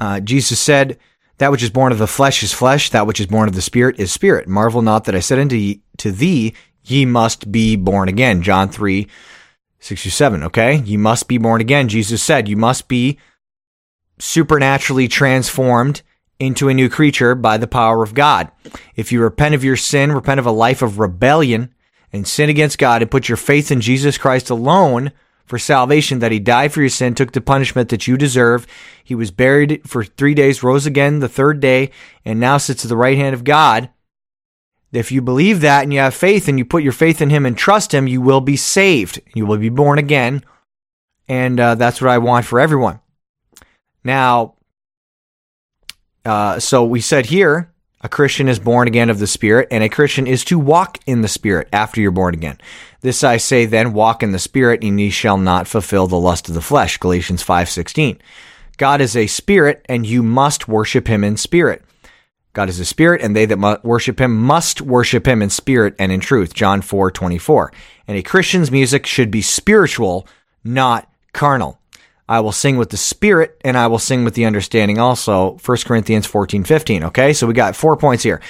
Uh, 0.01 0.21
Jesus 0.21 0.59
said, 0.59 0.99
That 1.39 1.53
which 1.53 1.62
is 1.62 1.71
born 1.71 1.93
of 1.93 1.99
the 1.99 2.07
flesh 2.07 2.43
is 2.43 2.53
flesh, 2.53 2.91
that 2.91 3.07
which 3.07 3.21
is 3.21 3.27
born 3.27 3.49
of 3.49 3.55
the 3.55 3.62
spirit 3.62 4.01
is 4.01 4.11
spirit. 4.11 4.49
Marvel 4.49 4.83
not 4.83 5.05
that 5.05 5.15
I 5.15 5.21
said 5.21 5.39
unto 5.39 5.75
to 5.99 6.11
thee, 6.11 6.55
ye 6.83 7.05
must 7.05 7.53
be 7.53 7.77
born 7.77 8.09
again. 8.09 8.43
John 8.43 8.71
3, 8.71 9.07
67, 9.81 10.43
okay? 10.44 10.77
You 10.77 10.98
must 10.98 11.27
be 11.27 11.39
born 11.39 11.61
again. 11.61 11.89
Jesus 11.89 12.23
said 12.23 12.48
you 12.48 12.57
must 12.57 12.86
be 12.86 13.19
supernaturally 14.19 15.09
transformed 15.09 16.02
into 16.39 16.69
a 16.69 16.74
new 16.74 16.89
creature 16.89 17.35
by 17.35 17.57
the 17.57 17.66
power 17.66 18.02
of 18.02 18.15
God. 18.15 18.51
If 18.97 19.12
you 19.12 19.20
repent 19.20 19.55
of 19.55 19.65
your 19.65 19.77
sin, 19.77 20.12
repent 20.12 20.40
of 20.40 20.47
a 20.47 20.51
life 20.51 20.82
of 20.82 20.98
rebellion, 20.98 21.74
and 22.12 22.27
sin 22.27 22.48
against 22.48 22.78
God, 22.78 23.02
and 23.02 23.11
put 23.11 23.28
your 23.28 23.36
faith 23.36 23.70
in 23.70 23.81
Jesus 23.81 24.19
Christ 24.19 24.51
alone 24.51 25.12
for 25.47 25.59
salvation, 25.59 26.19
that 26.20 26.32
he 26.32 26.39
died 26.39 26.73
for 26.73 26.81
your 26.81 26.89
sin, 26.89 27.15
took 27.15 27.32
the 27.32 27.40
punishment 27.40 27.89
that 27.89 28.07
you 28.07 28.16
deserve. 28.16 28.66
He 29.02 29.15
was 29.15 29.31
buried 29.31 29.82
for 29.86 30.05
three 30.05 30.35
days, 30.35 30.62
rose 30.62 30.86
again 30.86 31.20
the 31.20 31.28
third 31.28 31.61
day, 31.61 31.90
and 32.24 32.40
now 32.40 32.57
sits 32.57 32.85
at 32.85 32.89
the 32.89 32.97
right 32.97 33.16
hand 33.16 33.35
of 33.35 33.44
God. 33.44 33.90
If 34.93 35.12
you 35.12 35.23
believe 35.23 35.61
that 35.61 35.85
and 35.85 35.93
you 35.93 36.01
have 36.01 36.15
faith 36.15 36.49
and 36.49 36.59
you 36.59 36.65
put 36.65 36.83
your 36.83 36.93
faith 36.93 37.23
in 37.23 37.31
him 37.31 37.47
and 37.47 37.57
trust 37.57 37.95
him, 37.95 38.09
you 38.09 38.21
will 38.21 38.41
be 38.41 38.57
saved. 38.57 39.21
You 39.35 39.47
will 39.47 39.59
be 39.59 39.69
born 39.69 39.99
again. 39.99 40.45
And 41.29 41.61
uh, 41.61 41.77
that's 41.77 42.01
what 42.01 42.11
I 42.11 42.19
want 42.19 42.45
for 42.45 42.59
everyone. 42.59 43.01
Now, 44.03 44.55
uh, 46.25 46.59
so 46.59 46.85
we 46.85 47.01
said 47.01 47.27
here, 47.27 47.73
a 48.01 48.09
Christian 48.09 48.49
is 48.49 48.59
born 48.59 48.89
again 48.89 49.11
of 49.11 49.19
the 49.19 49.27
Spirit, 49.27 49.69
and 49.71 49.85
a 49.85 49.89
Christian 49.89 50.27
is 50.27 50.43
to 50.45 50.59
walk 50.59 50.99
in 51.07 51.21
the 51.21 51.29
Spirit 51.29 51.69
after 51.73 52.01
you're 52.01 52.11
born 52.11 52.33
again. 52.33 52.59
This 53.03 53.23
I 53.23 53.37
say 53.37 53.67
then, 53.67 53.93
walk 53.93 54.23
in 54.23 54.33
the 54.33 54.39
Spirit, 54.39 54.83
and 54.83 54.99
ye 54.99 55.11
shall 55.11 55.37
not 55.37 55.69
fulfill 55.69 56.07
the 56.07 56.19
lust 56.19 56.49
of 56.49 56.55
the 56.55 56.62
flesh. 56.62 56.97
Galatians 56.97 57.45
5.16. 57.45 58.19
God 58.79 59.03
is 59.03 59.15
a 59.15 59.27
spirit, 59.27 59.85
and 59.91 60.07
you 60.07 60.23
must 60.23 60.67
worship 60.67 61.07
him 61.07 61.23
in 61.23 61.37
spirit. 61.37 61.85
God 62.53 62.69
is 62.69 62.81
a 62.81 62.85
spirit, 62.85 63.23
and 63.23 63.35
they 63.37 63.47
that 63.47 63.85
worship 63.85 64.21
him 64.21 64.37
must 64.37 64.81
worship 64.81 65.27
him 65.27 65.41
in 65.41 65.51
spirit 65.51 65.95
and 65.99 66.11
in 66.11 66.21
truth. 66.21 66.53
John 66.53 66.83
4.24. 66.83 67.73
And 68.09 68.17
a 68.17 68.23
Christian's 68.23 68.71
music 68.71 69.07
should 69.07 69.31
be 69.31 69.43
spiritual, 69.43 70.27
not 70.65 71.09
carnal. 71.33 71.81
I 72.29 72.39
will 72.41 72.53
sing 72.53 72.77
with 72.77 72.91
the 72.91 72.97
spirit 72.97 73.61
and 73.65 73.77
I 73.77 73.89
will 73.89 73.99
sing 73.99 74.25
with 74.25 74.35
the 74.35 74.45
understanding 74.45 74.99
also. 74.99 75.59
1 75.65 75.79
Corinthians 75.85 76.27
14, 76.27 76.63
15. 76.63 77.05
Okay. 77.05 77.33
So 77.33 77.47
we 77.47 77.55
got 77.55 77.75
four 77.75 77.97
points 77.97 78.23
here. 78.23 78.41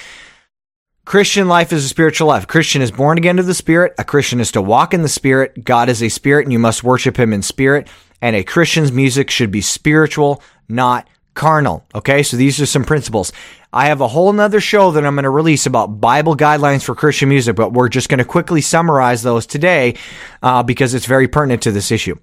Christian 1.03 1.47
life 1.47 1.73
is 1.73 1.83
a 1.83 1.89
spiritual 1.89 2.27
life. 2.27 2.43
A 2.43 2.47
Christian 2.47 2.83
is 2.83 2.91
born 2.91 3.17
again 3.17 3.37
to 3.37 3.43
the 3.43 3.55
spirit. 3.55 3.95
A 3.97 4.03
Christian 4.03 4.39
is 4.39 4.51
to 4.51 4.61
walk 4.61 4.93
in 4.93 5.01
the 5.01 5.09
spirit. 5.09 5.63
God 5.63 5.89
is 5.89 6.03
a 6.03 6.09
spirit 6.09 6.45
and 6.45 6.53
you 6.53 6.59
must 6.59 6.83
worship 6.83 7.17
him 7.17 7.33
in 7.33 7.41
spirit. 7.41 7.87
And 8.21 8.35
a 8.35 8.43
Christian's 8.43 8.91
music 8.91 9.31
should 9.31 9.49
be 9.49 9.61
spiritual, 9.61 10.43
not 10.69 11.07
carnal. 11.33 11.85
Okay. 11.95 12.23
So 12.23 12.37
these 12.37 12.59
are 12.61 12.65
some 12.65 12.83
principles. 12.83 13.31
I 13.73 13.85
have 13.87 14.01
a 14.01 14.07
whole 14.07 14.33
nother 14.33 14.59
show 14.59 14.91
that 14.91 15.05
I'm 15.05 15.15
going 15.15 15.23
to 15.23 15.29
release 15.29 15.65
about 15.65 16.01
Bible 16.01 16.35
guidelines 16.35 16.83
for 16.83 16.93
Christian 16.93 17.29
music, 17.29 17.55
but 17.55 17.71
we're 17.71 17.87
just 17.87 18.09
going 18.09 18.17
to 18.17 18.25
quickly 18.25 18.59
summarize 18.59 19.23
those 19.23 19.45
today 19.45 19.95
uh, 20.43 20.61
because 20.61 20.93
it's 20.93 21.05
very 21.05 21.27
pertinent 21.27 21.61
to 21.63 21.71
this 21.71 21.91
issue. 21.91 22.15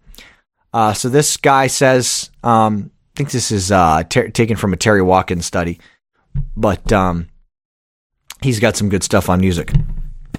Uh, 0.74 0.93
so 0.93 1.09
this 1.09 1.39
guy 1.39 1.66
says, 1.66 2.30
um, 2.44 2.90
I 3.14 3.16
think 3.16 3.30
this 3.30 3.51
is 3.51 3.72
uh, 3.72 4.02
ter- 4.05 4.28
taken 4.28 4.56
from 4.56 4.74
a 4.74 4.76
Terry 4.76 5.01
Watkins 5.01 5.47
study, 5.47 5.80
but 6.55 6.93
um, 6.93 7.28
he's 8.43 8.60
got 8.60 8.76
some 8.76 8.90
good 8.90 9.02
stuff 9.02 9.30
on 9.30 9.40
music. 9.40 9.72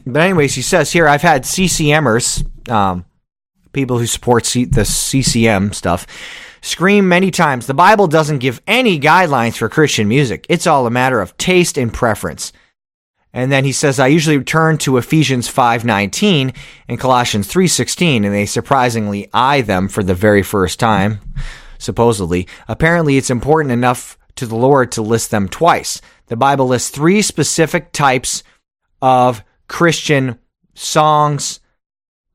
But 0.06 0.22
anyways, 0.22 0.54
he 0.54 0.62
says 0.62 0.92
here, 0.92 1.08
I've 1.08 1.24
had 1.24 1.44
CCMers, 1.44 2.70
um, 2.70 3.06
people 3.74 3.98
who 3.98 4.06
support 4.06 4.46
C- 4.46 4.66
the 4.66 4.86
CCM 4.86 5.74
stuff, 5.74 6.06
scream 6.62 7.08
many 7.08 7.32
times. 7.32 7.68
The 7.68 7.74
Bible 7.74 8.08
doesn't 8.08 8.40
give 8.40 8.62
any 8.68 9.00
guidelines 9.00 9.58
for 9.58 9.70
Christian 9.70 10.08
music. 10.08 10.46
It's 10.50 10.68
all 10.68 10.86
a 10.86 10.92
matter 10.92 11.22
of 11.22 11.38
taste 11.38 11.78
and 11.78 11.94
preference. 11.94 12.52
And 13.32 13.52
then 13.52 13.64
he 13.64 13.72
says, 13.72 14.00
I 14.00 14.08
usually 14.08 14.44
turn 14.44 14.78
to 14.80 14.98
Ephesians 14.98 15.52
5.19 15.52 16.56
and 16.88 17.00
Colossians 17.00 17.48
3.16, 17.48 18.26
and 18.26 18.34
they 18.34 18.46
surprisingly 18.46 19.30
eye 19.34 19.62
them 19.62 19.88
for 19.88 20.02
the 20.02 20.16
very 20.16 20.42
first 20.42 20.80
time, 20.80 21.20
supposedly. 21.78 22.48
Apparently, 22.68 23.18
it's 23.18 23.30
important 23.30 23.72
enough 23.72 24.18
to 24.36 24.48
the 24.48 24.56
Lord 24.56 24.92
to 24.94 25.02
list 25.02 25.30
them 25.32 25.48
twice. 25.48 26.02
The 26.28 26.38
Bible 26.38 26.68
lists 26.68 26.90
three 26.90 27.22
specific 27.22 27.92
types 27.92 28.44
of 29.02 29.44
Christian 29.68 30.40
songs. 30.74 31.60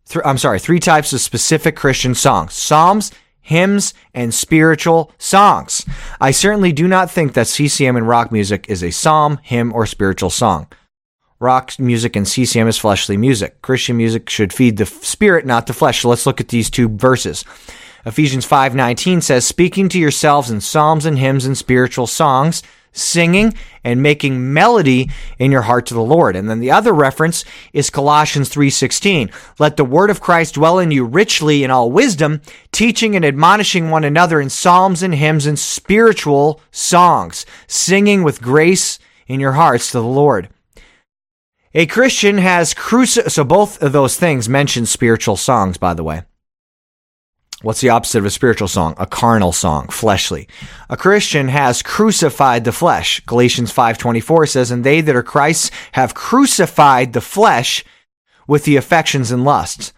Th- 0.08 0.24
I'm 0.24 0.38
sorry, 0.38 0.60
three 0.60 0.80
types 0.80 1.12
of 1.12 1.20
specific 1.20 1.74
Christian 1.74 2.14
songs. 2.14 2.52
Psalms, 2.54 3.10
hymns, 3.44 3.92
and 4.14 4.34
spiritual 4.34 5.12
songs. 5.18 5.84
I 6.20 6.30
certainly 6.30 6.72
do 6.72 6.88
not 6.88 7.10
think 7.10 7.34
that 7.34 7.46
CCM 7.46 7.94
and 7.94 8.08
rock 8.08 8.32
music 8.32 8.66
is 8.68 8.82
a 8.82 8.90
psalm, 8.90 9.38
hymn, 9.42 9.72
or 9.72 9.86
spiritual 9.86 10.30
song. 10.30 10.66
Rock 11.38 11.78
music 11.78 12.16
and 12.16 12.26
CCM 12.26 12.66
is 12.68 12.78
fleshly 12.78 13.18
music. 13.18 13.60
Christian 13.60 13.98
music 13.98 14.30
should 14.30 14.52
feed 14.52 14.78
the 14.78 14.86
spirit, 14.86 15.44
not 15.44 15.66
the 15.66 15.74
flesh. 15.74 16.00
So 16.00 16.08
let's 16.08 16.24
look 16.24 16.40
at 16.40 16.48
these 16.48 16.70
two 16.70 16.88
verses. 16.88 17.44
Ephesians 18.06 18.46
5:19 18.46 19.20
says, 19.20 19.46
"Speaking 19.46 19.90
to 19.90 19.98
yourselves 19.98 20.50
in 20.50 20.62
psalms 20.62 21.04
and 21.04 21.18
hymns 21.18 21.44
and 21.44 21.56
spiritual 21.56 22.06
songs, 22.06 22.62
singing 22.94 23.52
and 23.84 24.02
making 24.02 24.54
melody 24.54 25.10
in 25.38 25.52
your 25.52 25.62
heart 25.62 25.84
to 25.86 25.94
the 25.94 26.00
Lord." 26.00 26.34
And 26.36 26.48
then 26.48 26.60
the 26.60 26.70
other 26.70 26.94
reference 26.94 27.44
is 27.74 27.90
Colossians 27.90 28.48
3:16, 28.48 29.30
"Let 29.58 29.76
the 29.76 29.84
word 29.84 30.08
of 30.08 30.22
Christ 30.22 30.54
dwell 30.54 30.78
in 30.78 30.90
you 30.90 31.04
richly 31.04 31.62
in 31.62 31.70
all 31.70 31.90
wisdom, 31.90 32.40
teaching 32.72 33.14
and 33.14 33.24
admonishing 33.24 33.90
one 33.90 34.04
another 34.04 34.40
in 34.40 34.48
psalms 34.48 35.02
and 35.02 35.14
hymns 35.14 35.44
and 35.44 35.58
spiritual 35.58 36.60
songs, 36.70 37.44
singing 37.66 38.22
with 38.22 38.40
grace 38.40 38.98
in 39.28 39.40
your 39.40 39.52
hearts 39.52 39.90
to 39.90 39.98
the 39.98 40.04
Lord." 40.04 40.48
A 41.74 41.86
Christian 41.86 42.38
has 42.38 42.72
cruci- 42.72 43.28
so 43.28 43.42
both 43.42 43.82
of 43.82 43.90
those 43.92 44.16
things 44.16 44.48
mention 44.48 44.86
spiritual 44.86 45.36
songs, 45.36 45.76
by 45.76 45.92
the 45.92 46.04
way. 46.04 46.22
What's 47.64 47.80
the 47.80 47.88
opposite 47.88 48.18
of 48.18 48.26
a 48.26 48.30
spiritual 48.30 48.68
song? 48.68 48.94
A 48.98 49.06
carnal 49.06 49.50
song, 49.50 49.88
fleshly. 49.88 50.46
A 50.90 50.98
Christian 50.98 51.48
has 51.48 51.80
crucified 51.80 52.64
the 52.64 52.72
flesh. 52.72 53.22
Galatians 53.24 53.72
5:24 53.72 54.44
says, 54.46 54.70
"And 54.70 54.84
they 54.84 55.00
that 55.00 55.16
are 55.16 55.22
Christ's 55.22 55.70
have 55.92 56.12
crucified 56.12 57.14
the 57.14 57.22
flesh 57.22 57.82
with 58.46 58.64
the 58.64 58.76
affections 58.76 59.30
and 59.30 59.44
lusts." 59.44 59.94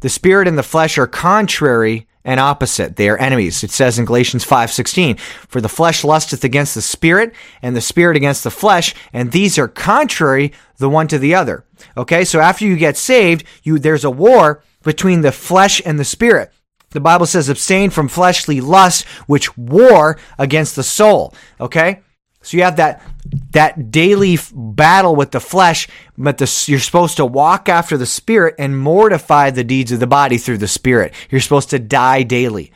The 0.00 0.08
spirit 0.08 0.48
and 0.48 0.56
the 0.56 0.62
flesh 0.62 0.96
are 0.96 1.06
contrary 1.06 2.06
and 2.24 2.40
opposite. 2.40 2.96
They 2.96 3.10
are 3.10 3.18
enemies. 3.18 3.62
It 3.62 3.70
says 3.70 3.98
in 3.98 4.06
Galatians 4.06 4.44
5:16, 4.44 5.18
"For 5.46 5.60
the 5.60 5.68
flesh 5.68 6.02
lusteth 6.02 6.42
against 6.42 6.74
the 6.74 6.80
spirit, 6.80 7.34
and 7.62 7.76
the 7.76 7.82
spirit 7.82 8.16
against 8.16 8.44
the 8.44 8.50
flesh, 8.50 8.94
and 9.12 9.30
these 9.30 9.58
are 9.58 9.68
contrary 9.68 10.52
the 10.78 10.88
one 10.88 11.06
to 11.08 11.18
the 11.18 11.34
other." 11.34 11.64
Okay? 11.98 12.24
So 12.24 12.40
after 12.40 12.64
you 12.64 12.76
get 12.76 12.96
saved, 12.96 13.44
you 13.62 13.78
there's 13.78 14.04
a 14.04 14.10
war 14.10 14.62
between 14.82 15.20
the 15.20 15.32
flesh 15.32 15.82
and 15.84 15.98
the 15.98 16.04
spirit. 16.06 16.50
The 16.90 17.00
Bible 17.00 17.26
says 17.26 17.48
abstain 17.48 17.90
from 17.90 18.08
fleshly 18.08 18.60
lust, 18.60 19.06
which 19.26 19.56
war 19.56 20.18
against 20.38 20.74
the 20.74 20.82
soul. 20.82 21.34
Okay? 21.60 22.02
So 22.42 22.56
you 22.56 22.62
have 22.64 22.76
that 22.76 23.02
that 23.52 23.90
daily 23.90 24.38
battle 24.52 25.14
with 25.14 25.30
the 25.30 25.40
flesh, 25.40 25.86
but 26.16 26.38
the, 26.38 26.64
you're 26.66 26.80
supposed 26.80 27.18
to 27.18 27.26
walk 27.26 27.68
after 27.68 27.96
the 27.96 28.06
spirit 28.06 28.54
and 28.58 28.78
mortify 28.78 29.50
the 29.50 29.62
deeds 29.62 29.92
of 29.92 30.00
the 30.00 30.06
body 30.06 30.38
through 30.38 30.58
the 30.58 30.66
spirit. 30.66 31.12
You're 31.30 31.42
supposed 31.42 31.70
to 31.70 31.78
die 31.78 32.22
daily. 32.22 32.72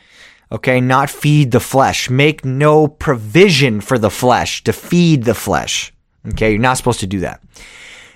Okay, 0.51 0.79
not 0.79 1.09
feed 1.09 1.51
the 1.51 1.59
flesh. 1.59 2.09
Make 2.09 2.45
no 2.45 2.87
provision 2.87 3.81
for 3.81 3.97
the 3.97 4.11
flesh 4.11 4.63
to 4.65 4.71
feed 4.71 5.23
the 5.23 5.33
flesh. 5.33 5.91
Okay, 6.29 6.51
you're 6.51 6.59
not 6.59 6.77
supposed 6.77 6.99
to 6.99 7.07
do 7.07 7.21
that. 7.21 7.41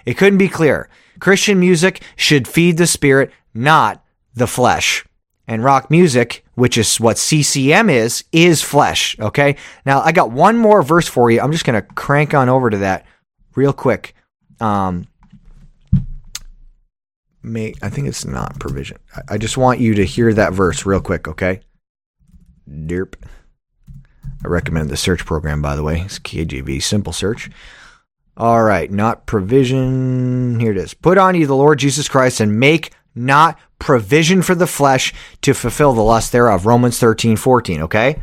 It 0.05 0.17
couldn't 0.17 0.37
be 0.37 0.47
clearer. 0.47 0.87
Christian 1.19 1.59
music 1.59 2.03
should 2.15 2.47
feed 2.47 2.77
the 2.77 2.87
spirit, 2.87 3.31
not 3.53 4.03
the 4.35 4.47
flesh 4.47 5.03
and 5.49 5.63
rock 5.63 5.89
music, 5.89 6.45
which 6.53 6.77
is 6.77 6.99
what 6.99 7.17
CCM 7.17 7.89
is, 7.89 8.23
is 8.31 8.61
flesh. 8.61 9.17
Okay. 9.19 9.55
Now 9.83 9.99
I 10.01 10.11
got 10.11 10.31
one 10.31 10.57
more 10.57 10.83
verse 10.83 11.07
for 11.07 11.31
you. 11.31 11.41
I'm 11.41 11.51
just 11.51 11.65
to 11.65 11.81
crank 11.81 12.35
on 12.35 12.49
over 12.49 12.69
to 12.69 12.77
that 12.77 13.07
real 13.55 13.73
quick. 13.73 14.13
Um, 14.59 15.07
may, 17.41 17.73
I 17.81 17.89
think 17.89 18.07
it's 18.07 18.25
not 18.25 18.59
provision. 18.59 18.99
I, 19.15 19.21
I 19.33 19.37
just 19.39 19.57
want 19.57 19.79
you 19.79 19.95
to 19.95 20.05
hear 20.05 20.31
that 20.35 20.53
verse 20.53 20.85
real 20.85 21.01
quick. 21.01 21.27
Okay. 21.27 21.61
Derp. 22.69 23.15
I 24.45 24.47
recommend 24.47 24.91
the 24.91 24.97
search 24.97 25.25
program, 25.25 25.63
by 25.63 25.75
the 25.75 25.83
way. 25.83 26.01
It's 26.01 26.19
KJV, 26.19 26.81
simple 26.83 27.11
search. 27.11 27.49
All 28.37 28.63
right, 28.63 28.89
not 28.89 29.25
provision. 29.25 30.59
Here 30.59 30.71
it 30.71 30.77
is. 30.77 30.93
Put 30.93 31.17
on 31.17 31.35
you 31.35 31.47
the 31.47 31.55
Lord 31.55 31.79
Jesus 31.79 32.07
Christ 32.07 32.39
and 32.39 32.59
make 32.59 32.93
not 33.19 33.59
provision 33.77 34.41
for 34.41 34.55
the 34.55 34.67
flesh 34.67 35.13
to 35.41 35.53
fulfill 35.53 35.93
the 35.93 36.01
lust 36.01 36.31
thereof. 36.31 36.65
Romans 36.65 36.99
13, 36.99 37.35
14, 37.37 37.83
okay? 37.83 38.19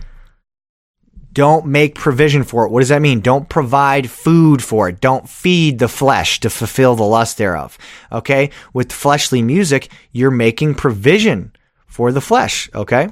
Don't 1.36 1.66
make 1.66 1.94
provision 1.94 2.44
for 2.44 2.64
it. 2.64 2.70
What 2.70 2.80
does 2.80 2.88
that 2.88 3.02
mean? 3.02 3.20
Don't 3.20 3.50
provide 3.50 4.10
food 4.10 4.64
for 4.64 4.88
it. 4.88 5.02
Don't 5.02 5.28
feed 5.28 5.78
the 5.78 5.86
flesh 5.86 6.40
to 6.40 6.48
fulfill 6.48 6.94
the 6.94 7.04
lust 7.04 7.36
thereof. 7.36 7.76
Okay? 8.10 8.48
With 8.72 8.90
fleshly 8.90 9.42
music, 9.42 9.90
you're 10.12 10.30
making 10.30 10.76
provision 10.76 11.52
for 11.86 12.10
the 12.10 12.22
flesh. 12.22 12.70
Okay? 12.74 13.10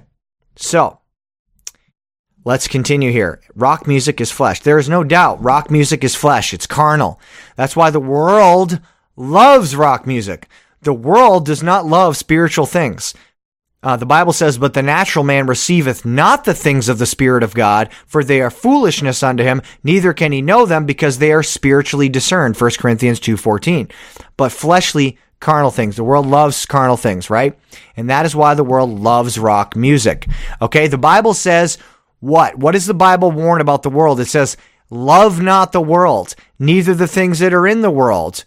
So, 0.57 1.01
let's 2.47 2.67
continue 2.67 3.13
here. 3.13 3.43
Rock 3.55 3.87
music 3.87 4.23
is 4.23 4.31
flesh. 4.31 4.61
There 4.61 4.79
is 4.79 4.89
no 4.89 5.05
doubt 5.05 5.43
rock 5.45 5.71
music 5.71 6.03
is 6.03 6.15
flesh. 6.15 6.55
It's 6.55 6.67
carnal. 6.67 7.21
That's 7.57 7.77
why 7.77 7.91
the 7.91 8.01
world 8.01 8.81
loves 9.17 9.77
rock 9.77 10.07
music. 10.07 10.49
The 10.85 10.95
world 10.95 11.47
does 11.47 11.63
not 11.63 11.87
love 11.87 12.17
spiritual 12.17 12.67
things. 12.67 13.15
Uh, 13.83 13.97
the 13.97 14.07
Bible 14.07 14.33
says, 14.33 14.57
But 14.57 14.73
the 14.73 14.83
natural 14.83 15.25
man 15.25 15.47
receiveth 15.47 16.05
not 16.05 16.45
the 16.45 16.55
things 16.55 16.89
of 16.89 16.99
the 16.99 17.07
Spirit 17.07 17.43
of 17.43 17.55
God, 17.55 17.91
for 18.07 18.25
they 18.25 18.41
are 18.41 18.51
foolishness 18.51 19.23
unto 19.23 19.43
him, 19.43 19.61
neither 19.83 20.15
can 20.15 20.33
he 20.33 20.41
know 20.41 20.65
them 20.65 20.87
because 20.87 21.19
they 21.19 21.33
are 21.33 21.43
spiritually 21.43 22.09
discerned. 22.09 22.59
1 22.59 22.71
Corinthians 22.79 23.21
2.14. 23.21 23.91
But 24.39 24.53
fleshly, 24.53 25.19
carnal 25.39 25.71
things. 25.71 25.97
The 25.97 26.05
world 26.05 26.27
loves 26.27 26.65
carnal 26.65 26.97
things, 26.97 27.29
right? 27.29 27.59
And 27.97 28.09
that 28.09 28.25
is 28.25 28.35
why 28.35 28.55
the 28.55 28.65
world 28.65 28.99
loves 28.99 29.39
rock 29.39 29.77
music. 29.77 30.27
Okay, 30.63 30.87
the 30.87 30.97
Bible 30.97 31.35
says 31.35 31.77
what? 32.21 32.57
What 32.57 32.73
does 32.73 32.87
the 32.87 32.95
Bible 32.95 33.31
warn 33.31 33.61
about 33.61 33.83
the 33.83 33.91
world? 33.91 34.19
It 34.19 34.27
says, 34.27 34.57
Love 34.89 35.43
not 35.43 35.73
the 35.73 35.81
world, 35.83 36.35
neither 36.59 36.95
the 36.95 37.07
things 37.07 37.39
that 37.41 37.53
are 37.53 37.67
in 37.67 37.83
the 37.83 37.91
world. 37.91 38.47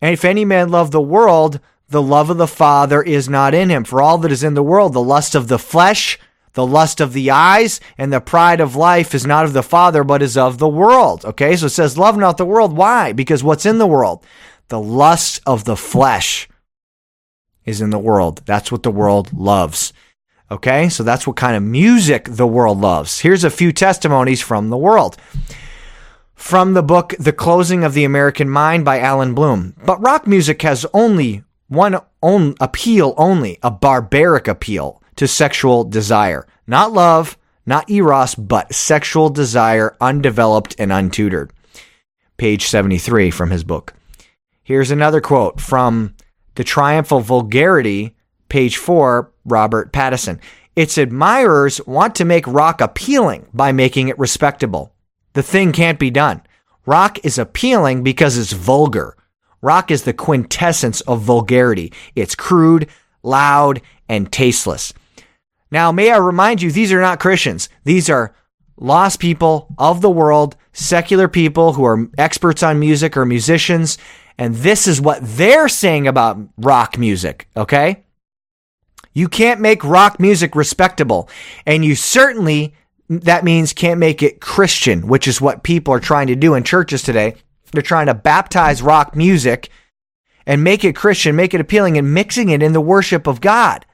And 0.00 0.12
if 0.12 0.24
any 0.24 0.44
man 0.44 0.68
love 0.68 0.90
the 0.90 1.00
world, 1.00 1.60
the 1.88 2.02
love 2.02 2.30
of 2.30 2.36
the 2.36 2.46
Father 2.46 3.02
is 3.02 3.28
not 3.28 3.54
in 3.54 3.70
him. 3.70 3.84
For 3.84 4.02
all 4.02 4.18
that 4.18 4.32
is 4.32 4.44
in 4.44 4.54
the 4.54 4.62
world, 4.62 4.92
the 4.92 5.02
lust 5.02 5.34
of 5.34 5.48
the 5.48 5.58
flesh, 5.58 6.18
the 6.54 6.66
lust 6.66 7.00
of 7.00 7.12
the 7.12 7.30
eyes, 7.30 7.80
and 7.96 8.12
the 8.12 8.20
pride 8.20 8.60
of 8.60 8.76
life 8.76 9.14
is 9.14 9.26
not 9.26 9.44
of 9.44 9.52
the 9.52 9.62
Father, 9.62 10.02
but 10.02 10.22
is 10.22 10.36
of 10.36 10.58
the 10.58 10.68
world. 10.68 11.24
Okay, 11.24 11.54
so 11.56 11.66
it 11.66 11.70
says, 11.70 11.98
Love 11.98 12.16
not 12.16 12.38
the 12.38 12.46
world. 12.46 12.76
Why? 12.76 13.12
Because 13.12 13.44
what's 13.44 13.66
in 13.66 13.78
the 13.78 13.86
world? 13.86 14.24
The 14.68 14.80
lust 14.80 15.40
of 15.46 15.64
the 15.64 15.76
flesh 15.76 16.48
is 17.64 17.80
in 17.80 17.90
the 17.90 17.98
world. 17.98 18.42
That's 18.46 18.72
what 18.72 18.82
the 18.82 18.90
world 18.90 19.32
loves. 19.32 19.92
Okay, 20.50 20.88
so 20.88 21.02
that's 21.02 21.26
what 21.26 21.36
kind 21.36 21.56
of 21.56 21.62
music 21.62 22.28
the 22.30 22.46
world 22.46 22.80
loves. 22.80 23.20
Here's 23.20 23.44
a 23.44 23.50
few 23.50 23.72
testimonies 23.72 24.40
from 24.40 24.70
the 24.70 24.76
world 24.76 25.16
from 26.36 26.74
the 26.74 26.82
book 26.82 27.14
The 27.18 27.32
Closing 27.32 27.82
of 27.82 27.94
the 27.94 28.04
American 28.04 28.48
Mind 28.48 28.84
by 28.84 29.00
Allan 29.00 29.34
Bloom. 29.34 29.74
But 29.84 30.00
rock 30.00 30.26
music 30.26 30.62
has 30.62 30.86
only 30.94 31.42
one 31.66 32.54
appeal 32.60 33.14
only, 33.16 33.58
a 33.62 33.70
barbaric 33.72 34.46
appeal 34.46 35.02
to 35.16 35.26
sexual 35.26 35.82
desire. 35.82 36.46
Not 36.66 36.92
love, 36.92 37.36
not 37.64 37.90
eros, 37.90 38.36
but 38.36 38.72
sexual 38.72 39.30
desire 39.30 39.96
undeveloped 40.00 40.76
and 40.78 40.92
untutored. 40.92 41.50
Page 42.36 42.66
73 42.66 43.30
from 43.32 43.50
his 43.50 43.64
book. 43.64 43.94
Here's 44.62 44.90
another 44.90 45.20
quote 45.20 45.60
from 45.60 46.14
The 46.54 46.64
Triumph 46.64 47.12
of 47.12 47.24
Vulgarity, 47.24 48.14
page 48.48 48.76
4, 48.76 49.32
Robert 49.46 49.92
Pattison. 49.92 50.38
Its 50.76 50.98
admirers 50.98 51.80
want 51.86 52.14
to 52.16 52.24
make 52.24 52.46
rock 52.46 52.80
appealing 52.80 53.48
by 53.54 53.72
making 53.72 54.08
it 54.08 54.18
respectable 54.18 54.92
the 55.36 55.42
thing 55.42 55.70
can't 55.70 55.98
be 55.98 56.10
done. 56.10 56.40
Rock 56.86 57.22
is 57.22 57.36
appealing 57.36 58.02
because 58.02 58.38
it's 58.38 58.54
vulgar. 58.54 59.18
Rock 59.60 59.90
is 59.90 60.04
the 60.04 60.14
quintessence 60.14 61.02
of 61.02 61.20
vulgarity. 61.20 61.92
It's 62.14 62.34
crude, 62.34 62.88
loud, 63.22 63.82
and 64.08 64.32
tasteless. 64.32 64.94
Now, 65.70 65.92
may 65.92 66.10
I 66.10 66.16
remind 66.16 66.62
you, 66.62 66.70
these 66.70 66.90
are 66.90 67.02
not 67.02 67.20
Christians. 67.20 67.68
These 67.84 68.08
are 68.08 68.34
lost 68.78 69.20
people 69.20 69.68
of 69.76 70.00
the 70.00 70.08
world, 70.08 70.56
secular 70.72 71.28
people 71.28 71.74
who 71.74 71.84
are 71.84 72.08
experts 72.16 72.62
on 72.62 72.80
music 72.80 73.14
or 73.14 73.26
musicians. 73.26 73.98
And 74.38 74.54
this 74.54 74.86
is 74.86 75.02
what 75.02 75.18
they're 75.22 75.68
saying 75.68 76.08
about 76.08 76.38
rock 76.56 76.96
music, 76.96 77.46
okay? 77.54 78.04
You 79.12 79.28
can't 79.28 79.60
make 79.60 79.84
rock 79.84 80.18
music 80.18 80.56
respectable. 80.56 81.28
And 81.66 81.84
you 81.84 81.94
certainly 81.94 82.74
that 83.08 83.44
means 83.44 83.72
can't 83.72 84.00
make 84.00 84.22
it 84.22 84.40
Christian, 84.40 85.06
which 85.06 85.28
is 85.28 85.40
what 85.40 85.62
people 85.62 85.94
are 85.94 86.00
trying 86.00 86.26
to 86.26 86.36
do 86.36 86.54
in 86.54 86.64
churches 86.64 87.02
today. 87.02 87.36
They're 87.72 87.82
trying 87.82 88.06
to 88.06 88.14
baptize 88.14 88.82
rock 88.82 89.14
music 89.14 89.70
and 90.46 90.62
make 90.62 90.84
it 90.84 90.96
Christian, 90.96 91.36
make 91.36 91.54
it 91.54 91.60
appealing, 91.60 91.98
and 91.98 92.14
mixing 92.14 92.48
it 92.48 92.62
in 92.62 92.72
the 92.72 92.80
worship 92.80 93.26
of 93.26 93.40
God. 93.40 93.84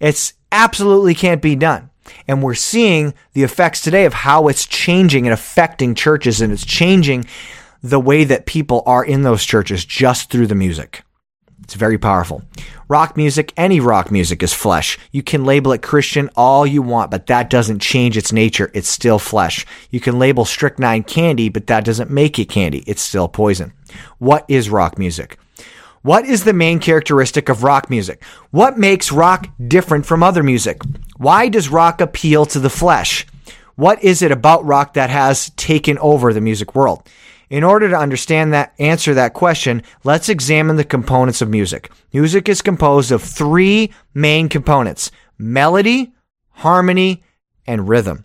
It's 0.00 0.34
absolutely 0.52 1.14
can't 1.14 1.42
be 1.42 1.56
done. 1.56 1.90
And 2.28 2.42
we're 2.42 2.54
seeing 2.54 3.14
the 3.32 3.42
effects 3.42 3.80
today 3.80 4.04
of 4.04 4.12
how 4.14 4.48
it's 4.48 4.66
changing 4.66 5.26
and 5.26 5.34
affecting 5.34 5.94
churches, 5.94 6.40
and 6.40 6.52
it's 6.52 6.64
changing 6.64 7.24
the 7.82 8.00
way 8.00 8.24
that 8.24 8.46
people 8.46 8.82
are 8.86 9.04
in 9.04 9.22
those 9.22 9.44
churches 9.44 9.84
just 9.84 10.30
through 10.30 10.46
the 10.46 10.54
music. 10.54 11.02
It's 11.62 11.74
very 11.74 11.98
powerful. 11.98 12.42
Rock 12.88 13.16
music, 13.16 13.52
any 13.56 13.80
rock 13.80 14.12
music 14.12 14.42
is 14.42 14.52
flesh. 14.52 14.98
You 15.10 15.22
can 15.22 15.44
label 15.44 15.72
it 15.72 15.82
Christian 15.82 16.30
all 16.36 16.66
you 16.66 16.82
want, 16.82 17.10
but 17.10 17.26
that 17.26 17.50
doesn't 17.50 17.80
change 17.80 18.16
its 18.16 18.32
nature. 18.32 18.70
It's 18.72 18.88
still 18.88 19.18
flesh. 19.18 19.66
You 19.90 19.98
can 19.98 20.18
label 20.18 20.44
strychnine 20.44 21.02
candy, 21.02 21.48
but 21.48 21.66
that 21.66 21.84
doesn't 21.84 22.10
make 22.10 22.38
it 22.38 22.48
candy. 22.48 22.84
It's 22.86 23.02
still 23.02 23.26
poison. 23.26 23.72
What 24.18 24.44
is 24.48 24.70
rock 24.70 24.98
music? 24.98 25.38
What 26.02 26.24
is 26.24 26.44
the 26.44 26.52
main 26.52 26.78
characteristic 26.78 27.48
of 27.48 27.64
rock 27.64 27.90
music? 27.90 28.22
What 28.52 28.78
makes 28.78 29.10
rock 29.10 29.48
different 29.66 30.06
from 30.06 30.22
other 30.22 30.44
music? 30.44 30.80
Why 31.16 31.48
does 31.48 31.68
rock 31.68 32.00
appeal 32.00 32.46
to 32.46 32.60
the 32.60 32.70
flesh? 32.70 33.26
What 33.74 34.02
is 34.04 34.22
it 34.22 34.30
about 34.30 34.64
rock 34.64 34.94
that 34.94 35.10
has 35.10 35.50
taken 35.50 35.98
over 35.98 36.32
the 36.32 36.40
music 36.40 36.76
world? 36.76 37.08
In 37.48 37.62
order 37.62 37.88
to 37.88 37.96
understand 37.96 38.52
that, 38.52 38.74
answer 38.78 39.14
that 39.14 39.34
question, 39.34 39.82
let's 40.02 40.28
examine 40.28 40.76
the 40.76 40.84
components 40.84 41.40
of 41.40 41.48
music. 41.48 41.90
Music 42.12 42.48
is 42.48 42.60
composed 42.60 43.12
of 43.12 43.22
three 43.22 43.92
main 44.14 44.48
components 44.48 45.10
melody, 45.38 46.12
harmony, 46.50 47.22
and 47.66 47.88
rhythm. 47.88 48.24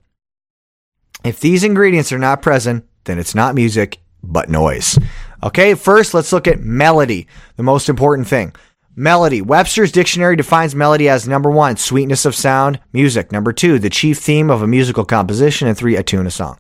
If 1.24 1.40
these 1.40 1.64
ingredients 1.64 2.12
are 2.12 2.18
not 2.20 2.42
present, 2.42 2.86
then 3.04 3.20
it's 3.20 3.36
not 3.36 3.54
music, 3.54 4.00
but 4.24 4.50
noise. 4.50 4.98
Okay, 5.44 5.76
first 5.76 6.14
let's 6.14 6.34
look 6.34 6.48
at 6.48 6.62
melody, 6.62 7.28
the 7.58 7.64
most 7.64 7.90
important 7.90 8.28
thing. 8.28 8.54
Melody. 8.96 9.42
Webster's 9.42 9.92
dictionary 9.92 10.36
defines 10.36 10.76
melody 10.76 11.08
as 11.08 11.28
number 11.28 11.50
one, 11.50 11.78
sweetness 11.78 12.26
of 12.26 12.36
sound, 12.36 12.80
music. 12.92 13.32
Number 13.32 13.54
two, 13.54 13.80
the 13.80 13.90
chief 13.90 14.18
theme 14.18 14.50
of 14.50 14.62
a 14.62 14.68
musical 14.68 15.06
composition. 15.06 15.68
And 15.68 15.78
three, 15.78 15.96
a 15.96 16.04
tune, 16.04 16.28
a 16.28 16.32
song. 16.32 16.60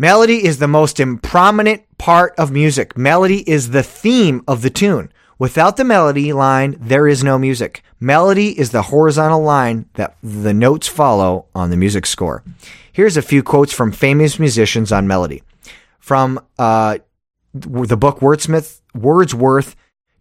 Melody 0.00 0.44
is 0.44 0.58
the 0.58 0.68
most 0.68 1.00
prominent 1.22 1.82
part 1.98 2.32
of 2.38 2.52
music. 2.52 2.96
Melody 2.96 3.40
is 3.50 3.70
the 3.70 3.82
theme 3.82 4.44
of 4.46 4.62
the 4.62 4.70
tune. 4.70 5.10
Without 5.40 5.76
the 5.76 5.82
melody 5.82 6.32
line, 6.32 6.76
there 6.78 7.08
is 7.08 7.24
no 7.24 7.36
music. 7.36 7.82
Melody 7.98 8.56
is 8.56 8.70
the 8.70 8.82
horizontal 8.82 9.42
line 9.42 9.86
that 9.94 10.16
the 10.22 10.54
notes 10.54 10.86
follow 10.86 11.46
on 11.52 11.70
the 11.70 11.76
music 11.76 12.06
score. 12.06 12.44
Here's 12.92 13.16
a 13.16 13.22
few 13.22 13.42
quotes 13.42 13.72
from 13.72 13.90
famous 13.90 14.38
musicians 14.38 14.92
on 14.92 15.08
melody. 15.08 15.42
From 15.98 16.40
uh, 16.60 16.98
the 17.52 17.96
book 17.96 18.20
Wordsmith, 18.20 18.80
Wordsworth, 18.94 19.74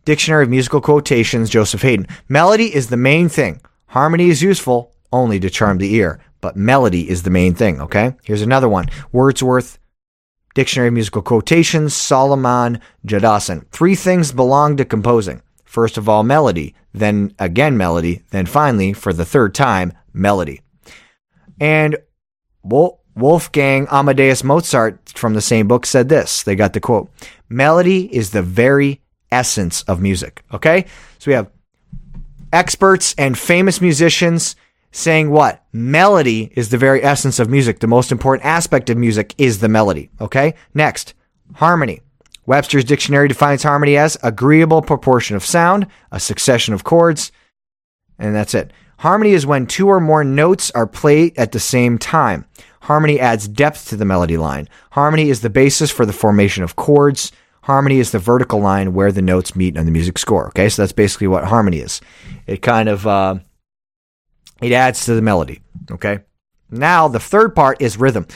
Dictionary 0.06 0.46
of 0.46 0.50
Musical 0.50 0.82
Quotations, 0.82 1.52
Joseph 1.52 1.84
Haydn. 1.84 2.08
Melody 2.28 2.74
is 2.74 2.90
the 2.90 2.98
main 2.98 3.30
thing. 3.30 3.62
Harmony 3.88 4.30
is 4.30 4.42
useful 4.42 4.96
only 5.14 5.40
to 5.40 5.52
charm 5.52 5.78
the 5.78 5.94
ear 5.94 6.20
but 6.42 6.56
melody 6.56 7.10
is 7.10 7.24
the 7.24 7.30
main 7.30 7.54
thing, 7.54 7.82
okay? 7.82 8.16
Here's 8.24 8.42
another 8.42 8.70
one 8.70 8.90
Wordsworth, 9.12 9.80
Dictionary 10.54 10.90
of 10.90 10.94
Musical 10.94 11.22
Quotations, 11.22 11.94
Solomon 11.94 12.80
Jadassohn. 13.06 13.68
Three 13.72 13.96
things 13.96 14.32
belong 14.32 14.78
to 14.78 14.86
composing. 14.86 15.42
First 15.66 15.98
of 15.98 16.08
all, 16.08 16.24
melody, 16.24 16.76
then 16.94 17.34
again 17.40 17.78
melody, 17.78 18.24
then 18.32 18.46
finally, 18.46 18.94
for 18.94 19.14
the 19.14 19.26
third 19.26 19.54
time, 19.54 19.94
melody. 20.14 20.62
And 21.60 21.98
Wolfgang 22.64 23.88
Amadeus 23.92 24.44
Mozart 24.44 25.10
from 25.10 25.34
the 25.34 25.42
same 25.42 25.68
book 25.68 25.86
said 25.86 26.10
this. 26.10 26.44
They 26.44 26.56
got 26.56 26.74
the 26.74 26.80
quote 26.80 27.10
Melody 27.50 28.14
is 28.16 28.32
the 28.32 28.42
very 28.42 29.02
essence 29.32 29.82
of 29.84 30.02
music. 30.02 30.44
Okay? 30.54 30.86
So 31.20 31.32
we 31.32 31.34
have 31.34 31.50
experts 32.54 33.14
and 33.18 33.38
famous 33.38 33.82
musicians 33.82 34.56
saying 34.92 35.30
what? 35.30 35.64
Melody 35.72 36.52
is 36.56 36.70
the 36.70 36.78
very 36.78 37.04
essence 37.04 37.40
of 37.40 37.50
music. 37.50 37.80
The 37.80 37.88
most 37.88 38.12
important 38.12 38.46
aspect 38.46 38.90
of 38.90 38.98
music 38.98 39.36
is 39.38 39.60
the 39.60 39.70
melody. 39.70 40.10
Okay? 40.20 40.56
Next, 40.74 41.14
harmony. 41.56 42.02
Webster's 42.46 42.86
dictionary 42.86 43.28
defines 43.28 43.64
harmony 43.64 43.98
as 43.98 44.18
agreeable 44.24 44.82
proportion 44.82 45.36
of 45.36 45.44
sound, 45.44 45.86
a 46.12 46.20
succession 46.20 46.74
of 46.74 46.86
chords, 46.86 47.32
and 48.18 48.34
that's 48.34 48.54
it. 48.54 48.72
Harmony 49.00 49.32
is 49.32 49.46
when 49.46 49.68
two 49.68 49.88
or 49.88 50.00
more 50.00 50.24
notes 50.24 50.72
are 50.72 50.88
played 50.88 51.38
at 51.38 51.52
the 51.52 51.60
same 51.60 51.98
time. 51.98 52.46
Harmony 52.82 53.20
adds 53.20 53.48
depth 53.48 53.90
to 53.90 53.98
the 53.98 54.06
melody 54.06 54.38
line. 54.38 54.70
Harmony 54.92 55.30
is 55.30 55.42
the 55.42 55.50
basis 55.50 55.92
for 55.92 56.06
the 56.06 56.14
formation 56.14 56.64
of 56.64 56.78
chords. 56.78 57.32
Harmony 57.64 58.00
is 58.00 58.12
the 58.12 58.20
vertical 58.20 58.62
line 58.62 58.94
where 58.94 59.12
the 59.12 59.22
notes 59.22 59.56
meet 59.56 59.78
on 59.78 59.86
the 59.86 59.92
music 59.92 60.18
score. 60.18 60.48
Okay, 60.48 60.70
so 60.70 60.82
that's 60.82 60.94
basically 60.94 61.28
what 61.28 61.44
harmony 61.44 61.80
is. 61.80 62.00
It 62.48 62.62
kind 62.62 62.88
of 62.88 63.06
uh, 63.06 63.40
it 64.62 64.72
adds 64.72 65.06
to 65.06 65.14
the 65.14 65.22
melody. 65.22 65.62
Okay. 65.92 66.20
Now, 66.70 67.08
the 67.08 67.20
third 67.20 67.56
part 67.56 67.82
is 67.82 67.98
rhythm. 67.98 68.28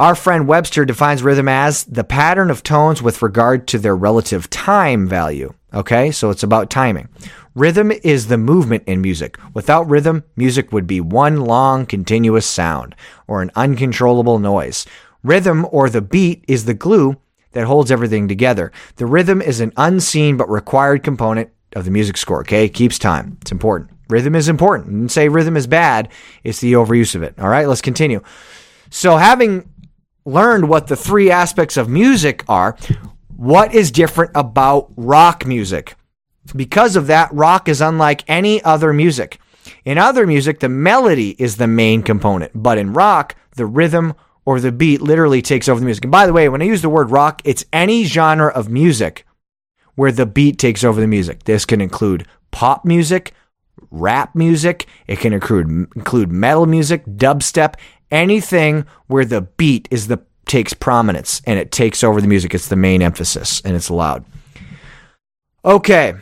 Our 0.00 0.14
friend 0.14 0.48
Webster 0.48 0.84
defines 0.84 1.22
rhythm 1.22 1.48
as 1.48 1.84
the 1.84 2.04
pattern 2.04 2.50
of 2.50 2.62
tones 2.62 3.02
with 3.02 3.22
regard 3.22 3.68
to 3.68 3.78
their 3.78 3.94
relative 3.94 4.50
time 4.50 5.06
value. 5.06 5.54
Okay, 5.72 6.10
so 6.10 6.30
it's 6.30 6.42
about 6.42 6.70
timing. 6.70 7.08
Rhythm 7.54 7.92
is 8.02 8.26
the 8.26 8.38
movement 8.38 8.82
in 8.86 9.00
music. 9.00 9.38
Without 9.52 9.88
rhythm, 9.88 10.24
music 10.36 10.72
would 10.72 10.86
be 10.86 11.00
one 11.00 11.42
long 11.42 11.86
continuous 11.86 12.46
sound 12.46 12.96
or 13.28 13.42
an 13.42 13.50
uncontrollable 13.54 14.38
noise. 14.38 14.86
Rhythm 15.22 15.66
or 15.70 15.88
the 15.88 16.02
beat 16.02 16.44
is 16.48 16.64
the 16.64 16.74
glue 16.74 17.16
that 17.52 17.66
holds 17.66 17.92
everything 17.92 18.26
together. 18.26 18.72
The 18.96 19.06
rhythm 19.06 19.40
is 19.40 19.60
an 19.60 19.72
unseen 19.76 20.36
but 20.36 20.50
required 20.50 21.04
component 21.04 21.50
of 21.74 21.84
the 21.84 21.92
music 21.92 22.16
score. 22.16 22.40
Okay, 22.40 22.64
it 22.64 22.74
keeps 22.74 22.98
time. 22.98 23.38
It's 23.40 23.52
important. 23.52 23.93
Rhythm 24.08 24.34
is 24.34 24.48
important. 24.48 24.88
And 24.88 25.10
say 25.10 25.28
rhythm 25.28 25.56
is 25.56 25.66
bad, 25.66 26.08
it's 26.42 26.60
the 26.60 26.74
overuse 26.74 27.14
of 27.14 27.22
it. 27.22 27.34
All 27.38 27.48
right, 27.48 27.68
let's 27.68 27.80
continue. 27.80 28.22
So, 28.90 29.16
having 29.16 29.68
learned 30.24 30.68
what 30.68 30.86
the 30.86 30.96
three 30.96 31.30
aspects 31.30 31.76
of 31.76 31.88
music 31.88 32.44
are, 32.48 32.76
what 33.36 33.74
is 33.74 33.90
different 33.90 34.32
about 34.34 34.90
rock 34.96 35.46
music? 35.46 35.96
Because 36.54 36.96
of 36.96 37.06
that, 37.06 37.32
rock 37.32 37.68
is 37.68 37.80
unlike 37.80 38.22
any 38.28 38.62
other 38.62 38.92
music. 38.92 39.38
In 39.84 39.98
other 39.98 40.26
music, 40.26 40.60
the 40.60 40.68
melody 40.68 41.30
is 41.38 41.56
the 41.56 41.66
main 41.66 42.02
component, 42.02 42.52
but 42.54 42.78
in 42.78 42.92
rock, 42.92 43.34
the 43.56 43.66
rhythm 43.66 44.14
or 44.44 44.60
the 44.60 44.72
beat 44.72 45.00
literally 45.00 45.40
takes 45.40 45.68
over 45.68 45.80
the 45.80 45.86
music. 45.86 46.04
And 46.04 46.12
by 46.12 46.26
the 46.26 46.32
way, 46.32 46.48
when 46.48 46.60
I 46.60 46.66
use 46.66 46.82
the 46.82 46.90
word 46.90 47.10
rock, 47.10 47.40
it's 47.44 47.64
any 47.72 48.04
genre 48.04 48.48
of 48.48 48.68
music 48.68 49.26
where 49.94 50.12
the 50.12 50.26
beat 50.26 50.58
takes 50.58 50.84
over 50.84 51.00
the 51.00 51.06
music. 51.06 51.44
This 51.44 51.64
can 51.64 51.80
include 51.80 52.26
pop 52.50 52.84
music, 52.84 53.32
rap 53.90 54.34
music, 54.34 54.86
it 55.06 55.18
can 55.18 55.32
include 55.32 55.68
include 55.96 56.30
metal 56.30 56.66
music, 56.66 57.04
dubstep, 57.06 57.74
anything 58.10 58.86
where 59.06 59.24
the 59.24 59.42
beat 59.42 59.88
is 59.90 60.08
the 60.08 60.20
takes 60.46 60.74
prominence 60.74 61.40
and 61.46 61.58
it 61.58 61.72
takes 61.72 62.04
over 62.04 62.20
the 62.20 62.28
music. 62.28 62.54
It's 62.54 62.68
the 62.68 62.76
main 62.76 63.02
emphasis 63.02 63.60
and 63.64 63.74
it's 63.74 63.90
loud. 63.90 64.24
Okay. 65.64 66.14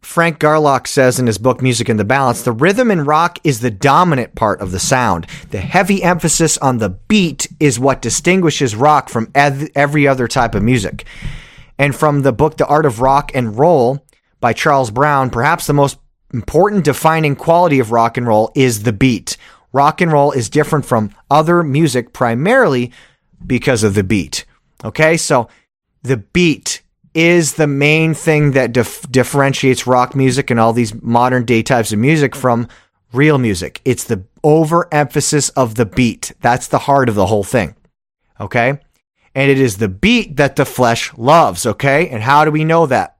Frank 0.00 0.40
Garlock 0.40 0.88
says 0.88 1.20
in 1.20 1.28
his 1.28 1.38
book 1.38 1.62
Music 1.62 1.88
and 1.88 2.00
the 2.00 2.04
Balance, 2.04 2.42
the 2.42 2.50
rhythm 2.50 2.90
in 2.90 3.04
rock 3.04 3.38
is 3.44 3.60
the 3.60 3.70
dominant 3.70 4.34
part 4.34 4.60
of 4.60 4.72
the 4.72 4.80
sound. 4.80 5.26
The 5.50 5.60
heavy 5.60 6.02
emphasis 6.02 6.58
on 6.58 6.78
the 6.78 6.88
beat 6.88 7.46
is 7.60 7.78
what 7.78 8.02
distinguishes 8.02 8.74
rock 8.74 9.08
from 9.08 9.30
every 9.34 10.08
other 10.08 10.26
type 10.26 10.56
of 10.56 10.64
music. 10.64 11.04
And 11.78 11.94
from 11.94 12.22
the 12.22 12.32
book 12.32 12.56
The 12.56 12.66
Art 12.66 12.86
of 12.86 13.00
Rock 13.00 13.30
and 13.34 13.56
Roll 13.56 14.04
by 14.40 14.52
Charles 14.52 14.90
Brown, 14.90 15.30
perhaps 15.30 15.66
the 15.66 15.72
most 15.72 15.98
important 16.32 16.84
defining 16.84 17.36
quality 17.36 17.78
of 17.78 17.92
rock 17.92 18.16
and 18.16 18.26
roll 18.26 18.50
is 18.54 18.82
the 18.82 18.92
beat. 18.92 19.36
Rock 19.72 20.00
and 20.00 20.10
roll 20.10 20.32
is 20.32 20.50
different 20.50 20.84
from 20.84 21.14
other 21.30 21.62
music 21.62 22.12
primarily 22.12 22.92
because 23.46 23.82
of 23.82 23.94
the 23.94 24.02
beat. 24.02 24.44
Okay, 24.84 25.16
so 25.16 25.48
the 26.02 26.16
beat 26.16 26.82
is 27.14 27.54
the 27.54 27.66
main 27.66 28.14
thing 28.14 28.52
that 28.52 28.72
dif- 28.72 29.10
differentiates 29.10 29.86
rock 29.86 30.14
music 30.14 30.50
and 30.50 30.58
all 30.58 30.72
these 30.72 30.94
modern 31.02 31.44
day 31.44 31.62
types 31.62 31.92
of 31.92 31.98
music 31.98 32.34
from 32.34 32.68
real 33.12 33.38
music. 33.38 33.80
It's 33.84 34.04
the 34.04 34.24
overemphasis 34.44 35.48
of 35.50 35.74
the 35.74 35.86
beat. 35.86 36.32
That's 36.40 36.68
the 36.68 36.78
heart 36.78 37.08
of 37.08 37.14
the 37.14 37.26
whole 37.26 37.44
thing. 37.44 37.74
Okay? 38.40 38.78
And 39.34 39.50
it 39.50 39.58
is 39.58 39.76
the 39.76 39.88
beat 39.88 40.36
that 40.36 40.56
the 40.56 40.64
flesh 40.64 41.12
loves. 41.16 41.66
Okay? 41.66 42.08
And 42.08 42.22
how 42.22 42.44
do 42.44 42.50
we 42.50 42.64
know 42.64 42.86
that? 42.86 43.16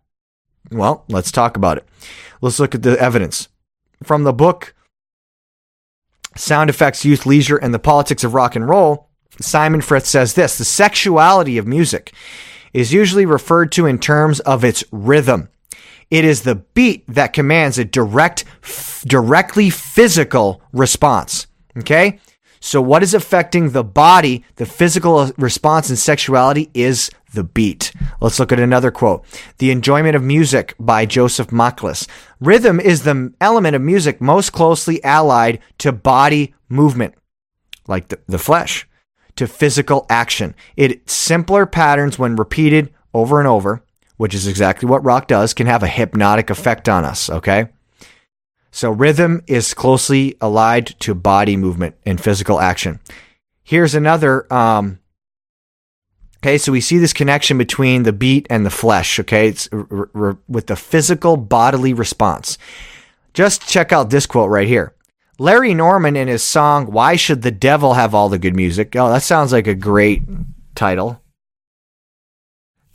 Well, 0.70 1.04
let's 1.08 1.32
talk 1.32 1.56
about 1.56 1.78
it. 1.78 1.88
Let's 2.40 2.60
look 2.60 2.74
at 2.74 2.82
the 2.82 2.98
evidence. 3.00 3.48
From 4.02 4.24
the 4.24 4.32
book 4.32 4.74
Sound 6.36 6.70
Effects, 6.70 7.04
Youth, 7.04 7.26
Leisure, 7.26 7.56
and 7.56 7.74
the 7.74 7.78
Politics 7.78 8.24
of 8.24 8.34
Rock 8.34 8.56
and 8.56 8.68
Roll, 8.68 9.08
Simon 9.40 9.80
Frith 9.80 10.06
says 10.06 10.34
this 10.34 10.58
The 10.58 10.64
sexuality 10.64 11.58
of 11.58 11.66
music 11.66 12.12
is 12.72 12.92
usually 12.92 13.26
referred 13.26 13.72
to 13.72 13.86
in 13.86 13.98
terms 13.98 14.40
of 14.40 14.64
its 14.64 14.84
rhythm. 14.92 15.48
It 16.10 16.24
is 16.24 16.42
the 16.42 16.56
beat 16.56 17.04
that 17.08 17.32
commands 17.32 17.78
a 17.78 17.84
direct, 17.84 18.44
f- 18.62 19.04
directly 19.06 19.70
physical 19.70 20.62
response. 20.72 21.46
Okay? 21.78 22.20
So, 22.60 22.82
what 22.82 23.02
is 23.02 23.14
affecting 23.14 23.70
the 23.70 23.84
body, 23.84 24.44
the 24.56 24.66
physical 24.66 25.16
uh, 25.16 25.32
response 25.38 25.88
in 25.88 25.96
sexuality 25.96 26.70
is 26.74 27.10
the 27.32 27.44
beat. 27.44 27.92
Let's 28.20 28.38
look 28.38 28.52
at 28.52 28.60
another 28.60 28.90
quote. 28.90 29.24
The 29.58 29.70
enjoyment 29.70 30.16
of 30.16 30.22
music 30.22 30.74
by 30.78 31.06
Joseph 31.06 31.48
Machlis. 31.48 32.08
Rhythm 32.40 32.80
is 32.80 33.02
the 33.02 33.32
element 33.40 33.76
of 33.76 33.82
music 33.82 34.20
most 34.20 34.52
closely 34.52 35.02
allied 35.04 35.60
to 35.78 35.92
body 35.92 36.54
movement, 36.68 37.14
like 37.86 38.08
the, 38.08 38.18
the 38.26 38.38
flesh 38.38 38.88
to 39.36 39.46
physical 39.46 40.06
action. 40.10 40.54
It 40.76 41.08
simpler 41.08 41.66
patterns 41.66 42.18
when 42.18 42.36
repeated 42.36 42.92
over 43.14 43.38
and 43.38 43.48
over, 43.48 43.82
which 44.16 44.34
is 44.34 44.46
exactly 44.46 44.88
what 44.88 45.04
rock 45.04 45.28
does, 45.28 45.54
can 45.54 45.66
have 45.66 45.82
a 45.82 45.88
hypnotic 45.88 46.50
effect 46.50 46.88
on 46.88 47.04
us, 47.04 47.30
okay? 47.30 47.68
So 48.70 48.90
rhythm 48.90 49.42
is 49.46 49.74
closely 49.74 50.36
allied 50.40 50.86
to 51.00 51.14
body 51.14 51.56
movement 51.56 51.96
and 52.06 52.20
physical 52.20 52.60
action. 52.60 53.00
Here's 53.62 53.94
another 53.94 54.52
um, 54.52 55.00
Okay, 56.42 56.56
so 56.56 56.72
we 56.72 56.80
see 56.80 56.96
this 56.96 57.12
connection 57.12 57.58
between 57.58 58.04
the 58.04 58.14
beat 58.14 58.46
and 58.48 58.64
the 58.64 58.70
flesh, 58.70 59.20
okay? 59.20 59.48
It's 59.48 59.68
r- 59.72 60.08
r- 60.14 60.38
with 60.48 60.68
the 60.68 60.76
physical 60.76 61.36
bodily 61.36 61.92
response. 61.92 62.56
Just 63.34 63.68
check 63.68 63.92
out 63.92 64.08
this 64.08 64.24
quote 64.24 64.48
right 64.48 64.66
here. 64.66 64.94
Larry 65.38 65.74
Norman 65.74 66.16
in 66.16 66.28
his 66.28 66.42
song 66.42 66.86
Why 66.86 67.16
Should 67.16 67.42
the 67.42 67.50
Devil 67.50 67.94
Have 67.94 68.14
All 68.14 68.30
the 68.30 68.38
Good 68.38 68.56
Music? 68.56 68.96
Oh, 68.96 69.10
that 69.10 69.22
sounds 69.22 69.52
like 69.52 69.66
a 69.66 69.74
great 69.74 70.22
title. 70.74 71.22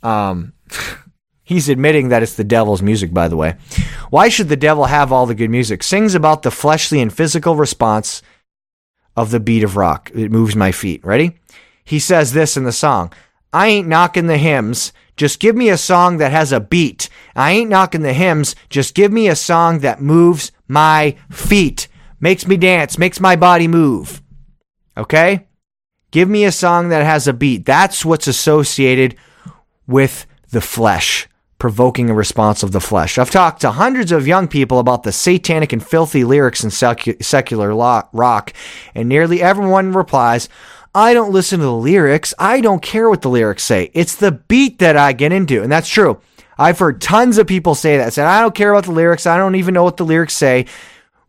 Um 0.02 0.52
he's 1.44 1.68
admitting 1.68 2.08
that 2.08 2.22
it's 2.24 2.34
the 2.34 2.44
devil's 2.44 2.82
music 2.82 3.14
by 3.14 3.28
the 3.28 3.36
way. 3.36 3.54
Why 4.10 4.28
should 4.28 4.48
the 4.48 4.56
devil 4.56 4.84
have 4.84 5.12
all 5.12 5.26
the 5.26 5.34
good 5.34 5.50
music? 5.50 5.82
Sings 5.82 6.14
about 6.14 6.42
the 6.42 6.50
fleshly 6.50 7.00
and 7.00 7.12
physical 7.12 7.56
response 7.56 8.22
of 9.16 9.30
the 9.30 9.40
beat 9.40 9.64
of 9.64 9.76
rock. 9.76 10.10
It 10.14 10.30
moves 10.30 10.54
my 10.54 10.72
feet. 10.72 11.04
Ready? 11.04 11.38
He 11.84 11.98
says 11.98 12.32
this 12.32 12.56
in 12.56 12.64
the 12.64 12.72
song. 12.72 13.12
I 13.56 13.68
ain't 13.68 13.88
knocking 13.88 14.26
the 14.26 14.36
hymns. 14.36 14.92
Just 15.16 15.40
give 15.40 15.56
me 15.56 15.70
a 15.70 15.78
song 15.78 16.18
that 16.18 16.30
has 16.30 16.52
a 16.52 16.60
beat. 16.60 17.08
I 17.34 17.52
ain't 17.52 17.70
knocking 17.70 18.02
the 18.02 18.12
hymns. 18.12 18.54
Just 18.68 18.94
give 18.94 19.10
me 19.10 19.28
a 19.28 19.34
song 19.34 19.78
that 19.78 20.02
moves 20.02 20.52
my 20.68 21.16
feet 21.30 21.88
makes 22.20 22.46
me 22.46 22.58
dance, 22.58 22.98
makes 22.98 23.18
my 23.18 23.34
body 23.34 23.66
move. 23.66 24.20
Okay? 24.96 25.46
Give 26.10 26.28
me 26.28 26.44
a 26.44 26.52
song 26.52 26.90
that 26.90 27.04
has 27.04 27.26
a 27.26 27.32
beat. 27.32 27.64
That's 27.64 28.04
what's 28.04 28.26
associated 28.26 29.16
with 29.86 30.26
the 30.50 30.60
flesh, 30.60 31.26
provoking 31.58 32.10
a 32.10 32.14
response 32.14 32.62
of 32.62 32.72
the 32.72 32.80
flesh. 32.80 33.16
I've 33.18 33.30
talked 33.30 33.62
to 33.62 33.70
hundreds 33.70 34.12
of 34.12 34.26
young 34.26 34.48
people 34.48 34.78
about 34.78 35.02
the 35.02 35.12
satanic 35.12 35.72
and 35.72 35.86
filthy 35.86 36.24
lyrics 36.24 36.62
in 36.62 36.70
secular 36.70 37.74
rock, 38.12 38.52
and 38.94 39.08
nearly 39.08 39.42
everyone 39.42 39.92
replies, 39.92 40.48
I 40.96 41.14
don't 41.14 41.32
listen 41.32 41.60
to 41.60 41.64
the 41.66 41.72
lyrics. 41.72 42.34
I 42.38 42.60
don't 42.60 42.82
care 42.82 43.08
what 43.08 43.22
the 43.22 43.28
lyrics 43.28 43.62
say. 43.62 43.90
It's 43.92 44.16
the 44.16 44.32
beat 44.32 44.80
that 44.80 44.96
I 44.96 45.12
get 45.12 45.30
into. 45.30 45.62
And 45.62 45.70
that's 45.70 45.88
true. 45.88 46.20
I've 46.58 46.78
heard 46.78 47.00
tons 47.00 47.38
of 47.38 47.46
people 47.46 47.74
say 47.74 47.98
that. 47.98 48.12
Said, 48.14 48.26
I 48.26 48.40
don't 48.40 48.54
care 48.54 48.72
about 48.72 48.84
the 48.84 48.92
lyrics. 48.92 49.26
I 49.26 49.36
don't 49.36 49.56
even 49.56 49.74
know 49.74 49.84
what 49.84 49.98
the 49.98 50.06
lyrics 50.06 50.34
say 50.34 50.66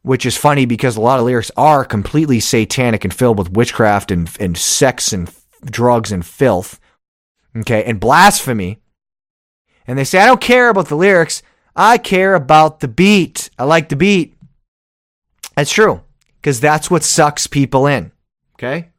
which 0.08 0.26
is 0.26 0.38
funny 0.38 0.66
because 0.66 0.96
a 0.96 1.02
lot 1.02 1.20
of 1.20 1.26
lyrics 1.26 1.52
are 1.58 1.84
completely 1.84 2.40
satanic 2.40 3.04
and 3.04 3.14
filled 3.14 3.38
with 3.38 3.52
witchcraft 3.52 4.10
and, 4.10 4.30
and 4.40 4.58
sex 4.58 5.12
and 5.12 5.30
drugs 5.66 6.14
and 6.14 6.26
filth. 6.26 6.80
Okay, 7.58 7.84
and 7.84 8.00
blasphemy. 8.00 8.80
And 9.86 10.00
they 10.00 10.06
say, 10.06 10.20
I 10.20 10.26
don't 10.26 10.40
care 10.40 10.70
about 10.70 10.88
the 10.88 10.96
lyrics. 10.96 11.44
I 11.76 11.98
care 11.98 12.36
about 12.36 12.80
the 12.80 12.88
beat. 12.88 13.50
I 13.60 13.66
like 13.66 13.90
the 13.90 13.98
beat. 13.98 14.36
That's 15.58 15.74
true, 15.74 16.02
because 16.38 16.62
that's 16.62 16.90
what 16.90 17.04
sucks 17.04 17.46
people 17.46 17.86
in. 17.86 18.14
Okay? 18.56 18.90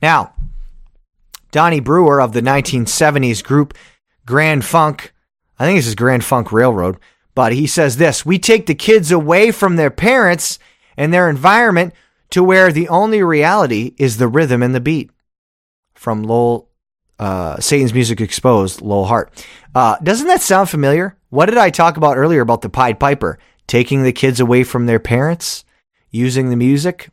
Now, 0.00 0.34
Donnie 1.50 1.80
Brewer 1.80 2.20
of 2.20 2.32
the 2.32 2.42
1970s 2.42 3.42
group 3.42 3.74
Grand 4.26 4.64
Funk, 4.64 5.12
I 5.58 5.64
think 5.64 5.78
this 5.78 5.86
is 5.86 5.94
Grand 5.94 6.24
Funk 6.24 6.52
Railroad, 6.52 6.98
but 7.34 7.52
he 7.52 7.66
says 7.66 7.96
this 7.96 8.26
We 8.26 8.38
take 8.38 8.66
the 8.66 8.74
kids 8.74 9.10
away 9.10 9.50
from 9.50 9.76
their 9.76 9.90
parents 9.90 10.58
and 10.96 11.12
their 11.12 11.30
environment 11.30 11.94
to 12.30 12.44
where 12.44 12.70
the 12.72 12.88
only 12.88 13.22
reality 13.22 13.94
is 13.96 14.16
the 14.16 14.28
rhythm 14.28 14.62
and 14.62 14.74
the 14.74 14.80
beat. 14.80 15.10
From 15.94 16.22
Lowell, 16.22 16.68
uh, 17.18 17.58
Satan's 17.58 17.94
Music 17.94 18.20
Exposed, 18.20 18.82
Lowell 18.82 19.06
Hart. 19.06 19.32
Uh, 19.74 19.96
doesn't 20.02 20.28
that 20.28 20.42
sound 20.42 20.68
familiar? 20.68 21.16
What 21.30 21.46
did 21.46 21.58
I 21.58 21.70
talk 21.70 21.96
about 21.96 22.16
earlier 22.16 22.40
about 22.40 22.62
the 22.62 22.68
Pied 22.68 23.00
Piper? 23.00 23.38
Taking 23.66 24.02
the 24.02 24.12
kids 24.12 24.40
away 24.40 24.64
from 24.64 24.86
their 24.86 25.00
parents, 25.00 25.64
using 26.10 26.50
the 26.50 26.56
music? 26.56 27.10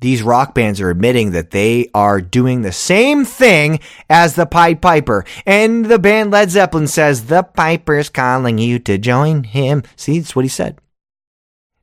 These 0.00 0.22
rock 0.22 0.54
bands 0.54 0.80
are 0.80 0.90
admitting 0.90 1.32
that 1.32 1.50
they 1.50 1.90
are 1.92 2.20
doing 2.20 2.62
the 2.62 2.72
same 2.72 3.24
thing 3.24 3.80
as 4.08 4.34
the 4.34 4.46
Pied 4.46 4.80
Piper. 4.80 5.24
And 5.44 5.86
the 5.86 5.98
band 5.98 6.30
Led 6.30 6.50
Zeppelin 6.50 6.86
says, 6.86 7.26
The 7.26 7.42
Piper's 7.42 8.08
calling 8.08 8.58
you 8.58 8.78
to 8.80 8.98
join 8.98 9.44
him. 9.44 9.82
See, 9.96 10.20
that's 10.20 10.36
what 10.36 10.44
he 10.44 10.48
said. 10.48 10.78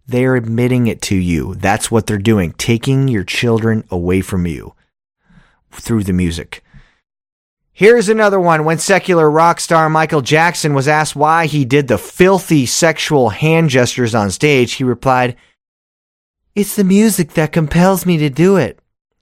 They're 0.08 0.36
admitting 0.36 0.88
it 0.88 1.02
to 1.04 1.16
you. 1.16 1.56
That's 1.56 1.90
what 1.90 2.08
they're 2.08 2.18
doing, 2.18 2.54
taking 2.54 3.08
your 3.08 3.24
children 3.24 3.84
away 3.90 4.22
from 4.22 4.46
you 4.46 4.76
through 5.72 6.04
the 6.04 6.14
music. 6.14 6.64
Here's 7.74 8.08
another 8.08 8.40
one. 8.40 8.64
When 8.64 8.78
secular 8.78 9.30
rock 9.30 9.60
star 9.60 9.90
Michael 9.90 10.22
Jackson 10.22 10.74
was 10.74 10.88
asked 10.88 11.16
why 11.16 11.48
he 11.48 11.66
did 11.66 11.90
the 11.90 11.98
filthy 11.98 12.66
sexual 12.66 13.30
hand 13.32 13.70
gestures 13.70 14.16
on 14.16 14.32
stage, 14.32 14.74
he 14.74 14.86
replied, 14.86 15.36
it's 16.56 16.76
the 16.76 16.84
music 16.84 17.34
that 17.34 17.52
compels 17.52 18.06
me 18.06 18.18
to 18.18 18.30
do 18.30 18.56
it. 18.56 18.80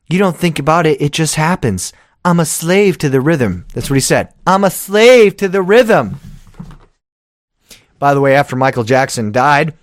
You 0.07 0.19
don't 0.19 0.37
think 0.37 0.59
about 0.59 0.85
it, 0.85 1.01
it 1.01 1.11
just 1.11 1.35
happens. 1.35 1.91
I'm 2.23 2.39
a 2.39 2.45
slave 2.45 2.97
to 2.99 3.09
the 3.09 3.19
rhythm. 3.19 3.65
That's 3.73 3.89
what 3.89 3.95
he 3.95 4.01
said. 4.01 4.33
I'm 4.47 4.63
a 4.63 4.69
slave 4.69 5.35
to 5.37 5.49
the 5.49 5.61
rhythm. 5.61 6.19
By 7.99 8.13
the 8.13 8.21
way, 8.21 8.35
after 8.35 8.55
Michael 8.55 8.83
Jackson 8.83 9.31
died, 9.31 9.73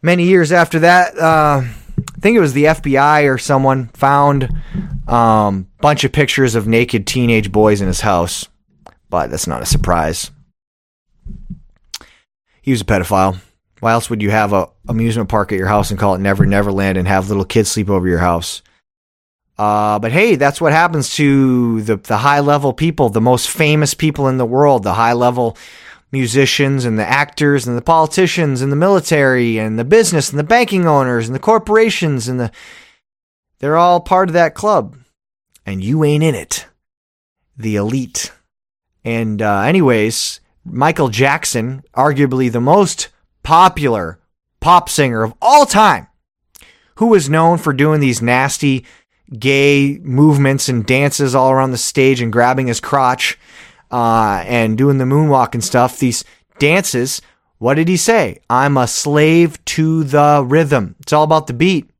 many 0.00 0.24
years 0.24 0.52
after 0.52 0.78
that, 0.80 1.18
uh, 1.18 1.62
I 1.64 2.20
think 2.20 2.36
it 2.36 2.40
was 2.40 2.52
the 2.52 2.64
FBI 2.64 3.32
or 3.32 3.38
someone 3.38 3.88
found 3.88 4.48
a 5.06 5.14
um, 5.14 5.68
bunch 5.80 6.04
of 6.04 6.12
pictures 6.12 6.54
of 6.54 6.66
naked 6.66 7.06
teenage 7.06 7.52
boys 7.52 7.80
in 7.80 7.88
his 7.88 8.00
house. 8.00 8.48
But 9.10 9.30
that's 9.30 9.46
not 9.46 9.62
a 9.62 9.66
surprise. 9.66 10.30
He 12.62 12.70
was 12.70 12.80
a 12.80 12.84
pedophile. 12.84 13.38
Why 13.84 13.92
else 13.92 14.08
would 14.08 14.22
you 14.22 14.30
have 14.30 14.54
a 14.54 14.70
amusement 14.88 15.28
park 15.28 15.52
at 15.52 15.58
your 15.58 15.68
house 15.68 15.90
and 15.90 16.00
call 16.00 16.14
it 16.14 16.18
Never 16.18 16.46
Neverland 16.46 16.96
and 16.96 17.06
have 17.06 17.28
little 17.28 17.44
kids 17.44 17.70
sleep 17.70 17.90
over 17.90 18.08
your 18.08 18.16
house? 18.16 18.62
Uh, 19.58 19.98
but 19.98 20.10
hey, 20.10 20.36
that's 20.36 20.58
what 20.58 20.72
happens 20.72 21.14
to 21.16 21.82
the 21.82 21.96
the 21.96 22.16
high 22.16 22.40
level 22.40 22.72
people, 22.72 23.10
the 23.10 23.20
most 23.20 23.50
famous 23.50 23.92
people 23.92 24.26
in 24.26 24.38
the 24.38 24.46
world, 24.46 24.84
the 24.84 24.94
high 24.94 25.12
level 25.12 25.58
musicians 26.10 26.86
and 26.86 26.98
the 26.98 27.06
actors 27.06 27.66
and 27.66 27.76
the 27.76 27.82
politicians 27.82 28.62
and 28.62 28.72
the 28.72 28.76
military 28.76 29.58
and 29.58 29.78
the 29.78 29.84
business 29.84 30.30
and 30.30 30.38
the 30.38 30.44
banking 30.44 30.86
owners 30.86 31.26
and 31.26 31.34
the 31.34 31.38
corporations 31.38 32.26
and 32.26 32.40
the 32.40 32.50
they're 33.58 33.76
all 33.76 34.00
part 34.00 34.30
of 34.30 34.32
that 34.32 34.54
club. 34.54 34.96
And 35.66 35.84
you 35.84 36.04
ain't 36.04 36.24
in 36.24 36.34
it. 36.34 36.68
The 37.54 37.76
elite. 37.76 38.32
And 39.04 39.42
uh, 39.42 39.60
anyways 39.60 40.40
michael 40.64 41.10
jackson 41.10 41.84
arguably 41.94 42.50
the 42.50 42.58
most 42.58 43.10
popular 43.44 44.18
pop 44.60 44.88
singer 44.88 45.22
of 45.22 45.34
all 45.40 45.66
time 45.66 46.08
who 46.96 47.06
was 47.06 47.30
known 47.30 47.58
for 47.58 47.72
doing 47.72 48.00
these 48.00 48.20
nasty 48.20 48.84
gay 49.38 49.98
movements 50.02 50.68
and 50.68 50.86
dances 50.86 51.34
all 51.34 51.50
around 51.50 51.70
the 51.70 51.78
stage 51.78 52.20
and 52.20 52.32
grabbing 52.32 52.66
his 52.66 52.80
crotch 52.80 53.38
uh, 53.90 54.42
and 54.46 54.78
doing 54.78 54.98
the 54.98 55.04
moonwalk 55.04 55.54
and 55.54 55.62
stuff, 55.62 55.98
these 55.98 56.24
dances, 56.58 57.20
what 57.58 57.74
did 57.74 57.88
he 57.88 57.96
say? 57.96 58.40
I'm 58.50 58.76
a 58.76 58.86
slave 58.86 59.64
to 59.66 60.04
the 60.04 60.44
rhythm. 60.46 60.96
It's 61.00 61.12
all 61.12 61.24
about 61.24 61.46
the 61.46 61.52
beat. 61.52 61.90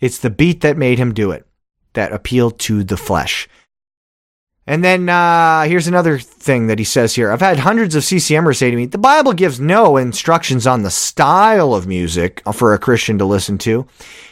It's 0.00 0.18
the 0.18 0.30
beat 0.30 0.60
that 0.62 0.76
made 0.76 0.98
him 0.98 1.14
do 1.14 1.30
it, 1.30 1.46
that 1.92 2.12
appealed 2.12 2.58
to 2.60 2.84
the 2.84 2.96
flesh. 2.96 3.48
And 4.66 4.84
then 4.84 5.08
uh, 5.08 5.64
here's 5.64 5.88
another 5.88 6.18
thing 6.18 6.68
that 6.68 6.78
he 6.78 6.84
says 6.84 7.14
here. 7.14 7.32
I've 7.32 7.40
had 7.40 7.58
hundreds 7.58 7.96
of 7.96 8.04
CCMers 8.04 8.56
say 8.56 8.70
to 8.70 8.76
me, 8.76 8.86
the 8.86 8.98
Bible 8.98 9.32
gives 9.32 9.58
no 9.58 9.96
instructions 9.96 10.66
on 10.66 10.82
the 10.82 10.90
style 10.90 11.74
of 11.74 11.86
music 11.86 12.42
for 12.52 12.72
a 12.72 12.78
Christian 12.78 13.18
to 13.18 13.24
listen 13.24 13.58
to. 13.58 13.86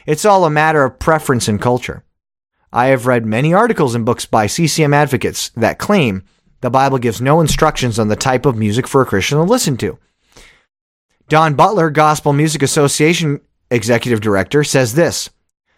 It's 0.06 0.24
all 0.24 0.44
a 0.44 0.50
matter 0.50 0.84
of 0.84 1.00
preference 1.00 1.48
and 1.48 1.60
culture. 1.60 2.04
I 2.72 2.86
have 2.86 3.06
read 3.06 3.26
many 3.26 3.52
articles 3.52 3.96
and 3.96 4.06
books 4.06 4.24
by 4.24 4.46
CCM 4.46 4.94
advocates 4.94 5.48
that 5.50 5.78
claim 5.78 6.22
the 6.60 6.70
Bible 6.70 6.98
gives 6.98 7.20
no 7.20 7.40
instructions 7.40 7.98
on 7.98 8.08
the 8.08 8.16
type 8.16 8.46
of 8.46 8.56
music 8.56 8.86
for 8.86 9.02
a 9.02 9.06
Christian 9.06 9.38
to 9.38 9.44
listen 9.44 9.76
to. 9.78 9.98
Don 11.28 11.54
Butler, 11.54 11.90
Gospel 11.90 12.32
Music 12.32 12.62
Association 12.62 13.40
Executive 13.70 14.20
Director, 14.20 14.62
says 14.62 14.94
this 14.94 15.30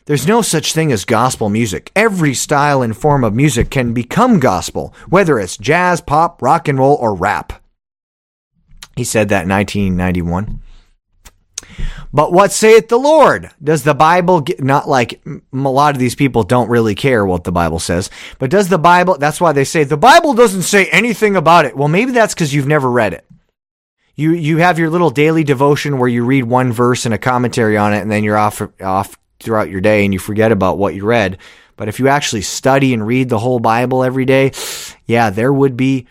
There's 0.07 0.27
no 0.27 0.43
such 0.43 0.73
thing 0.73 0.91
as 0.91 1.05
gospel 1.05 1.49
music. 1.49 1.93
Every 1.95 2.35
style 2.35 2.83
and 2.83 2.97
form 2.97 3.23
of 3.23 3.35
music 3.35 3.71
can 3.71 3.93
become 3.93 4.41
gospel, 4.41 4.95
whether 5.09 5.39
it's 5.39 5.57
jazz, 5.57 6.01
pop, 6.01 6.43
rock 6.43 6.67
and 6.67 6.79
roll, 6.79 6.97
or 6.97 7.15
rap. 7.15 7.53
He 8.97 9.05
said 9.05 9.29
that 9.29 9.45
in 9.45 9.51
1991. 9.51 10.61
But 12.13 12.33
what 12.33 12.53
saith 12.53 12.89
the 12.89 12.99
Lord? 12.99 13.51
Does 13.63 13.85
the 13.85 13.95
Bible 13.95 14.43
get, 14.43 14.63
not 14.63 14.89
like 14.89 15.23
a 15.25 15.41
lot 15.53 15.95
of 15.95 16.01
these 16.01 16.15
people 16.15 16.43
don't 16.43 16.69
really 16.69 16.95
care 16.95 17.25
what 17.25 17.45
the 17.45 17.53
Bible 17.53 17.79
says, 17.79 18.11
but 18.39 18.51
does 18.51 18.69
the 18.69 18.79
Bible, 18.79 19.17
that's 19.19 19.41
why 19.41 19.53
they 19.53 19.65
say 19.65 19.85
the 19.85 19.97
Bible 19.97 20.35
doesn't 20.35 20.63
say 20.63 20.87
anything 20.87 21.37
about 21.37 21.65
it. 21.65 21.77
Well, 21.77 21.89
maybe 21.89 22.13
that's 22.13 22.35
because 22.35 22.53
you've 22.53 22.67
never 22.67 22.91
read 22.91 23.15
it. 23.15 23.25
You, 24.15 24.33
you 24.33 24.59
have 24.59 24.79
your 24.79 24.91
little 24.91 25.09
daily 25.09 25.43
devotion 25.43 25.97
where 25.97 26.09
you 26.09 26.25
read 26.25 26.45
one 26.45 26.71
verse 26.71 27.07
and 27.07 27.15
a 27.15 27.19
commentary 27.19 27.79
on 27.79 27.95
it 27.95 28.01
and 28.01 28.11
then 28.11 28.25
you're 28.25 28.37
off, 28.37 28.61
off 28.83 29.17
throughout 29.43 29.71
your 29.71 29.81
day 29.81 30.05
and 30.05 30.13
you 30.13 30.19
forget 30.19 30.53
about 30.53 30.79
what 30.79 30.95
you 30.95 31.05
read. 31.05 31.39
But 31.77 31.89
if 31.89 31.99
you 31.99 32.09
actually 32.09 32.43
study 32.43 32.95
and 32.95 33.07
read 33.07 33.29
the 33.29 33.39
whole 33.39 33.59
Bible 33.59 34.05
every 34.05 34.25
day, 34.25 34.53
yeah, 35.07 35.31
there 35.31 35.53
would 35.53 35.77
be, 35.77 36.07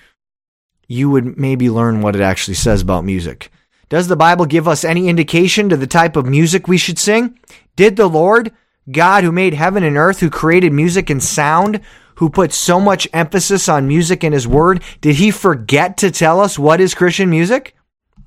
you 0.88 1.10
would 1.10 1.38
maybe 1.38 1.70
learn 1.70 2.02
what 2.02 2.16
it 2.16 2.22
actually 2.22 2.56
says 2.56 2.82
about 2.82 3.06
music. 3.06 3.52
Does 3.90 4.08
the 4.08 4.16
Bible 4.16 4.46
give 4.46 4.68
us 4.68 4.84
any 4.84 5.10
indication 5.10 5.70
to 5.70 5.78
the 5.78 5.88
type 5.88 6.16
of 6.16 6.26
music 6.26 6.68
we 6.68 6.78
should 6.78 7.00
sing? 7.00 7.38
Did 7.76 7.96
the 7.96 8.08
Lord, 8.08 8.52
God 8.90 9.24
who 9.24 9.32
made 9.32 9.54
heaven 9.54 9.84
and 9.84 9.98
earth, 9.98 10.20
who 10.20 10.30
created 10.30 10.74
music 10.74 11.10
and 11.10 11.22
sound, 11.22 11.82
who 12.16 12.30
put 12.30 12.54
so 12.54 12.80
much 12.80 13.08
emphasis 13.14 13.68
on 13.68 13.88
music 13.88 14.24
in 14.24 14.34
his 14.34 14.48
word, 14.48 14.84
did 15.02 15.16
he 15.16 15.32
forget 15.32 15.98
to 15.98 16.12
tell 16.12 16.40
us 16.40 16.58
what 16.58 16.80
is 16.80 16.94
Christian 16.94 17.30
music? 17.30 17.76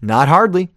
Not 0.01 0.29
hardly. 0.29 0.71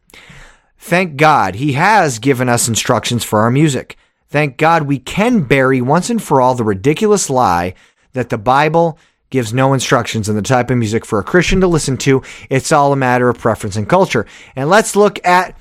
Thank 0.77 1.17
God 1.17 1.55
he 1.55 1.73
has 1.73 2.19
given 2.19 2.47
us 2.47 2.67
instructions 2.67 3.23
for 3.23 3.39
our 3.39 3.51
music. 3.51 3.97
Thank 4.37 4.57
God 4.57 4.83
we 4.83 4.99
can 4.99 5.41
bury 5.41 5.81
once 5.81 6.11
and 6.11 6.21
for 6.21 6.39
all 6.39 6.53
the 6.53 6.63
ridiculous 6.63 7.27
lie 7.27 7.73
that 8.13 8.29
the 8.29 8.37
Bible 8.37 8.99
gives 9.31 9.51
no 9.51 9.73
instructions 9.73 10.29
on 10.29 10.35
the 10.35 10.43
type 10.43 10.69
of 10.69 10.77
music 10.77 11.05
for 11.05 11.17
a 11.17 11.23
Christian 11.23 11.59
to 11.61 11.67
listen 11.67 11.97
to. 11.97 12.21
It's 12.47 12.71
all 12.71 12.93
a 12.93 12.95
matter 12.95 13.29
of 13.29 13.39
preference 13.39 13.77
and 13.77 13.89
culture. 13.89 14.27
And 14.55 14.69
let's 14.69 14.95
look 14.95 15.25
at 15.25 15.57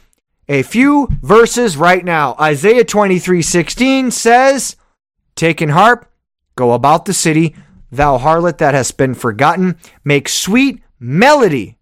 a 0.47 0.63
few 0.63 1.09
verses 1.23 1.79
right 1.79 2.05
now. 2.05 2.37
Isaiah 2.39 2.85
23 2.85 3.41
16 3.41 4.11
says, 4.11 4.77
Take 5.37 5.63
an 5.63 5.71
harp, 5.71 6.13
go 6.55 6.73
about 6.73 7.07
the 7.07 7.15
city, 7.15 7.57
thou 7.91 8.19
harlot 8.19 8.59
that 8.59 8.75
hast 8.75 8.99
been 8.99 9.15
forgotten, 9.15 9.79
make 10.05 10.29
sweet 10.29 10.83
melody, 11.01 11.79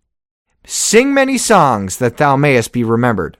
sing 0.64 1.12
many 1.12 1.38
songs 1.38 1.98
that 1.98 2.18
thou 2.18 2.36
mayest 2.36 2.70
be 2.70 2.84
remembered. 2.84 3.36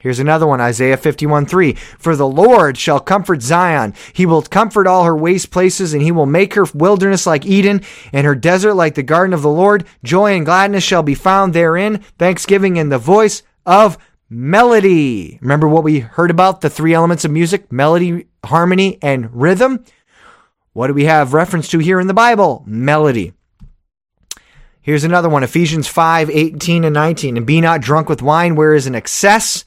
Here's 0.00 0.18
another 0.18 0.46
one, 0.46 0.62
Isaiah 0.62 0.96
51 0.96 1.44
3. 1.44 1.74
For 1.74 2.16
the 2.16 2.26
Lord 2.26 2.78
shall 2.78 3.00
comfort 3.00 3.42
Zion. 3.42 3.92
He 4.14 4.24
will 4.24 4.40
comfort 4.40 4.86
all 4.86 5.04
her 5.04 5.16
waste 5.16 5.50
places, 5.50 5.92
and 5.92 6.02
he 6.02 6.10
will 6.10 6.24
make 6.24 6.54
her 6.54 6.64
wilderness 6.72 7.26
like 7.26 7.44
Eden, 7.44 7.82
and 8.10 8.26
her 8.26 8.34
desert 8.34 8.74
like 8.74 8.94
the 8.94 9.02
garden 9.02 9.34
of 9.34 9.42
the 9.42 9.50
Lord. 9.50 9.84
Joy 10.02 10.34
and 10.34 10.46
gladness 10.46 10.82
shall 10.82 11.02
be 11.02 11.14
found 11.14 11.52
therein, 11.52 11.98
thanksgiving 12.18 12.76
in 12.76 12.88
the 12.88 12.96
voice 12.96 13.42
of 13.66 13.98
melody. 14.30 15.38
Remember 15.42 15.68
what 15.68 15.84
we 15.84 16.00
heard 16.00 16.30
about 16.30 16.62
the 16.62 16.70
three 16.70 16.94
elements 16.94 17.26
of 17.26 17.30
music 17.30 17.70
melody, 17.70 18.26
harmony, 18.42 18.98
and 19.02 19.28
rhythm? 19.34 19.84
What 20.72 20.86
do 20.86 20.94
we 20.94 21.04
have 21.04 21.34
reference 21.34 21.68
to 21.68 21.78
here 21.78 22.00
in 22.00 22.06
the 22.06 22.14
Bible? 22.14 22.64
Melody. 22.66 23.34
Here's 24.80 25.04
another 25.04 25.28
one 25.28 25.42
Ephesians 25.42 25.88
5 25.88 26.30
18 26.30 26.84
and 26.84 26.94
19. 26.94 27.36
And 27.36 27.44
be 27.44 27.60
not 27.60 27.82
drunk 27.82 28.08
with 28.08 28.22
wine, 28.22 28.54
where 28.54 28.72
is 28.72 28.86
an 28.86 28.94
excess 28.94 29.66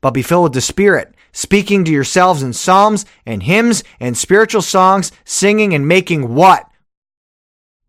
but 0.00 0.12
be 0.12 0.22
filled 0.22 0.44
with 0.44 0.52
the 0.54 0.60
Spirit, 0.60 1.14
speaking 1.32 1.84
to 1.84 1.92
yourselves 1.92 2.42
in 2.42 2.52
psalms 2.52 3.04
and 3.26 3.42
hymns 3.42 3.84
and 4.00 4.16
spiritual 4.16 4.62
songs, 4.62 5.12
singing 5.24 5.74
and 5.74 5.86
making 5.86 6.34
what? 6.34 6.68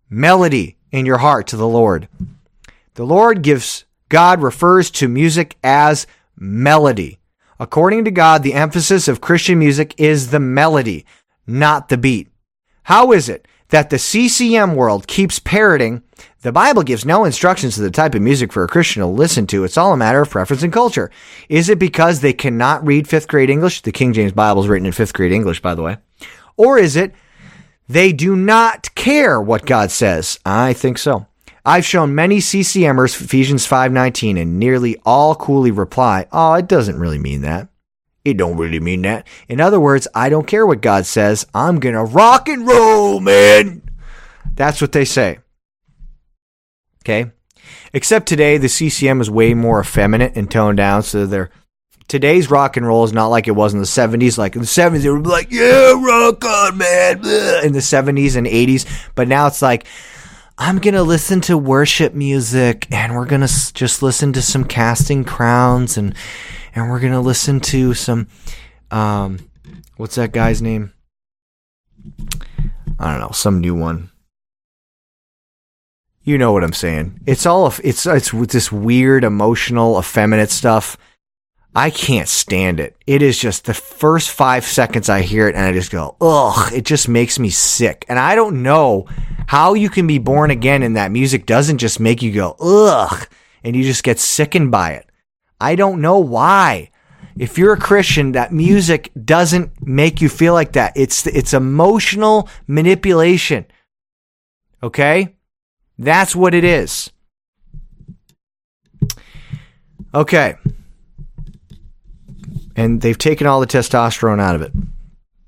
Melody 0.10 0.78
in 0.92 1.06
your 1.06 1.20
heart 1.20 1.48
to 1.48 1.58
the 1.58 1.68
Lord. 1.68 2.08
The 2.96 3.06
Lord 3.06 3.42
gives, 3.42 3.86
God 4.10 4.42
refers 4.42 4.92
to 4.92 5.08
music 5.08 5.56
as 5.64 6.08
melody. 6.36 7.20
According 7.60 8.06
to 8.06 8.12
God, 8.12 8.42
the 8.42 8.54
emphasis 8.54 9.08
of 9.08 9.22
Christian 9.22 9.60
music 9.60 9.94
is 9.98 10.32
the 10.32 10.40
melody, 10.40 11.06
not 11.46 11.90
the 11.90 11.98
beat. 11.98 12.30
How 12.84 13.12
is 13.12 13.30
it 13.30 13.48
that 13.70 13.90
the 13.90 14.00
CCM 14.00 14.76
world 14.76 15.08
keeps 15.08 15.40
parroting 15.40 16.02
the 16.42 16.52
Bible 16.54 16.84
gives 16.84 17.06
no 17.06 17.26
instructions 17.26 17.76
to 17.76 17.82
the 17.82 17.92
type 17.92 18.16
of 18.16 18.22
music 18.22 18.54
for 18.54 18.64
a 18.64 18.68
Christian 18.68 19.02
to 19.02 19.08
listen 19.08 19.46
to. 19.48 19.66
It's 19.66 19.78
all 19.78 19.92
a 19.92 19.98
matter 19.98 20.22
of 20.22 20.30
preference 20.30 20.64
and 20.64 20.72
culture. 20.72 21.12
Is 21.50 21.68
it 21.68 21.80
because 21.80 22.22
they 22.22 22.32
cannot 22.32 22.86
read 22.86 23.10
fifth 23.10 23.28
grade 23.28 23.50
English? 23.50 23.82
The 23.82 23.92
King 23.92 24.14
James 24.14 24.32
Bible 24.32 24.62
is 24.62 24.70
written 24.70 24.86
in 24.86 24.94
fifth 24.94 25.14
grade 25.14 25.34
English, 25.34 25.62
by 25.62 25.76
the 25.76 25.82
way. 25.82 25.98
Or 26.56 26.78
is 26.78 26.96
it 26.96 27.14
they 27.90 28.14
do 28.14 28.36
not 28.36 28.94
care 28.96 29.42
what 29.42 29.66
God 29.66 29.92
says? 29.92 30.40
I 30.46 30.74
think 30.74 30.98
so. 30.98 31.26
I've 31.66 31.86
shown 31.86 32.16
many 32.16 32.38
CCMers 32.38 33.20
Ephesians 33.22 33.68
5:19 33.68 34.38
and 34.38 34.58
nearly 34.58 34.98
all 35.06 35.36
coolly 35.36 35.72
reply, 35.72 36.26
"Oh, 36.32 36.54
it 36.54 36.68
doesn't 36.68 37.00
really 37.00 37.20
mean 37.20 37.42
that." 37.42 37.68
It 38.24 38.38
don't 38.38 38.58
really 38.58 38.80
mean 38.80 39.02
that. 39.02 39.28
In 39.50 39.60
other 39.60 39.80
words, 39.80 40.08
I 40.16 40.30
don't 40.30 40.48
care 40.48 40.66
what 40.66 40.82
God 40.82 41.06
says. 41.06 41.46
I'm 41.54 41.80
going 41.80 41.96
to 41.96 42.04
rock 42.04 42.48
and 42.48 42.66
roll, 42.68 43.20
man. 43.20 43.82
That's 44.56 44.82
what 44.82 44.92
they 44.92 45.06
say. 45.06 45.40
Okay. 47.10 47.32
Except 47.92 48.28
today, 48.28 48.58
the 48.58 48.70
CCM 48.70 49.20
is 49.20 49.32
way 49.32 49.56
more 49.56 49.82
effeminate 49.82 50.36
and 50.36 50.50
toned 50.50 50.78
down. 50.78 51.02
So 51.02 51.26
they're 51.26 51.50
today's 52.08 52.52
rock 52.52 52.78
and 52.78 52.86
roll 52.86 53.04
is 53.04 53.14
not 53.14 53.28
like 53.28 53.48
it 53.48 53.52
was 53.52 53.74
in 53.74 53.80
the 53.80 53.86
70s. 53.86 54.38
Like 54.38 54.56
in 54.56 54.62
the 54.62 54.68
70s, 54.68 55.02
they 55.02 55.10
were 55.10 55.20
like, 55.20 55.52
yeah, 55.52 55.94
rock 55.94 56.46
on, 56.46 56.78
man. 56.78 57.18
In 57.64 57.74
the 57.74 57.80
70s 57.80 58.36
and 58.36 58.46
80s. 58.46 58.86
But 59.16 59.28
now 59.28 59.48
it's 59.48 59.62
like, 59.62 59.88
I'm 60.60 60.78
going 60.78 60.94
to 60.94 61.02
listen 61.02 61.42
to 61.42 61.58
worship 61.58 62.14
music 62.14 62.88
and 62.92 63.16
we're 63.16 63.26
going 63.26 63.42
to 63.42 63.74
just 63.74 64.04
listen 64.04 64.34
to 64.34 64.42
some 64.44 64.64
casting 64.64 65.24
crowns 65.24 65.98
and, 65.98 66.14
and 66.76 66.92
we're 66.92 67.00
going 67.00 67.14
to 67.14 67.22
listen 67.22 67.60
to 67.62 67.96
some, 67.96 68.28
um, 68.92 69.40
what's 69.98 70.16
that 70.16 70.32
guy's 70.32 70.62
name? 70.62 70.94
I 73.00 73.12
don't 73.12 73.22
know, 73.22 73.32
some 73.32 73.62
new 73.62 73.74
one. 73.74 74.12
You 76.24 76.38
know 76.38 76.52
what 76.52 76.64
I'm 76.64 76.74
saying. 76.74 77.22
It's 77.26 77.46
all 77.46 77.74
it's 77.84 78.06
it's 78.06 78.32
this 78.32 78.72
weird 78.72 79.24
emotional 79.24 79.98
effeminate 80.00 80.52
stuff. 80.52 80.98
I 81.76 81.90
can't 81.90 82.28
stand 82.28 82.80
it. 82.80 82.98
It 83.06 83.22
is 83.22 83.40
just 83.40 83.66
the 83.66 83.76
first 83.76 84.32
5 84.32 84.66
seconds 84.66 85.08
I 85.08 85.22
hear 85.22 85.48
it 85.48 85.56
and 85.56 85.64
I 85.64 85.72
just 85.72 85.92
go, 85.92 86.16
"Ugh, 86.20 86.74
it 86.74 86.84
just 86.84 87.08
makes 87.08 87.40
me 87.40 87.50
sick." 87.50 88.06
And 88.10 88.20
I 88.20 88.36
don't 88.36 88.64
know 88.64 89.08
how 89.48 89.76
you 89.76 89.90
can 89.90 90.08
be 90.08 90.18
born 90.18 90.52
again 90.52 90.84
and 90.84 90.96
that 90.98 91.12
music 91.12 91.46
doesn't 91.46 91.78
just 91.78 92.00
make 92.00 92.22
you 92.22 92.32
go, 92.32 92.56
"Ugh," 92.60 93.28
and 93.64 93.76
you 93.76 93.84
just 93.84 94.04
get 94.04 94.20
sickened 94.20 94.72
by 94.72 94.92
it. 94.92 95.10
I 95.62 95.76
don't 95.76 96.02
know 96.02 96.20
why. 96.20 96.90
If 97.38 97.58
you're 97.58 97.74
a 97.74 97.80
Christian, 97.80 98.34
that 98.34 98.52
music 98.52 99.12
doesn't 99.24 99.72
make 99.88 100.22
you 100.22 100.28
feel 100.28 100.54
like 100.54 100.74
that. 100.74 100.94
It's 100.96 101.26
it's 101.28 101.54
emotional 101.54 102.50
manipulation. 102.68 103.66
Okay? 104.84 105.36
That's 106.00 106.34
what 106.34 106.54
it 106.54 106.64
is. 106.64 107.12
Okay. 110.16 110.56
And 112.76 113.02
they've 113.02 113.18
taken 113.18 113.46
all 113.46 113.60
the 113.60 113.68
testosterone 113.68 114.40
out 114.40 114.56
of 114.56 114.62
it. 114.62 114.72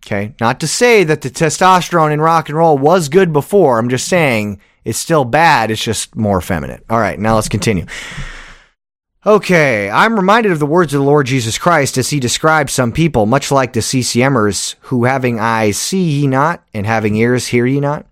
Okay. 0.05 0.35
Not 0.41 0.59
to 0.59 0.67
say 0.67 1.05
that 1.05 1.21
the 1.21 1.29
testosterone 1.29 2.11
in 2.11 2.19
rock 2.19 2.49
and 2.49 2.57
roll 2.57 2.77
was 2.77 3.07
good 3.07 3.31
before. 3.31 3.79
I'm 3.79 3.89
just 3.89 4.09
saying 4.09 4.59
it's 4.83 4.99
still 4.99 5.23
bad. 5.23 5.71
It's 5.71 5.81
just 5.81 6.15
more 6.17 6.39
effeminate. 6.39 6.83
All 6.89 6.99
right. 6.99 7.17
Now 7.17 7.35
let's 7.35 7.49
continue. 7.49 7.85
Okay, 9.23 9.87
I'm 9.87 10.15
reminded 10.15 10.51
of 10.51 10.57
the 10.57 10.65
words 10.65 10.95
of 10.95 10.99
the 10.99 11.05
Lord 11.05 11.27
Jesus 11.27 11.59
Christ 11.59 11.95
as 11.99 12.09
he 12.09 12.19
describes 12.19 12.73
some 12.73 12.91
people, 12.91 13.27
much 13.27 13.51
like 13.51 13.73
the 13.73 13.79
CCMers, 13.79 14.73
who 14.79 15.05
having 15.05 15.39
eyes 15.39 15.77
see 15.77 16.01
ye 16.01 16.25
not, 16.25 16.63
and 16.73 16.87
having 16.87 17.15
ears 17.15 17.45
hear 17.45 17.67
ye 17.67 17.79
not. 17.79 18.07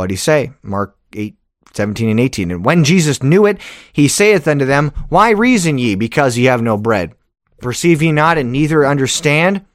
What 0.00 0.08
do 0.08 0.14
he 0.14 0.16
say? 0.16 0.52
Mark 0.62 0.96
8, 1.12 1.36
17 1.74 2.08
and 2.08 2.18
18. 2.18 2.50
And 2.50 2.64
when 2.64 2.84
Jesus 2.84 3.22
knew 3.22 3.44
it, 3.44 3.60
he 3.92 4.08
saith 4.08 4.48
unto 4.48 4.64
them, 4.64 4.92
Why 5.10 5.28
reason 5.28 5.76
ye, 5.76 5.94
because 5.94 6.38
ye 6.38 6.46
have 6.46 6.62
no 6.62 6.78
bread? 6.78 7.12
Perceive 7.58 8.00
ye 8.00 8.10
not, 8.10 8.38
and 8.38 8.50
neither 8.50 8.86
understand? 8.86 9.66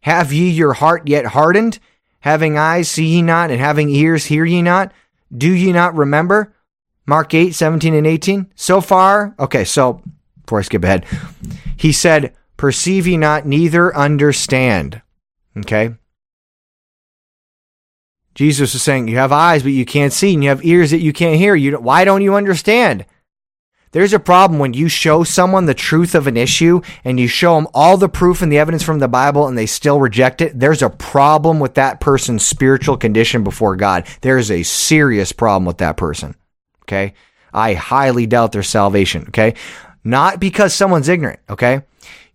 Have 0.00 0.32
ye 0.32 0.50
your 0.50 0.72
heart 0.72 1.06
yet 1.06 1.26
hardened? 1.26 1.78
Having 2.18 2.58
eyes 2.58 2.90
see 2.90 3.06
ye 3.06 3.22
not, 3.22 3.52
and 3.52 3.60
having 3.60 3.90
ears 3.90 4.24
hear 4.24 4.44
ye 4.44 4.60
not? 4.60 4.92
Do 5.32 5.48
ye 5.48 5.70
not 5.70 5.94
remember? 5.94 6.52
Mark 7.06 7.32
8, 7.32 7.54
17 7.54 7.94
and 7.94 8.08
18. 8.08 8.52
So 8.56 8.80
far, 8.80 9.36
okay, 9.38 9.64
so 9.64 10.02
before 10.42 10.58
I 10.58 10.62
skip 10.62 10.82
ahead, 10.82 11.06
he 11.76 11.92
said, 11.92 12.34
Perceive 12.56 13.06
ye 13.06 13.16
not, 13.16 13.46
neither 13.46 13.96
understand. 13.96 15.00
Okay? 15.56 15.94
Jesus 18.40 18.74
is 18.74 18.82
saying, 18.82 19.06
You 19.06 19.18
have 19.18 19.32
eyes, 19.32 19.62
but 19.62 19.72
you 19.72 19.84
can't 19.84 20.14
see, 20.14 20.32
and 20.32 20.42
you 20.42 20.48
have 20.48 20.64
ears 20.64 20.92
that 20.92 21.02
you 21.02 21.12
can't 21.12 21.36
hear. 21.36 21.54
You, 21.54 21.78
why 21.78 22.06
don't 22.06 22.22
you 22.22 22.36
understand? 22.36 23.04
There's 23.92 24.14
a 24.14 24.18
problem 24.18 24.58
when 24.58 24.72
you 24.72 24.88
show 24.88 25.24
someone 25.24 25.66
the 25.66 25.74
truth 25.74 26.14
of 26.14 26.26
an 26.26 26.38
issue 26.38 26.80
and 27.04 27.20
you 27.20 27.28
show 27.28 27.56
them 27.56 27.68
all 27.74 27.98
the 27.98 28.08
proof 28.08 28.40
and 28.40 28.50
the 28.50 28.56
evidence 28.56 28.82
from 28.82 28.98
the 28.98 29.08
Bible 29.08 29.46
and 29.46 29.58
they 29.58 29.66
still 29.66 30.00
reject 30.00 30.40
it. 30.40 30.58
There's 30.58 30.80
a 30.80 30.88
problem 30.88 31.60
with 31.60 31.74
that 31.74 32.00
person's 32.00 32.46
spiritual 32.46 32.96
condition 32.96 33.44
before 33.44 33.76
God. 33.76 34.06
There 34.22 34.38
is 34.38 34.50
a 34.50 34.62
serious 34.62 35.32
problem 35.32 35.66
with 35.66 35.76
that 35.78 35.98
person. 35.98 36.34
Okay. 36.84 37.12
I 37.52 37.74
highly 37.74 38.24
doubt 38.24 38.52
their 38.52 38.62
salvation. 38.62 39.24
Okay. 39.28 39.52
Not 40.02 40.40
because 40.40 40.72
someone's 40.72 41.10
ignorant. 41.10 41.40
Okay. 41.50 41.82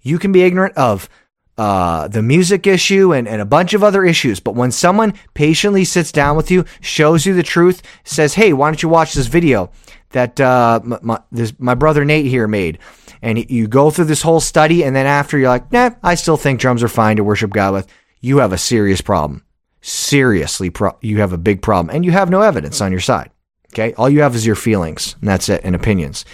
You 0.03 0.19
can 0.19 0.31
be 0.31 0.43
ignorant 0.43 0.77
of 0.77 1.09
uh, 1.57 2.07
the 2.07 2.21
music 2.21 2.67
issue 2.67 3.13
and, 3.13 3.27
and 3.27 3.41
a 3.41 3.45
bunch 3.45 3.73
of 3.73 3.83
other 3.83 4.03
issues. 4.03 4.39
But 4.39 4.55
when 4.55 4.71
someone 4.71 5.13
patiently 5.33 5.85
sits 5.85 6.11
down 6.11 6.35
with 6.35 6.51
you, 6.51 6.65
shows 6.81 7.25
you 7.25 7.33
the 7.33 7.43
truth, 7.43 7.81
says, 8.03 8.33
Hey, 8.33 8.53
why 8.53 8.67
don't 8.67 8.83
you 8.83 8.89
watch 8.89 9.13
this 9.13 9.27
video 9.27 9.71
that 10.11 10.39
uh, 10.39 10.81
my, 10.83 11.21
this, 11.31 11.53
my 11.57 11.73
brother 11.73 12.03
Nate 12.03 12.25
here 12.25 12.47
made? 12.47 12.79
And 13.21 13.49
you 13.49 13.67
go 13.67 13.89
through 13.89 14.05
this 14.05 14.21
whole 14.21 14.39
study, 14.39 14.83
and 14.83 14.95
then 14.95 15.05
after 15.05 15.37
you're 15.37 15.49
like, 15.49 15.71
Nah, 15.71 15.91
I 16.03 16.15
still 16.15 16.37
think 16.37 16.59
drums 16.59 16.83
are 16.83 16.87
fine 16.87 17.17
to 17.17 17.23
worship 17.23 17.51
God 17.51 17.73
with. 17.73 17.87
You 18.21 18.39
have 18.39 18.53
a 18.53 18.57
serious 18.57 19.01
problem. 19.01 19.45
Seriously, 19.81 20.69
pro- 20.69 20.97
you 21.01 21.19
have 21.19 21.31
a 21.31 21.37
big 21.37 21.61
problem, 21.61 21.95
and 21.95 22.03
you 22.03 22.11
have 22.11 22.29
no 22.29 22.41
evidence 22.41 22.81
on 22.81 22.91
your 22.91 23.01
side. 23.01 23.31
Okay. 23.71 23.93
All 23.93 24.09
you 24.09 24.21
have 24.21 24.35
is 24.35 24.45
your 24.45 24.55
feelings, 24.55 25.15
and 25.19 25.29
that's 25.29 25.49
it, 25.49 25.61
and 25.63 25.75
opinions. 25.75 26.25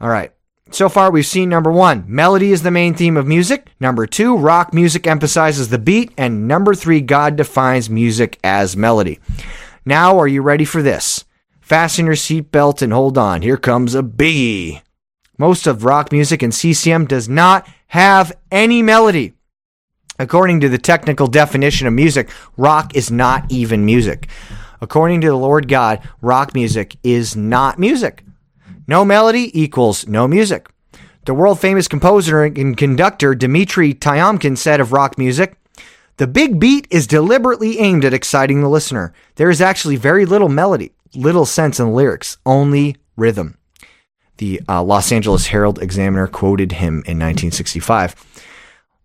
All 0.00 0.08
right. 0.08 0.32
So 0.70 0.88
far, 0.88 1.12
we've 1.12 1.24
seen 1.24 1.48
number 1.48 1.70
one, 1.70 2.04
melody 2.08 2.50
is 2.50 2.62
the 2.62 2.72
main 2.72 2.94
theme 2.94 3.16
of 3.16 3.26
music. 3.26 3.68
Number 3.78 4.04
two, 4.04 4.36
rock 4.36 4.74
music 4.74 5.06
emphasizes 5.06 5.68
the 5.68 5.78
beat. 5.78 6.12
And 6.18 6.48
number 6.48 6.74
three, 6.74 7.00
God 7.00 7.36
defines 7.36 7.88
music 7.88 8.38
as 8.42 8.76
melody. 8.76 9.20
Now, 9.84 10.18
are 10.18 10.26
you 10.26 10.42
ready 10.42 10.64
for 10.64 10.82
this? 10.82 11.24
Fasten 11.60 12.06
your 12.06 12.16
seatbelt 12.16 12.82
and 12.82 12.92
hold 12.92 13.16
on. 13.16 13.42
Here 13.42 13.56
comes 13.56 13.94
a 13.94 14.02
biggie. 14.02 14.82
Most 15.38 15.68
of 15.68 15.84
rock 15.84 16.10
music 16.10 16.42
and 16.42 16.52
CCM 16.52 17.06
does 17.06 17.28
not 17.28 17.68
have 17.88 18.32
any 18.50 18.82
melody. 18.82 19.34
According 20.18 20.60
to 20.60 20.68
the 20.68 20.78
technical 20.78 21.28
definition 21.28 21.86
of 21.86 21.92
music, 21.92 22.30
rock 22.56 22.96
is 22.96 23.10
not 23.10 23.44
even 23.50 23.84
music. 23.84 24.28
According 24.80 25.20
to 25.20 25.28
the 25.28 25.36
Lord 25.36 25.68
God, 25.68 26.00
rock 26.20 26.54
music 26.54 26.96
is 27.04 27.36
not 27.36 27.78
music. 27.78 28.24
No 28.86 29.04
melody 29.04 29.50
equals 29.60 30.06
no 30.06 30.28
music. 30.28 30.68
The 31.24 31.34
world 31.34 31.58
famous 31.58 31.88
composer 31.88 32.44
and 32.44 32.76
conductor 32.76 33.34
Dmitri 33.34 33.94
Tiomkin 33.94 34.56
said 34.56 34.80
of 34.80 34.92
rock 34.92 35.18
music, 35.18 35.58
the 36.18 36.26
big 36.26 36.58
beat 36.58 36.86
is 36.90 37.06
deliberately 37.06 37.78
aimed 37.78 38.04
at 38.04 38.14
exciting 38.14 38.62
the 38.62 38.70
listener. 38.70 39.12
There 39.34 39.50
is 39.50 39.60
actually 39.60 39.96
very 39.96 40.24
little 40.24 40.48
melody, 40.48 40.92
little 41.14 41.44
sense 41.44 41.78
in 41.78 41.92
lyrics, 41.92 42.38
only 42.46 42.96
rhythm. 43.16 43.58
The 44.38 44.62
uh, 44.68 44.82
Los 44.82 45.12
Angeles 45.12 45.46
Herald 45.46 45.82
Examiner 45.82 46.26
quoted 46.26 46.72
him 46.72 47.02
in 47.06 47.18
1965. 47.18 48.14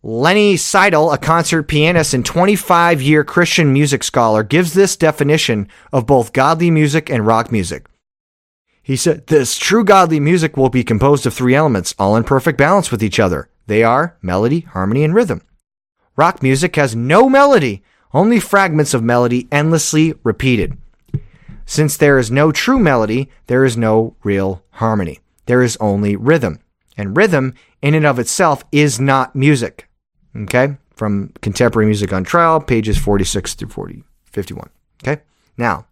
Lenny 0.03 0.57
Seidel, 0.57 1.11
a 1.11 1.17
concert 1.17 1.63
pianist 1.63 2.13
and 2.13 2.25
25 2.25 3.01
year 3.01 3.23
Christian 3.23 3.73
music 3.73 4.03
scholar, 4.03 4.43
gives 4.43 4.73
this 4.73 4.95
definition 4.95 5.67
of 5.91 6.05
both 6.05 6.33
godly 6.33 6.71
music 6.71 7.09
and 7.09 7.27
rock 7.27 7.51
music. 7.51 7.87
He 8.83 8.95
said, 8.95 9.27
This 9.27 9.57
true 9.57 9.83
godly 9.83 10.19
music 10.19 10.57
will 10.57 10.69
be 10.69 10.83
composed 10.83 11.25
of 11.25 11.33
three 11.33 11.55
elements, 11.55 11.93
all 11.99 12.15
in 12.15 12.23
perfect 12.23 12.57
balance 12.57 12.91
with 12.91 13.03
each 13.03 13.19
other. 13.19 13.49
They 13.67 13.83
are 13.83 14.17
melody, 14.21 14.61
harmony, 14.61 15.03
and 15.03 15.13
rhythm. 15.13 15.41
Rock 16.15 16.43
music 16.43 16.75
has 16.75 16.95
no 16.95 17.29
melody, 17.29 17.83
only 18.13 18.39
fragments 18.39 18.93
of 18.93 19.03
melody 19.03 19.47
endlessly 19.51 20.13
repeated. 20.23 20.77
Since 21.65 21.95
there 21.95 22.17
is 22.17 22.29
no 22.29 22.51
true 22.51 22.79
melody, 22.79 23.29
there 23.47 23.63
is 23.63 23.77
no 23.77 24.15
real 24.23 24.63
harmony. 24.71 25.19
There 25.45 25.61
is 25.61 25.77
only 25.79 26.15
rhythm. 26.15 26.59
And 26.97 27.15
rhythm, 27.15 27.53
in 27.81 27.93
and 27.93 28.05
of 28.05 28.19
itself, 28.19 28.65
is 28.71 28.99
not 28.99 29.35
music. 29.35 29.87
Okay? 30.35 30.77
From 30.93 31.31
Contemporary 31.41 31.85
Music 31.85 32.11
on 32.11 32.23
Trial, 32.23 32.59
pages 32.59 32.97
46 32.97 33.53
through 33.53 33.69
40, 33.69 34.03
51. 34.25 34.69
Okay? 35.01 35.21
Now, 35.57 35.85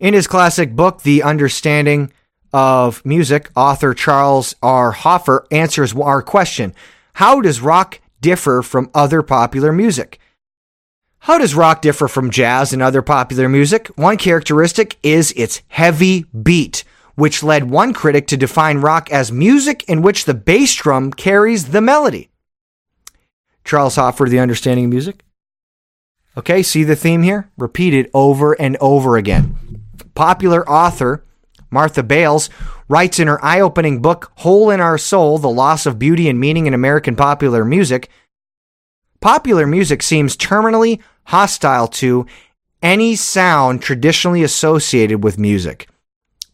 in 0.00 0.14
his 0.14 0.26
classic 0.26 0.74
book, 0.74 1.02
The 1.02 1.22
Understanding 1.22 2.12
of 2.52 3.04
Music, 3.04 3.50
author 3.54 3.94
Charles 3.94 4.56
R. 4.62 4.90
Hoffer 4.90 5.46
answers 5.52 5.94
our 5.94 6.22
question 6.22 6.74
How 7.14 7.40
does 7.40 7.60
rock 7.60 8.00
differ 8.20 8.62
from 8.62 8.90
other 8.94 9.22
popular 9.22 9.72
music? 9.72 10.18
How 11.24 11.36
does 11.36 11.54
rock 11.54 11.82
differ 11.82 12.08
from 12.08 12.30
jazz 12.30 12.72
and 12.72 12.82
other 12.82 13.02
popular 13.02 13.48
music? 13.48 13.88
One 13.88 14.16
characteristic 14.16 14.96
is 15.02 15.32
its 15.32 15.60
heavy 15.68 16.24
beat, 16.24 16.82
which 17.14 17.42
led 17.42 17.70
one 17.70 17.92
critic 17.92 18.26
to 18.28 18.38
define 18.38 18.78
rock 18.78 19.12
as 19.12 19.30
music 19.30 19.84
in 19.84 20.00
which 20.00 20.24
the 20.24 20.32
bass 20.32 20.74
drum 20.74 21.12
carries 21.12 21.68
the 21.68 21.82
melody. 21.82 22.30
Charles 23.64 23.96
Hoffer, 23.96 24.24
The 24.24 24.38
Understanding 24.38 24.86
of 24.86 24.90
Music. 24.90 25.22
Okay, 26.38 26.62
see 26.62 26.84
the 26.84 26.96
theme 26.96 27.22
here? 27.22 27.50
Repeated 27.58 28.10
over 28.14 28.54
and 28.54 28.78
over 28.80 29.18
again. 29.18 29.58
Popular 30.20 30.68
author 30.68 31.24
Martha 31.70 32.02
Bayles 32.02 32.50
writes 32.90 33.18
in 33.18 33.26
her 33.26 33.42
eye 33.42 33.58
opening 33.58 34.02
book, 34.02 34.30
Hole 34.34 34.68
in 34.68 34.78
Our 34.78 34.98
Soul 34.98 35.38
The 35.38 35.48
Loss 35.48 35.86
of 35.86 35.98
Beauty 35.98 36.28
and 36.28 36.38
Meaning 36.38 36.66
in 36.66 36.74
American 36.74 37.16
Popular 37.16 37.64
Music. 37.64 38.10
Popular 39.22 39.66
music 39.66 40.02
seems 40.02 40.36
terminally 40.36 41.00
hostile 41.24 41.88
to 41.88 42.26
any 42.82 43.16
sound 43.16 43.80
traditionally 43.80 44.42
associated 44.42 45.24
with 45.24 45.38
music, 45.38 45.88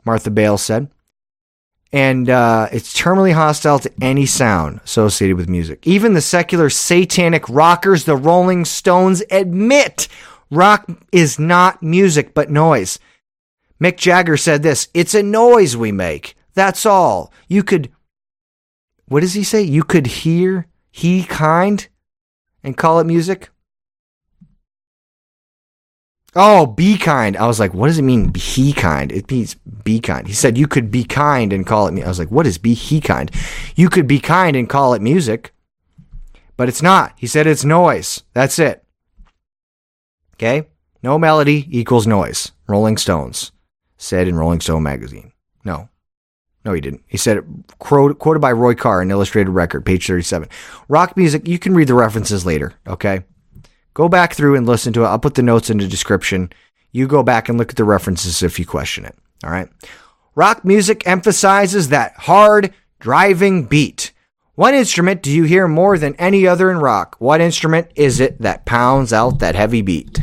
Martha 0.04 0.30
Bayles 0.30 0.62
said. 0.62 0.88
And 1.92 2.30
uh, 2.30 2.68
it's 2.70 2.96
terminally 2.96 3.32
hostile 3.32 3.80
to 3.80 3.92
any 4.00 4.26
sound 4.26 4.78
associated 4.84 5.36
with 5.36 5.48
music. 5.48 5.84
Even 5.84 6.14
the 6.14 6.20
secular 6.20 6.70
satanic 6.70 7.48
rockers, 7.48 8.04
the 8.04 8.14
Rolling 8.14 8.64
Stones, 8.64 9.24
admit 9.28 10.06
rock 10.52 10.88
is 11.10 11.40
not 11.40 11.82
music 11.82 12.32
but 12.32 12.48
noise. 12.48 13.00
Mick 13.80 13.96
Jagger 13.96 14.36
said 14.36 14.62
this 14.62 14.88
It's 14.94 15.14
a 15.14 15.22
noise 15.22 15.76
we 15.76 15.92
make. 15.92 16.36
That's 16.54 16.86
all. 16.86 17.32
You 17.48 17.62
could, 17.62 17.92
what 19.06 19.20
does 19.20 19.34
he 19.34 19.44
say? 19.44 19.62
You 19.62 19.84
could 19.84 20.06
hear 20.06 20.66
he 20.90 21.24
kind 21.24 21.86
and 22.64 22.76
call 22.76 22.98
it 22.98 23.04
music? 23.04 23.50
Oh, 26.34 26.66
be 26.66 26.98
kind. 26.98 27.36
I 27.36 27.46
was 27.46 27.58
like, 27.58 27.72
what 27.72 27.88
does 27.88 27.98
it 27.98 28.02
mean, 28.02 28.28
be 28.28 28.72
kind? 28.72 29.10
It 29.10 29.30
means 29.30 29.54
be 29.54 30.00
kind. 30.00 30.26
He 30.26 30.34
said, 30.34 30.58
you 30.58 30.66
could 30.66 30.90
be 30.90 31.04
kind 31.04 31.52
and 31.52 31.66
call 31.66 31.88
it 31.88 31.92
me. 31.92 32.02
I 32.02 32.08
was 32.08 32.18
like, 32.18 32.30
what 32.30 32.46
is 32.46 32.58
be 32.58 32.74
he 32.74 33.00
kind? 33.00 33.30
You 33.74 33.88
could 33.88 34.06
be 34.06 34.20
kind 34.20 34.54
and 34.54 34.68
call 34.68 34.92
it 34.92 35.00
music, 35.00 35.54
but 36.56 36.68
it's 36.68 36.82
not. 36.82 37.14
He 37.16 37.26
said 37.26 37.46
it's 37.46 37.64
noise. 37.64 38.22
That's 38.34 38.58
it. 38.58 38.84
Okay? 40.34 40.68
No 41.02 41.18
melody 41.18 41.66
equals 41.70 42.06
noise. 42.06 42.52
Rolling 42.66 42.98
Stones 42.98 43.52
said 43.96 44.28
in 44.28 44.36
Rolling 44.36 44.60
Stone 44.60 44.82
magazine. 44.82 45.32
No. 45.64 45.88
No, 46.64 46.72
he 46.72 46.80
didn't. 46.80 47.04
He 47.06 47.16
said 47.16 47.36
it 47.36 47.44
quote, 47.78 48.18
quoted 48.18 48.40
by 48.40 48.52
Roy 48.52 48.74
Carr 48.74 49.00
in 49.00 49.10
Illustrated 49.10 49.50
Record, 49.50 49.86
page 49.86 50.06
37. 50.06 50.48
Rock 50.88 51.16
music, 51.16 51.46
you 51.46 51.58
can 51.58 51.74
read 51.74 51.88
the 51.88 51.94
references 51.94 52.44
later, 52.44 52.74
okay? 52.86 53.22
Go 53.94 54.08
back 54.08 54.34
through 54.34 54.56
and 54.56 54.66
listen 54.66 54.92
to 54.94 55.04
it. 55.04 55.06
I'll 55.06 55.18
put 55.18 55.34
the 55.34 55.42
notes 55.42 55.70
in 55.70 55.78
the 55.78 55.86
description. 55.86 56.50
You 56.92 57.06
go 57.06 57.22
back 57.22 57.48
and 57.48 57.56
look 57.56 57.70
at 57.70 57.76
the 57.76 57.84
references 57.84 58.42
if 58.42 58.58
you 58.58 58.66
question 58.66 59.04
it. 59.04 59.16
All 59.44 59.50
right. 59.50 59.68
Rock 60.34 60.64
music 60.64 61.06
emphasizes 61.06 61.88
that 61.88 62.14
hard, 62.14 62.74
driving 62.98 63.64
beat. 63.64 64.12
What 64.54 64.74
instrument 64.74 65.22
do 65.22 65.30
you 65.30 65.44
hear 65.44 65.68
more 65.68 65.98
than 65.98 66.16
any 66.16 66.46
other 66.46 66.70
in 66.70 66.78
rock? 66.78 67.16
What 67.18 67.40
instrument 67.40 67.90
is 67.94 68.20
it 68.20 68.40
that 68.40 68.64
pounds 68.64 69.12
out 69.12 69.38
that 69.38 69.54
heavy 69.54 69.82
beat? 69.82 70.18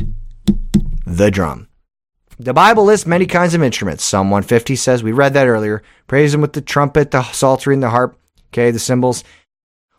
The 1.06 1.30
drum. 1.30 1.68
The 2.38 2.52
Bible 2.52 2.84
lists 2.84 3.06
many 3.06 3.26
kinds 3.26 3.54
of 3.54 3.62
instruments. 3.62 4.04
Psalm 4.04 4.30
150 4.30 4.74
says, 4.76 5.02
we 5.02 5.12
read 5.12 5.34
that 5.34 5.46
earlier, 5.46 5.82
praise 6.06 6.34
him 6.34 6.40
with 6.40 6.52
the 6.52 6.60
trumpet, 6.60 7.10
the 7.10 7.22
psaltery, 7.22 7.74
and 7.74 7.82
the 7.82 7.90
harp, 7.90 8.18
okay, 8.52 8.70
the 8.70 8.78
cymbals. 8.78 9.22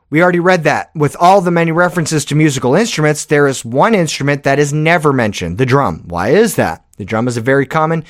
We 0.09 0.21
already 0.21 0.39
read 0.39 0.63
that. 0.65 0.91
With 0.95 1.15
all 1.19 1.41
the 1.41 1.51
many 1.51 1.71
references 1.71 2.25
to 2.25 2.35
musical 2.35 2.75
instruments, 2.75 3.25
there 3.25 3.47
is 3.47 3.63
one 3.63 3.95
instrument 3.95 4.43
that 4.43 4.59
is 4.59 4.73
never 4.73 5.13
mentioned, 5.13 5.57
the 5.57 5.65
drum. 5.65 6.03
Why 6.07 6.29
is 6.29 6.55
that? 6.55 6.85
The 6.97 7.05
drum 7.05 7.27
is 7.27 7.37
a 7.37 7.41
very 7.41 7.65
common 7.65 8.03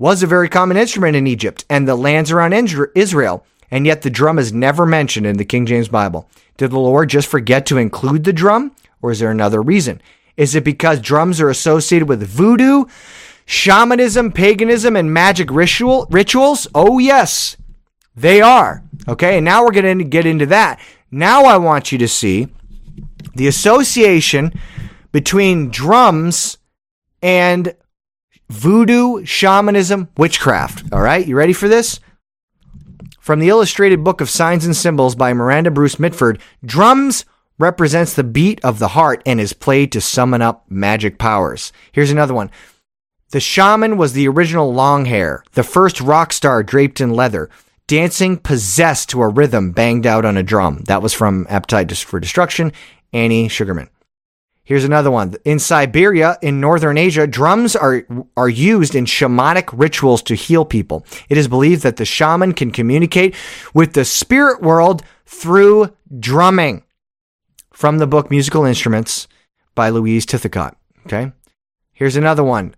was 0.00 0.22
a 0.22 0.26
very 0.26 0.48
common 0.48 0.78
instrument 0.78 1.14
in 1.14 1.26
Egypt 1.26 1.66
and 1.68 1.86
the 1.86 1.94
lands 1.94 2.32
around 2.32 2.54
Israel, 2.94 3.44
and 3.70 3.84
yet 3.84 4.00
the 4.00 4.08
drum 4.08 4.38
is 4.38 4.50
never 4.50 4.86
mentioned 4.86 5.26
in 5.26 5.36
the 5.36 5.44
King 5.44 5.66
James 5.66 5.88
Bible. 5.88 6.26
Did 6.56 6.70
the 6.70 6.78
Lord 6.78 7.10
just 7.10 7.28
forget 7.28 7.66
to 7.66 7.76
include 7.76 8.24
the 8.24 8.32
drum, 8.32 8.74
or 9.02 9.10
is 9.10 9.18
there 9.18 9.30
another 9.30 9.60
reason? 9.60 10.00
Is 10.38 10.54
it 10.54 10.64
because 10.64 11.00
drums 11.00 11.38
are 11.38 11.50
associated 11.50 12.08
with 12.08 12.26
voodoo, 12.26 12.86
shamanism, 13.50 14.30
paganism, 14.30 14.94
and 14.94 15.12
magic 15.12 15.50
ritual 15.50 16.06
rituals? 16.08 16.68
Oh 16.72 16.98
yes, 16.98 17.56
they 18.14 18.40
are. 18.40 18.84
Okay, 19.08 19.38
and 19.38 19.44
now 19.44 19.64
we're 19.64 19.72
going 19.72 19.98
to 19.98 20.04
get 20.04 20.24
into 20.24 20.46
that. 20.46 20.80
Now 21.10 21.44
I 21.44 21.56
want 21.56 21.90
you 21.90 21.98
to 21.98 22.06
see 22.06 22.46
the 23.34 23.48
association 23.48 24.52
between 25.10 25.68
drums 25.70 26.58
and 27.20 27.74
voodoo, 28.48 29.24
shamanism, 29.24 30.08
witchcraft. 30.16 30.84
All 30.92 31.00
right, 31.00 31.26
you 31.26 31.36
ready 31.36 31.52
for 31.52 31.66
this? 31.66 31.98
From 33.18 33.40
the 33.40 33.48
illustrated 33.48 34.04
book 34.04 34.20
of 34.20 34.30
Signs 34.30 34.64
and 34.64 34.76
Symbols 34.76 35.16
by 35.16 35.32
Miranda 35.32 35.72
Bruce 35.72 35.98
Mitford, 35.98 36.40
drums 36.64 37.24
represents 37.58 38.14
the 38.14 38.24
beat 38.24 38.64
of 38.64 38.78
the 38.78 38.88
heart 38.88 39.22
and 39.26 39.40
is 39.40 39.52
played 39.52 39.90
to 39.92 40.00
summon 40.00 40.40
up 40.40 40.64
magic 40.70 41.18
powers. 41.18 41.72
Here's 41.90 42.12
another 42.12 42.32
one. 42.32 42.50
The 43.30 43.40
shaman 43.40 43.96
was 43.96 44.12
the 44.12 44.28
original 44.28 44.72
long 44.72 45.04
hair, 45.04 45.44
the 45.52 45.62
first 45.62 46.00
rock 46.00 46.32
star 46.32 46.62
draped 46.62 47.00
in 47.00 47.10
leather 47.10 47.48
dancing 47.90 48.36
possessed 48.36 49.08
to 49.08 49.20
a 49.20 49.26
rhythm 49.26 49.72
banged 49.72 50.06
out 50.06 50.24
on 50.24 50.36
a 50.36 50.44
drum. 50.44 50.80
That 50.86 51.02
was 51.02 51.12
from 51.12 51.44
Appetite 51.50 51.90
for 51.96 52.20
Destruction, 52.20 52.72
Danny 53.12 53.48
Sugerman. 53.48 53.88
Here's 54.62 54.84
another 54.84 55.10
one. 55.10 55.34
In 55.44 55.58
Siberia, 55.58 56.38
in 56.40 56.60
northern 56.60 56.96
Asia, 56.96 57.26
drums 57.26 57.74
are, 57.74 58.06
are 58.36 58.48
used 58.48 58.94
in 58.94 59.06
shamanic 59.06 59.70
rituals 59.72 60.22
to 60.22 60.36
heal 60.36 60.64
people. 60.64 61.04
It 61.28 61.36
is 61.36 61.48
believed 61.48 61.82
that 61.82 61.96
the 61.96 62.04
shaman 62.04 62.52
can 62.52 62.70
communicate 62.70 63.34
with 63.74 63.94
the 63.94 64.04
spirit 64.04 64.62
world 64.62 65.02
through 65.26 65.92
drumming. 66.16 66.84
From 67.72 67.98
the 67.98 68.06
book 68.06 68.30
Musical 68.30 68.64
Instruments 68.64 69.26
by 69.74 69.88
Louise 69.88 70.26
Tythacott. 70.26 70.76
Okay. 71.06 71.32
Here's 71.92 72.14
another 72.14 72.44
one. 72.44 72.76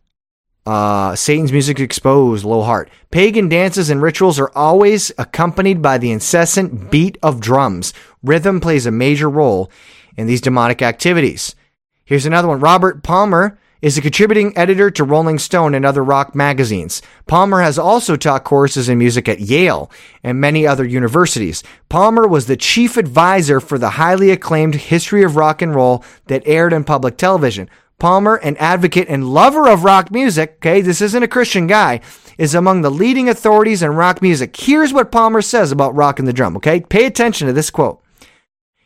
Uh, 0.64 1.16
Satan's 1.16 1.51
Music 1.51 1.80
Exposed, 1.80 2.44
Lowell 2.44 2.64
Hart. 2.64 2.89
Pagan 3.10 3.48
dances 3.48 3.90
and 3.90 4.01
rituals 4.01 4.39
are 4.39 4.52
always 4.55 5.10
accompanied 5.18 5.82
by 5.82 5.98
the 5.98 6.12
incessant 6.12 6.90
beat 6.90 7.18
of 7.22 7.40
drums. 7.40 7.93
Rhythm 8.22 8.60
plays 8.60 8.86
a 8.86 8.93
major 8.93 9.28
role 9.28 9.70
in 10.16 10.26
these 10.28 10.40
demonic 10.40 10.80
activities. 10.80 11.56
Here's 12.05 12.26
another 12.26 12.47
one. 12.47 12.60
Robert 12.60 13.02
Palmer 13.02 13.59
is 13.80 13.98
a 13.98 14.02
contributing 14.02 14.56
editor 14.56 14.93
to 14.93 15.02
Rolling 15.02 15.40
Stone 15.40 15.74
and 15.74 15.84
other 15.84 16.05
rock 16.05 16.36
magazines. 16.36 17.02
Palmer 17.26 17.62
has 17.62 17.78
also 17.78 18.14
taught 18.14 18.44
courses 18.44 18.89
in 18.89 18.97
music 18.97 19.28
at 19.28 19.40
Yale 19.40 19.90
and 20.22 20.40
many 20.40 20.64
other 20.64 20.84
universities. 20.84 21.64
Palmer 21.89 22.28
was 22.28 22.47
the 22.47 22.56
chief 22.56 22.97
advisor 22.97 23.59
for 23.59 23.78
the 23.78 23.90
highly 23.90 24.30
acclaimed 24.30 24.76
History 24.76 25.24
of 25.24 25.34
Rock 25.34 25.60
and 25.60 25.74
Roll 25.74 26.05
that 26.26 26.47
aired 26.47 26.72
on 26.72 26.84
public 26.84 27.16
television. 27.16 27.68
Palmer, 28.02 28.34
an 28.34 28.56
advocate 28.56 29.06
and 29.08 29.32
lover 29.32 29.68
of 29.68 29.84
rock 29.84 30.10
music, 30.10 30.54
okay, 30.56 30.80
this 30.80 31.00
isn't 31.00 31.22
a 31.22 31.28
Christian 31.28 31.68
guy, 31.68 32.00
is 32.36 32.52
among 32.52 32.82
the 32.82 32.90
leading 32.90 33.28
authorities 33.28 33.80
in 33.80 33.92
rock 33.92 34.20
music. 34.20 34.56
Here's 34.56 34.92
what 34.92 35.12
Palmer 35.12 35.40
says 35.40 35.70
about 35.70 35.94
rock 35.94 36.18
and 36.18 36.26
the 36.26 36.32
drum, 36.32 36.56
okay? 36.56 36.80
Pay 36.80 37.06
attention 37.06 37.46
to 37.46 37.52
this 37.52 37.70
quote. 37.70 38.02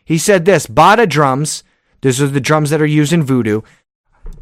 He 0.04 0.18
said 0.18 0.44
this 0.44 0.66
Bata 0.66 1.06
drums, 1.06 1.64
these 2.02 2.20
are 2.20 2.26
the 2.26 2.42
drums 2.42 2.68
that 2.68 2.82
are 2.82 2.84
used 2.84 3.14
in 3.14 3.22
voodoo, 3.22 3.62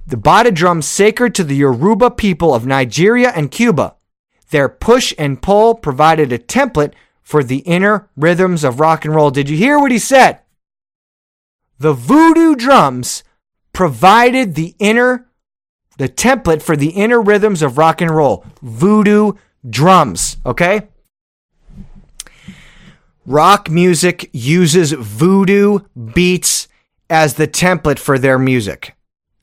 the 0.09 0.17
Bata 0.17 0.51
drums 0.51 0.89
sacred 0.89 1.37
to 1.37 1.45
the 1.45 1.55
Yoruba 1.55 2.11
people 2.11 2.53
of 2.53 2.67
Nigeria 2.67 3.31
and 3.31 3.53
Cuba. 3.53 3.95
Their 4.51 4.69
push 4.69 5.15
and 5.17 5.41
pull 5.41 5.77
provided 5.77 6.33
a 6.33 6.39
template 6.39 6.95
for 7.23 7.45
the 7.45 7.59
inner 7.59 8.11
rhythms 8.17 8.65
of 8.65 8.81
rock 8.81 9.05
and 9.05 9.15
roll. 9.15 9.31
Did 9.31 9.49
you 9.49 9.57
hear 9.57 9.79
what 9.79 9.93
he 9.93 10.01
said? 10.01 10.41
The 11.79 11.93
voodoo 11.93 12.57
drums 12.57 13.23
provided 13.75 14.55
the 14.55 14.75
inner, 14.79 15.27
the 15.99 16.09
template 16.09 16.63
for 16.63 16.77
the 16.77 16.91
inner 16.91 17.21
rhythms 17.21 17.61
of 17.61 17.77
rock 17.77 18.01
and 18.01 18.11
roll. 18.11 18.47
Voodoo 18.63 19.33
drums, 19.69 20.39
okay? 20.47 20.89
Rock 23.27 23.71
music 23.71 24.31
uses 24.33 24.93
voodoo 24.93 25.81
beats 26.15 26.69
as 27.11 27.35
the 27.35 27.49
template 27.49 27.99
for 27.99 28.19
their 28.19 28.39
music. 28.39 28.95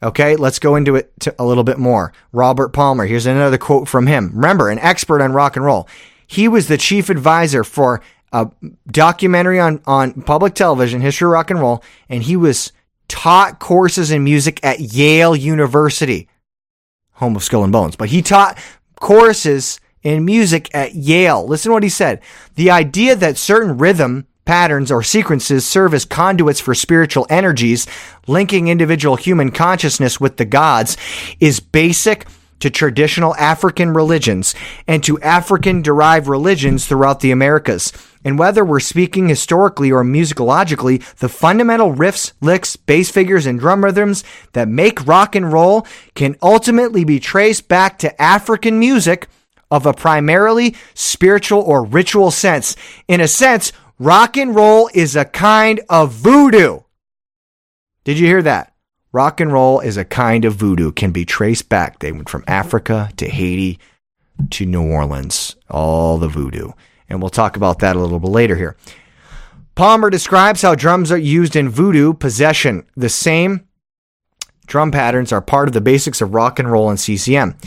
Okay, 0.04 0.36
let's 0.36 0.58
go 0.58 0.76
into 0.76 0.96
it 0.96 1.14
a 1.38 1.46
little 1.46 1.64
bit 1.64 1.78
more. 1.78 2.12
Robert 2.32 2.70
Palmer, 2.70 3.06
here's 3.06 3.28
another 3.28 3.60
quote 3.60 3.88
from 3.88 4.08
him. 4.08 4.32
Remember, 4.34 4.70
an 4.70 4.80
expert 4.80 5.22
on 5.22 5.34
rock 5.34 5.56
and 5.56 5.66
roll. 5.66 5.88
He 6.26 6.48
was 6.48 6.68
the 6.68 6.78
chief 6.78 7.10
advisor 7.10 7.64
for 7.64 8.02
a 8.32 8.50
documentary 8.88 9.60
on, 9.60 9.82
on 9.86 10.22
public 10.24 10.56
television, 10.56 11.02
History 11.02 11.28
of 11.28 11.34
Rock 11.34 11.52
and 11.52 11.60
Roll, 11.60 11.84
and 12.08 12.24
he 12.24 12.36
was 12.36 12.72
taught 13.12 13.60
courses 13.60 14.10
in 14.10 14.24
music 14.24 14.62
at 14.64 14.80
Yale 14.80 15.36
University, 15.36 16.30
home 17.16 17.36
of 17.36 17.44
Skull 17.44 17.66
and 17.66 17.74
Bones, 17.74 17.98
but 17.98 18.08
he 18.08 18.22
taught 18.22 18.58
courses 19.02 19.82
in 20.02 20.24
music 20.24 20.74
at 20.74 20.96
Yale. 20.96 21.46
Listen 21.46 21.70
to 21.70 21.74
what 21.74 21.84
he 21.84 21.90
said. 21.90 22.22
The 22.56 22.72
idea 22.72 23.18
that 23.18 23.38
certain 23.38 23.78
rhythm 23.78 24.28
patterns 24.46 24.94
or 24.94 25.04
sequences 25.04 25.68
serve 25.68 25.94
as 25.94 26.06
conduits 26.06 26.62
for 26.62 26.74
spiritual 26.74 27.28
energies, 27.30 27.86
linking 28.28 28.70
individual 28.70 29.18
human 29.18 29.52
consciousness 29.52 30.22
with 30.22 30.38
the 30.38 30.46
gods, 30.46 30.96
is 31.42 31.60
basic 31.60 32.26
to 32.62 32.70
traditional 32.70 33.36
African 33.36 33.92
religions 33.94 34.56
and 34.88 35.04
to 35.04 35.20
African 35.20 35.82
derived 35.82 36.28
religions 36.28 36.88
throughout 36.88 37.20
the 37.20 37.32
Americas. 37.32 37.92
And 38.24 38.38
whether 38.38 38.64
we're 38.64 38.80
speaking 38.80 39.28
historically 39.28 39.92
or 39.92 40.04
musicologically, 40.04 41.04
the 41.18 41.30
fundamental 41.30 41.94
riffs, 41.94 42.34
licks, 42.40 42.76
bass 42.76 43.10
figures, 43.10 43.46
and 43.46 43.60
drum 43.60 43.84
rhythms 43.84 44.24
that 44.54 44.68
make 44.68 45.08
rock 45.08 45.36
and 45.36 45.52
roll 45.52 45.88
can 46.14 46.36
ultimately 46.42 47.04
be 47.04 47.20
traced 47.20 47.68
back 47.68 47.98
to 48.00 48.22
African 48.22 48.78
music 48.80 49.28
of 49.72 49.86
a 49.86 49.94
primarily 49.94 50.76
spiritual 50.94 51.62
or 51.62 51.84
ritual 51.84 52.30
sense. 52.30 52.76
In 53.08 53.22
a 53.22 53.28
sense, 53.28 53.72
rock 53.98 54.38
and 54.38 54.54
roll 54.54 54.90
is 54.94 55.16
a 55.16 55.26
kind 55.26 55.82
of 55.90 56.12
voodoo. 56.12 56.82
Did 58.04 58.20
you 58.20 58.28
hear 58.28 58.42
that? 58.44 58.74
Rock 59.14 59.40
and 59.40 59.52
roll 59.52 59.80
is 59.80 59.98
a 59.98 60.06
kind 60.06 60.46
of 60.46 60.56
voodoo, 60.56 60.92
can 60.92 61.12
be 61.12 61.26
traced 61.26 61.70
back. 61.70 62.00
They 62.00 62.12
went 62.12 62.30
from 62.30 62.44
Africa 62.48 63.10
to 63.18 63.28
Haiti 63.28 63.80
to 64.52 64.66
New 64.66 64.90
Orleans, 64.90 65.56
all 65.70 66.18
the 66.18 66.28
voodoo. 66.28 66.72
And 67.12 67.22
we'll 67.22 67.30
talk 67.30 67.58
about 67.58 67.80
that 67.80 67.98
a 67.98 68.00
little 68.00 68.20
bit 68.20 68.30
later 68.30 68.56
here. 68.56 68.78
Palmer 69.76 70.10
describes 70.10 70.62
how 70.62 70.76
drums 70.76 71.12
are 71.12 71.18
used 71.18 71.58
in 71.58 71.68
voodoo 71.68 72.14
possession. 72.14 72.86
The 72.96 73.10
same 73.10 73.68
drum 74.66 74.92
patterns 74.92 75.34
are 75.34 75.42
part 75.42 75.68
of 75.68 75.74
the 75.74 75.82
basics 75.82 76.22
of 76.22 76.34
rock 76.34 76.58
and 76.58 76.72
roll 76.72 76.90
and 76.90 77.00
CCM. 77.00 77.58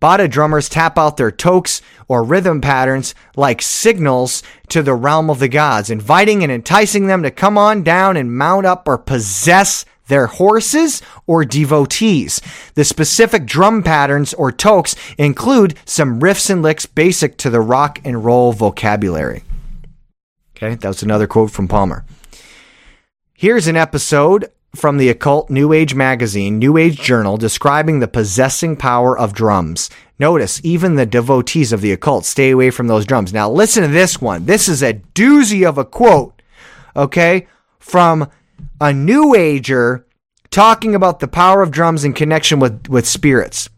Bata 0.00 0.26
drummers 0.26 0.70
tap 0.70 0.96
out 0.96 1.18
their 1.18 1.30
tokes 1.30 1.82
or 2.06 2.22
rhythm 2.22 2.62
patterns 2.62 3.14
like 3.36 3.60
signals 3.60 4.42
to 4.68 4.82
the 4.82 4.94
realm 4.94 5.28
of 5.28 5.38
the 5.38 5.48
gods, 5.48 5.90
inviting 5.90 6.42
and 6.42 6.50
enticing 6.50 7.08
them 7.08 7.22
to 7.24 7.30
come 7.30 7.58
on 7.58 7.82
down 7.82 8.16
and 8.16 8.34
mount 8.34 8.64
up 8.64 8.88
or 8.88 8.96
possess 8.96 9.84
their 10.08 10.26
horses, 10.26 11.00
or 11.26 11.44
devotees. 11.44 12.40
The 12.74 12.84
specific 12.84 13.46
drum 13.46 13.82
patterns 13.82 14.34
or 14.34 14.50
tokes 14.50 14.96
include 15.16 15.74
some 15.84 16.20
riffs 16.20 16.50
and 16.50 16.62
licks 16.62 16.86
basic 16.86 17.36
to 17.38 17.50
the 17.50 17.60
rock 17.60 18.00
and 18.04 18.24
roll 18.24 18.52
vocabulary. 18.52 19.44
Okay, 20.56 20.74
that 20.74 20.88
was 20.88 21.02
another 21.02 21.26
quote 21.26 21.52
from 21.52 21.68
Palmer. 21.68 22.04
Here's 23.32 23.68
an 23.68 23.76
episode 23.76 24.50
from 24.74 24.98
the 24.98 25.08
occult 25.08 25.48
New 25.48 25.72
Age 25.72 25.94
magazine, 25.94 26.58
New 26.58 26.76
Age 26.76 27.00
Journal, 27.00 27.36
describing 27.36 28.00
the 28.00 28.08
possessing 28.08 28.76
power 28.76 29.16
of 29.16 29.32
drums. 29.32 29.88
Notice, 30.18 30.60
even 30.64 30.96
the 30.96 31.06
devotees 31.06 31.72
of 31.72 31.80
the 31.80 31.92
occult 31.92 32.24
stay 32.24 32.50
away 32.50 32.70
from 32.70 32.88
those 32.88 33.06
drums. 33.06 33.32
Now, 33.32 33.48
listen 33.50 33.82
to 33.82 33.88
this 33.88 34.20
one. 34.20 34.46
This 34.46 34.68
is 34.68 34.82
a 34.82 34.94
doozy 35.14 35.66
of 35.66 35.78
a 35.78 35.84
quote, 35.84 36.42
okay, 36.96 37.46
from 37.78 38.28
a 38.80 38.92
New 38.92 39.34
Ager 39.34 40.06
talking 40.50 40.94
about 40.94 41.20
the 41.20 41.28
power 41.28 41.62
of 41.62 41.70
drums 41.70 42.04
in 42.04 42.12
connection 42.12 42.58
with, 42.60 42.88
with 42.88 43.06
spirits. 43.06 43.68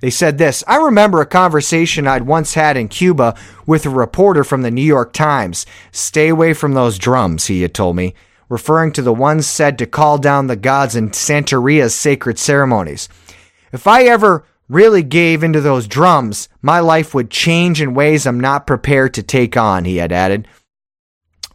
They 0.00 0.10
said 0.10 0.38
this 0.38 0.62
I 0.66 0.76
remember 0.76 1.20
a 1.20 1.26
conversation 1.26 2.06
I'd 2.06 2.22
once 2.22 2.54
had 2.54 2.76
in 2.76 2.88
Cuba 2.88 3.34
with 3.66 3.86
a 3.86 3.90
reporter 3.90 4.44
from 4.44 4.62
the 4.62 4.70
New 4.70 4.82
York 4.82 5.12
Times. 5.12 5.66
Stay 5.90 6.28
away 6.28 6.52
from 6.52 6.74
those 6.74 6.98
drums, 6.98 7.46
he 7.46 7.62
had 7.62 7.74
told 7.74 7.96
me 7.96 8.14
referring 8.48 8.92
to 8.92 9.02
the 9.02 9.12
ones 9.12 9.46
said 9.46 9.78
to 9.78 9.86
call 9.86 10.18
down 10.18 10.46
the 10.46 10.56
gods 10.56 10.94
in 10.96 11.10
Santeria's 11.10 11.94
sacred 11.94 12.38
ceremonies. 12.38 13.08
If 13.72 13.86
I 13.86 14.04
ever 14.04 14.44
really 14.68 15.02
gave 15.02 15.42
into 15.42 15.60
those 15.60 15.86
drums, 15.86 16.48
my 16.62 16.80
life 16.80 17.14
would 17.14 17.30
change 17.30 17.80
in 17.80 17.94
ways 17.94 18.26
I'm 18.26 18.40
not 18.40 18.66
prepared 18.66 19.14
to 19.14 19.22
take 19.22 19.56
on, 19.56 19.84
he 19.84 19.96
had 19.96 20.12
added. 20.12 20.48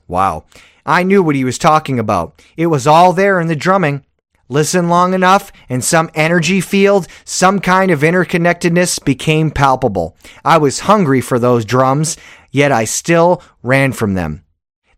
Wow. 0.07 0.45
I 0.85 1.03
knew 1.03 1.21
what 1.23 1.35
he 1.35 1.43
was 1.43 1.57
talking 1.57 1.99
about. 1.99 2.41
It 2.57 2.67
was 2.67 2.87
all 2.87 3.13
there 3.13 3.39
in 3.39 3.47
the 3.47 3.55
drumming. 3.55 4.05
Listen 4.49 4.89
long 4.89 5.13
enough, 5.13 5.51
and 5.69 5.81
some 5.81 6.09
energy 6.13 6.59
field, 6.59 7.07
some 7.23 7.59
kind 7.59 7.89
of 7.89 8.01
interconnectedness 8.01 9.01
became 9.05 9.49
palpable. 9.49 10.17
I 10.43 10.57
was 10.57 10.81
hungry 10.81 11.21
for 11.21 11.39
those 11.39 11.63
drums, 11.63 12.17
yet 12.51 12.69
I 12.69 12.83
still 12.83 13.41
ran 13.63 13.93
from 13.93 14.13
them. 14.13 14.43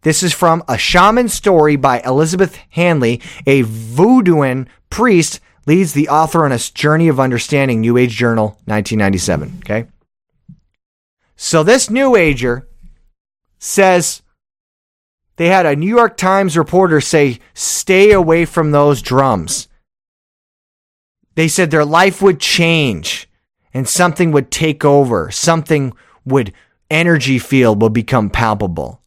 This 0.02 0.24
is 0.24 0.34
from 0.34 0.64
A 0.68 0.78
Shaman 0.78 1.30
Story 1.30 1.76
by 1.76 2.02
Elizabeth 2.02 2.58
Hanley, 2.72 3.22
a 3.46 3.62
voodooan 3.62 4.68
priest 4.90 5.40
leads 5.68 5.94
the 5.94 6.10
author 6.10 6.46
on 6.46 6.52
a 6.52 6.58
journey 6.58 7.08
of 7.08 7.20
understanding 7.20 7.80
New 7.80 7.96
Age 7.96 8.16
Journal 8.16 8.58
1997, 8.66 9.60
okay? 9.60 9.88
So 11.36 11.62
this 11.62 11.92
New 11.92 12.16
Ager 12.16 12.68
says 13.60 14.23
they 15.36 15.48
had 15.48 15.66
a 15.66 15.76
New 15.76 15.88
York 15.88 16.18
Times 16.18 16.58
reporter 16.58 17.02
say 17.02 17.40
stay 17.54 18.12
away 18.12 18.46
from 18.46 18.72
those 18.72 19.02
drums. 19.02 19.68
They 21.36 21.48
said 21.48 21.72
their 21.72 21.86
life 21.86 22.22
would 22.22 22.40
change 22.40 23.28
and 23.74 23.88
something 23.88 24.32
would 24.32 24.52
take 24.52 24.86
over, 24.86 25.32
something 25.32 25.94
would 26.26 26.54
energy 26.92 27.40
field 27.40 27.82
would 27.82 27.94
become 27.94 28.30
palpable. 28.30 29.02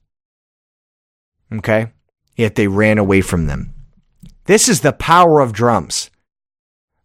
Okay? 1.53 1.93
Yet 2.35 2.57
they 2.57 2.67
ran 2.67 2.99
away 2.99 3.21
from 3.21 3.47
them. 3.47 3.73
This 4.45 4.69
is 4.69 4.81
the 4.81 4.93
power 4.93 5.41
of 5.41 5.53
drums. 5.53 6.11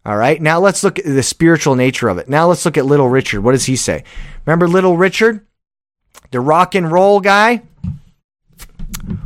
All 0.03 0.17
right. 0.17 0.41
Now 0.41 0.59
let's 0.59 0.83
look 0.83 0.97
at 0.97 1.05
the 1.05 1.21
spiritual 1.21 1.75
nature 1.75 2.09
of 2.09 2.17
it. 2.17 2.27
Now 2.27 2.47
let's 2.47 2.65
look 2.65 2.77
at 2.77 2.87
Little 2.87 3.09
Richard. 3.09 3.41
What 3.41 3.51
does 3.51 3.65
he 3.65 3.75
say? 3.75 4.03
Remember 4.45 4.67
Little 4.67 4.97
Richard? 4.97 5.45
The 6.31 6.39
rock 6.39 6.73
and 6.73 6.91
roll 6.91 7.19
guy? 7.19 7.61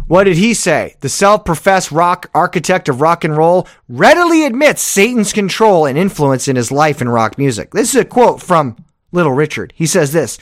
What 0.08 0.26
did 0.26 0.38
he 0.38 0.54
say? 0.54 0.96
The 1.00 1.10
self 1.10 1.46
professed 1.46 1.92
rock 1.92 2.30
architect 2.34 2.90
of 2.90 3.02
rock 3.02 3.24
and 3.24 3.36
roll 3.36 3.68
readily 3.90 4.46
admits 4.46 4.84
Satan's 4.84 5.34
control 5.34 5.86
and 5.88 5.98
influence 5.98 6.48
in 6.48 6.56
his 6.56 6.72
life 6.72 7.02
in 7.02 7.10
rock 7.10 7.38
music. 7.40 7.72
This 7.72 7.96
is 7.96 8.02
a 8.02 8.06
quote 8.06 8.42
from 8.42 8.76
Little 9.12 9.32
Richard. 9.32 9.74
He 9.76 9.88
says 9.88 10.12
this 10.12 10.38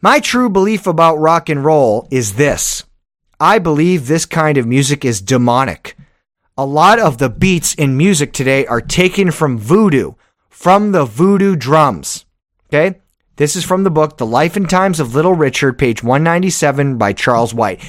My 0.00 0.20
true 0.20 0.48
belief 0.48 0.86
about 0.86 1.16
rock 1.16 1.48
and 1.48 1.64
roll 1.64 2.06
is 2.12 2.34
this 2.34 2.84
I 3.40 3.58
believe 3.58 4.06
this 4.06 4.24
kind 4.24 4.56
of 4.56 4.66
music 4.66 5.04
is 5.04 5.20
demonic. 5.20 5.96
A 6.56 6.64
lot 6.64 7.00
of 7.00 7.18
the 7.18 7.28
beats 7.28 7.74
in 7.74 7.96
music 7.96 8.32
today 8.32 8.64
are 8.66 8.80
taken 8.80 9.32
from 9.32 9.58
voodoo, 9.58 10.12
from 10.48 10.92
the 10.92 11.04
voodoo 11.04 11.56
drums. 11.56 12.24
Okay? 12.68 13.00
This 13.34 13.56
is 13.56 13.64
from 13.64 13.82
the 13.82 13.90
book 13.90 14.16
The 14.16 14.26
Life 14.26 14.54
and 14.54 14.70
Times 14.70 15.00
of 15.00 15.16
Little 15.16 15.34
Richard, 15.34 15.76
page 15.76 16.04
197 16.04 16.96
by 16.96 17.12
Charles 17.12 17.52
White. 17.52 17.82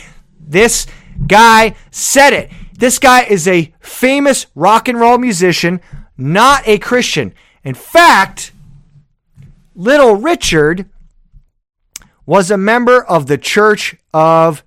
This 0.48 0.88
guy 1.28 1.76
said 1.92 2.34
it. 2.34 2.52
This 2.78 3.00
guy 3.00 3.24
is 3.24 3.48
a 3.48 3.74
famous 3.80 4.48
rock 4.54 4.88
and 4.88 5.00
roll 5.00 5.18
musician, 5.18 5.82
not 6.18 6.68
a 6.68 6.78
Christian. 6.78 7.34
In 7.64 7.74
fact, 7.74 8.52
Little 9.76 10.16
Richard 10.16 10.90
was 12.26 12.52
a 12.52 12.58
member 12.58 13.04
of 13.04 13.28
the 13.28 13.38
Church 13.38 13.96
of 14.14 14.64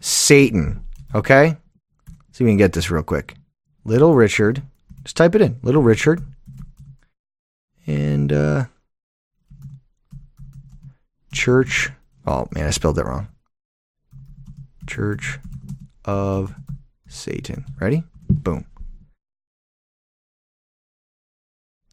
Satan. 0.00 0.84
Okay? 1.14 1.56
See 2.32 2.44
if 2.44 2.46
we 2.46 2.50
can 2.50 2.58
get 2.58 2.72
this 2.72 2.90
real 2.90 3.02
quick. 3.02 3.34
Little 3.84 4.14
Richard. 4.14 4.62
Just 5.04 5.16
type 5.16 5.34
it 5.34 5.40
in. 5.40 5.58
Little 5.62 5.82
Richard. 5.82 6.22
And 7.86 8.32
uh 8.32 8.64
Church. 11.32 11.90
Oh 12.26 12.48
man, 12.52 12.66
I 12.66 12.70
spelled 12.70 12.96
that 12.96 13.06
wrong. 13.06 13.28
Church 14.86 15.38
of 16.04 16.54
Satan. 17.08 17.64
Ready? 17.80 18.04
Boom. 18.28 18.66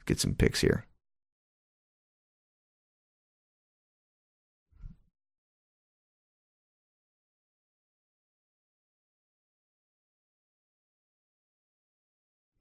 Get 0.05 0.19
some 0.19 0.35
pics 0.35 0.61
here. 0.61 0.85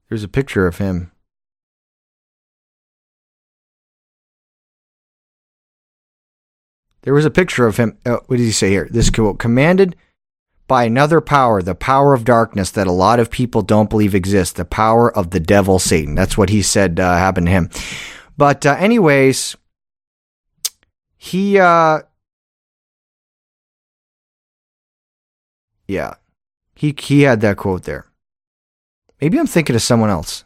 There's 0.08 0.22
a 0.22 0.28
picture 0.28 0.66
of 0.66 0.76
him. 0.76 1.10
There 7.02 7.14
was 7.14 7.24
a 7.24 7.30
picture 7.30 7.66
of 7.66 7.78
him. 7.78 7.96
Oh, 8.04 8.20
what 8.26 8.36
did 8.36 8.44
he 8.44 8.52
say 8.52 8.68
here? 8.68 8.88
This 8.90 9.08
quote 9.08 9.38
commanded 9.38 9.96
by 10.66 10.84
another 10.84 11.20
power, 11.20 11.62
the 11.62 11.74
power 11.74 12.14
of 12.14 12.24
darkness 12.24 12.70
that 12.70 12.86
a 12.86 12.92
lot 12.92 13.20
of 13.20 13.30
people 13.30 13.62
don't 13.62 13.90
believe 13.90 14.14
exists, 14.14 14.54
the 14.54 14.64
power 14.64 15.14
of 15.14 15.30
the 15.30 15.40
devil, 15.40 15.78
Satan. 15.78 16.14
That's 16.14 16.38
what 16.38 16.48
he 16.48 16.62
said 16.62 16.98
uh, 16.98 17.16
happened 17.16 17.46
to 17.46 17.52
him. 17.52 17.70
But, 18.36 18.64
uh, 18.64 18.76
anyways, 18.78 19.56
he, 21.16 21.58
uh, 21.58 22.00
yeah, 25.86 26.14
he, 26.74 26.94
he 26.98 27.22
had 27.22 27.40
that 27.42 27.58
quote 27.58 27.82
there. 27.82 28.06
Maybe 29.20 29.38
I'm 29.38 29.46
thinking 29.46 29.76
of 29.76 29.82
someone 29.82 30.10
else. 30.10 30.44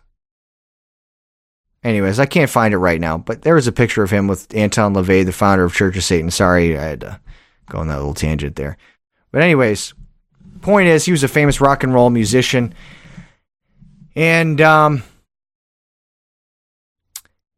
Anyways, 1.85 2.19
I 2.19 2.27
can't 2.27 2.51
find 2.51 2.75
it 2.75 2.79
right 2.79 3.01
now, 3.01 3.17
but 3.17 3.43
there 3.43 3.55
was 3.55 3.69
a 3.69 3.73
picture 3.73 4.03
of 4.03 4.11
him 4.11 4.27
with 4.27 4.53
Anton 4.57 4.93
LaVey, 4.93 5.25
the 5.25 5.33
founder 5.33 5.65
of 5.65 5.73
Church 5.73 5.97
of 5.97 6.03
Satan. 6.03 6.33
Sorry, 6.33 6.77
I 6.77 6.83
had 6.83 7.01
to 7.03 7.21
go 7.71 7.79
on 7.79 7.87
that 7.87 7.99
little 7.99 8.13
tangent 8.13 8.57
there. 8.57 8.77
But 9.31 9.43
anyways, 9.43 9.95
point 10.61 10.89
is, 10.89 11.05
he 11.05 11.12
was 11.12 11.23
a 11.23 11.28
famous 11.28 11.61
rock 11.61 11.83
and 11.83 11.93
roll 11.93 12.11
musician, 12.11 12.74
and 14.15 14.61
um, 14.61 15.03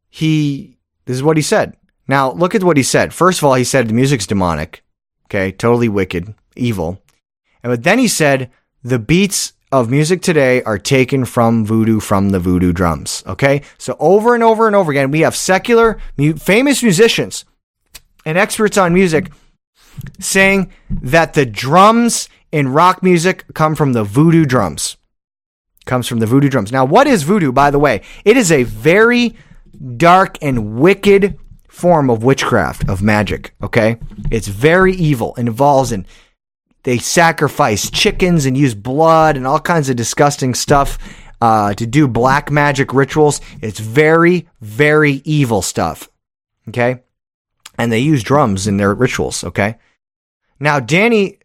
he 0.09 0.77
this 1.05 1.15
is 1.15 1.23
what 1.23 1.37
he 1.37 1.43
said. 1.43 1.75
Now 2.07 2.31
look 2.31 2.55
at 2.55 2.63
what 2.63 2.77
he 2.77 2.83
said. 2.83 3.13
First 3.13 3.39
of 3.39 3.45
all, 3.45 3.55
he 3.55 3.63
said 3.63 3.87
the 3.87 3.93
music's 3.93 4.27
demonic, 4.27 4.83
okay, 5.25 5.51
totally 5.51 5.89
wicked, 5.89 6.33
evil, 6.55 7.01
and 7.63 7.71
but 7.71 7.83
then 7.83 7.99
he 7.99 8.07
said 8.07 8.51
the 8.83 8.99
beats 8.99 9.53
of 9.71 9.89
music 9.89 10.21
today 10.21 10.63
are 10.63 10.79
taken 10.79 11.25
from 11.25 11.65
voodoo 11.65 11.99
from 11.99 12.29
the 12.29 12.39
voodoo 12.39 12.73
drums. 12.73 13.23
Okay. 13.27 13.61
So 13.77 13.95
over 13.99 14.33
and 14.33 14.43
over 14.43 14.67
and 14.67 14.75
over 14.75 14.91
again, 14.91 15.11
we 15.11 15.21
have 15.21 15.35
secular, 15.35 15.99
famous 16.37 16.81
musicians 16.81 17.45
and 18.25 18.37
experts 18.37 18.77
on 18.77 18.93
music 18.93 19.31
saying 20.19 20.71
that 20.89 21.33
the 21.33 21.45
drums 21.45 22.29
in 22.51 22.69
rock 22.69 23.03
music 23.03 23.45
come 23.53 23.75
from 23.75 23.93
the 23.93 24.03
voodoo 24.03 24.45
drums. 24.45 24.97
Comes 25.85 26.07
from 26.07 26.19
the 26.19 26.25
voodoo 26.25 26.49
drums. 26.49 26.71
Now, 26.71 26.85
what 26.85 27.07
is 27.07 27.23
voodoo, 27.23 27.51
by 27.51 27.71
the 27.71 27.79
way? 27.79 28.01
It 28.25 28.37
is 28.37 28.51
a 28.51 28.63
very 28.63 29.35
dark 29.97 30.37
and 30.41 30.79
wicked 30.79 31.37
form 31.67 32.09
of 32.09 32.23
witchcraft, 32.23 32.87
of 32.89 33.01
magic. 33.01 33.53
Okay. 33.63 33.97
It's 34.31 34.47
very 34.47 34.93
evil, 34.93 35.33
it 35.35 35.41
involves 35.41 35.91
in 35.91 36.05
they 36.83 36.97
sacrifice 36.97 37.89
chickens 37.89 38.45
and 38.45 38.57
use 38.57 38.73
blood 38.73 39.35
and 39.35 39.45
all 39.45 39.59
kinds 39.59 39.89
of 39.89 39.95
disgusting 39.95 40.53
stuff 40.53 40.97
uh, 41.41 41.73
to 41.73 41.85
do 41.85 42.07
black 42.07 42.51
magic 42.51 42.93
rituals. 42.93 43.41
It's 43.61 43.79
very, 43.79 44.47
very 44.61 45.21
evil 45.25 45.61
stuff. 45.61 46.09
Okay. 46.69 47.01
And 47.77 47.91
they 47.91 47.99
use 47.99 48.23
drums 48.23 48.67
in 48.67 48.77
their 48.77 48.93
rituals. 48.93 49.43
Okay. 49.43 49.77
Now, 50.59 50.79
Danny 50.79 51.38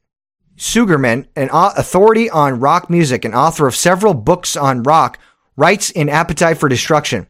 Sugerman, 0.57 1.27
an 1.37 1.49
authority 1.53 2.31
on 2.31 2.61
rock 2.61 2.89
music 2.89 3.25
and 3.25 3.35
author 3.35 3.67
of 3.67 3.75
several 3.75 4.15
books 4.15 4.57
on 4.57 4.83
rock, 4.83 5.19
writes 5.57 5.91
in 5.91 6.09
Appetite 6.09 6.59
for 6.59 6.69
Destruction. 6.69 7.27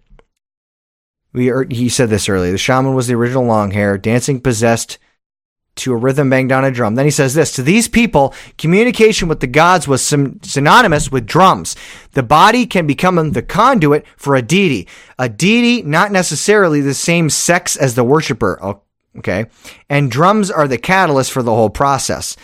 We 1.32 1.50
er, 1.50 1.66
he 1.68 1.88
said 1.88 2.10
this 2.10 2.28
earlier. 2.28 2.52
The 2.52 2.58
shaman 2.58 2.94
was 2.94 3.06
the 3.06 3.14
original 3.14 3.44
long 3.44 3.72
hair, 3.72 3.98
dancing 3.98 4.40
possessed 4.40 4.98
to 5.76 5.92
a 5.92 5.96
rhythm 5.96 6.30
banged 6.30 6.52
on 6.52 6.64
a 6.64 6.70
drum. 6.70 6.94
Then 6.94 7.04
he 7.04 7.10
says 7.10 7.34
this 7.34 7.52
To 7.52 7.62
these 7.62 7.88
people, 7.88 8.32
communication 8.58 9.28
with 9.28 9.40
the 9.40 9.46
gods 9.46 9.88
was 9.88 10.04
synonymous 10.04 11.10
with 11.10 11.26
drums. 11.26 11.76
The 12.12 12.22
body 12.22 12.66
can 12.66 12.86
become 12.86 13.32
the 13.32 13.42
conduit 13.42 14.06
for 14.16 14.36
a 14.36 14.42
deity. 14.42 14.86
A 15.18 15.28
deity, 15.28 15.82
not 15.82 16.12
necessarily 16.12 16.80
the 16.80 16.94
same 16.94 17.28
sex 17.28 17.76
as 17.76 17.94
the 17.94 18.04
worshiper. 18.04 18.80
Okay. 19.18 19.46
And 19.88 20.10
drums 20.10 20.50
are 20.50 20.68
the 20.68 20.78
catalyst 20.78 21.32
for 21.32 21.42
the 21.42 21.54
whole 21.54 21.70
process. 21.70 22.36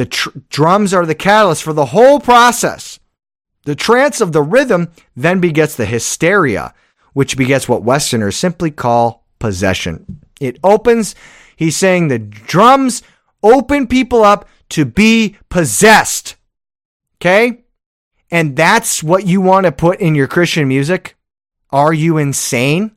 The 0.00 0.06
tr- 0.06 0.30
drums 0.48 0.94
are 0.94 1.04
the 1.04 1.14
catalyst 1.14 1.62
for 1.62 1.74
the 1.74 1.84
whole 1.84 2.20
process. 2.20 2.98
The 3.66 3.74
trance 3.74 4.22
of 4.22 4.32
the 4.32 4.40
rhythm 4.40 4.88
then 5.14 5.40
begets 5.40 5.76
the 5.76 5.84
hysteria, 5.84 6.72
which 7.12 7.36
begets 7.36 7.68
what 7.68 7.82
Westerners 7.82 8.34
simply 8.34 8.70
call 8.70 9.26
possession. 9.38 10.22
It 10.40 10.58
opens 10.64 11.14
He's 11.54 11.76
saying 11.76 12.08
the 12.08 12.18
drums 12.18 13.02
open 13.42 13.86
people 13.88 14.24
up 14.24 14.48
to 14.70 14.86
be 14.86 15.36
possessed. 15.50 16.36
Okay? 17.20 17.64
And 18.30 18.56
that's 18.56 19.02
what 19.02 19.26
you 19.26 19.42
want 19.42 19.66
to 19.66 19.72
put 19.72 20.00
in 20.00 20.14
your 20.14 20.28
Christian 20.28 20.66
music? 20.66 21.14
Are 21.68 21.92
you 21.92 22.16
insane? 22.16 22.92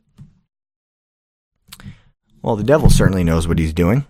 Well, 2.42 2.56
the 2.56 2.64
devil 2.64 2.90
certainly 2.90 3.26
knows 3.26 3.46
what 3.46 3.60
he's 3.60 3.74
doing. 3.74 4.06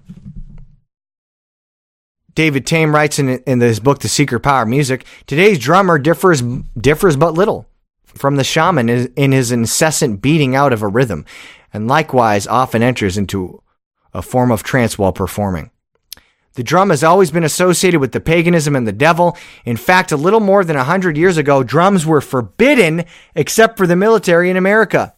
David 2.36 2.66
Tame 2.66 2.94
writes 2.94 3.20
in, 3.20 3.30
in 3.30 3.62
his 3.62 3.80
book, 3.80 4.00
The 4.00 4.08
Secret 4.08 4.40
Power 4.42 4.64
of 4.64 4.70
Music, 4.70 5.06
today's 5.28 5.60
drummer 5.60 6.00
differs, 6.00 6.42
differs 6.42 7.16
but 7.16 7.34
little 7.34 7.68
from 8.06 8.36
the 8.36 8.44
shaman 8.44 8.90
in 8.90 9.32
his 9.32 9.52
incessant 9.52 10.22
beating 10.22 10.56
out 10.56 10.74
of 10.74 10.82
a 10.82 10.88
rhythm, 10.88 11.26
and 11.72 11.88
likewise 11.88 12.48
often 12.48 12.84
enters 12.84 13.18
into 13.18 13.62
a 14.14 14.22
form 14.22 14.52
of 14.52 14.64
trance 14.64 14.98
while 14.98 15.14
performing. 15.14 15.72
The 16.56 16.64
drum 16.64 16.92
has 16.92 17.04
always 17.04 17.32
been 17.32 17.44
associated 17.44 18.00
with 18.00 18.12
the 18.12 18.20
paganism 18.20 18.76
and 18.76 18.88
the 18.88 18.92
devil. 18.92 19.36
In 19.66 19.76
fact, 19.76 20.12
a 20.12 20.18
little 20.18 20.40
more 20.40 20.64
than 20.64 20.76
a 20.76 20.84
hundred 20.84 21.18
years 21.18 21.38
ago, 21.38 21.64
drums 21.64 22.06
were 22.06 22.22
forbidden 22.22 23.06
except 23.34 23.76
for 23.76 23.88
the 23.88 23.96
military 23.96 24.52
in 24.52 24.58
America. 24.58 25.16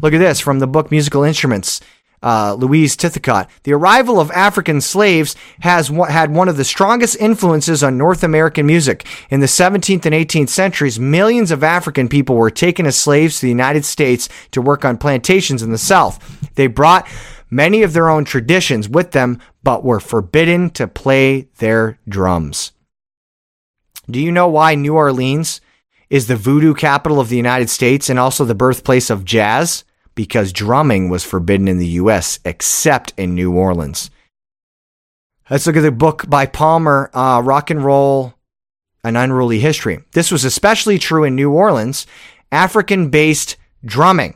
Look 0.00 0.14
at 0.14 0.18
this 0.18 0.38
from 0.38 0.60
the 0.60 0.68
book 0.68 0.92
Musical 0.92 1.24
Instruments. 1.24 1.80
Uh, 2.22 2.54
Louise 2.58 2.96
Tythacott. 2.96 3.48
The 3.62 3.72
arrival 3.72 4.18
of 4.18 4.30
African 4.32 4.80
slaves 4.80 5.36
has 5.60 5.88
had 5.88 6.34
one 6.34 6.48
of 6.48 6.56
the 6.56 6.64
strongest 6.64 7.16
influences 7.20 7.82
on 7.82 7.96
North 7.96 8.24
American 8.24 8.66
music. 8.66 9.06
In 9.30 9.40
the 9.40 9.46
17th 9.46 10.04
and 10.04 10.14
18th 10.14 10.48
centuries, 10.48 10.98
millions 10.98 11.50
of 11.50 11.62
African 11.62 12.08
people 12.08 12.34
were 12.34 12.50
taken 12.50 12.86
as 12.86 12.96
slaves 12.96 13.36
to 13.36 13.46
the 13.46 13.50
United 13.50 13.84
States 13.84 14.28
to 14.50 14.62
work 14.62 14.84
on 14.84 14.98
plantations 14.98 15.62
in 15.62 15.70
the 15.70 15.78
South. 15.78 16.18
They 16.54 16.66
brought 16.66 17.06
many 17.50 17.82
of 17.82 17.92
their 17.92 18.08
own 18.08 18.24
traditions 18.24 18.88
with 18.88 19.12
them, 19.12 19.40
but 19.62 19.84
were 19.84 20.00
forbidden 20.00 20.70
to 20.70 20.86
play 20.86 21.48
their 21.58 21.98
drums. 22.08 22.72
Do 24.10 24.20
you 24.20 24.32
know 24.32 24.48
why 24.48 24.74
New 24.74 24.94
Orleans 24.94 25.60
is 26.08 26.26
the 26.26 26.36
voodoo 26.36 26.74
capital 26.74 27.20
of 27.20 27.28
the 27.28 27.36
United 27.36 27.68
States 27.68 28.08
and 28.08 28.18
also 28.18 28.44
the 28.44 28.54
birthplace 28.54 29.10
of 29.10 29.24
jazz? 29.24 29.84
Because 30.18 30.52
drumming 30.52 31.08
was 31.08 31.22
forbidden 31.22 31.68
in 31.68 31.78
the 31.78 31.94
US 32.02 32.40
except 32.44 33.14
in 33.16 33.36
New 33.36 33.52
Orleans. 33.52 34.10
Let's 35.48 35.64
look 35.64 35.76
at 35.76 35.82
the 35.82 35.92
book 35.92 36.28
by 36.28 36.44
Palmer, 36.44 37.08
uh, 37.14 37.40
Rock 37.44 37.70
and 37.70 37.84
Roll, 37.84 38.34
An 39.04 39.14
Unruly 39.14 39.60
History. 39.60 40.00
This 40.14 40.32
was 40.32 40.44
especially 40.44 40.98
true 40.98 41.22
in 41.22 41.36
New 41.36 41.52
Orleans. 41.52 42.04
African 42.50 43.10
based 43.10 43.54
drumming 43.84 44.34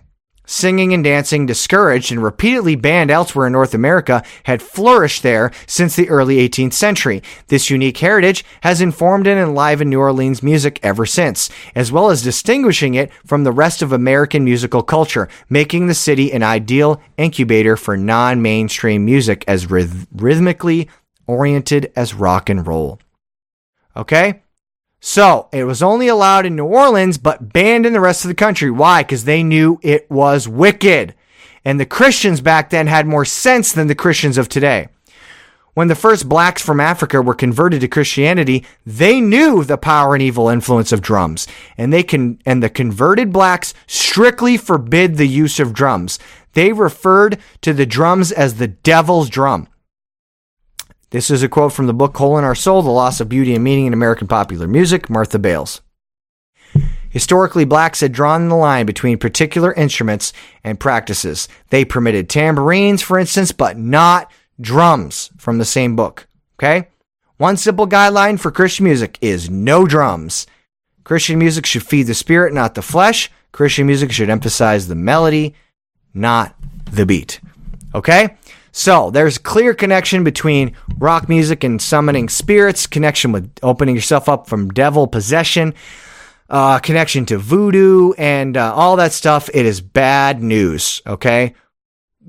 singing 0.52 0.92
and 0.92 1.02
dancing, 1.02 1.46
discouraged 1.46 2.12
and 2.12 2.22
repeatedly 2.22 2.76
banned 2.76 3.10
elsewhere 3.10 3.46
in 3.46 3.52
North 3.52 3.74
America, 3.74 4.22
had 4.44 4.60
flourished 4.60 5.22
there 5.22 5.50
since 5.66 5.96
the 5.96 6.08
early 6.08 6.36
18th 6.36 6.74
century. 6.74 7.22
This 7.48 7.70
unique 7.70 7.98
heritage 7.98 8.44
has 8.60 8.80
informed 8.80 9.26
and 9.26 9.40
enlivened 9.40 9.90
New 9.90 10.00
Orleans 10.00 10.42
music 10.42 10.78
ever 10.82 11.06
since, 11.06 11.50
as 11.74 11.90
well 11.90 12.10
as 12.10 12.22
distinguishing 12.22 12.94
it 12.94 13.10
from 13.24 13.44
the 13.44 13.52
rest 13.52 13.82
of 13.82 13.92
American 13.92 14.44
musical 14.44 14.82
culture, 14.82 15.28
making 15.48 15.86
the 15.86 15.94
city 15.94 16.32
an 16.32 16.42
ideal 16.42 17.00
incubator 17.16 17.76
for 17.76 17.96
non 17.96 18.42
mainstream 18.42 19.04
music 19.04 19.44
as 19.48 19.70
rhythmically 19.70 20.88
oriented 21.26 21.90
as 21.96 22.14
rock 22.14 22.50
and 22.50 22.66
roll. 22.66 22.98
Okay? 23.96 24.41
So 25.04 25.48
it 25.50 25.64
was 25.64 25.82
only 25.82 26.06
allowed 26.06 26.46
in 26.46 26.54
New 26.54 26.64
Orleans, 26.64 27.18
but 27.18 27.52
banned 27.52 27.86
in 27.86 27.92
the 27.92 28.00
rest 28.00 28.24
of 28.24 28.28
the 28.28 28.36
country. 28.36 28.70
Why? 28.70 29.02
Because 29.02 29.24
they 29.24 29.42
knew 29.42 29.80
it 29.82 30.08
was 30.08 30.46
wicked. 30.46 31.14
And 31.64 31.80
the 31.80 31.84
Christians 31.84 32.40
back 32.40 32.70
then 32.70 32.86
had 32.86 33.04
more 33.04 33.24
sense 33.24 33.72
than 33.72 33.88
the 33.88 33.96
Christians 33.96 34.38
of 34.38 34.48
today. 34.48 34.88
When 35.74 35.88
the 35.88 35.96
first 35.96 36.28
blacks 36.28 36.62
from 36.62 36.78
Africa 36.78 37.20
were 37.20 37.34
converted 37.34 37.80
to 37.80 37.88
Christianity, 37.88 38.64
they 38.86 39.20
knew 39.20 39.64
the 39.64 39.76
power 39.76 40.14
and 40.14 40.22
evil 40.22 40.48
influence 40.48 40.92
of 40.92 41.00
drums. 41.00 41.48
And 41.76 41.92
they 41.92 42.04
can, 42.04 42.40
and 42.46 42.62
the 42.62 42.70
converted 42.70 43.32
blacks 43.32 43.74
strictly 43.88 44.56
forbid 44.56 45.16
the 45.16 45.26
use 45.26 45.58
of 45.58 45.72
drums. 45.72 46.20
They 46.52 46.72
referred 46.72 47.38
to 47.62 47.72
the 47.72 47.86
drums 47.86 48.30
as 48.30 48.54
the 48.54 48.68
devil's 48.68 49.28
drum. 49.28 49.66
This 51.12 51.30
is 51.30 51.42
a 51.42 51.48
quote 51.48 51.74
from 51.74 51.86
the 51.86 51.92
book 51.92 52.16
Hole 52.16 52.38
in 52.38 52.44
Our 52.44 52.54
Soul 52.54 52.80
The 52.80 52.88
Loss 52.88 53.20
of 53.20 53.28
Beauty 53.28 53.54
and 53.54 53.62
Meaning 53.62 53.84
in 53.84 53.92
American 53.92 54.26
Popular 54.26 54.66
Music, 54.66 55.10
Martha 55.10 55.38
Bayles. 55.38 55.82
Historically, 57.10 57.66
blacks 57.66 58.00
had 58.00 58.12
drawn 58.12 58.48
the 58.48 58.54
line 58.56 58.86
between 58.86 59.18
particular 59.18 59.74
instruments 59.74 60.32
and 60.64 60.80
practices. 60.80 61.48
They 61.68 61.84
permitted 61.84 62.30
tambourines, 62.30 63.02
for 63.02 63.18
instance, 63.18 63.52
but 63.52 63.76
not 63.76 64.32
drums 64.58 65.28
from 65.36 65.58
the 65.58 65.66
same 65.66 65.96
book. 65.96 66.26
Okay? 66.58 66.88
One 67.36 67.58
simple 67.58 67.86
guideline 67.86 68.40
for 68.40 68.50
Christian 68.50 68.84
music 68.84 69.18
is 69.20 69.50
no 69.50 69.84
drums. 69.84 70.46
Christian 71.04 71.38
music 71.38 71.66
should 71.66 71.82
feed 71.82 72.04
the 72.04 72.14
spirit, 72.14 72.54
not 72.54 72.74
the 72.74 72.80
flesh. 72.80 73.30
Christian 73.52 73.86
music 73.86 74.12
should 74.12 74.30
emphasize 74.30 74.88
the 74.88 74.94
melody, 74.94 75.54
not 76.14 76.56
the 76.90 77.04
beat. 77.04 77.38
Okay? 77.94 78.38
So 78.72 79.10
there's 79.10 79.36
clear 79.36 79.74
connection 79.74 80.24
between 80.24 80.74
rock 80.98 81.28
music 81.28 81.62
and 81.62 81.80
summoning 81.80 82.30
spirits, 82.30 82.86
connection 82.86 83.30
with 83.30 83.52
opening 83.62 83.94
yourself 83.94 84.30
up 84.30 84.48
from 84.48 84.70
devil 84.70 85.06
possession, 85.06 85.74
uh, 86.48 86.78
connection 86.78 87.26
to 87.26 87.36
voodoo, 87.36 88.12
and 88.16 88.56
uh, 88.56 88.74
all 88.74 88.96
that 88.96 89.12
stuff. 89.12 89.50
It 89.52 89.66
is 89.66 89.82
bad 89.82 90.42
news. 90.42 91.02
Okay. 91.06 91.54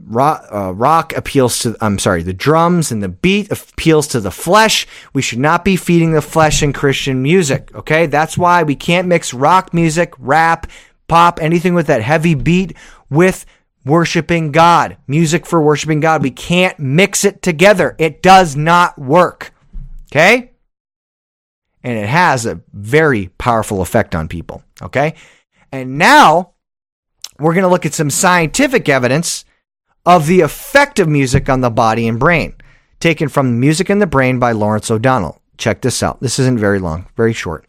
Rock, 0.06 0.46
uh, 0.52 0.74
rock 0.74 1.16
appeals 1.16 1.60
to, 1.60 1.78
I'm 1.80 2.00
sorry, 2.00 2.24
the 2.24 2.34
drums 2.34 2.92
and 2.92 3.02
the 3.02 3.10
beat 3.10 3.50
appeals 3.52 4.08
to 4.08 4.20
the 4.20 4.32
flesh. 4.32 4.86
We 5.14 5.22
should 5.22 5.40
not 5.40 5.64
be 5.64 5.78
feeding 5.78 6.12
the 6.12 6.22
flesh 6.22 6.62
in 6.62 6.74
Christian 6.74 7.22
music. 7.22 7.74
Okay. 7.74 8.08
That's 8.08 8.38
why 8.38 8.64
we 8.64 8.76
can't 8.76 9.08
mix 9.08 9.34
rock 9.34 9.74
music, 9.74 10.14
rap, 10.20 10.68
pop, 11.08 11.40
anything 11.42 11.74
with 11.74 11.88
that 11.88 12.02
heavy 12.02 12.36
beat 12.36 12.76
with 13.10 13.46
worshiping 13.86 14.52
God, 14.52 14.98
music 15.08 15.46
for 15.46 15.62
worshiping 15.62 16.00
God. 16.00 16.24
We 16.24 16.32
can't 16.32 16.78
mix 16.80 17.26
it 17.26 17.42
together. 17.42 17.96
It 18.00 18.22
does 18.22 18.56
not 18.56 18.98
work. 18.98 19.54
Okay? 20.12 20.52
And 21.84 21.98
it 21.98 22.08
has 22.08 22.46
a 22.46 22.62
very 22.72 23.30
powerful 23.38 23.82
effect 23.82 24.16
on 24.16 24.28
people. 24.28 24.64
Okay? 24.82 25.16
And 25.72 25.98
now 25.98 26.54
we're 27.40 27.54
going 27.54 27.64
to 27.64 27.70
look 27.70 27.86
at 27.86 27.94
some 27.94 28.10
scientific 28.10 28.88
evidence 28.88 29.44
of 30.06 30.28
the 30.28 30.42
effect 30.42 31.00
of 31.00 31.08
music 31.08 31.50
on 31.50 31.62
the 31.62 31.70
body 31.70 32.08
and 32.08 32.20
brain, 32.20 32.56
taken 33.00 33.30
from 33.30 33.60
Music 33.60 33.90
in 33.90 34.00
the 34.00 34.08
Brain 34.08 34.38
by 34.38 34.52
Lawrence 34.52 34.92
O'Donnell. 34.92 35.42
Check 35.58 35.82
this 35.82 36.04
out. 36.04 36.20
This 36.20 36.40
isn't 36.40 36.60
very 36.60 36.80
long, 36.80 37.08
very 37.16 37.34
short. 37.34 37.66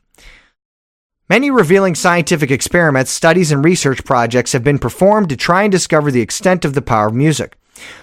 Many 1.30 1.50
revealing 1.50 1.94
scientific 1.94 2.50
experiments, 2.50 3.10
studies, 3.10 3.50
and 3.50 3.64
research 3.64 4.04
projects 4.04 4.52
have 4.52 4.62
been 4.62 4.78
performed 4.78 5.30
to 5.30 5.36
try 5.36 5.62
and 5.62 5.72
discover 5.72 6.10
the 6.10 6.20
extent 6.20 6.66
of 6.66 6.74
the 6.74 6.82
power 6.82 7.06
of 7.06 7.14
music. 7.14 7.56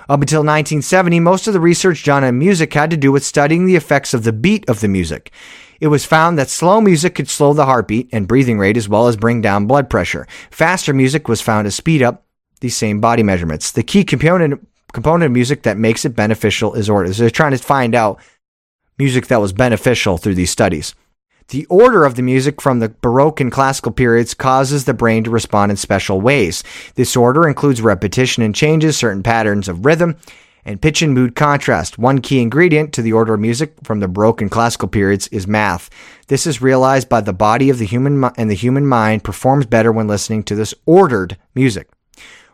Up 0.09 0.21
until 0.21 0.39
1970, 0.39 1.19
most 1.19 1.45
of 1.45 1.53
the 1.53 1.59
research 1.59 2.03
done 2.03 2.23
on 2.23 2.39
music 2.39 2.73
had 2.73 2.89
to 2.89 2.97
do 2.97 3.11
with 3.11 3.23
studying 3.23 3.65
the 3.65 3.75
effects 3.75 4.15
of 4.15 4.23
the 4.23 4.33
beat 4.33 4.67
of 4.67 4.79
the 4.79 4.87
music. 4.87 5.31
It 5.79 5.87
was 5.87 6.03
found 6.03 6.39
that 6.39 6.49
slow 6.49 6.81
music 6.81 7.13
could 7.13 7.29
slow 7.29 7.53
the 7.53 7.65
heartbeat 7.65 8.09
and 8.11 8.27
breathing 8.27 8.57
rate 8.57 8.75
as 8.75 8.89
well 8.89 9.07
as 9.07 9.15
bring 9.15 9.39
down 9.39 9.67
blood 9.67 9.87
pressure. 9.87 10.27
Faster 10.49 10.91
music 10.91 11.27
was 11.27 11.41
found 11.41 11.65
to 11.65 11.71
speed 11.71 12.01
up 12.01 12.25
these 12.59 12.75
same 12.75 12.99
body 12.99 13.21
measurements. 13.21 13.71
The 13.71 13.83
key 13.83 14.03
component 14.03 14.67
component 14.93 15.27
of 15.27 15.31
music 15.31 15.61
that 15.63 15.77
makes 15.77 16.05
it 16.05 16.15
beneficial 16.15 16.73
is 16.73 16.89
order. 16.89 17.13
So 17.13 17.21
they're 17.21 17.29
trying 17.29 17.51
to 17.51 17.57
find 17.59 17.93
out 17.93 18.19
music 18.97 19.27
that 19.27 19.39
was 19.39 19.53
beneficial 19.53 20.17
through 20.17 20.35
these 20.35 20.51
studies. 20.51 20.95
The 21.51 21.65
order 21.65 22.05
of 22.05 22.15
the 22.15 22.21
music 22.21 22.61
from 22.61 22.79
the 22.79 22.93
Baroque 23.01 23.41
and 23.41 23.51
classical 23.51 23.91
periods 23.91 24.33
causes 24.33 24.85
the 24.85 24.93
brain 24.93 25.25
to 25.25 25.29
respond 25.29 25.69
in 25.69 25.75
special 25.75 26.21
ways. 26.21 26.63
This 26.95 27.17
order 27.17 27.45
includes 27.45 27.81
repetition 27.81 28.41
and 28.41 28.55
changes, 28.55 28.95
certain 28.95 29.21
patterns 29.21 29.67
of 29.67 29.85
rhythm, 29.85 30.15
and 30.63 30.81
pitch 30.81 31.01
and 31.01 31.13
mood 31.13 31.35
contrast. 31.35 31.97
One 31.97 32.21
key 32.21 32.41
ingredient 32.41 32.93
to 32.93 33.01
the 33.01 33.11
order 33.11 33.33
of 33.33 33.41
music 33.41 33.73
from 33.83 33.99
the 33.99 34.07
Baroque 34.07 34.41
and 34.41 34.49
classical 34.49 34.87
periods 34.87 35.27
is 35.27 35.45
math. 35.45 35.89
This 36.27 36.47
is 36.47 36.61
realized 36.61 37.09
by 37.09 37.19
the 37.19 37.33
body 37.33 37.69
of 37.69 37.79
the 37.79 37.85
human 37.85 38.23
and 38.37 38.49
the 38.49 38.55
human 38.55 38.87
mind 38.87 39.25
performs 39.25 39.65
better 39.65 39.91
when 39.91 40.07
listening 40.07 40.43
to 40.43 40.55
this 40.55 40.73
ordered 40.85 41.35
music. 41.53 41.89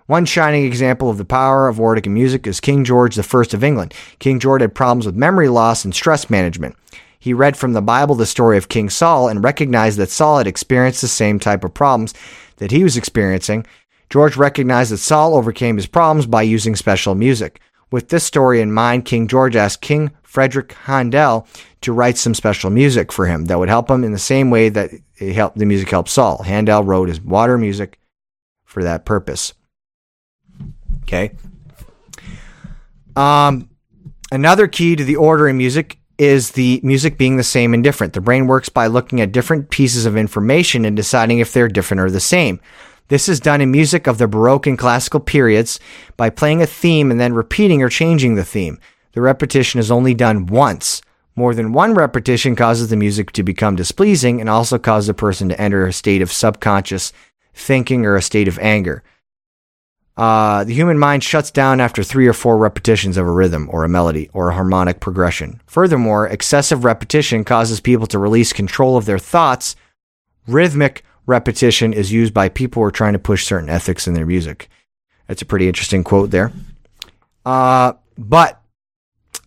One 0.08 0.26
shining 0.26 0.66
example 0.66 1.12
of 1.12 1.20
the 1.20 1.26
power 1.26 1.68
of 1.68 1.80
order 1.80 2.02
in 2.04 2.16
music 2.16 2.48
is 2.48 2.60
King 2.60 2.84
George 2.84 3.20
I 3.20 3.22
of 3.22 3.64
England. 3.64 3.94
King 4.18 4.40
George 4.40 4.62
had 4.64 4.74
problems 4.74 5.06
with 5.06 5.16
memory 5.16 5.50
loss 5.50 5.86
and 5.86 5.94
stress 5.94 6.32
management. 6.32 6.76
He 7.20 7.34
read 7.34 7.58
from 7.58 7.74
the 7.74 7.82
Bible 7.82 8.16
the 8.16 8.26
story 8.26 8.58
of 8.58 8.70
King 8.70 8.90
Saul 8.90 9.28
and 9.28 9.44
recognized 9.44 9.98
that 9.98 10.10
Saul 10.10 10.38
had 10.38 10.48
experienced 10.48 11.02
the 11.02 11.08
same 11.08 11.40
type 11.40 11.64
of 11.64 11.74
problems 11.74 12.14
that 12.58 12.72
he 12.72 12.84
was 12.84 12.98
experiencing. 12.98 13.66
George 14.10 14.38
recognized 14.38 14.92
that 14.92 14.98
Saul 14.98 15.36
overcame 15.36 15.76
his 15.76 15.88
problems 15.88 16.26
by 16.26 16.42
using 16.44 16.76
special 16.76 17.16
music. 17.16 17.60
With 17.92 18.10
this 18.10 18.24
story 18.24 18.62
in 18.62 18.72
mind, 18.72 19.06
King 19.06 19.28
George 19.28 19.56
asked 19.56 19.82
King 19.82 20.12
Frederick 20.22 20.74
Handel 20.74 21.48
to 21.82 21.94
write 21.94 22.18
some 22.18 22.34
special 22.34 22.70
music 22.70 23.12
for 23.12 23.26
him 23.26 23.46
that 23.46 23.60
would 23.60 23.70
help 23.70 23.90
him 23.90 24.04
in 24.04 24.12
the 24.12 24.20
same 24.20 24.50
way 24.50 24.70
that 24.70 24.92
helped, 25.20 25.58
the 25.58 25.66
music 25.66 25.90
helped 25.90 26.10
Saul. 26.10 26.44
Handel 26.44 26.84
wrote 26.84 27.08
his 27.08 27.22
water 27.22 27.58
music 27.58 28.00
for 28.66 28.84
that 28.84 29.06
purpose. 29.06 29.54
Okay. 31.04 31.32
Um, 33.16 33.70
another 34.32 34.68
key 34.68 34.96
to 34.96 35.04
the 35.04 35.16
order 35.16 35.48
in 35.48 35.58
music 35.58 35.98
is 36.18 36.52
the 36.52 36.80
music 36.84 37.18
being 37.18 37.38
the 37.38 37.44
same 37.44 37.74
and 37.74 37.84
different. 37.84 38.14
The 38.14 38.22
brain 38.22 38.48
works 38.48 38.70
by 38.70 38.88
looking 38.88 39.22
at 39.22 39.32
different 39.32 39.70
pieces 39.70 40.06
of 40.06 40.18
information 40.18 40.86
and 40.86 40.96
deciding 40.96 41.40
if 41.40 41.54
they're 41.54 41.68
different 41.68 42.02
or 42.02 42.10
the 42.10 42.20
same. 42.20 42.60
This 43.10 43.30
is 43.30 43.40
done 43.40 43.62
in 43.62 43.72
music 43.72 44.08
of 44.08 44.18
the 44.18 44.28
Baroque 44.28 44.68
and 44.68 44.78
classical 44.78 45.20
periods 45.20 45.80
by 46.18 46.30
playing 46.30 46.62
a 46.62 46.68
theme 46.68 47.12
and 47.12 47.20
then 47.20 47.34
repeating 47.34 47.82
or 47.82 47.90
changing 47.90 48.36
the 48.36 48.44
theme. 48.44 48.80
The 49.14 49.22
repetition 49.22 49.80
is 49.80 49.92
only 49.92 50.14
done 50.14 50.48
once. 50.48 51.02
More 51.36 51.54
than 51.54 51.72
one 51.72 51.94
repetition 51.94 52.56
causes 52.56 52.90
the 52.90 52.98
music 52.98 53.32
to 53.34 53.44
become 53.44 53.76
displeasing 53.76 54.42
and 54.42 54.50
also 54.50 54.78
causes 54.78 55.10
a 55.10 55.14
person 55.14 55.50
to 55.50 55.62
enter 55.62 55.86
a 55.86 55.94
state 55.94 56.22
of 56.22 56.32
subconscious 56.32 57.14
thinking 57.54 58.06
or 58.06 58.16
a 58.16 58.22
state 58.22 58.48
of 58.48 58.60
anger. 58.60 59.04
Uh, 60.18 60.64
the 60.64 60.74
human 60.74 60.98
mind 60.98 61.24
shuts 61.24 61.52
down 61.52 61.80
after 61.80 62.04
three 62.04 62.28
or 62.28 62.34
four 62.34 62.58
repetitions 62.58 63.18
of 63.18 63.28
a 63.28 63.32
rhythm 63.32 63.70
or 63.72 63.84
a 63.84 63.90
melody 63.90 64.30
or 64.34 64.50
a 64.50 64.54
harmonic 64.54 65.00
progression. 65.00 65.62
Furthermore, 65.68 66.28
excessive 66.28 66.84
repetition 66.84 67.44
causes 67.44 67.80
people 67.80 68.08
to 68.08 68.18
release 68.18 68.52
control 68.52 68.98
of 68.98 69.06
their 69.06 69.20
thoughts. 69.20 69.76
Rhythmic 70.48 71.04
repetition 71.28 71.94
is 71.94 72.12
used 72.12 72.34
by 72.34 72.50
people 72.50 72.82
who 72.82 72.88
are 72.88 72.92
trying 72.92 73.14
to 73.14 73.20
push 73.20 73.46
certain 73.46 73.70
ethics 73.70 74.08
in 74.08 74.16
their 74.16 74.26
music. 74.26 74.70
That's 75.28 75.44
a 75.44 75.46
pretty 75.46 75.68
interesting 75.68 76.04
quote 76.04 76.32
there. 76.32 76.52
Uh, 77.46 77.94
but 78.18 78.60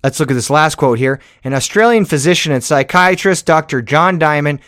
let's 0.05 0.21
look 0.21 0.31
at 0.31 0.35
this 0.35 0.51
last 0.51 0.77
quote 0.77 0.99
here. 0.99 1.21
An 1.43 1.53
Australian 1.53 2.05
physician 2.05 2.53
and 2.53 2.63
psychiatrist, 2.63 3.45
Dr. 3.45 3.83
John 3.83 4.19
Diamond, 4.19 4.61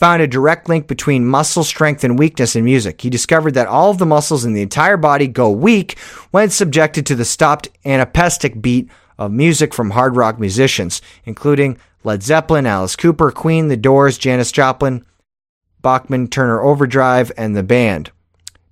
found 0.00 0.22
a 0.22 0.26
direct 0.26 0.66
link 0.66 0.86
between 0.86 1.26
muscle 1.26 1.62
strength 1.62 2.02
and 2.04 2.18
weakness 2.18 2.56
in 2.56 2.64
music. 2.64 3.02
He 3.02 3.10
discovered 3.10 3.52
that 3.52 3.66
all 3.66 3.90
of 3.90 3.98
the 3.98 4.06
muscles 4.06 4.46
in 4.46 4.54
the 4.54 4.62
entire 4.62 4.96
body 4.96 5.26
go 5.26 5.50
weak 5.50 5.98
when 6.30 6.48
subjected 6.48 7.04
to 7.04 7.14
the 7.14 7.26
stopped 7.26 7.68
anapestic 7.84 8.62
beat 8.62 8.88
of 9.18 9.30
music 9.30 9.74
from 9.74 9.90
hard 9.90 10.16
rock 10.16 10.40
musicians, 10.40 11.02
including 11.26 11.76
Led 12.02 12.22
Zeppelin, 12.22 12.64
Alice 12.64 12.96
Cooper, 12.96 13.30
Queen, 13.30 13.68
The 13.68 13.76
Doors, 13.76 14.16
Janis 14.16 14.50
Joplin, 14.50 15.04
Bachman 15.82 16.28
Turner 16.28 16.62
Overdrive, 16.62 17.30
and 17.36 17.54
the 17.54 17.62
band. 17.62 18.10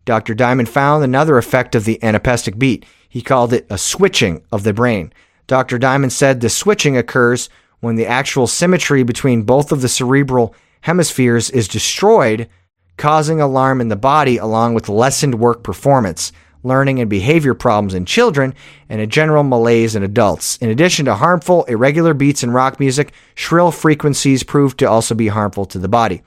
Dr. 0.06 0.34
Diamond 0.34 0.70
found 0.70 1.04
another 1.04 1.36
effect 1.36 1.74
of 1.74 1.84
the 1.84 2.02
anapestic 2.02 2.58
beat. 2.58 2.86
He 3.06 3.20
called 3.20 3.52
it 3.52 3.66
a 3.68 3.76
switching 3.76 4.42
of 4.50 4.62
the 4.62 4.72
brain. 4.72 5.12
Dr. 5.46 5.76
Diamond 5.76 6.14
said 6.14 6.40
the 6.40 6.48
switching 6.48 6.96
occurs 6.96 7.50
when 7.80 7.96
the 7.96 8.06
actual 8.06 8.46
symmetry 8.46 9.02
between 9.02 9.42
both 9.42 9.72
of 9.72 9.82
the 9.82 9.90
cerebral 9.90 10.54
hemispheres 10.82 11.50
is 11.50 11.68
destroyed, 11.68 12.48
causing 12.96 13.40
alarm 13.40 13.80
in 13.80 13.88
the 13.88 13.96
body 13.96 14.36
along 14.36 14.74
with 14.74 14.88
lessened 14.88 15.36
work 15.36 15.62
performance, 15.62 16.32
learning 16.62 17.00
and 17.00 17.08
behavior 17.08 17.54
problems 17.54 17.94
in 17.94 18.04
children, 18.04 18.54
and 18.88 19.00
a 19.00 19.06
general 19.06 19.44
malaise 19.44 19.94
in 19.94 20.02
adults. 20.02 20.56
In 20.58 20.70
addition 20.70 21.04
to 21.06 21.14
harmful, 21.14 21.64
irregular 21.64 22.14
beats 22.14 22.42
in 22.42 22.50
rock 22.50 22.80
music, 22.80 23.12
shrill 23.34 23.70
frequencies 23.70 24.42
prove 24.42 24.76
to 24.78 24.86
also 24.86 25.14
be 25.14 25.28
harmful 25.28 25.64
to 25.66 25.78
the 25.78 25.88
body. 25.88 26.22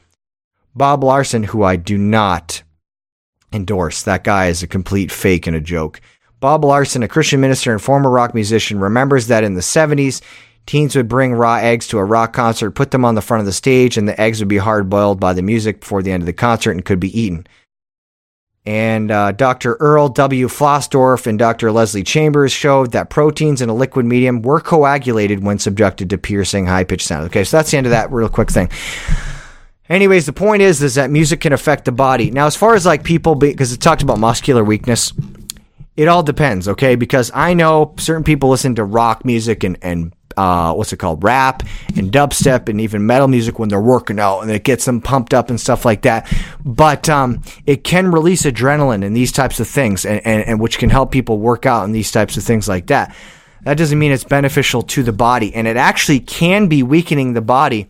Bob 0.73 1.03
Larson, 1.03 1.43
who 1.43 1.63
I 1.63 1.75
do 1.75 1.97
not 1.97 2.63
endorse, 3.51 4.03
that 4.03 4.23
guy 4.23 4.47
is 4.47 4.63
a 4.63 4.67
complete 4.67 5.11
fake 5.11 5.47
and 5.47 5.55
a 5.55 5.61
joke. 5.61 5.99
Bob 6.39 6.63
Larson, 6.63 7.03
a 7.03 7.07
Christian 7.07 7.41
minister 7.41 7.71
and 7.71 7.81
former 7.81 8.09
rock 8.09 8.33
musician, 8.33 8.79
remembers 8.79 9.27
that 9.27 9.43
in 9.43 9.53
the 9.53 9.61
70s, 9.61 10.21
Teens 10.65 10.95
would 10.95 11.07
bring 11.07 11.33
raw 11.33 11.55
eggs 11.55 11.87
to 11.87 11.97
a 11.97 12.05
rock 12.05 12.33
concert, 12.33 12.71
put 12.71 12.91
them 12.91 13.03
on 13.03 13.15
the 13.15 13.21
front 13.21 13.39
of 13.39 13.45
the 13.45 13.53
stage, 13.53 13.97
and 13.97 14.07
the 14.07 14.19
eggs 14.19 14.39
would 14.39 14.47
be 14.47 14.57
hard 14.57 14.89
boiled 14.89 15.19
by 15.19 15.33
the 15.33 15.41
music 15.41 15.81
before 15.81 16.01
the 16.01 16.11
end 16.11 16.21
of 16.21 16.27
the 16.27 16.33
concert 16.33 16.71
and 16.71 16.85
could 16.85 16.99
be 16.99 17.19
eaten. 17.19 17.45
And 18.63 19.09
uh, 19.09 19.31
Dr. 19.31 19.73
Earl 19.75 20.09
W. 20.09 20.47
Flosdorf 20.47 21.25
and 21.25 21.39
Dr. 21.39 21.71
Leslie 21.71 22.03
Chambers 22.03 22.51
showed 22.51 22.91
that 22.91 23.09
proteins 23.09 23.59
in 23.59 23.69
a 23.69 23.73
liquid 23.73 24.05
medium 24.05 24.43
were 24.43 24.61
coagulated 24.61 25.43
when 25.43 25.57
subjected 25.57 26.11
to 26.11 26.17
piercing 26.19 26.67
high 26.67 26.83
pitched 26.83 27.07
sound. 27.07 27.25
Okay, 27.25 27.43
so 27.43 27.57
that's 27.57 27.71
the 27.71 27.77
end 27.77 27.87
of 27.87 27.91
that 27.91 28.11
real 28.11 28.29
quick 28.29 28.51
thing. 28.51 28.69
Anyways, 29.89 30.27
the 30.27 30.33
point 30.33 30.61
is, 30.61 30.81
is 30.83 30.95
that 30.95 31.09
music 31.09 31.41
can 31.41 31.53
affect 31.53 31.85
the 31.85 31.91
body. 31.91 32.29
Now, 32.29 32.45
as 32.45 32.55
far 32.55 32.75
as 32.75 32.85
like 32.85 33.03
people, 33.03 33.33
because 33.33 33.73
it 33.73 33.81
talked 33.81 34.03
about 34.03 34.19
muscular 34.19 34.63
weakness, 34.63 35.11
it 35.97 36.07
all 36.07 36.23
depends, 36.23 36.67
okay? 36.69 36.95
Because 36.95 37.31
I 37.33 37.55
know 37.55 37.95
certain 37.97 38.23
people 38.23 38.49
listen 38.49 38.75
to 38.75 38.83
rock 38.85 39.25
music 39.25 39.63
and, 39.63 39.77
and 39.81 40.13
uh, 40.37 40.73
what's 40.73 40.93
it 40.93 40.97
called, 40.97 41.23
rap 41.23 41.63
and 41.95 42.11
dubstep 42.11 42.69
and 42.69 42.79
even 42.81 43.05
metal 43.05 43.27
music 43.27 43.59
when 43.59 43.69
they're 43.69 43.81
working 43.81 44.19
out, 44.19 44.41
and 44.41 44.51
it 44.51 44.63
gets 44.63 44.85
them 44.85 45.01
pumped 45.01 45.33
up 45.33 45.49
and 45.49 45.59
stuff 45.59 45.85
like 45.85 46.01
that. 46.03 46.31
But 46.63 47.09
um, 47.09 47.41
it 47.65 47.83
can 47.83 48.11
release 48.11 48.43
adrenaline 48.43 49.05
and 49.05 49.15
these 49.15 49.31
types 49.31 49.59
of 49.59 49.67
things, 49.67 50.05
and, 50.05 50.25
and, 50.25 50.43
and 50.43 50.59
which 50.59 50.77
can 50.77 50.89
help 50.89 51.11
people 51.11 51.39
work 51.39 51.65
out 51.65 51.85
and 51.85 51.93
these 51.93 52.11
types 52.11 52.37
of 52.37 52.43
things 52.43 52.67
like 52.67 52.87
that. 52.87 53.15
That 53.63 53.77
doesn't 53.77 53.99
mean 53.99 54.11
it's 54.11 54.23
beneficial 54.23 54.81
to 54.83 55.03
the 55.03 55.13
body, 55.13 55.53
and 55.53 55.67
it 55.67 55.77
actually 55.77 56.19
can 56.19 56.67
be 56.67 56.83
weakening 56.83 57.33
the 57.33 57.41
body. 57.41 57.89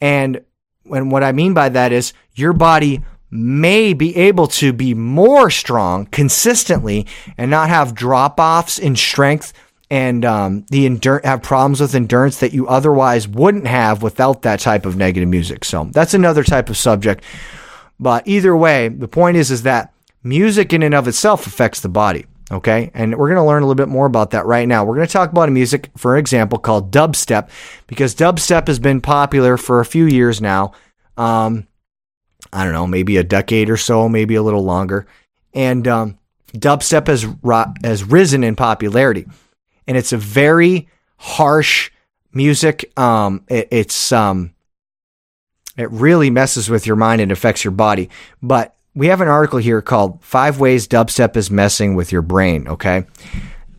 And 0.00 0.42
when 0.84 1.10
what 1.10 1.22
I 1.22 1.32
mean 1.32 1.54
by 1.54 1.68
that 1.70 1.92
is 1.92 2.12
your 2.34 2.52
body 2.52 3.02
may 3.30 3.94
be 3.94 4.14
able 4.14 4.46
to 4.46 4.74
be 4.74 4.92
more 4.92 5.48
strong 5.48 6.04
consistently 6.06 7.06
and 7.38 7.50
not 7.50 7.70
have 7.70 7.94
drop 7.94 8.38
offs 8.38 8.78
in 8.78 8.94
strength 8.94 9.54
and 9.92 10.24
um, 10.24 10.64
the 10.70 10.86
endurance 10.86 11.26
have 11.26 11.42
problems 11.42 11.78
with 11.78 11.94
endurance 11.94 12.40
that 12.40 12.54
you 12.54 12.66
otherwise 12.66 13.28
wouldn't 13.28 13.66
have 13.66 14.02
without 14.02 14.40
that 14.40 14.58
type 14.58 14.86
of 14.86 14.96
negative 14.96 15.28
music. 15.28 15.66
So 15.66 15.84
that's 15.92 16.14
another 16.14 16.42
type 16.42 16.70
of 16.70 16.78
subject. 16.78 17.22
But 18.00 18.26
either 18.26 18.56
way, 18.56 18.88
the 18.88 19.06
point 19.06 19.36
is 19.36 19.50
is 19.50 19.64
that 19.64 19.92
music 20.22 20.72
in 20.72 20.82
and 20.82 20.94
of 20.94 21.08
itself 21.08 21.46
affects 21.46 21.80
the 21.80 21.90
body. 21.90 22.24
Okay, 22.50 22.90
and 22.94 23.16
we're 23.16 23.28
going 23.28 23.40
to 23.40 23.44
learn 23.44 23.62
a 23.62 23.66
little 23.66 23.74
bit 23.74 23.88
more 23.88 24.06
about 24.06 24.30
that 24.30 24.46
right 24.46 24.66
now. 24.66 24.82
We're 24.82 24.96
going 24.96 25.06
to 25.06 25.12
talk 25.12 25.30
about 25.30 25.48
a 25.48 25.52
music, 25.52 25.90
for 25.96 26.16
example, 26.16 26.58
called 26.58 26.90
dubstep, 26.90 27.50
because 27.86 28.14
dubstep 28.14 28.68
has 28.68 28.78
been 28.78 29.02
popular 29.02 29.58
for 29.58 29.80
a 29.80 29.86
few 29.86 30.06
years 30.06 30.40
now. 30.40 30.72
Um, 31.18 31.66
I 32.50 32.64
don't 32.64 32.72
know, 32.72 32.86
maybe 32.86 33.18
a 33.18 33.24
decade 33.24 33.68
or 33.68 33.76
so, 33.76 34.08
maybe 34.08 34.36
a 34.36 34.42
little 34.42 34.64
longer. 34.64 35.06
And 35.52 35.86
um, 35.86 36.18
dubstep 36.54 37.08
has 37.08 37.26
has 37.84 38.04
risen 38.04 38.42
in 38.42 38.56
popularity 38.56 39.26
and 39.86 39.96
it's 39.96 40.12
a 40.12 40.16
very 40.18 40.88
harsh 41.16 41.90
music. 42.32 42.96
Um, 42.98 43.44
it, 43.48 43.68
it's 43.70 44.12
um, 44.12 44.54
it 45.76 45.90
really 45.90 46.30
messes 46.30 46.68
with 46.68 46.86
your 46.86 46.96
mind 46.96 47.20
and 47.20 47.32
affects 47.32 47.64
your 47.64 47.72
body. 47.72 48.10
But 48.42 48.74
we 48.94 49.06
have 49.06 49.20
an 49.20 49.28
article 49.28 49.58
here 49.58 49.80
called 49.80 50.22
Five 50.22 50.60
Ways 50.60 50.86
Dubstep 50.86 51.36
is 51.36 51.50
Messing 51.50 51.94
with 51.94 52.12
Your 52.12 52.22
Brain, 52.22 52.68
okay? 52.68 53.06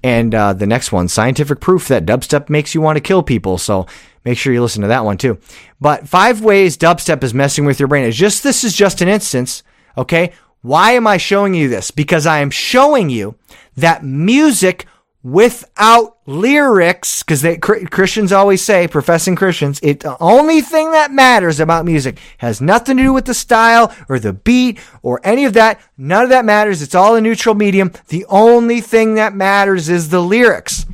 And 0.04 0.36
uh, 0.36 0.54
the 0.54 0.66
next 0.66 0.92
one, 0.92 1.08
scientific 1.08 1.62
proof 1.62 1.88
that 1.88 2.06
dubstep 2.06 2.50
makes 2.50 2.76
you 2.76 2.82
want 2.82 2.98
to 2.98 3.02
kill 3.02 3.24
people. 3.24 3.58
So 3.58 3.88
make 4.26 4.38
sure 4.38 4.52
you 4.52 4.62
listen 4.62 4.82
to 4.82 4.90
that 4.90 5.06
one 5.06 5.18
too. 5.18 5.40
But 5.80 6.10
five 6.10 6.42
ways 6.42 6.78
dubstep 6.78 7.24
is 7.24 7.34
messing 7.34 7.64
with 7.64 7.80
your 7.80 7.88
brain. 7.88 8.06
It's 8.06 8.18
just 8.18 8.44
this 8.44 8.64
is 8.64 8.76
just 8.76 9.02
an 9.02 9.08
instance, 9.08 9.64
okay? 9.98 10.34
Why 10.62 10.92
am 10.92 11.08
I 11.08 11.18
showing 11.18 11.54
you 11.54 11.70
this? 11.70 11.92
Because 11.92 12.26
I 12.26 12.40
am 12.40 12.50
showing 12.50 13.10
you 13.10 13.36
that 13.78 14.04
music 14.04 14.88
without 15.24 16.18
lyrics, 16.26 17.24
because 17.24 17.46
Christians 17.62 18.32
always 18.32 18.62
say, 18.62 18.88
professing 18.88 19.36
Christians, 19.36 19.80
it 19.82 20.02
the 20.02 20.18
only 20.22 20.62
thing 20.62 20.92
that 20.92 21.12
matters 21.12 21.60
about 21.60 21.86
music 21.86 22.20
has 22.40 22.60
nothing 22.62 22.98
to 22.98 23.04
do 23.04 23.14
with 23.14 23.26
the 23.26 23.34
style 23.34 23.94
or 24.10 24.20
the 24.20 24.34
beat 24.34 24.80
or 25.02 25.22
any 25.24 25.46
of 25.46 25.54
that. 25.54 25.80
None 25.98 26.24
of 26.24 26.30
that 26.30 26.46
matters. 26.46 26.82
It's 26.82 26.96
all 26.96 27.16
a 27.16 27.22
neutral 27.22 27.56
medium. 27.56 27.92
The 28.10 28.26
only 28.28 28.82
thing 28.82 29.16
that 29.16 29.34
matters 29.34 29.90
is 29.90 30.10
the 30.10 30.22
lyrics. 30.22 30.86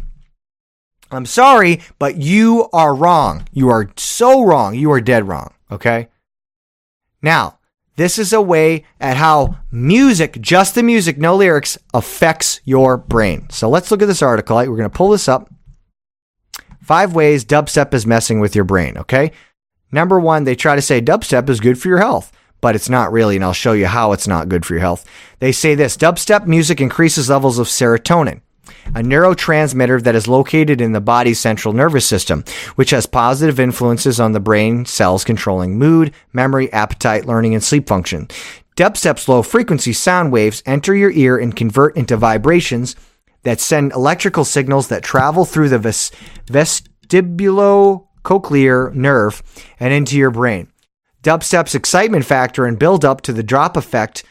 I'm 1.11 1.25
sorry, 1.25 1.81
but 1.97 2.17
you 2.17 2.69
are 2.71 2.93
wrong. 2.93 3.47
You 3.51 3.69
are 3.69 3.89
so 3.97 4.43
wrong. 4.43 4.75
You 4.75 4.91
are 4.91 5.01
dead 5.01 5.27
wrong. 5.27 5.53
Okay. 5.71 6.07
Now, 7.21 7.58
This 7.99 8.17
is 8.17 8.31
a 8.31 8.41
way 8.41 8.85
at 9.01 9.17
how 9.17 9.57
music, 9.71 10.39
just 10.39 10.73
the 10.73 10.83
music, 10.83 11.17
no 11.17 11.35
lyrics, 11.35 11.77
affects 11.93 12.61
your 12.63 12.95
brain. 12.95 13.49
So 13.49 13.67
let's 13.67 13.91
look 13.91 14.01
at 14.01 14.05
this 14.05 14.21
article. 14.21 14.55
We're 14.55 14.67
going 14.67 14.83
to 14.83 14.89
pull 14.89 15.09
this 15.09 15.27
up. 15.27 15.53
Five 16.81 17.13
ways 17.13 17.43
dubstep 17.43 17.93
is 17.93 18.07
messing 18.07 18.39
with 18.39 18.55
your 18.55 18.63
brain, 18.63 18.97
okay? 18.99 19.33
Number 19.91 20.17
one, 20.17 20.45
they 20.45 20.55
try 20.55 20.77
to 20.77 20.81
say 20.81 21.01
dubstep 21.01 21.49
is 21.49 21.59
good 21.59 21.77
for 21.77 21.89
your 21.89 21.97
health, 21.97 22.31
but 22.61 22.73
it's 22.73 22.87
not 22.87 23.11
really, 23.11 23.35
and 23.35 23.43
I'll 23.43 23.51
show 23.51 23.73
you 23.73 23.87
how 23.87 24.13
it's 24.13 24.29
not 24.29 24.47
good 24.47 24.65
for 24.65 24.75
your 24.75 24.81
health. 24.81 25.05
They 25.39 25.51
say 25.51 25.75
this 25.75 25.97
dubstep 25.97 26.47
music 26.47 26.79
increases 26.79 27.29
levels 27.29 27.59
of 27.59 27.67
serotonin 27.67 28.39
a 28.87 29.01
neurotransmitter 29.01 30.01
that 30.03 30.15
is 30.15 30.27
located 30.27 30.81
in 30.81 30.91
the 30.91 31.01
body's 31.01 31.39
central 31.39 31.73
nervous 31.73 32.05
system, 32.05 32.43
which 32.75 32.91
has 32.91 33.05
positive 33.05 33.59
influences 33.59 34.19
on 34.19 34.31
the 34.31 34.39
brain 34.39 34.85
cells 34.85 35.23
controlling 35.23 35.77
mood, 35.77 36.13
memory, 36.33 36.71
appetite, 36.73 37.25
learning, 37.25 37.53
and 37.53 37.63
sleep 37.63 37.87
function. 37.87 38.27
Dubstep's 38.75 39.27
low 39.27 39.41
frequency 39.41 39.93
sound 39.93 40.31
waves 40.31 40.63
enter 40.65 40.95
your 40.95 41.11
ear 41.11 41.37
and 41.37 41.55
convert 41.55 41.97
into 41.97 42.15
vibrations 42.15 42.95
that 43.43 43.59
send 43.59 43.91
electrical 43.91 44.45
signals 44.45 44.87
that 44.87 45.03
travel 45.03 45.45
through 45.45 45.69
the 45.69 45.79
ves- 45.79 46.11
vestibulocochlear 46.47 48.93
nerve 48.93 49.43
and 49.79 49.93
into 49.93 50.17
your 50.17 50.31
brain. 50.31 50.71
Dubstep's 51.23 51.75
excitement 51.75 52.25
factor 52.25 52.65
and 52.65 52.79
build 52.79 53.03
up 53.03 53.21
to 53.21 53.33
the 53.33 53.43
drop 53.43 53.75
effect 53.75 54.23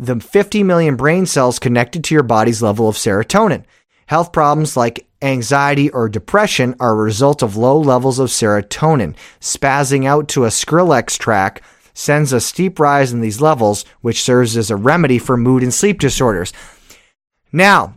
the 0.00 0.18
50 0.18 0.62
million 0.62 0.96
brain 0.96 1.26
cells 1.26 1.58
connected 1.58 2.02
to 2.04 2.14
your 2.14 2.22
body's 2.22 2.62
level 2.62 2.88
of 2.88 2.96
serotonin. 2.96 3.64
Health 4.06 4.32
problems 4.32 4.76
like 4.76 5.06
anxiety 5.20 5.90
or 5.90 6.08
depression 6.08 6.74
are 6.80 6.92
a 6.92 7.04
result 7.04 7.42
of 7.42 7.56
low 7.56 7.78
levels 7.78 8.18
of 8.18 8.30
serotonin. 8.30 9.14
Spazzing 9.40 10.06
out 10.06 10.26
to 10.28 10.44
a 10.44 10.48
Skrillex 10.48 11.18
track 11.18 11.62
sends 11.92 12.32
a 12.32 12.40
steep 12.40 12.80
rise 12.80 13.12
in 13.12 13.20
these 13.20 13.42
levels, 13.42 13.84
which 14.00 14.22
serves 14.22 14.56
as 14.56 14.70
a 14.70 14.76
remedy 14.76 15.18
for 15.18 15.36
mood 15.36 15.62
and 15.62 15.72
sleep 15.72 16.00
disorders. 16.00 16.54
Now, 17.52 17.94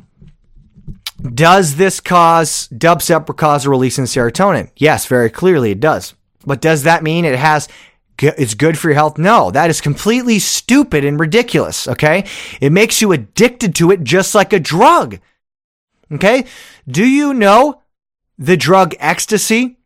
does 1.21 1.77
this 1.77 2.01
cause 2.01 2.67
dubstep 2.67 3.33
cause 3.37 3.65
a 3.65 3.69
release 3.69 3.97
in 3.97 4.05
serotonin? 4.05 4.69
Yes, 4.75 5.05
very 5.05 5.29
clearly 5.29 5.71
it 5.71 5.79
does. 5.79 6.15
But 6.45 6.59
does 6.59 6.83
that 6.83 7.01
mean 7.01 7.23
it 7.23 7.39
has 7.39 7.69
it's 8.19 8.53
good 8.53 8.77
for 8.77 8.89
your 8.89 8.95
health? 8.95 9.17
No, 9.17 9.51
that 9.51 9.69
is 9.69 9.81
completely 9.81 10.39
stupid 10.39 11.03
and 11.03 11.19
ridiculous. 11.19 11.87
Okay. 11.87 12.25
It 12.61 12.71
makes 12.71 13.01
you 13.01 13.11
addicted 13.11 13.75
to 13.75 13.91
it 13.91 14.03
just 14.03 14.35
like 14.35 14.53
a 14.53 14.59
drug. 14.59 15.19
Okay. 16.11 16.45
Do 16.87 17.05
you 17.05 17.33
know 17.33 17.81
the 18.37 18.57
drug 18.57 18.95
ecstasy? 18.99 19.77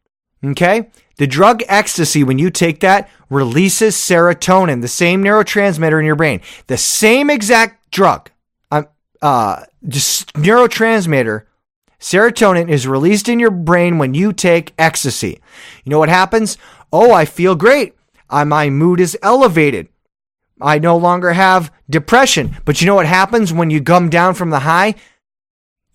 Okay. 0.44 0.90
The 1.18 1.28
drug 1.28 1.64
ecstasy, 1.68 2.24
when 2.24 2.38
you 2.38 2.52
take 2.52 2.82
that, 2.82 3.10
releases 3.30 3.96
serotonin, 3.96 4.82
the 4.82 4.88
same 4.88 5.24
neurotransmitter 5.24 6.00
in 6.00 6.06
your 6.06 6.16
brain, 6.16 6.42
the 6.68 6.78
same 6.78 7.30
exact 7.30 7.90
drug, 7.92 8.30
um, 8.72 8.88
uh, 9.22 9.66
just 9.88 10.32
neurotransmitter. 10.34 11.44
Serotonin 12.00 12.70
is 12.70 12.88
released 12.88 13.28
in 13.28 13.40
your 13.40 13.50
brain 13.50 13.98
when 13.98 14.14
you 14.14 14.32
take 14.32 14.74
ecstasy. 14.78 15.42
You 15.84 15.90
know 15.90 16.00
what 16.00 16.10
happens? 16.10 16.58
Oh, 16.94 17.12
I 17.12 17.26
feel 17.26 17.56
great. 17.56 17.97
Uh, 18.30 18.46
my 18.46 18.70
mood 18.70 19.00
is 19.00 19.18
elevated. 19.22 19.88
I 20.60 20.80
no 20.80 20.98
longer 20.98 21.34
have 21.34 21.72
depression. 21.90 22.58
But 22.66 22.82
you 22.82 22.88
know 22.88 22.96
what 22.96 23.06
happens 23.06 23.54
when 23.54 23.70
you 23.70 23.82
come 23.82 24.10
down 24.10 24.34
from 24.34 24.50
the 24.50 24.60
high? 24.60 24.96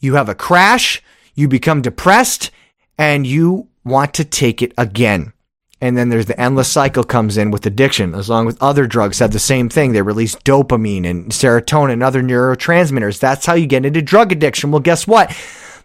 you 0.02 0.16
have 0.16 0.28
a 0.28 0.34
crash, 0.34 1.00
you 1.34 1.48
become 1.48 1.80
depressed, 1.80 2.50
and 2.98 3.26
you 3.26 3.68
want 3.84 4.12
to 4.14 4.24
take 4.24 4.60
it 4.60 4.74
again. 4.76 5.32
And 5.80 5.96
then 5.96 6.10
there's 6.10 6.26
the 6.26 6.38
endless 6.38 6.70
cycle 6.70 7.02
comes 7.02 7.36
in 7.36 7.50
with 7.50 7.64
addiction, 7.64 8.14
as 8.14 8.28
long 8.28 8.44
with 8.44 8.62
other 8.62 8.86
drugs 8.86 9.20
have 9.20 9.32
the 9.32 9.38
same 9.38 9.68
thing. 9.68 9.92
They 9.92 10.02
release 10.02 10.34
dopamine 10.36 11.08
and 11.08 11.30
serotonin 11.30 11.94
and 11.94 12.02
other 12.02 12.22
neurotransmitters. 12.22 13.18
That's 13.18 13.46
how 13.46 13.54
you 13.54 13.66
get 13.66 13.86
into 13.86 14.02
drug 14.02 14.30
addiction. 14.30 14.70
Well, 14.70 14.80
guess 14.80 15.06
what? 15.06 15.34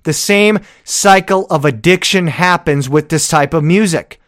The 0.03 0.13
same 0.13 0.59
cycle 0.83 1.47
of 1.47 1.65
addiction 1.65 2.27
happens 2.27 2.89
with 2.89 3.09
this 3.09 3.27
type 3.27 3.53
of 3.53 3.63
music. 3.63 4.19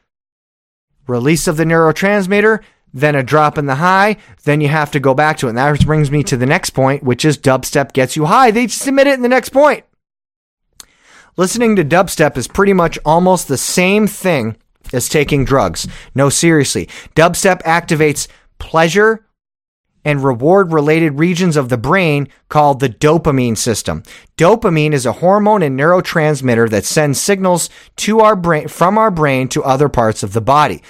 Release 1.10 1.48
of 1.48 1.58
the 1.58 1.64
neurotransmitter, 1.66 2.60
then 2.94 3.16
a 3.16 3.24
drop 3.24 3.58
in 3.58 3.66
the 3.66 3.76
high, 3.76 4.18
then 4.44 4.62
you 4.62 4.68
have 4.68 4.92
to 4.92 5.00
go 5.00 5.16
back 5.16 5.38
to 5.38 5.48
it. 5.48 5.50
And 5.50 5.58
that 5.58 5.84
brings 5.84 6.12
me 6.12 6.24
to 6.24 6.38
the 6.38 6.46
next 6.46 6.70
point, 6.70 7.04
which 7.04 7.26
is 7.26 7.36
dubstep 7.36 7.94
gets 7.94 8.16
you 8.16 8.26
high. 8.26 8.52
They 8.52 8.68
submit 8.68 9.08
it 9.08 9.16
in 9.16 9.24
the 9.24 9.28
next 9.28 9.50
point. 9.50 9.86
Listening 11.36 11.76
to 11.76 11.84
dubstep 11.84 12.38
is 12.38 12.48
pretty 12.48 12.74
much 12.74 13.00
almost 13.06 13.48
the 13.48 13.58
same 13.58 14.06
thing 14.06 14.56
as 14.94 15.10
taking 15.10 15.46
drugs. 15.46 15.88
No, 16.14 16.30
seriously. 16.30 16.88
Dubstep 17.16 17.64
activates 17.64 18.28
pleasure 18.60 19.26
and 20.06 20.24
reward 20.24 20.72
related 20.72 21.20
regions 21.20 21.58
of 21.58 21.70
the 21.70 21.78
brain 21.78 22.28
called 22.48 22.80
the 22.80 22.90
dopamine 22.90 23.58
system. 23.58 24.04
Dopamine 24.38 24.94
is 24.94 25.06
a 25.06 25.14
hormone 25.14 25.62
and 25.62 25.80
neurotransmitter 25.80 26.70
that 26.70 26.86
sends 26.86 27.20
signals 27.20 27.70
to 27.98 28.20
our 28.20 28.36
brain 28.36 28.68
from 28.68 28.98
our 28.98 29.12
brain 29.12 29.48
to 29.50 29.64
other 29.64 29.90
parts 29.90 30.24
of 30.24 30.34
the 30.34 30.42
body. 30.42 30.82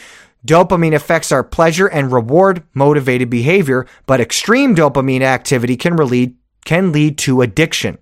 Dopamine 0.45 0.95
affects 0.95 1.31
our 1.31 1.43
pleasure 1.43 1.87
and 1.87 2.11
reward 2.11 2.63
motivated 2.73 3.29
behavior, 3.29 3.85
but 4.05 4.21
extreme 4.21 4.75
dopamine 4.75 5.21
activity 5.21 5.75
can, 5.75 5.97
lead, 5.97 6.35
can 6.63 6.91
lead 6.91 7.17
to 7.17 7.41
addiction. 7.41 7.97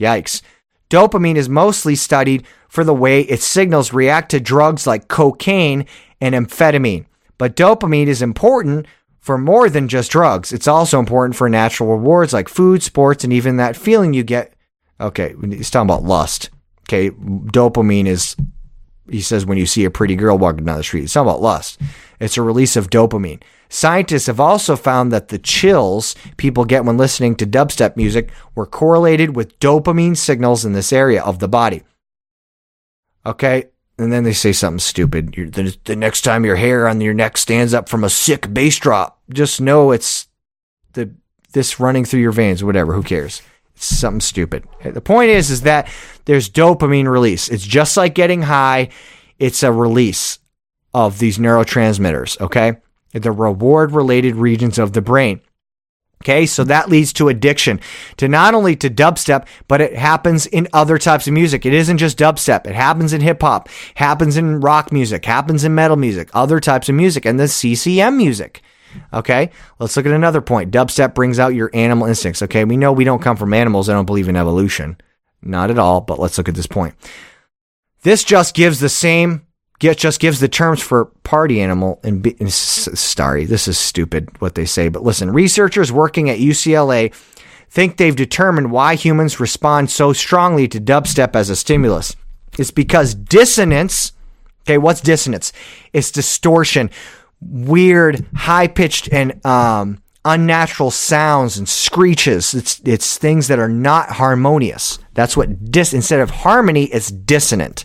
Yikes. 0.00 0.42
Dopamine 0.90 1.36
is 1.36 1.48
mostly 1.48 1.94
studied 1.94 2.46
for 2.68 2.82
the 2.82 2.94
way 2.94 3.20
its 3.22 3.44
signals 3.44 3.92
react 3.92 4.30
to 4.30 4.40
drugs 4.40 4.86
like 4.86 5.08
cocaine 5.08 5.86
and 6.20 6.34
amphetamine. 6.34 7.06
But 7.36 7.56
dopamine 7.56 8.06
is 8.06 8.22
important 8.22 8.86
for 9.28 9.36
more 9.36 9.68
than 9.68 9.88
just 9.88 10.10
drugs. 10.10 10.54
It's 10.54 10.66
also 10.66 10.98
important 10.98 11.36
for 11.36 11.50
natural 11.50 11.90
rewards 11.90 12.32
like 12.32 12.48
food, 12.48 12.82
sports, 12.82 13.24
and 13.24 13.30
even 13.30 13.58
that 13.58 13.76
feeling 13.76 14.14
you 14.14 14.22
get. 14.22 14.54
Okay, 14.98 15.34
he's 15.50 15.68
talking 15.68 15.86
about 15.86 16.02
lust. 16.02 16.48
Okay, 16.84 17.10
dopamine 17.10 18.06
is 18.06 18.36
he 19.10 19.20
says 19.20 19.44
when 19.44 19.58
you 19.58 19.66
see 19.66 19.84
a 19.84 19.90
pretty 19.90 20.16
girl 20.16 20.38
walking 20.38 20.64
down 20.64 20.78
the 20.78 20.82
street. 20.82 21.04
It's 21.04 21.14
not 21.14 21.24
about 21.24 21.42
lust. 21.42 21.78
It's 22.18 22.38
a 22.38 22.42
release 22.42 22.74
of 22.74 22.88
dopamine. 22.88 23.42
Scientists 23.68 24.28
have 24.28 24.40
also 24.40 24.76
found 24.76 25.12
that 25.12 25.28
the 25.28 25.38
chills 25.38 26.14
people 26.38 26.64
get 26.64 26.86
when 26.86 26.96
listening 26.96 27.36
to 27.36 27.46
dubstep 27.46 27.98
music 27.98 28.30
were 28.54 28.64
correlated 28.64 29.36
with 29.36 29.60
dopamine 29.60 30.16
signals 30.16 30.64
in 30.64 30.72
this 30.72 30.90
area 30.90 31.22
of 31.22 31.38
the 31.38 31.48
body. 31.48 31.82
Okay, 33.26 33.66
and 33.98 34.12
then 34.12 34.24
they 34.24 34.32
say 34.32 34.52
something 34.52 34.78
stupid. 34.78 35.32
The, 35.34 35.76
the, 35.84 35.96
next 35.96 36.22
time 36.22 36.44
your 36.44 36.56
hair 36.56 36.86
on 36.86 37.00
your 37.00 37.14
neck 37.14 37.36
stands 37.36 37.74
up 37.74 37.88
from 37.88 38.04
a 38.04 38.10
sick 38.10 38.52
bass 38.52 38.78
drop, 38.78 39.20
just 39.30 39.60
know 39.60 39.90
it's 39.90 40.28
the 40.92 41.10
this 41.52 41.80
running 41.80 42.04
through 42.04 42.20
your 42.20 42.32
veins, 42.32 42.62
whatever. 42.62 42.94
Who 42.94 43.02
cares? 43.02 43.42
something 43.80 44.20
stupid. 44.20 44.64
The 44.82 45.00
point 45.00 45.30
is, 45.30 45.50
is 45.50 45.62
that 45.62 45.88
there's 46.24 46.50
dopamine 46.50 47.08
release. 47.08 47.48
It's 47.48 47.66
just 47.66 47.96
like 47.96 48.14
getting 48.14 48.42
high. 48.42 48.88
It's 49.38 49.62
a 49.62 49.72
release 49.72 50.38
of 50.92 51.18
these 51.18 51.38
neurotransmitters. 51.38 52.40
Okay. 52.40 52.78
The 53.12 53.32
reward 53.32 53.92
related 53.92 54.36
regions 54.36 54.78
of 54.78 54.92
the 54.92 55.00
brain. 55.00 55.40
Okay, 56.22 56.46
so 56.46 56.64
that 56.64 56.88
leads 56.88 57.12
to 57.14 57.28
addiction 57.28 57.80
to 58.16 58.26
not 58.26 58.54
only 58.54 58.74
to 58.76 58.90
dubstep, 58.90 59.46
but 59.68 59.80
it 59.80 59.94
happens 59.94 60.46
in 60.46 60.66
other 60.72 60.98
types 60.98 61.28
of 61.28 61.32
music. 61.32 61.64
It 61.64 61.72
isn't 61.72 61.98
just 61.98 62.18
dubstep. 62.18 62.66
It 62.66 62.74
happens 62.74 63.12
in 63.12 63.20
hip 63.20 63.40
hop, 63.40 63.68
happens 63.94 64.36
in 64.36 64.60
rock 64.60 64.90
music, 64.90 65.24
happens 65.24 65.62
in 65.62 65.74
metal 65.74 65.96
music, 65.96 66.28
other 66.34 66.58
types 66.58 66.88
of 66.88 66.96
music, 66.96 67.24
and 67.24 67.38
the 67.38 67.46
CCM 67.46 68.16
music. 68.16 68.62
Okay, 69.12 69.50
let's 69.78 69.96
look 69.96 70.06
at 70.06 70.12
another 70.12 70.40
point. 70.40 70.72
Dubstep 70.72 71.14
brings 71.14 71.38
out 71.38 71.54
your 71.54 71.70
animal 71.72 72.06
instincts. 72.06 72.42
Okay, 72.42 72.64
we 72.64 72.76
know 72.76 72.92
we 72.92 73.04
don't 73.04 73.22
come 73.22 73.36
from 73.36 73.54
animals. 73.54 73.88
I 73.88 73.92
don't 73.92 74.06
believe 74.06 74.28
in 74.28 74.36
evolution. 74.36 74.96
Not 75.42 75.70
at 75.70 75.78
all, 75.78 76.00
but 76.00 76.18
let's 76.18 76.36
look 76.36 76.48
at 76.48 76.54
this 76.54 76.66
point. 76.66 76.94
This 78.02 78.24
just 78.24 78.54
gives 78.54 78.80
the 78.80 78.88
same, 78.88 79.46
just 79.78 80.20
gives 80.20 80.40
the 80.40 80.48
terms 80.48 80.82
for 80.82 81.06
party 81.22 81.60
animal 81.60 82.00
and, 82.02 82.26
and 82.40 82.52
sorry, 82.52 83.44
this 83.44 83.68
is 83.68 83.78
stupid 83.78 84.28
what 84.40 84.54
they 84.54 84.64
say, 84.64 84.88
but 84.88 85.02
listen, 85.02 85.30
researchers 85.30 85.92
working 85.92 86.28
at 86.28 86.38
UCLA 86.38 87.14
think 87.70 87.96
they've 87.96 88.16
determined 88.16 88.72
why 88.72 88.94
humans 88.94 89.38
respond 89.40 89.90
so 89.90 90.12
strongly 90.12 90.66
to 90.68 90.80
dubstep 90.80 91.36
as 91.36 91.50
a 91.50 91.56
stimulus. 91.56 92.16
It's 92.58 92.70
because 92.70 93.14
dissonance, 93.14 94.12
okay, 94.62 94.78
what's 94.78 95.00
dissonance? 95.00 95.52
It's 95.92 96.10
distortion 96.10 96.90
weird, 97.40 98.26
high 98.34 98.66
pitched, 98.66 99.08
and 99.12 99.44
um, 99.46 100.02
unnatural 100.24 100.90
sounds 100.90 101.58
and 101.58 101.68
screeches. 101.68 102.54
It's 102.54 102.80
it's 102.84 103.16
things 103.16 103.48
that 103.48 103.58
are 103.58 103.68
not 103.68 104.10
harmonious. 104.10 104.98
That's 105.14 105.36
what 105.36 105.70
dis 105.70 105.92
instead 105.92 106.20
of 106.20 106.30
harmony, 106.30 106.84
it's 106.86 107.10
dissonant. 107.10 107.84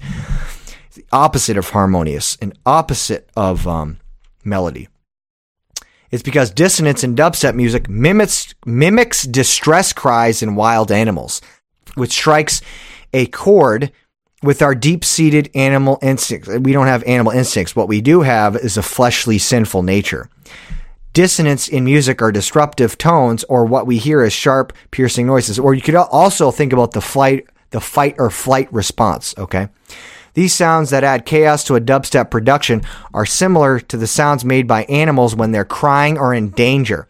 The 0.95 1.05
opposite 1.11 1.57
of 1.57 1.69
harmonious, 1.71 2.37
and 2.41 2.57
opposite 2.65 3.29
of 3.35 3.67
um, 3.67 3.99
melody. 4.43 4.89
It's 6.11 6.21
because 6.21 6.51
dissonance 6.51 7.03
in 7.03 7.15
dubstep 7.15 7.55
music 7.55 7.89
mimics 7.89 8.53
mimics 8.65 9.23
distress 9.23 9.91
cries 9.93 10.43
in 10.43 10.53
wild 10.53 10.91
animals, 10.91 11.41
which 11.95 12.11
strikes 12.11 12.61
a 13.11 13.25
chord 13.25 13.91
with 14.43 14.61
our 14.61 14.75
deep 14.75 15.03
seated 15.03 15.49
animal 15.55 15.97
instincts. 16.03 16.47
We 16.49 16.73
don't 16.73 16.85
have 16.85 17.03
animal 17.05 17.31
instincts. 17.31 17.75
What 17.75 17.87
we 17.87 18.01
do 18.01 18.21
have 18.21 18.55
is 18.55 18.77
a 18.77 18.83
fleshly, 18.83 19.39
sinful 19.39 19.81
nature. 19.81 20.29
dissonance 21.13 21.67
in 21.67 21.85
music 21.85 22.21
are 22.21 22.31
disruptive 22.31 22.97
tones 22.97 23.43
or 23.45 23.65
what 23.65 23.87
we 23.87 23.97
hear 23.97 24.21
as 24.21 24.33
sharp, 24.33 24.73
piercing 24.91 25.27
noises. 25.27 25.57
Or 25.59 25.73
you 25.73 25.81
could 25.81 25.95
also 25.95 26.51
think 26.51 26.73
about 26.73 26.91
the 26.91 27.01
flight, 27.01 27.47
the 27.69 27.79
fight 27.79 28.15
or 28.17 28.29
flight 28.29 28.71
response, 28.73 29.33
okay? 29.37 29.69
These 30.33 30.53
sounds 30.53 30.89
that 30.89 31.03
add 31.03 31.25
chaos 31.25 31.63
to 31.65 31.75
a 31.75 31.81
dubstep 31.81 32.31
production 32.31 32.81
are 33.13 33.25
similar 33.25 33.79
to 33.79 33.97
the 33.97 34.07
sounds 34.07 34.43
made 34.43 34.67
by 34.67 34.83
animals 34.85 35.35
when 35.35 35.51
they're 35.51 35.65
crying 35.65 36.17
or 36.17 36.33
in 36.33 36.49
danger. 36.49 37.07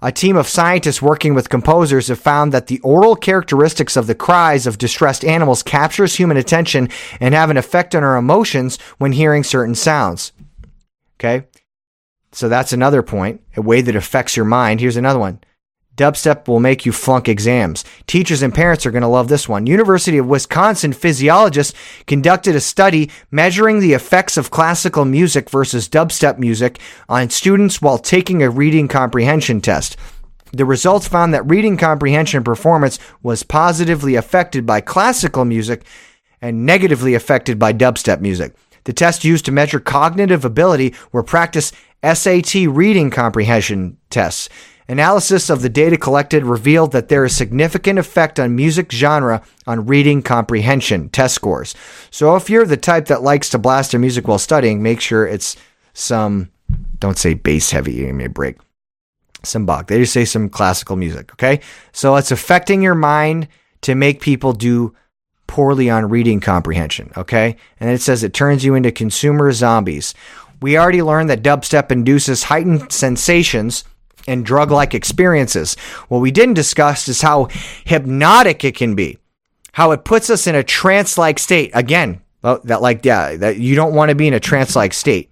A 0.00 0.12
team 0.12 0.36
of 0.36 0.48
scientists 0.48 1.00
working 1.00 1.32
with 1.32 1.48
composers 1.48 2.08
have 2.08 2.18
found 2.18 2.52
that 2.52 2.66
the 2.66 2.80
aural 2.80 3.16
characteristics 3.16 3.96
of 3.96 4.06
the 4.06 4.14
cries 4.14 4.66
of 4.66 4.76
distressed 4.76 5.24
animals 5.24 5.62
captures 5.62 6.16
human 6.16 6.36
attention 6.36 6.90
and 7.20 7.34
have 7.34 7.48
an 7.48 7.56
effect 7.56 7.94
on 7.94 8.04
our 8.04 8.16
emotions 8.16 8.78
when 8.98 9.12
hearing 9.12 9.44
certain 9.44 9.74
sounds. 9.74 10.32
Okay? 11.18 11.46
So 12.32 12.48
that's 12.48 12.72
another 12.72 13.02
point, 13.02 13.40
a 13.56 13.62
way 13.62 13.80
that 13.80 13.96
affects 13.96 14.36
your 14.36 14.44
mind. 14.44 14.80
Here's 14.80 14.96
another 14.96 15.18
one. 15.18 15.40
Dubstep 15.96 16.48
will 16.48 16.58
make 16.58 16.84
you 16.84 16.90
flunk 16.90 17.28
exams. 17.28 17.84
Teachers 18.08 18.42
and 18.42 18.52
parents 18.52 18.84
are 18.84 18.90
going 18.90 19.02
to 19.02 19.08
love 19.08 19.28
this 19.28 19.48
one. 19.48 19.66
University 19.66 20.18
of 20.18 20.26
Wisconsin 20.26 20.92
physiologists 20.92 21.72
conducted 22.06 22.56
a 22.56 22.60
study 22.60 23.10
measuring 23.30 23.78
the 23.78 23.92
effects 23.92 24.36
of 24.36 24.50
classical 24.50 25.04
music 25.04 25.48
versus 25.48 25.88
dubstep 25.88 26.36
music 26.38 26.80
on 27.08 27.30
students 27.30 27.80
while 27.80 27.98
taking 27.98 28.42
a 28.42 28.50
reading 28.50 28.88
comprehension 28.88 29.60
test. 29.60 29.96
The 30.52 30.64
results 30.64 31.06
found 31.06 31.32
that 31.32 31.48
reading 31.48 31.76
comprehension 31.76 32.42
performance 32.42 32.98
was 33.22 33.44
positively 33.44 34.16
affected 34.16 34.66
by 34.66 34.80
classical 34.80 35.44
music 35.44 35.84
and 36.40 36.66
negatively 36.66 37.14
affected 37.14 37.58
by 37.58 37.72
dubstep 37.72 38.20
music. 38.20 38.54
The 38.82 38.92
test 38.92 39.24
used 39.24 39.44
to 39.44 39.52
measure 39.52 39.80
cognitive 39.80 40.44
ability 40.44 40.94
were 41.12 41.22
practice 41.22 41.72
SAT 42.02 42.54
reading 42.68 43.10
comprehension 43.10 43.96
tests. 44.10 44.48
Analysis 44.86 45.48
of 45.48 45.62
the 45.62 45.70
data 45.70 45.96
collected 45.96 46.44
revealed 46.44 46.92
that 46.92 47.08
there 47.08 47.24
is 47.24 47.34
significant 47.34 47.98
effect 47.98 48.38
on 48.38 48.54
music 48.54 48.92
genre 48.92 49.42
on 49.66 49.86
reading 49.86 50.20
comprehension 50.20 51.08
test 51.08 51.34
scores. 51.34 51.74
So 52.10 52.36
if 52.36 52.50
you're 52.50 52.66
the 52.66 52.76
type 52.76 53.06
that 53.06 53.22
likes 53.22 53.48
to 53.50 53.58
blast 53.58 53.92
their 53.92 54.00
music 54.00 54.28
while 54.28 54.38
studying, 54.38 54.82
make 54.82 55.00
sure 55.00 55.26
it's 55.26 55.56
some 55.94 56.50
don't 56.98 57.18
say 57.18 57.34
bass 57.34 57.70
heavy, 57.70 57.92
you 57.92 58.12
may 58.12 58.26
break. 58.26 58.56
Some 59.42 59.66
Bach. 59.66 59.86
They 59.86 59.98
just 59.98 60.12
say 60.12 60.24
some 60.24 60.48
classical 60.48 60.96
music, 60.96 61.32
okay? 61.32 61.60
So 61.92 62.16
it's 62.16 62.30
affecting 62.30 62.82
your 62.82 62.94
mind 62.94 63.48
to 63.82 63.94
make 63.94 64.20
people 64.20 64.54
do 64.54 64.94
poorly 65.46 65.90
on 65.90 66.08
reading 66.08 66.40
comprehension, 66.40 67.12
okay? 67.16 67.56
And 67.78 67.90
it 67.90 68.00
says 68.00 68.22
it 68.22 68.32
turns 68.32 68.64
you 68.64 68.74
into 68.74 68.90
consumer 68.90 69.52
zombies. 69.52 70.14
We 70.62 70.78
already 70.78 71.02
learned 71.02 71.28
that 71.28 71.42
dubstep 71.42 71.92
induces 71.92 72.44
heightened 72.44 72.90
sensations 72.90 73.84
and 74.26 74.44
drug 74.44 74.70
like 74.70 74.94
experiences. 74.94 75.76
What 76.08 76.20
we 76.20 76.30
didn't 76.30 76.54
discuss 76.54 77.08
is 77.08 77.22
how 77.22 77.48
hypnotic 77.84 78.64
it 78.64 78.76
can 78.76 78.94
be, 78.94 79.18
how 79.72 79.92
it 79.92 80.04
puts 80.04 80.30
us 80.30 80.46
in 80.46 80.54
a 80.54 80.62
trance 80.62 81.18
like 81.18 81.38
state. 81.38 81.70
Again, 81.74 82.22
that 82.42 82.82
like, 82.82 83.04
yeah, 83.04 83.36
that 83.36 83.58
you 83.58 83.74
don't 83.74 83.94
want 83.94 84.10
to 84.10 84.14
be 84.14 84.28
in 84.28 84.34
a 84.34 84.40
trance 84.40 84.76
like 84.76 84.92
state. 84.92 85.30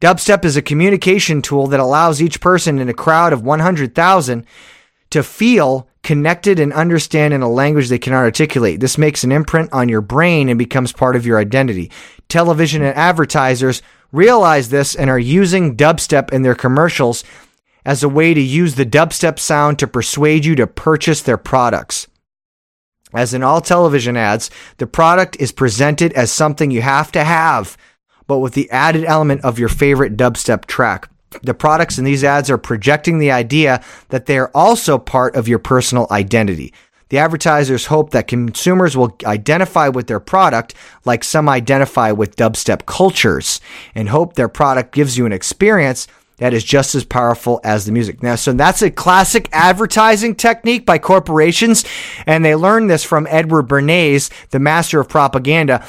Dubstep 0.00 0.44
is 0.44 0.56
a 0.56 0.62
communication 0.62 1.40
tool 1.40 1.66
that 1.68 1.80
allows 1.80 2.20
each 2.20 2.40
person 2.40 2.78
in 2.78 2.88
a 2.88 2.94
crowd 2.94 3.32
of 3.32 3.42
100,000 3.42 4.46
to 5.08 5.22
feel 5.22 5.88
connected 6.02 6.60
and 6.60 6.72
understand 6.72 7.32
in 7.32 7.42
a 7.42 7.48
language 7.48 7.88
they 7.88 7.98
cannot 7.98 8.24
articulate. 8.24 8.80
This 8.80 8.98
makes 8.98 9.24
an 9.24 9.32
imprint 9.32 9.72
on 9.72 9.88
your 9.88 10.00
brain 10.02 10.48
and 10.48 10.58
becomes 10.58 10.92
part 10.92 11.16
of 11.16 11.24
your 11.24 11.38
identity. 11.38 11.90
Television 12.28 12.82
and 12.82 12.96
advertisers 12.96 13.82
realize 14.12 14.68
this 14.68 14.94
and 14.94 15.10
are 15.10 15.18
using 15.18 15.76
dubstep 15.76 16.32
in 16.32 16.42
their 16.42 16.54
commercials 16.54 17.24
as 17.86 18.02
a 18.02 18.08
way 18.08 18.34
to 18.34 18.40
use 18.40 18.74
the 18.74 18.84
dubstep 18.84 19.38
sound 19.38 19.78
to 19.78 19.86
persuade 19.86 20.44
you 20.44 20.56
to 20.56 20.66
purchase 20.66 21.22
their 21.22 21.38
products. 21.38 22.08
As 23.14 23.32
in 23.32 23.44
all 23.44 23.60
television 23.60 24.16
ads, 24.16 24.50
the 24.78 24.88
product 24.88 25.36
is 25.38 25.52
presented 25.52 26.12
as 26.14 26.32
something 26.32 26.72
you 26.72 26.82
have 26.82 27.12
to 27.12 27.22
have, 27.22 27.78
but 28.26 28.40
with 28.40 28.54
the 28.54 28.68
added 28.72 29.04
element 29.04 29.42
of 29.44 29.60
your 29.60 29.68
favorite 29.68 30.16
dubstep 30.16 30.66
track. 30.66 31.08
The 31.42 31.54
products 31.54 31.96
in 31.96 32.04
these 32.04 32.24
ads 32.24 32.50
are 32.50 32.58
projecting 32.58 33.18
the 33.18 33.30
idea 33.30 33.82
that 34.08 34.26
they 34.26 34.36
are 34.36 34.50
also 34.52 34.98
part 34.98 35.36
of 35.36 35.46
your 35.46 35.60
personal 35.60 36.08
identity. 36.10 36.74
The 37.08 37.18
advertisers 37.18 37.86
hope 37.86 38.10
that 38.10 38.26
consumers 38.26 38.96
will 38.96 39.16
identify 39.24 39.88
with 39.88 40.08
their 40.08 40.18
product 40.18 40.74
like 41.04 41.22
some 41.22 41.48
identify 41.48 42.10
with 42.10 42.34
dubstep 42.34 42.84
cultures 42.86 43.60
and 43.94 44.08
hope 44.08 44.34
their 44.34 44.48
product 44.48 44.92
gives 44.92 45.16
you 45.16 45.24
an 45.24 45.32
experience 45.32 46.08
that 46.38 46.52
is 46.52 46.64
just 46.64 46.94
as 46.94 47.04
powerful 47.04 47.60
as 47.64 47.86
the 47.86 47.92
music. 47.92 48.22
Now, 48.22 48.34
so 48.34 48.52
that's 48.52 48.82
a 48.82 48.90
classic 48.90 49.48
advertising 49.52 50.34
technique 50.34 50.84
by 50.84 50.98
corporations, 50.98 51.84
and 52.26 52.44
they 52.44 52.54
learned 52.54 52.90
this 52.90 53.04
from 53.04 53.26
Edward 53.30 53.68
Bernays, 53.68 54.30
the 54.50 54.58
master 54.58 55.00
of 55.00 55.08
propaganda. 55.08 55.86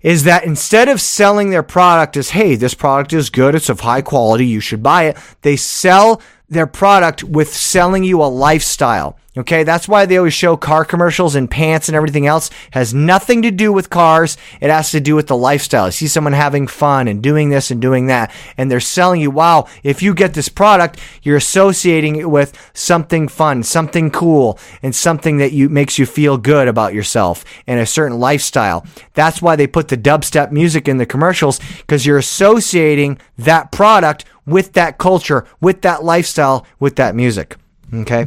Is 0.00 0.24
that 0.24 0.44
instead 0.44 0.88
of 0.88 1.00
selling 1.00 1.50
their 1.50 1.64
product 1.64 2.16
as, 2.16 2.30
hey, 2.30 2.54
this 2.54 2.74
product 2.74 3.12
is 3.12 3.30
good, 3.30 3.56
it's 3.56 3.68
of 3.68 3.80
high 3.80 4.02
quality, 4.02 4.46
you 4.46 4.60
should 4.60 4.82
buy 4.82 5.04
it, 5.04 5.16
they 5.42 5.56
sell 5.56 6.22
their 6.48 6.68
product 6.68 7.24
with 7.24 7.52
selling 7.52 8.04
you 8.04 8.22
a 8.22 8.26
lifestyle. 8.26 9.18
Okay, 9.38 9.62
that's 9.62 9.86
why 9.86 10.04
they 10.04 10.16
always 10.16 10.34
show 10.34 10.56
car 10.56 10.84
commercials 10.84 11.36
and 11.36 11.48
pants 11.48 11.88
and 11.88 11.94
everything 11.94 12.26
else. 12.26 12.48
It 12.48 12.74
has 12.74 12.92
nothing 12.92 13.42
to 13.42 13.52
do 13.52 13.72
with 13.72 13.88
cars. 13.88 14.36
It 14.60 14.68
has 14.68 14.90
to 14.90 15.00
do 15.00 15.14
with 15.14 15.28
the 15.28 15.36
lifestyle. 15.36 15.86
You 15.86 15.92
see 15.92 16.08
someone 16.08 16.32
having 16.32 16.66
fun 16.66 17.06
and 17.06 17.22
doing 17.22 17.48
this 17.48 17.70
and 17.70 17.80
doing 17.80 18.06
that, 18.06 18.32
and 18.56 18.68
they're 18.68 18.80
selling 18.80 19.20
you, 19.20 19.30
wow, 19.30 19.68
if 19.84 20.02
you 20.02 20.12
get 20.12 20.34
this 20.34 20.48
product, 20.48 20.98
you're 21.22 21.36
associating 21.36 22.16
it 22.16 22.28
with 22.28 22.52
something 22.74 23.28
fun, 23.28 23.62
something 23.62 24.10
cool, 24.10 24.58
and 24.82 24.92
something 24.92 25.36
that 25.36 25.52
you 25.52 25.68
makes 25.68 26.00
you 26.00 26.06
feel 26.06 26.36
good 26.36 26.66
about 26.66 26.92
yourself 26.92 27.44
and 27.68 27.78
a 27.78 27.86
certain 27.86 28.18
lifestyle. 28.18 28.84
That's 29.14 29.40
why 29.40 29.54
they 29.54 29.68
put 29.68 29.86
the 29.86 29.96
dubstep 29.96 30.50
music 30.50 30.88
in 30.88 30.98
the 30.98 31.06
commercials 31.06 31.60
because 31.76 32.04
you're 32.04 32.18
associating 32.18 33.20
that 33.38 33.70
product 33.70 34.24
with 34.46 34.72
that 34.72 34.98
culture, 34.98 35.46
with 35.60 35.82
that 35.82 36.02
lifestyle, 36.02 36.66
with 36.80 36.96
that 36.96 37.14
music. 37.14 37.54
Okay. 37.94 38.26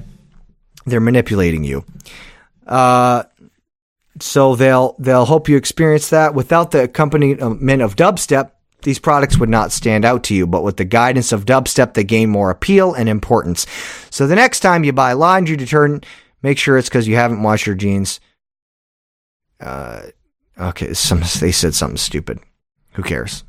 They're 0.92 1.00
manipulating 1.00 1.64
you. 1.64 1.86
Uh, 2.68 3.24
so 4.20 4.56
they'll 4.56 4.96
they'll 5.00 5.26
hope 5.26 5.50
you 5.50 5.58
experience 5.58 6.10
that. 6.10 6.36
Without 6.36 6.72
the 6.72 6.84
accompaniment 6.84 7.82
of 7.82 7.96
dubstep, 7.96 8.52
these 8.84 9.00
products 9.00 9.38
would 9.38 9.50
not 9.50 9.72
stand 9.72 10.06
out 10.06 10.24
to 10.26 10.36
you, 10.36 10.46
but 10.46 10.64
with 10.64 10.78
the 10.78 10.86
guidance 10.86 11.32
of 11.32 11.46
dubstep, 11.46 11.94
they 11.94 12.04
gain 12.04 12.30
more 12.30 12.50
appeal 12.50 12.94
and 12.94 13.08
importance. 13.08 13.66
So 14.10 14.28
the 14.28 14.36
next 14.36 14.60
time 14.60 14.84
you 14.84 14.92
buy 14.92 15.14
laundry 15.14 15.56
detergent, 15.56 16.06
make 16.42 16.58
sure 16.58 16.78
it's 16.78 16.90
because 16.90 17.08
you 17.08 17.16
haven't 17.16 17.44
washed 17.44 17.66
your 17.66 17.76
jeans. 17.76 18.20
Uh, 19.60 20.04
okay, 20.60 20.94
some 20.94 21.22
they 21.40 21.52
said 21.52 21.74
something 21.74 21.98
stupid. 21.98 22.40
Who 22.94 23.04
cares? 23.04 23.44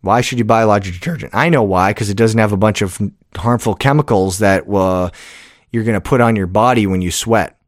Why 0.00 0.20
should 0.20 0.38
you 0.38 0.44
buy 0.44 0.62
laundry 0.62 0.92
detergent? 0.92 1.34
I 1.34 1.48
know 1.48 1.64
why, 1.64 1.90
because 1.90 2.08
it 2.08 2.16
doesn't 2.16 2.38
have 2.38 2.52
a 2.52 2.56
bunch 2.56 2.82
of 2.82 3.00
harmful 3.34 3.74
chemicals 3.74 4.38
that 4.38 4.68
uh, 4.68 5.10
you're 5.70 5.84
going 5.84 5.94
to 5.94 6.00
put 6.00 6.20
on 6.20 6.36
your 6.36 6.46
body 6.46 6.86
when 6.86 7.02
you 7.02 7.10
sweat. 7.10 7.58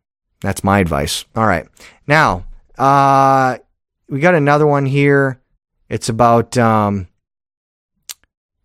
That's 0.40 0.64
my 0.64 0.78
advice. 0.78 1.24
All 1.36 1.46
right. 1.46 1.66
Now, 2.06 2.46
uh, 2.78 3.58
we 4.08 4.20
got 4.20 4.34
another 4.34 4.66
one 4.66 4.86
here. 4.86 5.40
It's 5.88 6.08
about 6.08 6.56
um, 6.56 7.08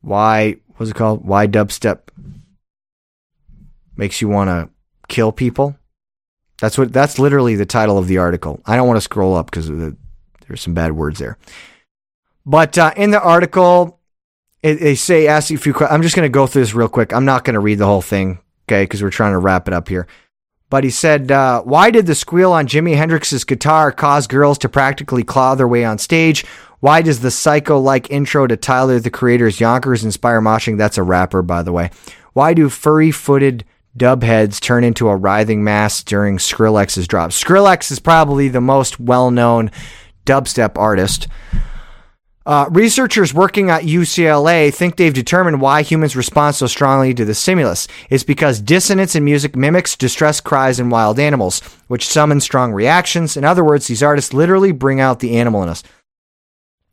why, 0.02 0.58
what's 0.78 0.92
it 0.92 0.96
called? 0.96 1.26
Why 1.26 1.48
dubstep 1.48 2.00
makes 3.98 4.22
you 4.22 4.30
want 4.30 4.50
to 4.50 4.70
kill 5.08 5.32
people. 5.32 5.78
That's 6.60 6.78
what, 6.78 6.94
that's 6.94 7.20
literally 7.20 7.56
the 7.56 7.66
title 7.66 7.98
of 7.98 8.08
the 8.08 8.18
article. 8.18 8.62
I 8.66 8.76
don't 8.76 8.88
want 8.88 8.98
to 8.98 9.02
scroll 9.02 9.36
up 9.36 9.52
because 9.52 9.68
the, 9.68 9.96
there's 10.48 10.62
some 10.62 10.74
bad 10.74 10.94
words 10.94 11.20
there. 11.20 11.38
But 12.46 12.78
uh, 12.78 12.94
in 12.96 13.12
the 13.12 13.22
article, 13.22 14.00
they 14.62 14.96
say, 14.96 15.28
ask 15.28 15.50
you 15.50 15.58
a 15.58 15.60
few 15.60 15.74
questions. 15.74 15.94
I'm 15.94 16.02
just 16.02 16.16
going 16.16 16.26
to 16.26 16.30
go 16.30 16.48
through 16.48 16.62
this 16.62 16.74
real 16.74 16.88
quick. 16.88 17.14
I'm 17.14 17.26
not 17.26 17.44
going 17.44 17.56
to 17.56 17.60
read 17.60 17.80
the 17.80 17.86
whole 17.86 18.02
thing 18.02 18.40
okay, 18.68 18.84
because 18.84 19.02
we're 19.02 19.10
trying 19.10 19.34
to 19.34 19.40
wrap 19.40 19.68
it 19.68 19.74
up 19.74 19.88
here. 19.88 20.08
But 20.70 20.84
he 20.84 20.90
said, 20.90 21.32
uh, 21.32 21.62
Why 21.62 21.92
did 21.92 22.06
the 22.06 22.16
squeal 22.16 22.52
on 22.52 22.68
Jimi 22.68 22.96
Hendrix's 22.96 23.44
guitar 23.44 23.92
cause 23.92 24.28
girls 24.28 24.58
to 24.60 24.70
practically 24.70 25.24
claw 25.24 25.56
their 25.56 25.68
way 25.68 25.86
on 25.86 25.98
stage? 25.98 26.46
Why 26.80 27.02
does 27.02 27.22
the 27.22 27.32
psycho 27.32 27.80
like 27.80 28.12
intro 28.12 28.48
to 28.48 28.58
Tyler 28.58 29.00
the 29.00 29.10
Creator's 29.10 29.60
Yonkers 29.60 30.04
inspire 30.04 30.42
moshing? 30.42 30.78
That's 30.78 30.98
a 30.98 31.04
rapper, 31.04 31.42
by 31.42 31.64
the 31.64 31.72
way. 31.72 31.92
Why 32.34 32.54
do 32.54 32.70
furry 32.70 33.12
footed 33.12 33.64
dub 33.96 34.24
heads 34.24 34.60
turn 34.60 34.84
into 34.84 35.08
a 35.08 35.16
writhing 35.16 35.64
mass 35.64 36.04
during 36.04 36.38
Skrillex's 36.38 37.08
drop? 37.08 37.32
Skrillex 37.32 37.92
is 37.92 38.00
probably 38.00 38.50
the 38.50 38.62
most 38.62 39.00
well 39.00 39.32
known 39.32 39.72
dubstep 40.26 40.78
artist. 40.78 41.28
Uh, 42.46 42.68
researchers 42.70 43.34
working 43.34 43.72
at 43.72 43.84
UCLA 43.84 44.72
think 44.72 44.96
they've 44.96 45.14
determined 45.14 45.62
why 45.62 45.82
humans 45.82 46.16
respond 46.16 46.56
so 46.56 46.68
strongly 46.68 47.12
to 47.12 47.26
the 47.26 47.34
stimulus. 47.34 47.88
It's 48.12 48.24
because 48.24 48.60
dissonance 48.60 49.16
in 49.16 49.26
music 49.26 49.56
mimics 49.56 49.96
distress 49.96 50.42
cries 50.42 50.80
in 50.80 50.92
wild 50.92 51.18
animals, 51.18 51.62
which 51.88 52.08
summon 52.08 52.40
strong 52.40 52.72
reactions. 52.72 53.36
In 53.36 53.44
other 53.44 53.64
words, 53.64 53.88
these 53.88 54.04
artists 54.04 54.32
literally 54.32 54.72
bring 54.72 55.00
out 55.00 55.22
the 55.22 55.38
animal 55.38 55.64
in 55.64 55.70
us. 55.70 55.82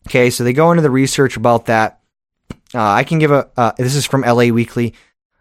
Okay, 0.09 0.31
so 0.31 0.43
they 0.43 0.55
go 0.55 0.71
into 0.71 0.83
the 0.83 0.91
research 0.91 1.37
about 1.37 1.67
that. 1.67 2.01
Uh, 2.75 2.81
I 2.83 3.05
can 3.05 3.19
give 3.19 3.31
a. 3.31 3.51
Uh, 3.57 3.73
this 3.77 3.95
is 3.95 4.07
from 4.07 4.23
LA 4.23 4.47
Weekly. 4.47 4.95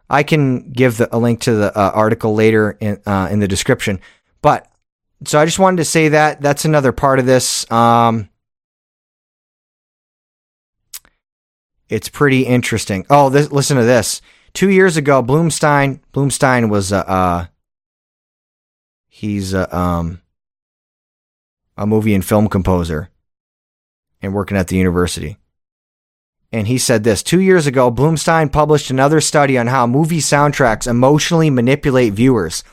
I 0.09 0.23
can 0.23 0.71
give 0.71 0.97
the, 0.97 1.15
a 1.15 1.17
link 1.17 1.39
to 1.41 1.53
the 1.53 1.77
uh, 1.77 1.91
article 1.93 2.35
later 2.35 2.77
in 2.81 3.01
uh, 3.05 3.29
in 3.31 3.39
the 3.39 3.47
description. 3.47 4.01
But 4.41 4.67
so 5.25 5.39
I 5.39 5.45
just 5.45 5.57
wanted 5.57 5.77
to 5.77 5.85
say 5.85 6.09
that 6.09 6.41
that's 6.41 6.65
another 6.65 6.91
part 6.91 7.19
of 7.19 7.25
this. 7.25 7.69
Um, 7.71 8.29
it's 11.91 12.07
pretty 12.07 12.43
interesting. 12.43 13.05
Oh, 13.09 13.29
this, 13.29 13.51
listen 13.51 13.75
to 13.75 13.83
this. 13.83 14.21
Two 14.53 14.69
years 14.69 14.97
ago, 14.97 15.21
Blumstein 15.21 15.99
Blumstein 16.13 16.69
was 16.69 16.91
uh, 16.91 16.99
uh 16.99 17.45
he's 19.07 19.53
a 19.53 19.77
um 19.77 20.21
a 21.77 21.85
movie 21.85 22.15
and 22.15 22.25
film 22.25 22.47
composer 22.47 23.09
and 24.21 24.33
working 24.33 24.57
at 24.57 24.67
the 24.67 24.77
university. 24.77 25.37
And 26.53 26.67
he 26.67 26.77
said 26.77 27.03
this 27.03 27.23
two 27.23 27.39
years 27.39 27.67
ago, 27.67 27.91
Blumstein 27.91 28.51
published 28.51 28.89
another 28.89 29.21
study 29.21 29.57
on 29.57 29.67
how 29.67 29.85
movie 29.85 30.19
soundtracks 30.19 30.87
emotionally 30.87 31.49
manipulate 31.49 32.13
viewers. 32.13 32.63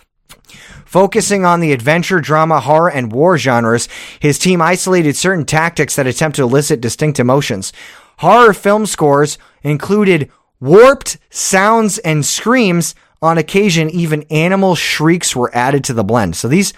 Focusing 0.84 1.44
on 1.44 1.60
the 1.60 1.72
adventure, 1.72 2.20
drama, 2.20 2.60
horror, 2.60 2.90
and 2.90 3.12
war 3.12 3.36
genres, 3.36 3.88
his 4.20 4.38
team 4.38 4.62
isolated 4.62 5.16
certain 5.16 5.44
tactics 5.44 5.96
that 5.96 6.06
attempt 6.06 6.36
to 6.36 6.42
elicit 6.42 6.80
distinct 6.80 7.20
emotions. 7.20 7.72
Horror 8.18 8.52
film 8.52 8.86
scores 8.86 9.38
included 9.62 10.30
warped 10.60 11.18
sounds 11.30 11.98
and 11.98 12.24
screams. 12.24 12.94
On 13.20 13.36
occasion, 13.36 13.90
even 13.90 14.22
animal 14.30 14.76
shrieks 14.76 15.34
were 15.34 15.54
added 15.54 15.82
to 15.84 15.92
the 15.92 16.04
blend. 16.04 16.36
So 16.36 16.46
these 16.46 16.72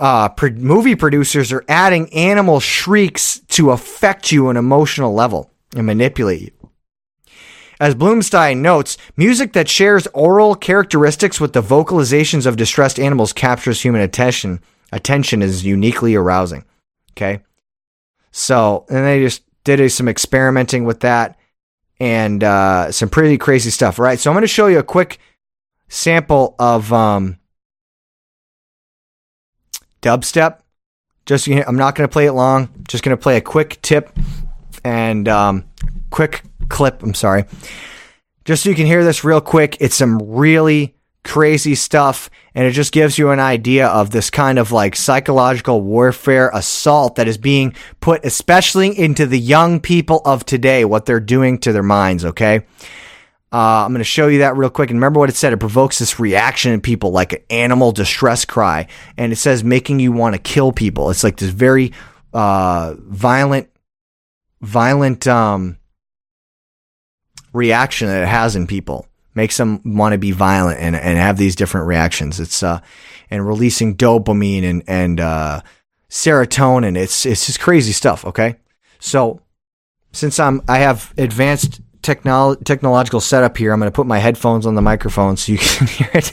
uh, 0.00 0.28
pro- 0.30 0.50
movie 0.50 0.96
producers 0.96 1.52
are 1.52 1.64
adding 1.68 2.12
animal 2.12 2.60
shrieks 2.60 3.40
to 3.48 3.70
affect 3.70 4.32
you 4.32 4.48
on 4.48 4.56
an 4.56 4.64
emotional 4.64 5.14
level 5.14 5.50
and 5.74 5.86
manipulate 5.86 6.42
you. 6.42 6.50
As 7.78 7.94
Blumstein 7.94 8.58
notes, 8.58 8.96
music 9.16 9.52
that 9.52 9.68
shares 9.68 10.06
aural 10.08 10.54
characteristics 10.54 11.38
with 11.38 11.52
the 11.52 11.62
vocalizations 11.62 12.46
of 12.46 12.56
distressed 12.56 12.98
animals 12.98 13.34
captures 13.34 13.82
human 13.82 14.00
attention. 14.00 14.60
Attention 14.92 15.42
is 15.42 15.64
uniquely 15.64 16.14
arousing. 16.14 16.64
Okay. 17.12 17.42
So, 18.30 18.86
and 18.88 19.04
they 19.04 19.20
just 19.20 19.42
did 19.66 19.90
some 19.90 20.08
experimenting 20.08 20.84
with 20.84 21.00
that 21.00 21.38
and 22.00 22.42
uh, 22.42 22.90
some 22.92 23.08
pretty 23.10 23.36
crazy 23.36 23.70
stuff, 23.70 23.98
right? 23.98 24.18
So, 24.18 24.30
I'm 24.30 24.34
going 24.34 24.42
to 24.42 24.48
show 24.48 24.68
you 24.68 24.78
a 24.78 24.82
quick 24.82 25.18
sample 25.88 26.54
of 26.58 26.92
um, 26.92 27.38
dubstep. 30.00 30.60
Just 31.26 31.48
I'm 31.48 31.76
not 31.76 31.94
going 31.94 32.08
to 32.08 32.12
play 32.12 32.26
it 32.26 32.32
long. 32.32 32.68
Just 32.88 33.02
going 33.02 33.16
to 33.16 33.20
play 33.20 33.36
a 33.36 33.40
quick 33.40 33.82
tip 33.82 34.16
and 34.84 35.28
um, 35.28 35.64
quick 36.10 36.42
clip. 36.68 37.02
I'm 37.02 37.14
sorry, 37.14 37.44
just 38.44 38.62
so 38.62 38.70
you 38.70 38.76
can 38.76 38.86
hear 38.86 39.04
this 39.04 39.24
real 39.24 39.40
quick. 39.40 39.76
It's 39.80 39.96
some 39.96 40.18
really 40.18 40.95
crazy 41.26 41.74
stuff, 41.74 42.30
and 42.54 42.66
it 42.66 42.70
just 42.70 42.92
gives 42.92 43.18
you 43.18 43.30
an 43.30 43.40
idea 43.40 43.88
of 43.88 44.10
this 44.10 44.30
kind 44.30 44.58
of 44.58 44.72
like 44.72 44.96
psychological 44.96 45.82
warfare 45.82 46.50
assault 46.54 47.16
that 47.16 47.28
is 47.28 47.36
being 47.36 47.74
put, 48.00 48.24
especially 48.24 48.98
into 48.98 49.26
the 49.26 49.38
young 49.38 49.80
people 49.80 50.22
of 50.24 50.46
today, 50.46 50.84
what 50.84 51.04
they're 51.04 51.20
doing 51.20 51.58
to 51.58 51.72
their 51.72 51.82
minds. 51.82 52.24
Okay. 52.24 52.64
Uh, 53.52 53.84
I'm 53.84 53.92
going 53.92 53.98
to 53.98 54.04
show 54.04 54.28
you 54.28 54.38
that 54.38 54.56
real 54.56 54.70
quick. 54.70 54.90
And 54.90 54.98
remember 54.98 55.20
what 55.20 55.28
it 55.28 55.36
said. 55.36 55.52
It 55.52 55.58
provokes 55.58 55.98
this 55.98 56.18
reaction 56.18 56.72
in 56.72 56.80
people 56.80 57.10
like 57.10 57.32
an 57.32 57.42
animal 57.50 57.92
distress 57.92 58.44
cry. 58.44 58.86
And 59.16 59.32
it 59.32 59.36
says 59.36 59.62
making 59.62 60.00
you 60.00 60.12
want 60.12 60.34
to 60.34 60.40
kill 60.40 60.72
people. 60.72 61.10
It's 61.10 61.24
like 61.24 61.36
this 61.36 61.50
very 61.50 61.92
uh, 62.32 62.94
violent, 62.98 63.68
violent 64.60 65.26
um, 65.26 65.78
reaction 67.52 68.08
that 68.08 68.22
it 68.22 68.28
has 68.28 68.56
in 68.56 68.66
people. 68.66 69.06
Makes 69.36 69.56
them 69.58 69.80
want 69.84 70.12
to 70.12 70.18
be 70.18 70.32
violent 70.32 70.80
and, 70.80 70.96
and 70.96 71.18
have 71.18 71.36
these 71.36 71.54
different 71.54 71.86
reactions. 71.86 72.40
It's 72.40 72.62
uh, 72.62 72.80
and 73.30 73.46
releasing 73.46 73.96
dopamine 73.96 74.64
and 74.64 74.82
and 74.88 75.20
uh, 75.20 75.60
serotonin. 76.10 76.96
It's 76.96 77.24
it's 77.24 77.46
just 77.46 77.60
crazy 77.60 77.92
stuff. 77.92 78.24
Okay, 78.24 78.56
so 78.98 79.40
since 80.12 80.40
I'm 80.40 80.62
I 80.66 80.78
have 80.78 81.14
advanced 81.18 81.80
technolo- 82.06 82.62
technological 82.64 83.20
setup 83.20 83.56
here. 83.56 83.72
I'm 83.72 83.80
going 83.80 83.90
to 83.90 83.94
put 83.94 84.06
my 84.06 84.18
headphones 84.18 84.64
on 84.64 84.74
the 84.74 84.82
microphone 84.82 85.36
so 85.36 85.52
you 85.52 85.58
can 85.60 85.86
hear 85.86 86.10
it. 86.14 86.32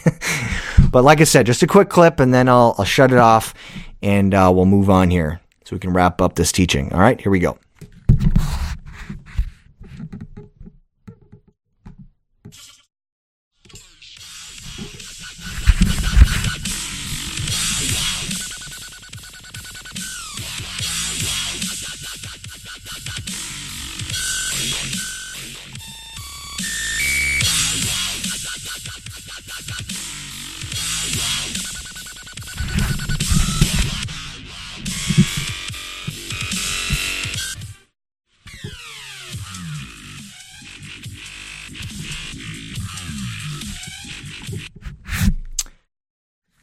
but 0.92 1.04
like 1.04 1.20
I 1.20 1.26
said, 1.26 1.46
just 1.46 1.64
a 1.64 1.68
quick 1.68 1.90
clip, 1.90 2.20
and 2.20 2.34
then 2.34 2.48
I'll, 2.48 2.76
I'll 2.78 2.86
shut 2.86 3.12
it 3.12 3.18
off, 3.18 3.54
and 4.02 4.34
uh, 4.34 4.52
we'll 4.54 4.66
move 4.66 4.90
on 4.90 5.10
here 5.10 5.42
so 5.66 5.76
we 5.76 5.80
can 5.80 5.94
wrap 5.94 6.22
up 6.22 6.36
this 6.36 6.52
teaching. 6.52 6.94
All 6.94 7.00
right, 7.00 7.20
here 7.20 7.32
we 7.32 7.40
go. 7.40 7.58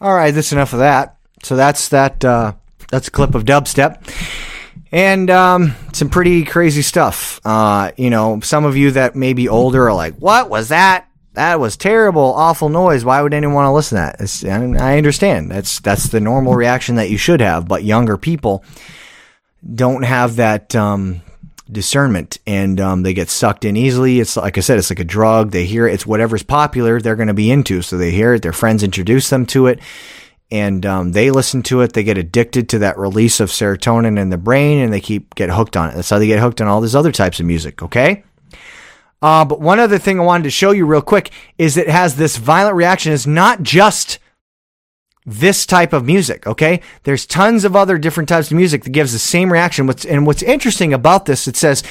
All 0.01 0.15
right, 0.15 0.33
that's 0.33 0.53
enough 0.53 0.73
of 0.73 0.79
that. 0.79 1.17
So 1.43 1.57
that's 1.57 1.89
that. 1.89 2.25
Uh, 2.25 2.55
that's 2.91 3.09
a 3.09 3.11
clip 3.11 3.35
of 3.35 3.45
dubstep, 3.45 3.99
and 4.91 5.31
um, 5.31 5.75
some 5.93 6.09
pretty 6.09 6.45
crazy 6.45 6.83
stuff. 6.83 7.41
Uh, 7.45 7.93
you 7.97 8.11
know, 8.11 8.41
some 8.41 8.65
of 8.65 8.77
you 8.77 8.93
that 8.93 9.15
may 9.15 9.33
be 9.33 9.49
older 9.49 9.89
are 9.89 9.95
like, 9.95 10.17
"What 10.17 10.51
was 10.51 10.69
that? 10.69 11.07
That 11.35 11.61
was 11.61 11.77
terrible, 11.77 12.23
awful 12.23 12.69
noise. 12.69 13.05
Why 13.05 13.23
would 13.23 13.35
anyone 13.35 13.55
want 13.55 13.67
to 13.67 13.73
listen 13.73 13.97
to 13.97 14.03
that?" 14.03 14.21
It's, 14.21 14.45
I 14.45 14.97
understand. 14.97 15.51
That's 15.51 15.81
that's 15.81 16.09
the 16.09 16.21
normal 16.21 16.55
reaction 16.55 16.97
that 16.97 17.11
you 17.11 17.19
should 17.19 17.41
have, 17.41 17.69
but 17.69 17.85
younger 17.85 18.17
people 18.17 18.65
don't 19.75 20.03
have 20.05 20.37
that 20.37 20.75
um, 20.75 21.23
discernment 21.73 22.39
and 22.47 22.81
um, 22.81 23.03
they 23.03 23.15
get 23.15 23.29
sucked 23.29 23.65
in 23.65 23.77
easily. 23.77 24.21
It's 24.21 24.37
like 24.37 24.59
I 24.59 24.61
said, 24.61 24.79
it's 24.79 24.91
like 24.91 25.01
a 25.01 25.05
drug. 25.05 25.51
They 25.51 25.65
hear 25.65 25.87
it, 25.87 25.95
it's 25.95 26.07
whatever's 26.07 26.43
popular, 26.43 27.01
they're 27.01 27.17
going 27.17 27.29
to 27.29 27.35
be 27.35 27.51
into. 27.51 27.83
So 27.83 27.97
they 27.99 28.11
hear 28.11 28.35
it, 28.35 28.43
their 28.43 28.53
friends 28.53 28.83
introduce 28.83 29.31
them 29.31 29.47
to 29.47 29.67
it, 29.67 29.81
and 30.51 30.85
um, 30.85 31.13
they 31.13 31.31
listen 31.31 31.63
to 31.65 31.81
it. 31.81 31.93
They 31.93 32.03
get 32.03 32.19
addicted 32.19 32.69
to 32.71 32.81
that 32.81 32.99
release 32.99 33.41
of 33.41 33.51
serotonin 33.51 34.19
in 34.19 34.31
the 34.31 34.39
brain 34.39 34.83
and 34.83 34.93
they 34.93 35.01
keep 35.01 35.35
get 35.35 35.51
hooked 35.51 35.77
on 35.77 35.91
it. 35.91 35.95
That's 35.95 36.11
how 36.11 36.19
they 36.19 36.27
get 36.27 36.41
hooked 36.41 36.61
on 36.61 36.67
all 36.67 36.81
these 36.81 36.97
other 36.97 37.13
types 37.13 37.41
of 37.41 37.47
music, 37.47 37.83
okay? 37.83 38.25
Uh, 39.23 39.45
but 39.45 39.61
one 39.61 39.79
other 39.79 39.99
thing 39.99 40.19
I 40.19 40.25
wanted 40.25 40.45
to 40.45 40.51
show 40.51 40.71
you 40.71 40.87
real 40.87 41.03
quick 41.03 41.31
is 41.59 41.77
it 41.77 41.89
has 41.89 42.17
this 42.17 42.37
violent 42.37 42.77
reaction. 42.77 43.13
It's 43.13 43.27
not 43.27 43.63
just 43.63 44.19
this 45.31 45.65
type 45.65 45.93
of 45.93 46.05
music. 46.05 46.47
Okay. 46.47 46.81
There's 47.05 47.25
tons 47.25 47.65
of 47.65 47.77
other 47.77 47.99
different 47.99 48.29
types 48.29 48.51
of 48.51 48.57
music 48.57 48.85
that 48.85 48.91
gives 48.91 49.13
the 49.13 49.19
same 49.19 49.53
reaction. 49.53 49.87
What's, 49.87 50.05
and 50.05 50.27
what's 50.27 50.43
interesting 50.43 50.93
about 50.93 51.27
this, 51.27 51.47
it 51.47 51.57
says 51.57 51.83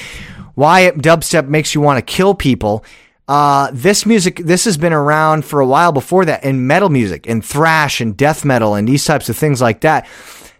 why 0.54 0.90
dubstep 0.90 1.48
makes 1.48 1.74
you 1.74 1.80
want 1.80 1.98
to 1.98 2.14
kill 2.14 2.34
people. 2.34 2.84
Uh, 3.26 3.70
this 3.72 4.04
music, 4.04 4.36
this 4.38 4.64
has 4.64 4.76
been 4.76 4.92
around 4.92 5.44
for 5.44 5.60
a 5.60 5.66
while 5.66 5.92
before 5.92 6.24
that 6.24 6.44
in 6.44 6.66
metal 6.66 6.88
music 6.88 7.28
and 7.28 7.44
thrash 7.44 8.00
and 8.00 8.16
death 8.16 8.44
metal 8.44 8.74
and 8.74 8.88
these 8.88 9.04
types 9.04 9.28
of 9.28 9.36
things 9.36 9.60
like 9.62 9.80
that. 9.80 10.06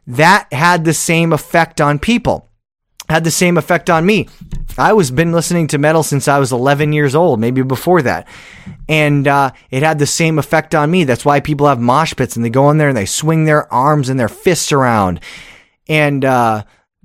That 0.07 0.51
had 0.53 0.85
the 0.85 0.95
same 0.95 1.33
effect 1.33 1.81
on 1.81 1.99
people 1.99 2.50
had 3.11 3.25
the 3.25 3.31
same 3.31 3.59
effect 3.59 3.91
on 3.91 4.07
me. 4.07 4.29
I 4.79 4.93
was 4.93 5.11
been 5.11 5.33
listening 5.33 5.67
to 5.69 5.79
metal 5.79 6.03
since 6.03 6.29
I 6.29 6.39
was 6.39 6.53
11 6.53 6.93
years 6.93 7.15
old, 7.15 7.41
maybe 7.41 7.63
before 7.63 8.03
that, 8.03 8.27
and 8.89 9.27
uh, 9.27 9.51
it 9.71 9.83
had 9.83 9.99
the 9.99 10.07
same 10.07 10.39
effect 10.39 10.75
on 10.75 10.91
me. 10.91 11.05
That's 11.05 11.25
why 11.25 11.41
people 11.41 11.67
have 11.67 11.81
mosh 11.81 12.15
pits 12.15 12.37
and 12.37 12.45
they 12.45 12.51
go 12.51 12.71
in 12.71 12.79
there 12.79 12.89
and 12.89 12.97
they 12.97 13.07
swing 13.07 13.45
their 13.45 13.71
arms 13.73 14.09
and 14.09 14.19
their 14.19 14.29
fists 14.29 14.73
around, 14.73 15.21
and 15.89 16.25
uh, 16.25 16.63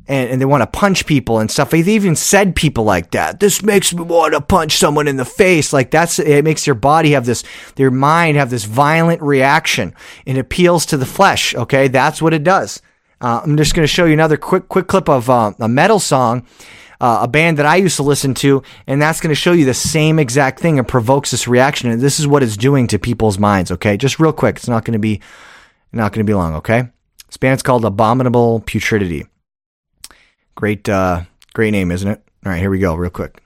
and, 0.07 0.29
and 0.29 0.41
they 0.41 0.45
want 0.45 0.61
to 0.61 0.67
punch 0.67 1.05
people 1.05 1.39
and 1.39 1.49
stuff. 1.49 1.71
They 1.71 1.79
even 1.79 2.15
said 2.15 2.55
people 2.55 2.83
like 2.83 3.11
that. 3.11 3.39
This 3.39 3.63
makes 3.63 3.93
me 3.93 4.03
want 4.03 4.33
to 4.33 4.41
punch 4.41 4.77
someone 4.77 5.07
in 5.07 5.17
the 5.17 5.25
face. 5.25 5.73
Like 5.73 5.91
that's 5.91 6.19
it 6.19 6.43
makes 6.43 6.67
your 6.67 6.75
body 6.75 7.11
have 7.11 7.25
this, 7.25 7.43
your 7.77 7.91
mind 7.91 8.37
have 8.37 8.51
this 8.51 8.65
violent 8.65 9.21
reaction. 9.21 9.95
It 10.25 10.37
appeals 10.37 10.85
to 10.87 10.97
the 10.97 11.05
flesh. 11.05 11.55
Okay, 11.55 11.87
that's 11.87 12.21
what 12.21 12.33
it 12.33 12.43
does. 12.43 12.81
Uh, 13.25 13.41
I'm 13.43 13.57
just 13.57 13.73
going 13.73 13.83
to 13.83 13.91
show 13.91 14.05
you 14.05 14.13
another 14.13 14.37
quick 14.37 14.69
quick 14.69 14.85
clip 14.85 15.09
of 15.09 15.31
uh, 15.31 15.51
a 15.59 15.67
metal 15.67 15.97
song, 15.97 16.45
uh, 17.01 17.21
a 17.23 17.27
band 17.27 17.57
that 17.57 17.65
I 17.65 17.77
used 17.77 17.95
to 17.95 18.03
listen 18.03 18.35
to, 18.35 18.61
and 18.85 19.01
that's 19.01 19.19
going 19.19 19.31
to 19.31 19.35
show 19.35 19.51
you 19.51 19.65
the 19.65 19.73
same 19.73 20.19
exact 20.19 20.59
thing 20.59 20.77
and 20.77 20.87
provokes 20.87 21.31
this 21.31 21.47
reaction. 21.47 21.89
And 21.89 21.99
this 21.99 22.19
is 22.19 22.27
what 22.27 22.43
it's 22.43 22.55
doing 22.55 22.85
to 22.85 22.99
people's 22.99 23.39
minds. 23.39 23.71
Okay, 23.71 23.97
just 23.97 24.19
real 24.19 24.31
quick. 24.31 24.57
It's 24.57 24.67
not 24.67 24.85
going 24.85 24.93
to 24.93 24.99
be 24.99 25.21
not 25.91 26.11
going 26.11 26.23
to 26.23 26.29
be 26.29 26.35
long. 26.35 26.53
Okay, 26.53 26.83
this 27.25 27.37
band's 27.37 27.63
called 27.63 27.83
Abominable 27.83 28.61
Putridity. 28.61 29.27
Great, 30.53 30.87
uh, 30.87 31.23
great 31.55 31.71
name, 31.71 31.89
isn't 31.89 32.07
it? 32.07 32.21
All 32.45 32.51
right, 32.51 32.59
here 32.59 32.69
we 32.69 32.77
go, 32.77 32.93
real 32.93 33.09
quick. 33.09 33.41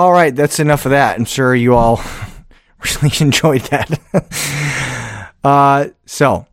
All 0.00 0.12
right, 0.12 0.34
that's 0.34 0.58
enough 0.58 0.86
of 0.86 0.92
that. 0.92 1.18
I'm 1.18 1.26
sure 1.26 1.54
you 1.54 1.74
all 1.74 2.00
really 3.02 3.14
enjoyed 3.20 3.60
that. 3.64 5.28
uh, 5.44 5.88
so, 6.06 6.46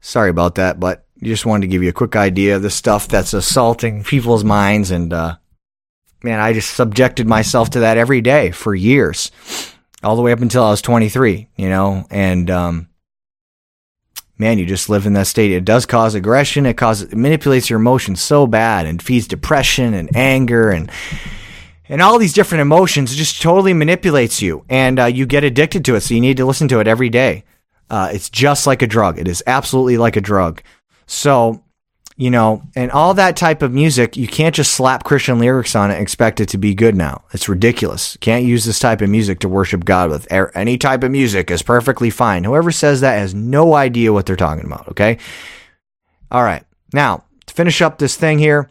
sorry 0.00 0.30
about 0.30 0.54
that, 0.54 0.78
but 0.78 1.08
just 1.20 1.46
wanted 1.46 1.62
to 1.62 1.72
give 1.72 1.82
you 1.82 1.88
a 1.88 1.92
quick 1.92 2.14
idea 2.14 2.54
of 2.54 2.62
the 2.62 2.70
stuff 2.70 3.08
that's 3.08 3.34
assaulting 3.34 4.04
people's 4.04 4.44
minds. 4.44 4.92
And, 4.92 5.12
uh, 5.12 5.38
man, 6.22 6.38
I 6.38 6.52
just 6.52 6.72
subjected 6.72 7.26
myself 7.26 7.70
to 7.70 7.80
that 7.80 7.98
every 7.98 8.20
day 8.20 8.52
for 8.52 8.72
years, 8.72 9.32
all 10.04 10.14
the 10.14 10.22
way 10.22 10.30
up 10.30 10.42
until 10.42 10.62
I 10.62 10.70
was 10.70 10.82
23, 10.82 11.48
you 11.56 11.68
know, 11.68 12.06
and, 12.12 12.48
um, 12.48 12.88
man, 14.38 14.56
you 14.56 14.66
just 14.66 14.88
live 14.88 15.04
in 15.04 15.14
that 15.14 15.26
state. 15.26 15.50
It 15.50 15.64
does 15.64 15.84
cause 15.84 16.14
aggression. 16.14 16.64
It 16.64 16.74
causes, 16.74 17.12
it 17.12 17.18
manipulates 17.18 17.68
your 17.68 17.80
emotions 17.80 18.22
so 18.22 18.46
bad 18.46 18.86
and 18.86 19.02
feeds 19.02 19.26
depression 19.26 19.94
and 19.94 20.16
anger 20.16 20.70
and, 20.70 20.88
and 21.90 22.00
all 22.00 22.18
these 22.18 22.32
different 22.32 22.62
emotions. 22.62 23.14
Just 23.14 23.42
totally 23.42 23.74
manipulates 23.74 24.40
you 24.40 24.64
and 24.70 24.98
uh, 24.98 25.06
you 25.06 25.26
get 25.26 25.44
addicted 25.44 25.84
to 25.84 25.96
it. 25.96 26.00
So 26.00 26.14
you 26.14 26.20
need 26.20 26.38
to 26.38 26.46
listen 26.46 26.68
to 26.68 26.80
it 26.80 26.88
every 26.88 27.10
day. 27.10 27.44
Uh, 27.90 28.10
it's 28.12 28.30
just 28.30 28.66
like 28.66 28.80
a 28.80 28.86
drug. 28.86 29.18
It 29.18 29.28
is 29.28 29.42
absolutely 29.46 29.98
like 29.98 30.16
a 30.16 30.20
drug. 30.20 30.62
So, 31.06 31.64
you 32.16 32.30
know, 32.30 32.62
and 32.76 32.92
all 32.92 33.14
that 33.14 33.36
type 33.36 33.62
of 33.62 33.72
music, 33.72 34.16
you 34.16 34.28
can't 34.28 34.54
just 34.54 34.72
slap 34.72 35.02
Christian 35.02 35.40
lyrics 35.40 35.74
on 35.74 35.90
it 35.90 35.94
and 35.94 36.02
expect 36.02 36.38
it 36.38 36.50
to 36.50 36.58
be 36.58 36.74
good 36.74 36.94
now. 36.94 37.24
It's 37.32 37.48
ridiculous. 37.48 38.16
Can't 38.20 38.44
use 38.44 38.64
this 38.64 38.78
type 38.78 39.00
of 39.00 39.10
music 39.10 39.40
to 39.40 39.48
worship 39.48 39.84
God 39.84 40.10
with. 40.10 40.30
Any 40.30 40.78
type 40.78 41.02
of 41.02 41.10
music 41.10 41.50
is 41.50 41.62
perfectly 41.62 42.10
fine. 42.10 42.44
Whoever 42.44 42.70
says 42.70 43.00
that 43.00 43.18
has 43.18 43.34
no 43.34 43.74
idea 43.74 44.12
what 44.12 44.26
they're 44.26 44.36
talking 44.36 44.66
about, 44.66 44.88
okay? 44.90 45.18
All 46.30 46.44
right. 46.44 46.62
Now, 46.92 47.24
to 47.46 47.54
finish 47.54 47.82
up 47.82 47.98
this 47.98 48.16
thing 48.16 48.38
here, 48.38 48.70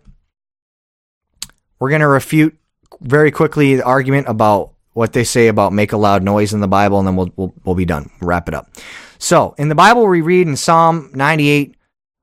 we're 1.80 1.90
going 1.90 2.02
to 2.02 2.08
refute 2.08 2.59
very 3.02 3.32
quickly 3.32 3.76
the 3.76 3.84
argument 3.84 4.28
about 4.28 4.74
what 4.94 5.14
they 5.14 5.24
say 5.24 5.48
about 5.48 5.72
make 5.72 5.92
a 5.92 5.98
loud 5.98 6.24
noise 6.24 6.54
in 6.54 6.60
the 6.60 6.68
Bible, 6.68 7.00
and 7.00 7.08
then 7.08 7.16
we'll, 7.16 7.32
we'll, 7.36 7.54
we'll 7.64 7.76
be 7.76 7.86
done. 7.86 8.10
We'll 8.20 8.30
wrap 8.30 8.48
it 8.48 8.54
up. 8.54 8.70
So, 9.18 9.54
in 9.58 9.70
the 9.70 9.76
Bible, 9.76 10.06
we 10.08 10.22
read 10.22 10.48
in 10.48 10.56
Psalm 10.56 11.12
98 11.14 11.76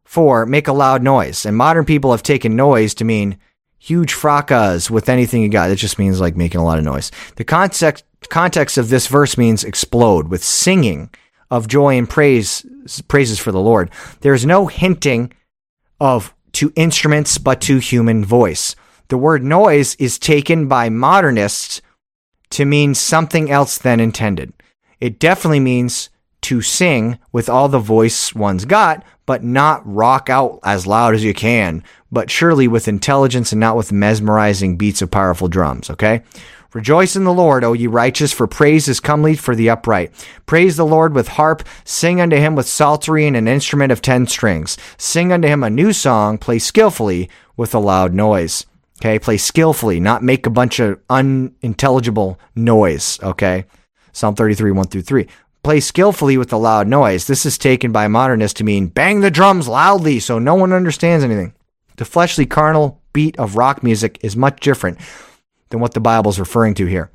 4, 0.05 0.47
make 0.47 0.69
a 0.69 0.73
loud 0.73 1.03
noise. 1.03 1.45
And 1.45 1.57
modern 1.57 1.85
people 1.85 2.13
have 2.13 2.23
taken 2.23 2.57
noise 2.57 2.95
to 2.95 3.05
mean 3.05 3.39
huge 3.79 4.13
fracas 4.13 4.91
with 4.91 5.09
anything 5.09 5.43
you 5.43 5.49
got. 5.49 5.71
It 5.71 5.77
just 5.77 5.99
means 5.99 6.21
like 6.21 6.37
making 6.37 6.61
a 6.61 6.65
lot 6.65 6.79
of 6.79 6.85
noise. 6.85 7.11
The 7.37 7.45
context, 7.45 8.05
context 8.29 8.79
of 8.79 8.89
this 8.89 9.07
verse 9.07 9.37
means 9.37 9.65
explode 9.65 10.29
with 10.29 10.43
singing 10.43 11.11
of 11.51 11.69
joy 11.69 11.97
and 11.97 12.09
praise, 12.09 12.65
praises 13.09 13.39
for 13.39 13.53
the 13.53 13.61
Lord. 13.61 13.91
There's 14.21 14.47
no 14.47 14.67
hinting 14.67 15.33
of 16.01 16.35
to 16.53 16.73
instruments, 16.77 17.39
but 17.39 17.61
to 17.63 17.79
human 17.79 18.25
voice. 18.25 18.75
The 19.09 19.19
word 19.19 19.45
noise 19.45 19.95
is 19.97 20.19
taken 20.19 20.67
by 20.67 20.89
modernists 20.89 21.81
to 22.51 22.65
mean 22.65 22.95
something 22.95 23.51
else 23.51 23.79
than 23.79 24.01
intended. 24.01 24.53
It 25.01 25.19
definitely 25.19 25.61
means 25.61 26.11
to 26.43 26.63
sing 26.63 27.19
with 27.33 27.49
all 27.49 27.69
the 27.69 27.79
voice 27.79 28.35
one's 28.35 28.65
got, 28.65 29.05
but 29.27 29.43
not 29.43 29.83
rock 29.85 30.31
out 30.31 30.61
as 30.65 30.87
loud 30.87 31.15
as 31.15 31.25
you 31.25 31.35
can, 31.35 31.83
but 32.11 32.31
surely 32.31 32.69
with 32.69 32.89
intelligence 32.89 33.53
and 33.53 33.61
not 33.61 33.77
with 33.77 33.93
mesmerizing 33.93 34.77
beats 34.77 35.03
of 35.03 35.11
powerful 35.11 35.49
drums, 35.49 35.91
okay? 35.91 36.23
Rejoice 36.73 37.17
in 37.17 37.25
the 37.25 37.33
Lord, 37.33 37.65
O 37.65 37.73
ye 37.73 37.87
righteous, 37.87 38.33
for 38.33 38.47
praise 38.47 38.87
is 38.87 39.01
comely 39.01 39.35
for 39.35 39.55
the 39.55 39.71
upright. 39.71 40.13
Praise 40.47 40.77
the 40.77 40.87
Lord 40.87 41.15
with 41.15 41.29
harp, 41.29 41.63
sing 41.85 42.21
unto 42.21 42.37
him 42.37 42.55
with 42.55 42.69
psaltery 42.69 43.27
and 43.27 43.37
an 43.37 43.49
instrument 43.49 43.93
of 43.93 44.03
ten 44.03 44.27
strings. 44.27 44.77
Sing 44.99 45.33
unto 45.33 45.49
him 45.49 45.65
a 45.65 45.71
new 45.71 45.93
song, 45.93 46.39
play 46.39 46.59
skillfully 46.59 47.31
with 47.57 47.75
a 47.75 47.79
loud 47.79 48.13
noise. 48.13 48.67
Okay, 49.01 49.19
play 49.19 49.37
skillfully, 49.37 50.01
not 50.01 50.23
make 50.23 50.47
a 50.47 50.51
bunch 50.51 50.81
of 50.81 50.99
unintelligible 51.11 52.41
noise, 52.55 53.19
okay? 53.23 53.67
Psalm 54.13 54.35
33, 54.35 54.73
1 54.73 54.87
through 54.87 55.03
3 55.03 55.29
play 55.67 55.81
skillfully 55.81 56.39
with 56.39 56.49
the 56.49 56.57
loud 56.57 56.87
noise. 56.87 57.27
This 57.27 57.45
is 57.45 57.59
taken 57.59 57.91
by 57.91 58.07
modernists 58.07 58.57
to 58.59 58.65
mean 58.65 58.87
bang 58.87 59.19
the 59.19 59.33
drums 59.33 59.67
loudly 59.67 60.21
so 60.21 60.39
no 60.39 60.55
one 60.55 60.73
understands 60.73 61.25
anything. 61.25 61.55
The 61.97 62.05
fleshly, 62.05 62.47
carnal 62.47 63.03
beat 63.13 63.37
of 63.37 63.57
rock 63.57 63.83
music 63.83 64.17
is 64.23 64.37
much 64.37 64.61
different 64.61 65.01
than 65.71 65.81
what 65.81 65.93
the 65.93 65.99
Bible 65.99 66.31
is 66.31 66.39
referring 66.39 66.75
to 66.75 66.87
here. 66.87 67.11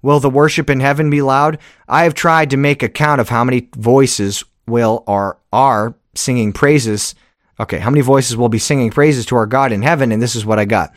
Will 0.00 0.20
the 0.20 0.30
worship 0.30 0.70
in 0.70 0.80
heaven 0.80 1.10
be 1.10 1.20
loud? 1.20 1.58
I 1.86 2.04
have 2.04 2.14
tried 2.14 2.48
to 2.48 2.56
make 2.56 2.82
a 2.82 2.88
count 2.88 3.20
of 3.20 3.28
how 3.28 3.44
many 3.44 3.68
voices 3.76 4.42
will 4.66 5.04
or 5.06 5.36
are 5.52 5.96
singing 6.14 6.54
praises. 6.54 7.14
Okay, 7.60 7.78
how 7.78 7.90
many 7.90 8.02
voices 8.02 8.36
will 8.36 8.48
be 8.48 8.58
singing 8.58 8.90
praises 8.90 9.26
to 9.26 9.36
our 9.36 9.46
God 9.46 9.72
in 9.72 9.82
heaven? 9.82 10.12
And 10.12 10.22
this 10.22 10.36
is 10.36 10.46
what 10.46 10.58
I 10.58 10.64
got. 10.64 10.94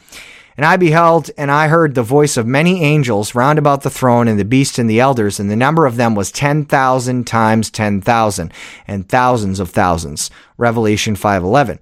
And 0.57 0.65
I 0.65 0.77
beheld, 0.77 1.31
and 1.37 1.49
I 1.49 1.69
heard 1.69 1.95
the 1.95 2.03
voice 2.03 2.37
of 2.37 2.45
many 2.45 2.83
angels 2.83 3.33
round 3.33 3.57
about 3.57 3.81
the 3.81 3.89
throne, 3.89 4.27
and 4.27 4.39
the 4.39 4.45
beast 4.45 4.77
and 4.77 4.89
the 4.89 4.99
elders, 4.99 5.39
and 5.39 5.49
the 5.49 5.55
number 5.55 5.85
of 5.85 5.95
them 5.95 6.13
was 6.13 6.31
10,000 6.31 7.25
times 7.25 7.71
10,000, 7.71 8.53
and 8.85 9.09
thousands 9.09 9.59
of 9.59 9.69
thousands. 9.69 10.29
Revelation 10.57 11.15
5.11. 11.15 11.79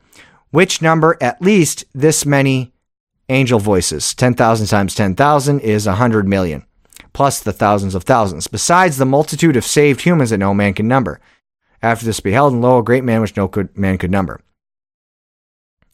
Which 0.51 0.81
number 0.81 1.17
at 1.19 1.41
least 1.41 1.83
this 1.93 2.25
many 2.25 2.71
angel 3.27 3.59
voices? 3.59 4.13
10,000 4.13 4.67
times 4.67 4.95
10,000 4.95 5.59
is 5.59 5.87
100 5.87 6.27
million, 6.27 6.63
plus 7.11 7.39
the 7.39 7.51
thousands 7.51 7.95
of 7.95 8.03
thousands, 8.03 8.47
besides 8.47 8.97
the 8.97 9.05
multitude 9.05 9.57
of 9.57 9.65
saved 9.65 10.01
humans 10.01 10.29
that 10.29 10.37
no 10.37 10.53
man 10.53 10.73
can 10.73 10.87
number. 10.87 11.19
After 11.81 12.05
this 12.05 12.19
beheld, 12.19 12.53
and 12.53 12.61
lo, 12.61 12.77
a 12.77 12.83
great 12.83 13.03
man 13.03 13.19
which 13.21 13.35
no 13.35 13.51
man 13.75 13.97
could 13.97 14.11
number. 14.11 14.41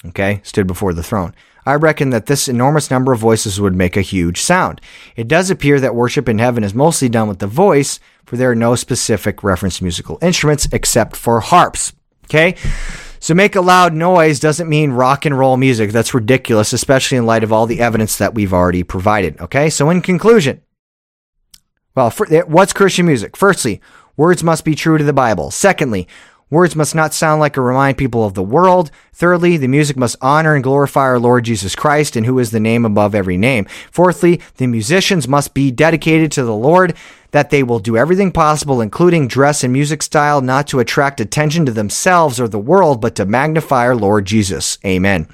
Okay, 0.08 0.42
stood 0.44 0.68
before 0.68 0.94
the 0.94 1.04
throne. 1.04 1.34
I 1.66 1.74
reckon 1.76 2.12
that 2.12 2.28
this 2.28 2.48
enormous 2.48 2.92
number 2.92 3.12
of 3.12 3.20
voices 3.20 3.60
would 3.60 3.76
make 3.76 3.98
a 3.98 4.02
huge 4.02 4.40
sound. 4.40 4.82
It 5.16 5.28
does 5.28 5.50
appear 5.50 5.80
that 5.80 5.96
worship 5.96 6.30
in 6.30 6.38
heaven 6.38 6.64
is 6.64 6.76
mostly 6.76 7.10
done 7.10 7.28
with 7.28 7.40
the 7.40 7.48
voice, 7.48 8.00
for 8.26 8.38
there 8.38 8.52
are 8.52 8.56
no 8.56 8.76
specific 8.76 9.44
reference 9.44 9.82
musical 9.82 10.20
instruments 10.22 10.68
except 10.72 11.16
for 11.16 11.40
harps. 11.40 11.94
Okay? 12.26 12.56
So 13.20 13.34
make 13.34 13.56
a 13.56 13.62
loud 13.62 13.94
noise 13.94 14.40
doesn't 14.40 14.70
mean 14.70 14.92
rock 14.92 15.26
and 15.26 15.38
roll 15.38 15.58
music. 15.58 15.92
That's 15.92 16.14
ridiculous, 16.14 16.74
especially 16.74 17.18
in 17.18 17.26
light 17.26 17.44
of 17.44 17.52
all 17.52 17.66
the 17.66 17.80
evidence 17.80 18.18
that 18.20 18.36
we've 18.36 18.54
already 18.54 18.84
provided. 18.84 19.42
Okay? 19.42 19.72
So 19.72 19.90
in 19.90 20.04
conclusion, 20.04 20.62
well, 21.96 22.12
for, 22.12 22.28
what's 22.46 22.74
Christian 22.74 23.08
music? 23.08 23.36
Firstly, 23.36 23.82
words 24.16 24.44
must 24.44 24.66
be 24.66 24.76
true 24.76 25.00
to 25.00 25.04
the 25.04 25.14
Bible. 25.14 25.50
Secondly, 25.50 26.08
Words 26.56 26.74
must 26.74 26.96
not 26.96 27.14
sound 27.14 27.42
like 27.42 27.58
a 27.58 27.62
remind 27.62 27.98
people 27.98 28.24
of 28.24 28.34
the 28.34 28.42
world. 28.42 28.90
Thirdly, 29.12 29.58
the 29.58 29.68
music 29.68 29.98
must 29.98 30.16
honor 30.22 30.56
and 30.56 30.64
glorify 30.64 31.02
our 31.02 31.20
Lord 31.20 31.44
Jesus 31.44 31.76
Christ, 31.76 32.16
and 32.16 32.26
who 32.26 32.40
is 32.40 32.52
the 32.52 32.62
name 32.62 32.86
above 32.86 33.14
every 33.14 33.36
name. 33.36 33.66
Fourthly, 33.92 34.40
the 34.56 34.66
musicians 34.66 35.28
must 35.28 35.54
be 35.54 35.70
dedicated 35.70 36.32
to 36.32 36.46
the 36.46 36.56
Lord, 36.56 36.96
that 37.32 37.50
they 37.50 37.62
will 37.62 37.80
do 37.80 37.98
everything 37.98 38.32
possible, 38.32 38.80
including 38.80 39.28
dress 39.28 39.66
and 39.66 39.74
music 39.74 40.02
style, 40.02 40.40
not 40.40 40.66
to 40.68 40.80
attract 40.80 41.20
attention 41.20 41.66
to 41.66 41.74
themselves 41.74 42.40
or 42.40 42.48
the 42.48 42.58
world, 42.58 43.02
but 43.02 43.16
to 43.16 43.26
magnify 43.26 43.86
our 43.86 43.94
Lord 43.94 44.24
Jesus. 44.24 44.78
Amen. 44.86 45.28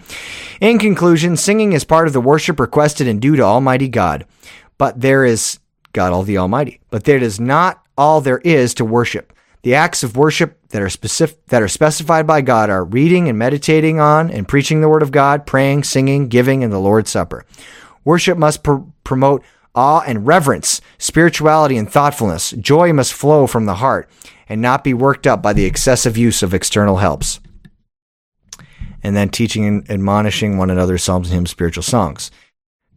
In 0.60 0.80
conclusion, 0.80 1.38
singing 1.38 1.74
is 1.74 1.84
part 1.84 2.08
of 2.08 2.14
the 2.14 2.20
worship 2.20 2.60
requested 2.60 3.08
and 3.08 3.22
due 3.22 3.36
to 3.36 3.44
Almighty 3.44 3.90
God. 3.90 4.26
But 4.80 5.02
there 5.02 5.24
is 5.24 5.60
God 5.94 6.14
all 6.14 6.24
the 6.24 6.40
Almighty. 6.40 6.80
But 6.90 7.04
there 7.04 7.20
is 7.20 7.40
not 7.40 7.86
all 7.96 8.22
there 8.22 8.40
is 8.40 8.74
to 8.74 8.86
worship. 8.86 9.32
The 9.64 9.76
acts 9.76 10.02
of 10.04 10.18
worship 10.18 10.58
that 10.70 10.82
are 10.82 10.90
specific 10.90 11.46
that 11.48 11.62
are 11.62 11.68
specified 11.68 12.26
by 12.26 12.42
God 12.42 12.70
are 12.70 12.84
reading 12.84 13.30
and 13.30 13.38
meditating 13.38 14.00
on 14.00 14.32
and 14.32 14.48
preaching 14.48 14.82
the 14.82 14.90
word 14.90 15.04
of 15.04 15.12
God, 15.12 15.46
praying, 15.46 15.84
singing, 15.84 16.30
giving, 16.30 16.64
and 16.64 16.74
the 16.74 16.80
Lord's 16.80 17.12
Supper. 17.12 17.46
Worship 18.04 18.38
must 18.38 18.64
pr- 18.64 18.78
promote 19.04 19.44
awe 19.76 20.02
and 20.02 20.26
reverence, 20.26 20.82
spirituality 20.98 21.78
and 21.78 21.92
thoughtfulness. 21.92 22.52
Joy 22.52 22.92
must 22.92 23.14
flow 23.14 23.46
from 23.46 23.66
the 23.66 23.76
heart 23.76 24.10
and 24.50 24.62
not 24.62 24.84
be 24.84 24.94
worked 24.94 25.28
up 25.28 25.42
by 25.42 25.54
the 25.54 25.66
excessive 25.66 26.18
use 26.18 26.42
of 26.42 26.54
external 26.54 26.98
helps. 26.98 27.40
And 29.04 29.16
then 29.16 29.30
teaching 29.30 29.66
and 29.66 29.90
admonishing 29.90 30.58
one 30.58 30.70
another 30.70 30.98
psalms 30.98 31.28
and 31.28 31.36
hymns, 31.36 31.52
spiritual 31.52 31.84
songs. 31.84 32.32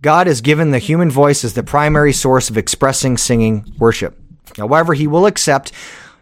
God 0.02 0.26
has 0.26 0.40
given 0.40 0.70
the 0.70 0.78
human 0.78 1.10
voice 1.10 1.44
as 1.44 1.54
the 1.54 1.62
primary 1.62 2.12
source 2.12 2.50
of 2.50 2.58
expressing, 2.58 3.16
singing, 3.16 3.72
worship. 3.78 4.18
However, 4.56 4.94
he 4.94 5.06
will 5.06 5.26
accept 5.26 5.72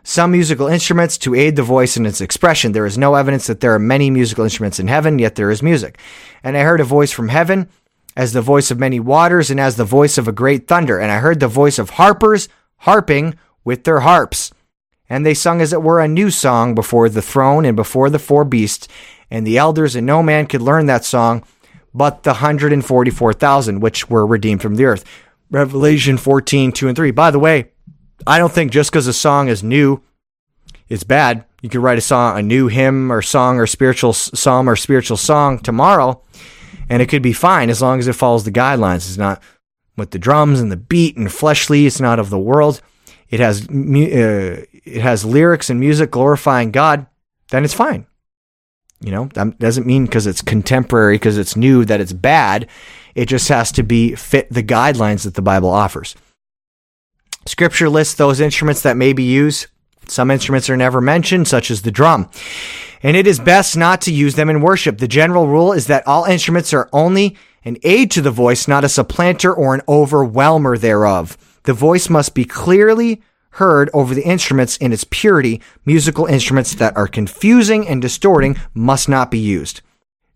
some 0.05 0.33
musical 0.33 0.67
instruments 0.67 1.17
to 1.19 1.35
aid 1.35 1.57
the 1.57 1.63
voice 1.63 1.97
in 1.97 2.07
its 2.07 2.21
expression. 2.21 2.73
There 2.73 2.87
is 2.87 2.99
no 2.99 3.15
evidence 3.15 3.47
that 3.47 3.61
there 3.61 3.75
are 3.75 3.79
many 3.79 4.11
musical 4.11 4.45
instruments 4.45 4.81
in 4.81 4.89
heaven, 4.89 5.19
yet 5.19 5.37
there 5.37 5.51
is 5.51 5.63
music. 5.63 5.99
And 6.43 6.57
I 6.57 6.63
heard 6.63 6.81
a 6.81 6.85
voice 6.85 7.13
from 7.13 7.29
heaven 7.29 7.69
as 8.17 8.33
the 8.33 8.43
voice 8.43 8.71
of 8.71 8.79
many 8.79 9.01
waters 9.01 9.51
and 9.51 9.61
as 9.61 9.77
the 9.77 9.85
voice 9.85 10.19
of 10.19 10.27
a 10.27 10.33
great 10.33 10.67
thunder. 10.67 10.99
And 10.99 11.11
I 11.11 11.19
heard 11.19 11.41
the 11.41 11.49
voice 11.49 11.79
of 11.79 11.91
harpers 11.91 12.49
harping 12.79 13.37
with 13.65 13.85
their 13.85 14.01
harps. 14.01 14.53
And 15.09 15.25
they 15.25 15.35
sung 15.35 15.61
as 15.61 15.73
it 15.73 15.83
were 15.83 16.01
a 16.01 16.09
new 16.09 16.31
song 16.31 16.75
before 16.75 17.09
the 17.09 17.23
throne 17.23 17.65
and 17.65 17.77
before 17.77 18.11
the 18.11 18.19
four 18.19 18.45
beasts 18.45 18.89
and 19.31 19.47
the 19.47 19.59
elders, 19.59 19.95
and 19.95 20.07
no 20.07 20.23
man 20.23 20.47
could 20.47 20.63
learn 20.63 20.87
that 20.87 21.05
song 21.05 21.45
but 21.95 22.23
the 22.23 22.31
144,000 22.31 23.81
which 23.81 24.09
were 24.09 24.27
redeemed 24.27 24.63
from 24.63 24.77
the 24.77 24.85
earth. 24.85 25.05
Revelation 25.51 26.17
14, 26.17 26.73
2 26.73 26.89
and 26.89 26.97
3. 26.97 27.11
By 27.11 27.31
the 27.31 27.39
way, 27.39 27.72
I 28.27 28.39
don't 28.39 28.53
think 28.53 28.73
just 28.73 28.91
because 28.91 29.07
a 29.07 29.13
song 29.13 29.49
is 29.49 29.63
new, 29.63 30.03
it's 30.89 31.05
bad. 31.05 31.45
You 31.63 31.69
could 31.69 31.81
write 31.81 31.99
a 31.99 32.03
song, 32.03 32.39
a 32.39 32.43
new 32.43 32.69
hymn 32.69 33.13
or 33.13 33.23
song 33.23 33.59
or 33.59 33.67
spiritual 33.67 34.13
psalm 34.13 34.69
or 34.69 34.77
spiritual 34.77 35.17
song 35.17 35.59
tomorrow, 35.59 36.23
And 36.89 37.01
it 37.01 37.09
could 37.09 37.23
be 37.23 37.33
fine 37.33 37.71
as 37.71 37.81
long 37.81 37.99
as 37.99 38.09
it 38.09 38.15
follows 38.15 38.45
the 38.45 38.53
guidelines. 38.53 39.09
It's 39.09 39.17
not 39.17 39.43
with 39.97 40.11
the 40.11 40.19
drums 40.19 40.61
and 40.61 40.71
the 40.71 40.77
beat 40.77 41.17
and 41.17 41.33
fleshly. 41.33 41.87
It's 41.87 42.01
not 42.01 42.19
of 42.19 42.31
the 42.31 42.39
world. 42.39 42.83
It 43.31 43.41
has 43.41 43.67
uh, 43.69 44.65
it 44.85 45.01
has 45.01 45.25
lyrics 45.25 45.71
and 45.71 45.81
music 45.81 46.11
glorifying 46.11 46.71
God. 46.71 47.07
Then 47.51 47.65
it's 47.65 47.75
fine. 47.75 48.07
You 49.01 49.11
know, 49.11 49.29
that 49.35 49.59
doesn't 49.59 49.87
mean 49.87 50.05
because 50.05 50.27
it's 50.27 50.43
contemporary, 50.43 51.17
because 51.17 51.39
it's 51.39 51.57
new, 51.57 51.85
that 51.87 52.01
it's 52.01 52.13
bad. 52.13 52.69
It 53.15 53.27
just 53.27 53.49
has 53.49 53.73
to 53.73 53.83
be 53.83 54.15
fit 54.15 54.53
the 54.53 54.63
guidelines 54.63 55.25
that 55.25 55.35
the 55.35 55.43
Bible 55.43 55.71
offers. 55.71 56.15
Scripture 57.47 57.89
lists 57.89 58.15
those 58.15 58.41
instruments 58.41 58.83
that 58.83 58.97
may 58.97 59.13
be 59.13 59.25
used. 59.25 59.67
Some 60.07 60.31
instruments 60.31 60.69
are 60.71 60.77
never 60.77 61.01
mentioned, 61.01 61.49
such 61.49 61.71
as 61.71 61.83
the 61.83 61.91
drum. 61.91 62.29
And 63.03 63.17
it 63.17 63.27
is 63.27 63.41
best 63.41 63.77
not 63.77 64.01
to 64.03 64.13
use 64.13 64.35
them 64.35 64.49
in 64.49 64.61
worship. 64.61 64.99
The 64.99 65.09
general 65.09 65.49
rule 65.49 65.73
is 65.73 65.87
that 65.89 66.07
all 66.07 66.25
instruments 66.25 66.73
are 66.73 66.89
only 66.93 67.37
an 67.65 67.77
aid 67.83 68.11
to 68.13 68.21
the 68.21 68.31
voice, 68.31 68.69
not 68.69 68.85
a 68.85 68.89
supplanter 68.89 69.53
or 69.53 69.75
an 69.75 69.83
overwhelmer 69.89 70.77
thereof. 70.77 71.37
The 71.65 71.73
voice 71.73 72.09
must 72.09 72.35
be 72.35 72.45
clearly 72.45 73.23
heard 73.57 73.91
over 73.93 74.15
the 74.15 74.25
instruments 74.25 74.77
in 74.79 74.93
its 74.93 75.05
purity. 75.05 75.61
Musical 75.85 76.27
instruments 76.27 76.75
that 76.75 76.97
are 76.97 77.07
confusing 77.07 77.87
and 77.87 78.01
distorting 78.01 78.57
must 78.75 79.09
not 79.09 79.31
be 79.31 79.39
used. 79.39 79.83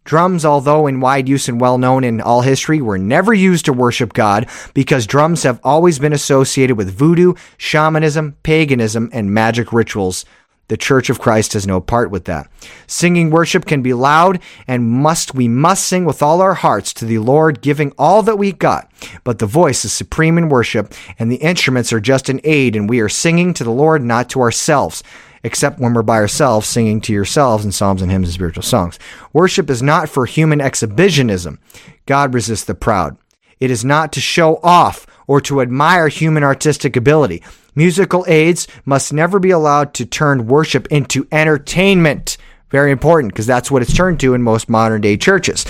Drums, 0.07 0.45
although 0.45 0.87
in 0.87 1.01
wide 1.01 1.29
use 1.29 1.49
and 1.49 1.61
well 1.61 1.79
known 1.79 2.05
in 2.05 2.21
all 2.21 2.43
history, 2.43 2.81
were 2.81 2.97
never 2.97 3.35
used 3.35 3.65
to 3.65 3.73
worship 3.73 4.13
God 4.13 4.49
because 4.73 5.05
drums 5.05 5.43
have 5.43 5.59
always 5.65 5.99
been 5.99 6.13
associated 6.13 6.77
with 6.77 6.95
voodoo, 6.95 7.35
shamanism, 7.59 8.37
paganism, 8.45 9.11
and 9.13 9.35
magic 9.35 9.73
rituals. 9.73 10.25
The 10.69 10.77
Church 10.77 11.11
of 11.11 11.21
Christ 11.21 11.55
has 11.55 11.67
no 11.67 11.81
part 11.81 12.13
with 12.13 12.25
that. 12.27 12.49
Singing 12.87 13.31
worship 13.31 13.67
can 13.67 13.83
be 13.83 13.95
loud 13.95 14.41
and 14.69 14.89
must 14.89 15.35
we 15.35 15.49
must 15.49 15.87
sing 15.87 16.05
with 16.05 16.23
all 16.23 16.41
our 16.41 16.55
hearts 16.55 16.93
to 16.95 17.05
the 17.05 17.19
Lord, 17.19 17.61
giving 17.61 17.93
all 17.99 18.23
that 18.23 18.39
we 18.39 18.53
got. 18.53 18.89
But 19.25 19.41
the 19.41 19.47
voice 19.47 19.85
is 19.85 19.93
supreme 19.93 20.39
in 20.39 20.49
worship, 20.49 20.95
and 21.19 21.33
the 21.33 21.37
instruments 21.37 21.93
are 21.93 22.01
just 22.01 22.29
an 22.29 22.41
aid, 22.45 22.77
and 22.77 22.89
we 22.89 23.01
are 23.01 23.09
singing 23.09 23.55
to 23.55 23.65
the 23.65 23.71
Lord, 23.71 24.03
not 24.03 24.31
to 24.31 24.41
ourselves 24.41 25.03
except 25.47 25.79
when 25.79 25.95
we're 25.95 26.03
by 26.03 26.17
ourselves 26.17 26.67
singing 26.67 27.01
to 27.01 27.13
yourselves 27.13 27.65
in 27.65 27.71
psalms 27.71 28.03
and 28.03 28.11
hymns 28.11 28.27
and 28.27 28.35
spiritual 28.35 28.65
songs. 28.65 28.99
Worship 29.33 29.71
is 29.71 29.81
not 29.81 30.09
for 30.09 30.27
human 30.27 30.61
exhibitionism. 30.61 31.61
God 32.05 32.35
resists 32.35 32.65
the 32.65 32.75
proud. 32.75 33.17
It 33.61 33.71
is 33.71 33.85
not 33.85 34.13
to 34.15 34.21
show 34.21 34.59
off 34.65 35.07
or 35.29 35.41
to 35.43 35.61
admire 35.61 36.09
human 36.09 36.43
artistic 36.43 36.97
ability. 36.97 37.45
Musical 37.77 38.25
aids 38.27 38.67
must 38.85 39.13
never 39.13 39.39
be 39.39 39.51
allowed 39.53 39.95
to 39.95 40.05
turn 40.05 40.49
worship 40.49 40.89
into 40.89 41.29
entertainment. 41.31 42.37
Very 42.71 42.91
important 42.91 43.33
because 43.33 43.47
that's 43.47 43.71
what 43.71 43.83
it's 43.83 43.95
turned 43.95 44.19
to 44.21 44.35
in 44.35 44.43
most 44.43 44.69
modern 44.69 45.01
day 45.01 45.17
churches. 45.17 45.65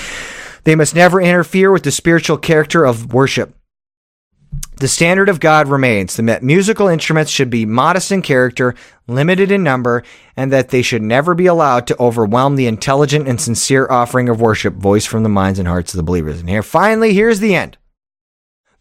They 0.64 0.74
must 0.74 0.94
never 0.94 1.20
interfere 1.20 1.70
with 1.70 1.82
the 1.82 1.90
spiritual 1.90 2.38
character 2.38 2.86
of 2.86 3.12
worship. 3.12 3.54
The 4.78 4.88
standard 4.88 5.30
of 5.30 5.40
God 5.40 5.68
remains 5.68 6.16
that 6.16 6.42
musical 6.42 6.86
instruments 6.86 7.30
should 7.30 7.48
be 7.48 7.64
modest 7.64 8.12
in 8.12 8.20
character, 8.20 8.74
limited 9.08 9.50
in 9.50 9.62
number, 9.62 10.02
and 10.36 10.52
that 10.52 10.68
they 10.68 10.82
should 10.82 11.00
never 11.00 11.34
be 11.34 11.46
allowed 11.46 11.86
to 11.86 11.98
overwhelm 11.98 12.56
the 12.56 12.66
intelligent 12.66 13.26
and 13.26 13.40
sincere 13.40 13.86
offering 13.88 14.28
of 14.28 14.38
worship 14.38 14.74
voiced 14.74 15.08
from 15.08 15.22
the 15.22 15.30
minds 15.30 15.58
and 15.58 15.66
hearts 15.66 15.94
of 15.94 15.96
the 15.96 16.02
believers. 16.02 16.40
And 16.40 16.50
here, 16.50 16.62
finally, 16.62 17.14
here's 17.14 17.40
the 17.40 17.54
end. 17.54 17.78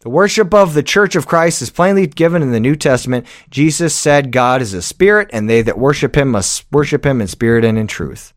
The 0.00 0.10
worship 0.10 0.52
of 0.52 0.74
the 0.74 0.82
Church 0.82 1.16
of 1.16 1.26
Christ 1.26 1.62
is 1.62 1.70
plainly 1.70 2.06
given 2.06 2.42
in 2.42 2.52
the 2.52 2.60
New 2.60 2.76
Testament. 2.76 3.26
Jesus 3.48 3.94
said, 3.94 4.32
God 4.32 4.60
is 4.60 4.74
a 4.74 4.82
spirit, 4.82 5.30
and 5.32 5.48
they 5.48 5.62
that 5.62 5.78
worship 5.78 6.14
him 6.14 6.30
must 6.30 6.66
worship 6.70 7.06
him 7.06 7.22
in 7.22 7.26
spirit 7.26 7.64
and 7.64 7.78
in 7.78 7.86
truth. 7.86 8.34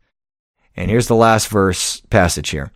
And 0.74 0.90
here's 0.90 1.08
the 1.08 1.14
last 1.14 1.48
verse 1.48 2.00
passage 2.08 2.48
here 2.48 2.72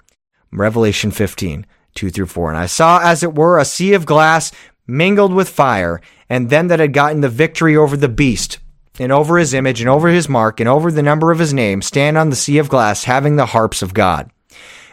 Revelation 0.53 1.11
15, 1.11 1.65
2 1.95 2.11
through 2.11 2.27
4. 2.27 2.51
And 2.51 2.59
I 2.59 2.67
saw, 2.67 3.01
as 3.03 3.23
it 3.23 3.35
were, 3.35 3.59
a 3.59 3.65
sea 3.65 3.95
of 3.95 4.05
glass 4.05 4.53
mingled 4.87 5.33
with 5.33 5.49
fire, 5.49 6.01
and 6.29 6.51
them 6.51 6.69
that 6.69 6.81
had 6.81 6.93
gotten 6.93 7.21
the 7.21 7.29
victory 7.29 7.77
over 7.77 7.97
the 7.97 8.09
beast, 8.09 8.59
and 8.99 9.11
over 9.11 9.39
his 9.39 9.55
image, 9.55 9.81
and 9.81 9.89
over 9.89 10.09
his 10.09 10.29
mark, 10.29 10.61
and 10.61 10.69
over 10.69 10.91
the 10.91 11.03
number 11.03 11.31
of 11.31 11.39
his 11.39 11.53
name, 11.53 11.83
stand 11.83 12.17
on 12.17 12.31
the 12.31 12.37
sea 12.37 12.59
of 12.59 12.69
glass, 12.69 13.05
having 13.05 13.37
the 13.37 13.47
harps 13.47 13.83
of 13.83 13.95
God. 13.95 14.31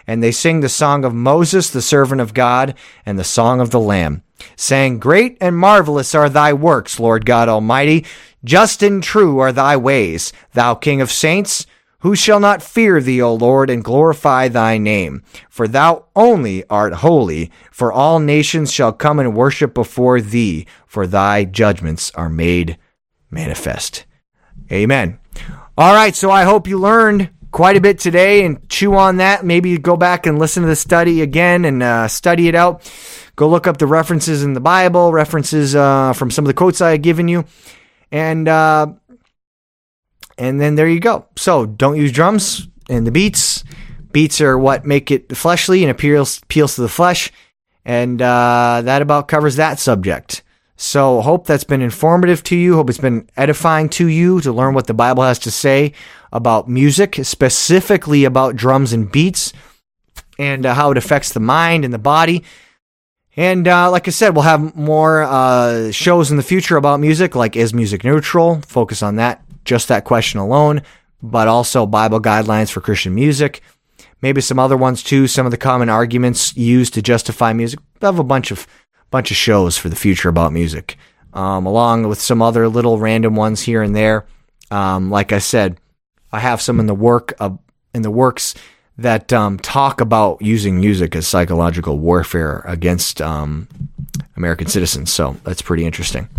And 0.08 0.24
they 0.24 0.32
sing 0.32 0.62
the 0.62 0.70
song 0.70 1.06
of 1.06 1.14
Moses, 1.14 1.70
the 1.70 1.82
servant 1.82 2.22
of 2.22 2.34
God, 2.34 2.76
and 3.06 3.20
the 3.20 3.24
song 3.24 3.62
of 3.62 3.70
the 3.70 3.80
Lamb, 3.80 4.24
saying, 4.56 5.00
Great 5.00 5.38
and 5.40 5.56
marvelous 5.56 6.16
are 6.16 6.30
thy 6.30 6.54
works, 6.54 7.00
Lord 7.00 7.26
God 7.26 7.48
Almighty. 7.48 8.06
Just 8.44 8.82
and 8.82 9.04
true 9.04 9.40
are 9.40 9.52
thy 9.52 9.78
ways, 9.78 10.34
thou 10.54 10.74
King 10.74 11.02
of 11.02 11.12
saints. 11.12 11.68
Who 12.02 12.16
shall 12.16 12.40
not 12.40 12.64
fear 12.64 13.00
thee, 13.00 13.22
O 13.22 13.34
Lord, 13.34 13.70
and 13.70 13.84
glorify 13.84 14.48
thy 14.48 14.78
name? 14.78 15.24
For 15.50 15.68
thou 15.68 16.06
only 16.16 16.64
art 16.68 16.94
holy, 16.96 17.52
for 17.72 17.92
all 17.92 18.20
nations 18.20 18.72
shall 18.72 18.92
come 18.92 19.20
and 19.20 19.36
worship 19.36 19.74
before 19.74 20.20
thee, 20.20 20.66
for 20.86 21.06
thy 21.06 21.46
judgments 21.46 22.12
are 22.16 22.30
made 22.30 22.78
manifest. 23.30 24.06
Amen. 24.72 25.20
All 25.78 25.94
right, 25.94 26.16
so 26.16 26.32
I 26.32 26.44
hope 26.44 26.68
you 26.68 26.80
learned 26.80 27.30
quite 27.52 27.78
a 27.78 27.82
bit 27.82 28.00
today 28.00 28.46
and 28.46 28.68
chew 28.70 28.96
on 28.96 29.18
that. 29.18 29.46
Maybe 29.46 29.78
go 29.78 29.96
back 29.96 30.26
and 30.26 30.40
listen 30.40 30.64
to 30.64 30.70
the 30.70 30.76
study 30.76 31.22
again 31.22 31.66
and 31.66 31.84
uh, 31.84 32.08
study 32.08 32.48
it 32.48 32.56
out. 32.56 32.90
Go 33.36 33.48
look 33.48 33.68
up 33.68 33.78
the 33.78 33.88
references 33.88 34.44
in 34.44 34.54
the 34.54 34.60
Bible, 34.60 35.12
references 35.12 35.76
uh, 35.76 36.14
from 36.14 36.32
some 36.32 36.46
of 36.46 36.48
the 36.48 36.54
quotes 36.54 36.82
I 36.82 36.92
have 36.92 37.02
given 37.02 37.28
you. 37.28 37.46
And 38.12 38.48
uh, 38.48 38.94
and 40.42 40.60
then 40.60 40.74
there 40.74 40.90
you 40.90 41.00
go. 41.00 41.28
So 41.36 41.68
don't 41.68 41.98
use 41.98 42.12
drums 42.12 42.68
and 42.90 43.06
the 43.06 43.12
beats. 43.12 43.64
Beats 44.12 44.42
are 44.42 44.58
what 44.58 44.86
make 44.86 45.12
it 45.12 45.38
fleshly 45.38 45.84
and 45.84 45.92
appeals 45.92 46.42
appeals 46.42 46.76
to 46.76 46.82
the 46.82 46.90
flesh, 46.90 47.32
and 47.86 48.20
uh, 48.20 48.82
that 48.84 49.04
about 49.04 49.28
covers 49.28 49.56
that 49.58 49.78
subject. 49.80 50.42
So 50.76 51.22
hope 51.22 51.46
that's 51.46 51.64
been 51.64 51.84
informative 51.84 52.42
to 52.46 52.56
you. 52.56 52.74
Hope 52.74 52.90
it's 52.90 52.98
been 52.98 53.30
edifying 53.38 53.88
to 53.90 54.08
you 54.08 54.42
to 54.42 54.52
learn 54.52 54.74
what 54.74 54.88
the 54.88 54.96
Bible 54.96 55.22
has 55.22 55.38
to 55.40 55.52
say 55.52 55.94
about 56.34 56.68
music, 56.68 57.20
specifically 57.22 58.26
about 58.26 58.56
drums 58.56 58.94
and 58.94 59.12
beats, 59.12 59.54
and 60.40 60.66
uh, 60.66 60.74
how 60.74 60.90
it 60.90 60.98
affects 60.98 61.34
the 61.34 61.40
mind 61.40 61.86
and 61.86 61.94
the 61.94 62.00
body. 62.00 62.44
And 63.38 63.68
uh, 63.68 63.92
like 63.92 64.08
I 64.08 64.12
said, 64.12 64.36
we'll 64.36 64.42
have 64.42 64.76
more 64.76 65.22
uh, 65.22 65.92
shows 65.92 66.32
in 66.32 66.38
the 66.38 66.44
future 66.44 66.78
about 66.78 67.00
music, 67.00 67.36
like 67.36 67.56
Is 67.56 67.76
Music 67.76 68.04
Neutral? 68.04 68.62
Focus 68.62 69.04
on 69.04 69.18
that 69.18 69.46
just 69.66 69.88
that 69.88 70.06
question 70.06 70.40
alone, 70.40 70.82
but 71.22 71.48
also 71.48 71.86
Bible 71.86 72.22
guidelines 72.22 72.72
for 72.72 72.82
Christian 72.82 73.16
music. 73.16 73.62
Maybe 74.22 74.42
some 74.42 74.60
other 74.60 74.78
ones 74.78 75.02
too. 75.04 75.28
Some 75.28 75.46
of 75.46 75.52
the 75.52 75.58
common 75.58 75.90
arguments 75.90 76.56
used 76.56 76.94
to 76.94 77.02
justify 77.02 77.54
music. 77.54 77.80
I 78.02 78.06
have 78.06 78.20
a 78.20 78.24
bunch 78.24 78.52
of 78.52 78.68
bunch 79.10 79.30
of 79.30 79.38
shows 79.38 79.78
for 79.78 79.90
the 79.90 79.96
future 79.96 80.30
about 80.30 80.54
music, 80.54 80.98
um, 81.34 81.66
along 81.66 82.08
with 82.08 82.22
some 82.22 82.42
other 82.42 82.68
little 82.68 82.98
random 82.98 83.36
ones 83.36 83.62
here 83.62 83.82
and 83.82 83.96
there. 83.96 84.26
Um, 84.70 85.10
like 85.12 85.34
I 85.34 85.40
said, 85.40 85.78
I 86.32 86.40
have 86.40 86.62
some 86.62 86.80
in 86.80 86.86
the 86.86 86.96
work 86.96 87.34
of, 87.40 87.60
in 87.94 88.04
the 88.04 88.12
works 88.12 88.56
that 88.98 89.34
um, 89.34 89.60
talk 89.60 90.00
about 90.00 90.42
using 90.42 90.80
music 90.80 91.16
as 91.16 91.28
psychological 91.28 92.00
warfare 92.00 92.64
against 92.66 93.22
um, 93.22 93.68
American 94.38 94.68
citizens. 94.68 95.12
So 95.12 95.36
that's 95.44 95.62
pretty 95.62 95.86
interesting. 95.86 96.30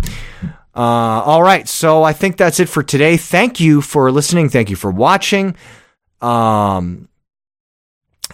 Uh, 0.75 0.79
all 0.79 1.43
right, 1.43 1.67
so 1.67 2.03
I 2.03 2.13
think 2.13 2.37
that's 2.37 2.59
it 2.59 2.67
for 2.67 2.81
today. 2.81 3.17
Thank 3.17 3.59
you 3.59 3.81
for 3.81 4.11
listening. 4.11 4.49
Thank 4.49 4.69
you 4.69 4.75
for 4.75 4.89
watching. 4.89 5.55
Um, 6.21 7.09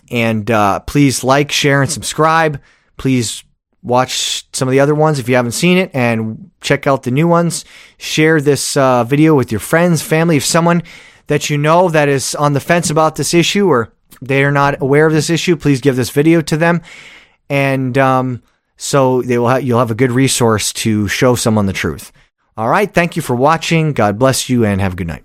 and 0.09 0.49
uh, 0.49 0.79
please 0.81 1.23
like, 1.23 1.51
share, 1.51 1.81
and 1.81 1.91
subscribe. 1.91 2.61
Please 2.97 3.43
watch 3.81 4.45
some 4.53 4.67
of 4.67 4.71
the 4.71 4.79
other 4.79 4.95
ones 4.95 5.19
if 5.19 5.27
you 5.27 5.35
haven't 5.35 5.51
seen 5.51 5.77
it, 5.77 5.91
and 5.93 6.51
check 6.61 6.87
out 6.87 7.03
the 7.03 7.11
new 7.11 7.27
ones. 7.27 7.65
Share 7.97 8.39
this 8.39 8.77
uh, 8.77 9.03
video 9.03 9.35
with 9.35 9.51
your 9.51 9.59
friends, 9.59 10.01
family, 10.01 10.37
if 10.37 10.45
someone 10.45 10.83
that 11.27 11.49
you 11.49 11.57
know 11.57 11.89
that 11.89 12.09
is 12.09 12.35
on 12.35 12.53
the 12.53 12.59
fence 12.59 12.89
about 12.89 13.15
this 13.15 13.33
issue 13.33 13.67
or 13.67 13.93
they 14.21 14.43
are 14.43 14.51
not 14.51 14.81
aware 14.81 15.05
of 15.05 15.13
this 15.13 15.29
issue. 15.29 15.55
Please 15.55 15.81
give 15.81 15.95
this 15.95 16.09
video 16.09 16.41
to 16.41 16.57
them, 16.57 16.81
and 17.49 17.97
um, 17.97 18.43
so 18.77 19.21
they 19.21 19.37
will. 19.37 19.49
Ha- 19.49 19.57
you'll 19.57 19.79
have 19.79 19.91
a 19.91 19.95
good 19.95 20.11
resource 20.11 20.73
to 20.73 21.07
show 21.07 21.35
someone 21.35 21.65
the 21.65 21.73
truth. 21.73 22.11
All 22.59 22.67
right. 22.67 22.93
Thank 22.93 23.15
you 23.15 23.21
for 23.21 23.37
watching. 23.37 23.93
God 23.93 24.19
bless 24.19 24.49
you 24.49 24.65
and 24.65 24.81
have 24.81 24.91
a 24.91 24.95
good 24.97 25.07
night. 25.07 25.23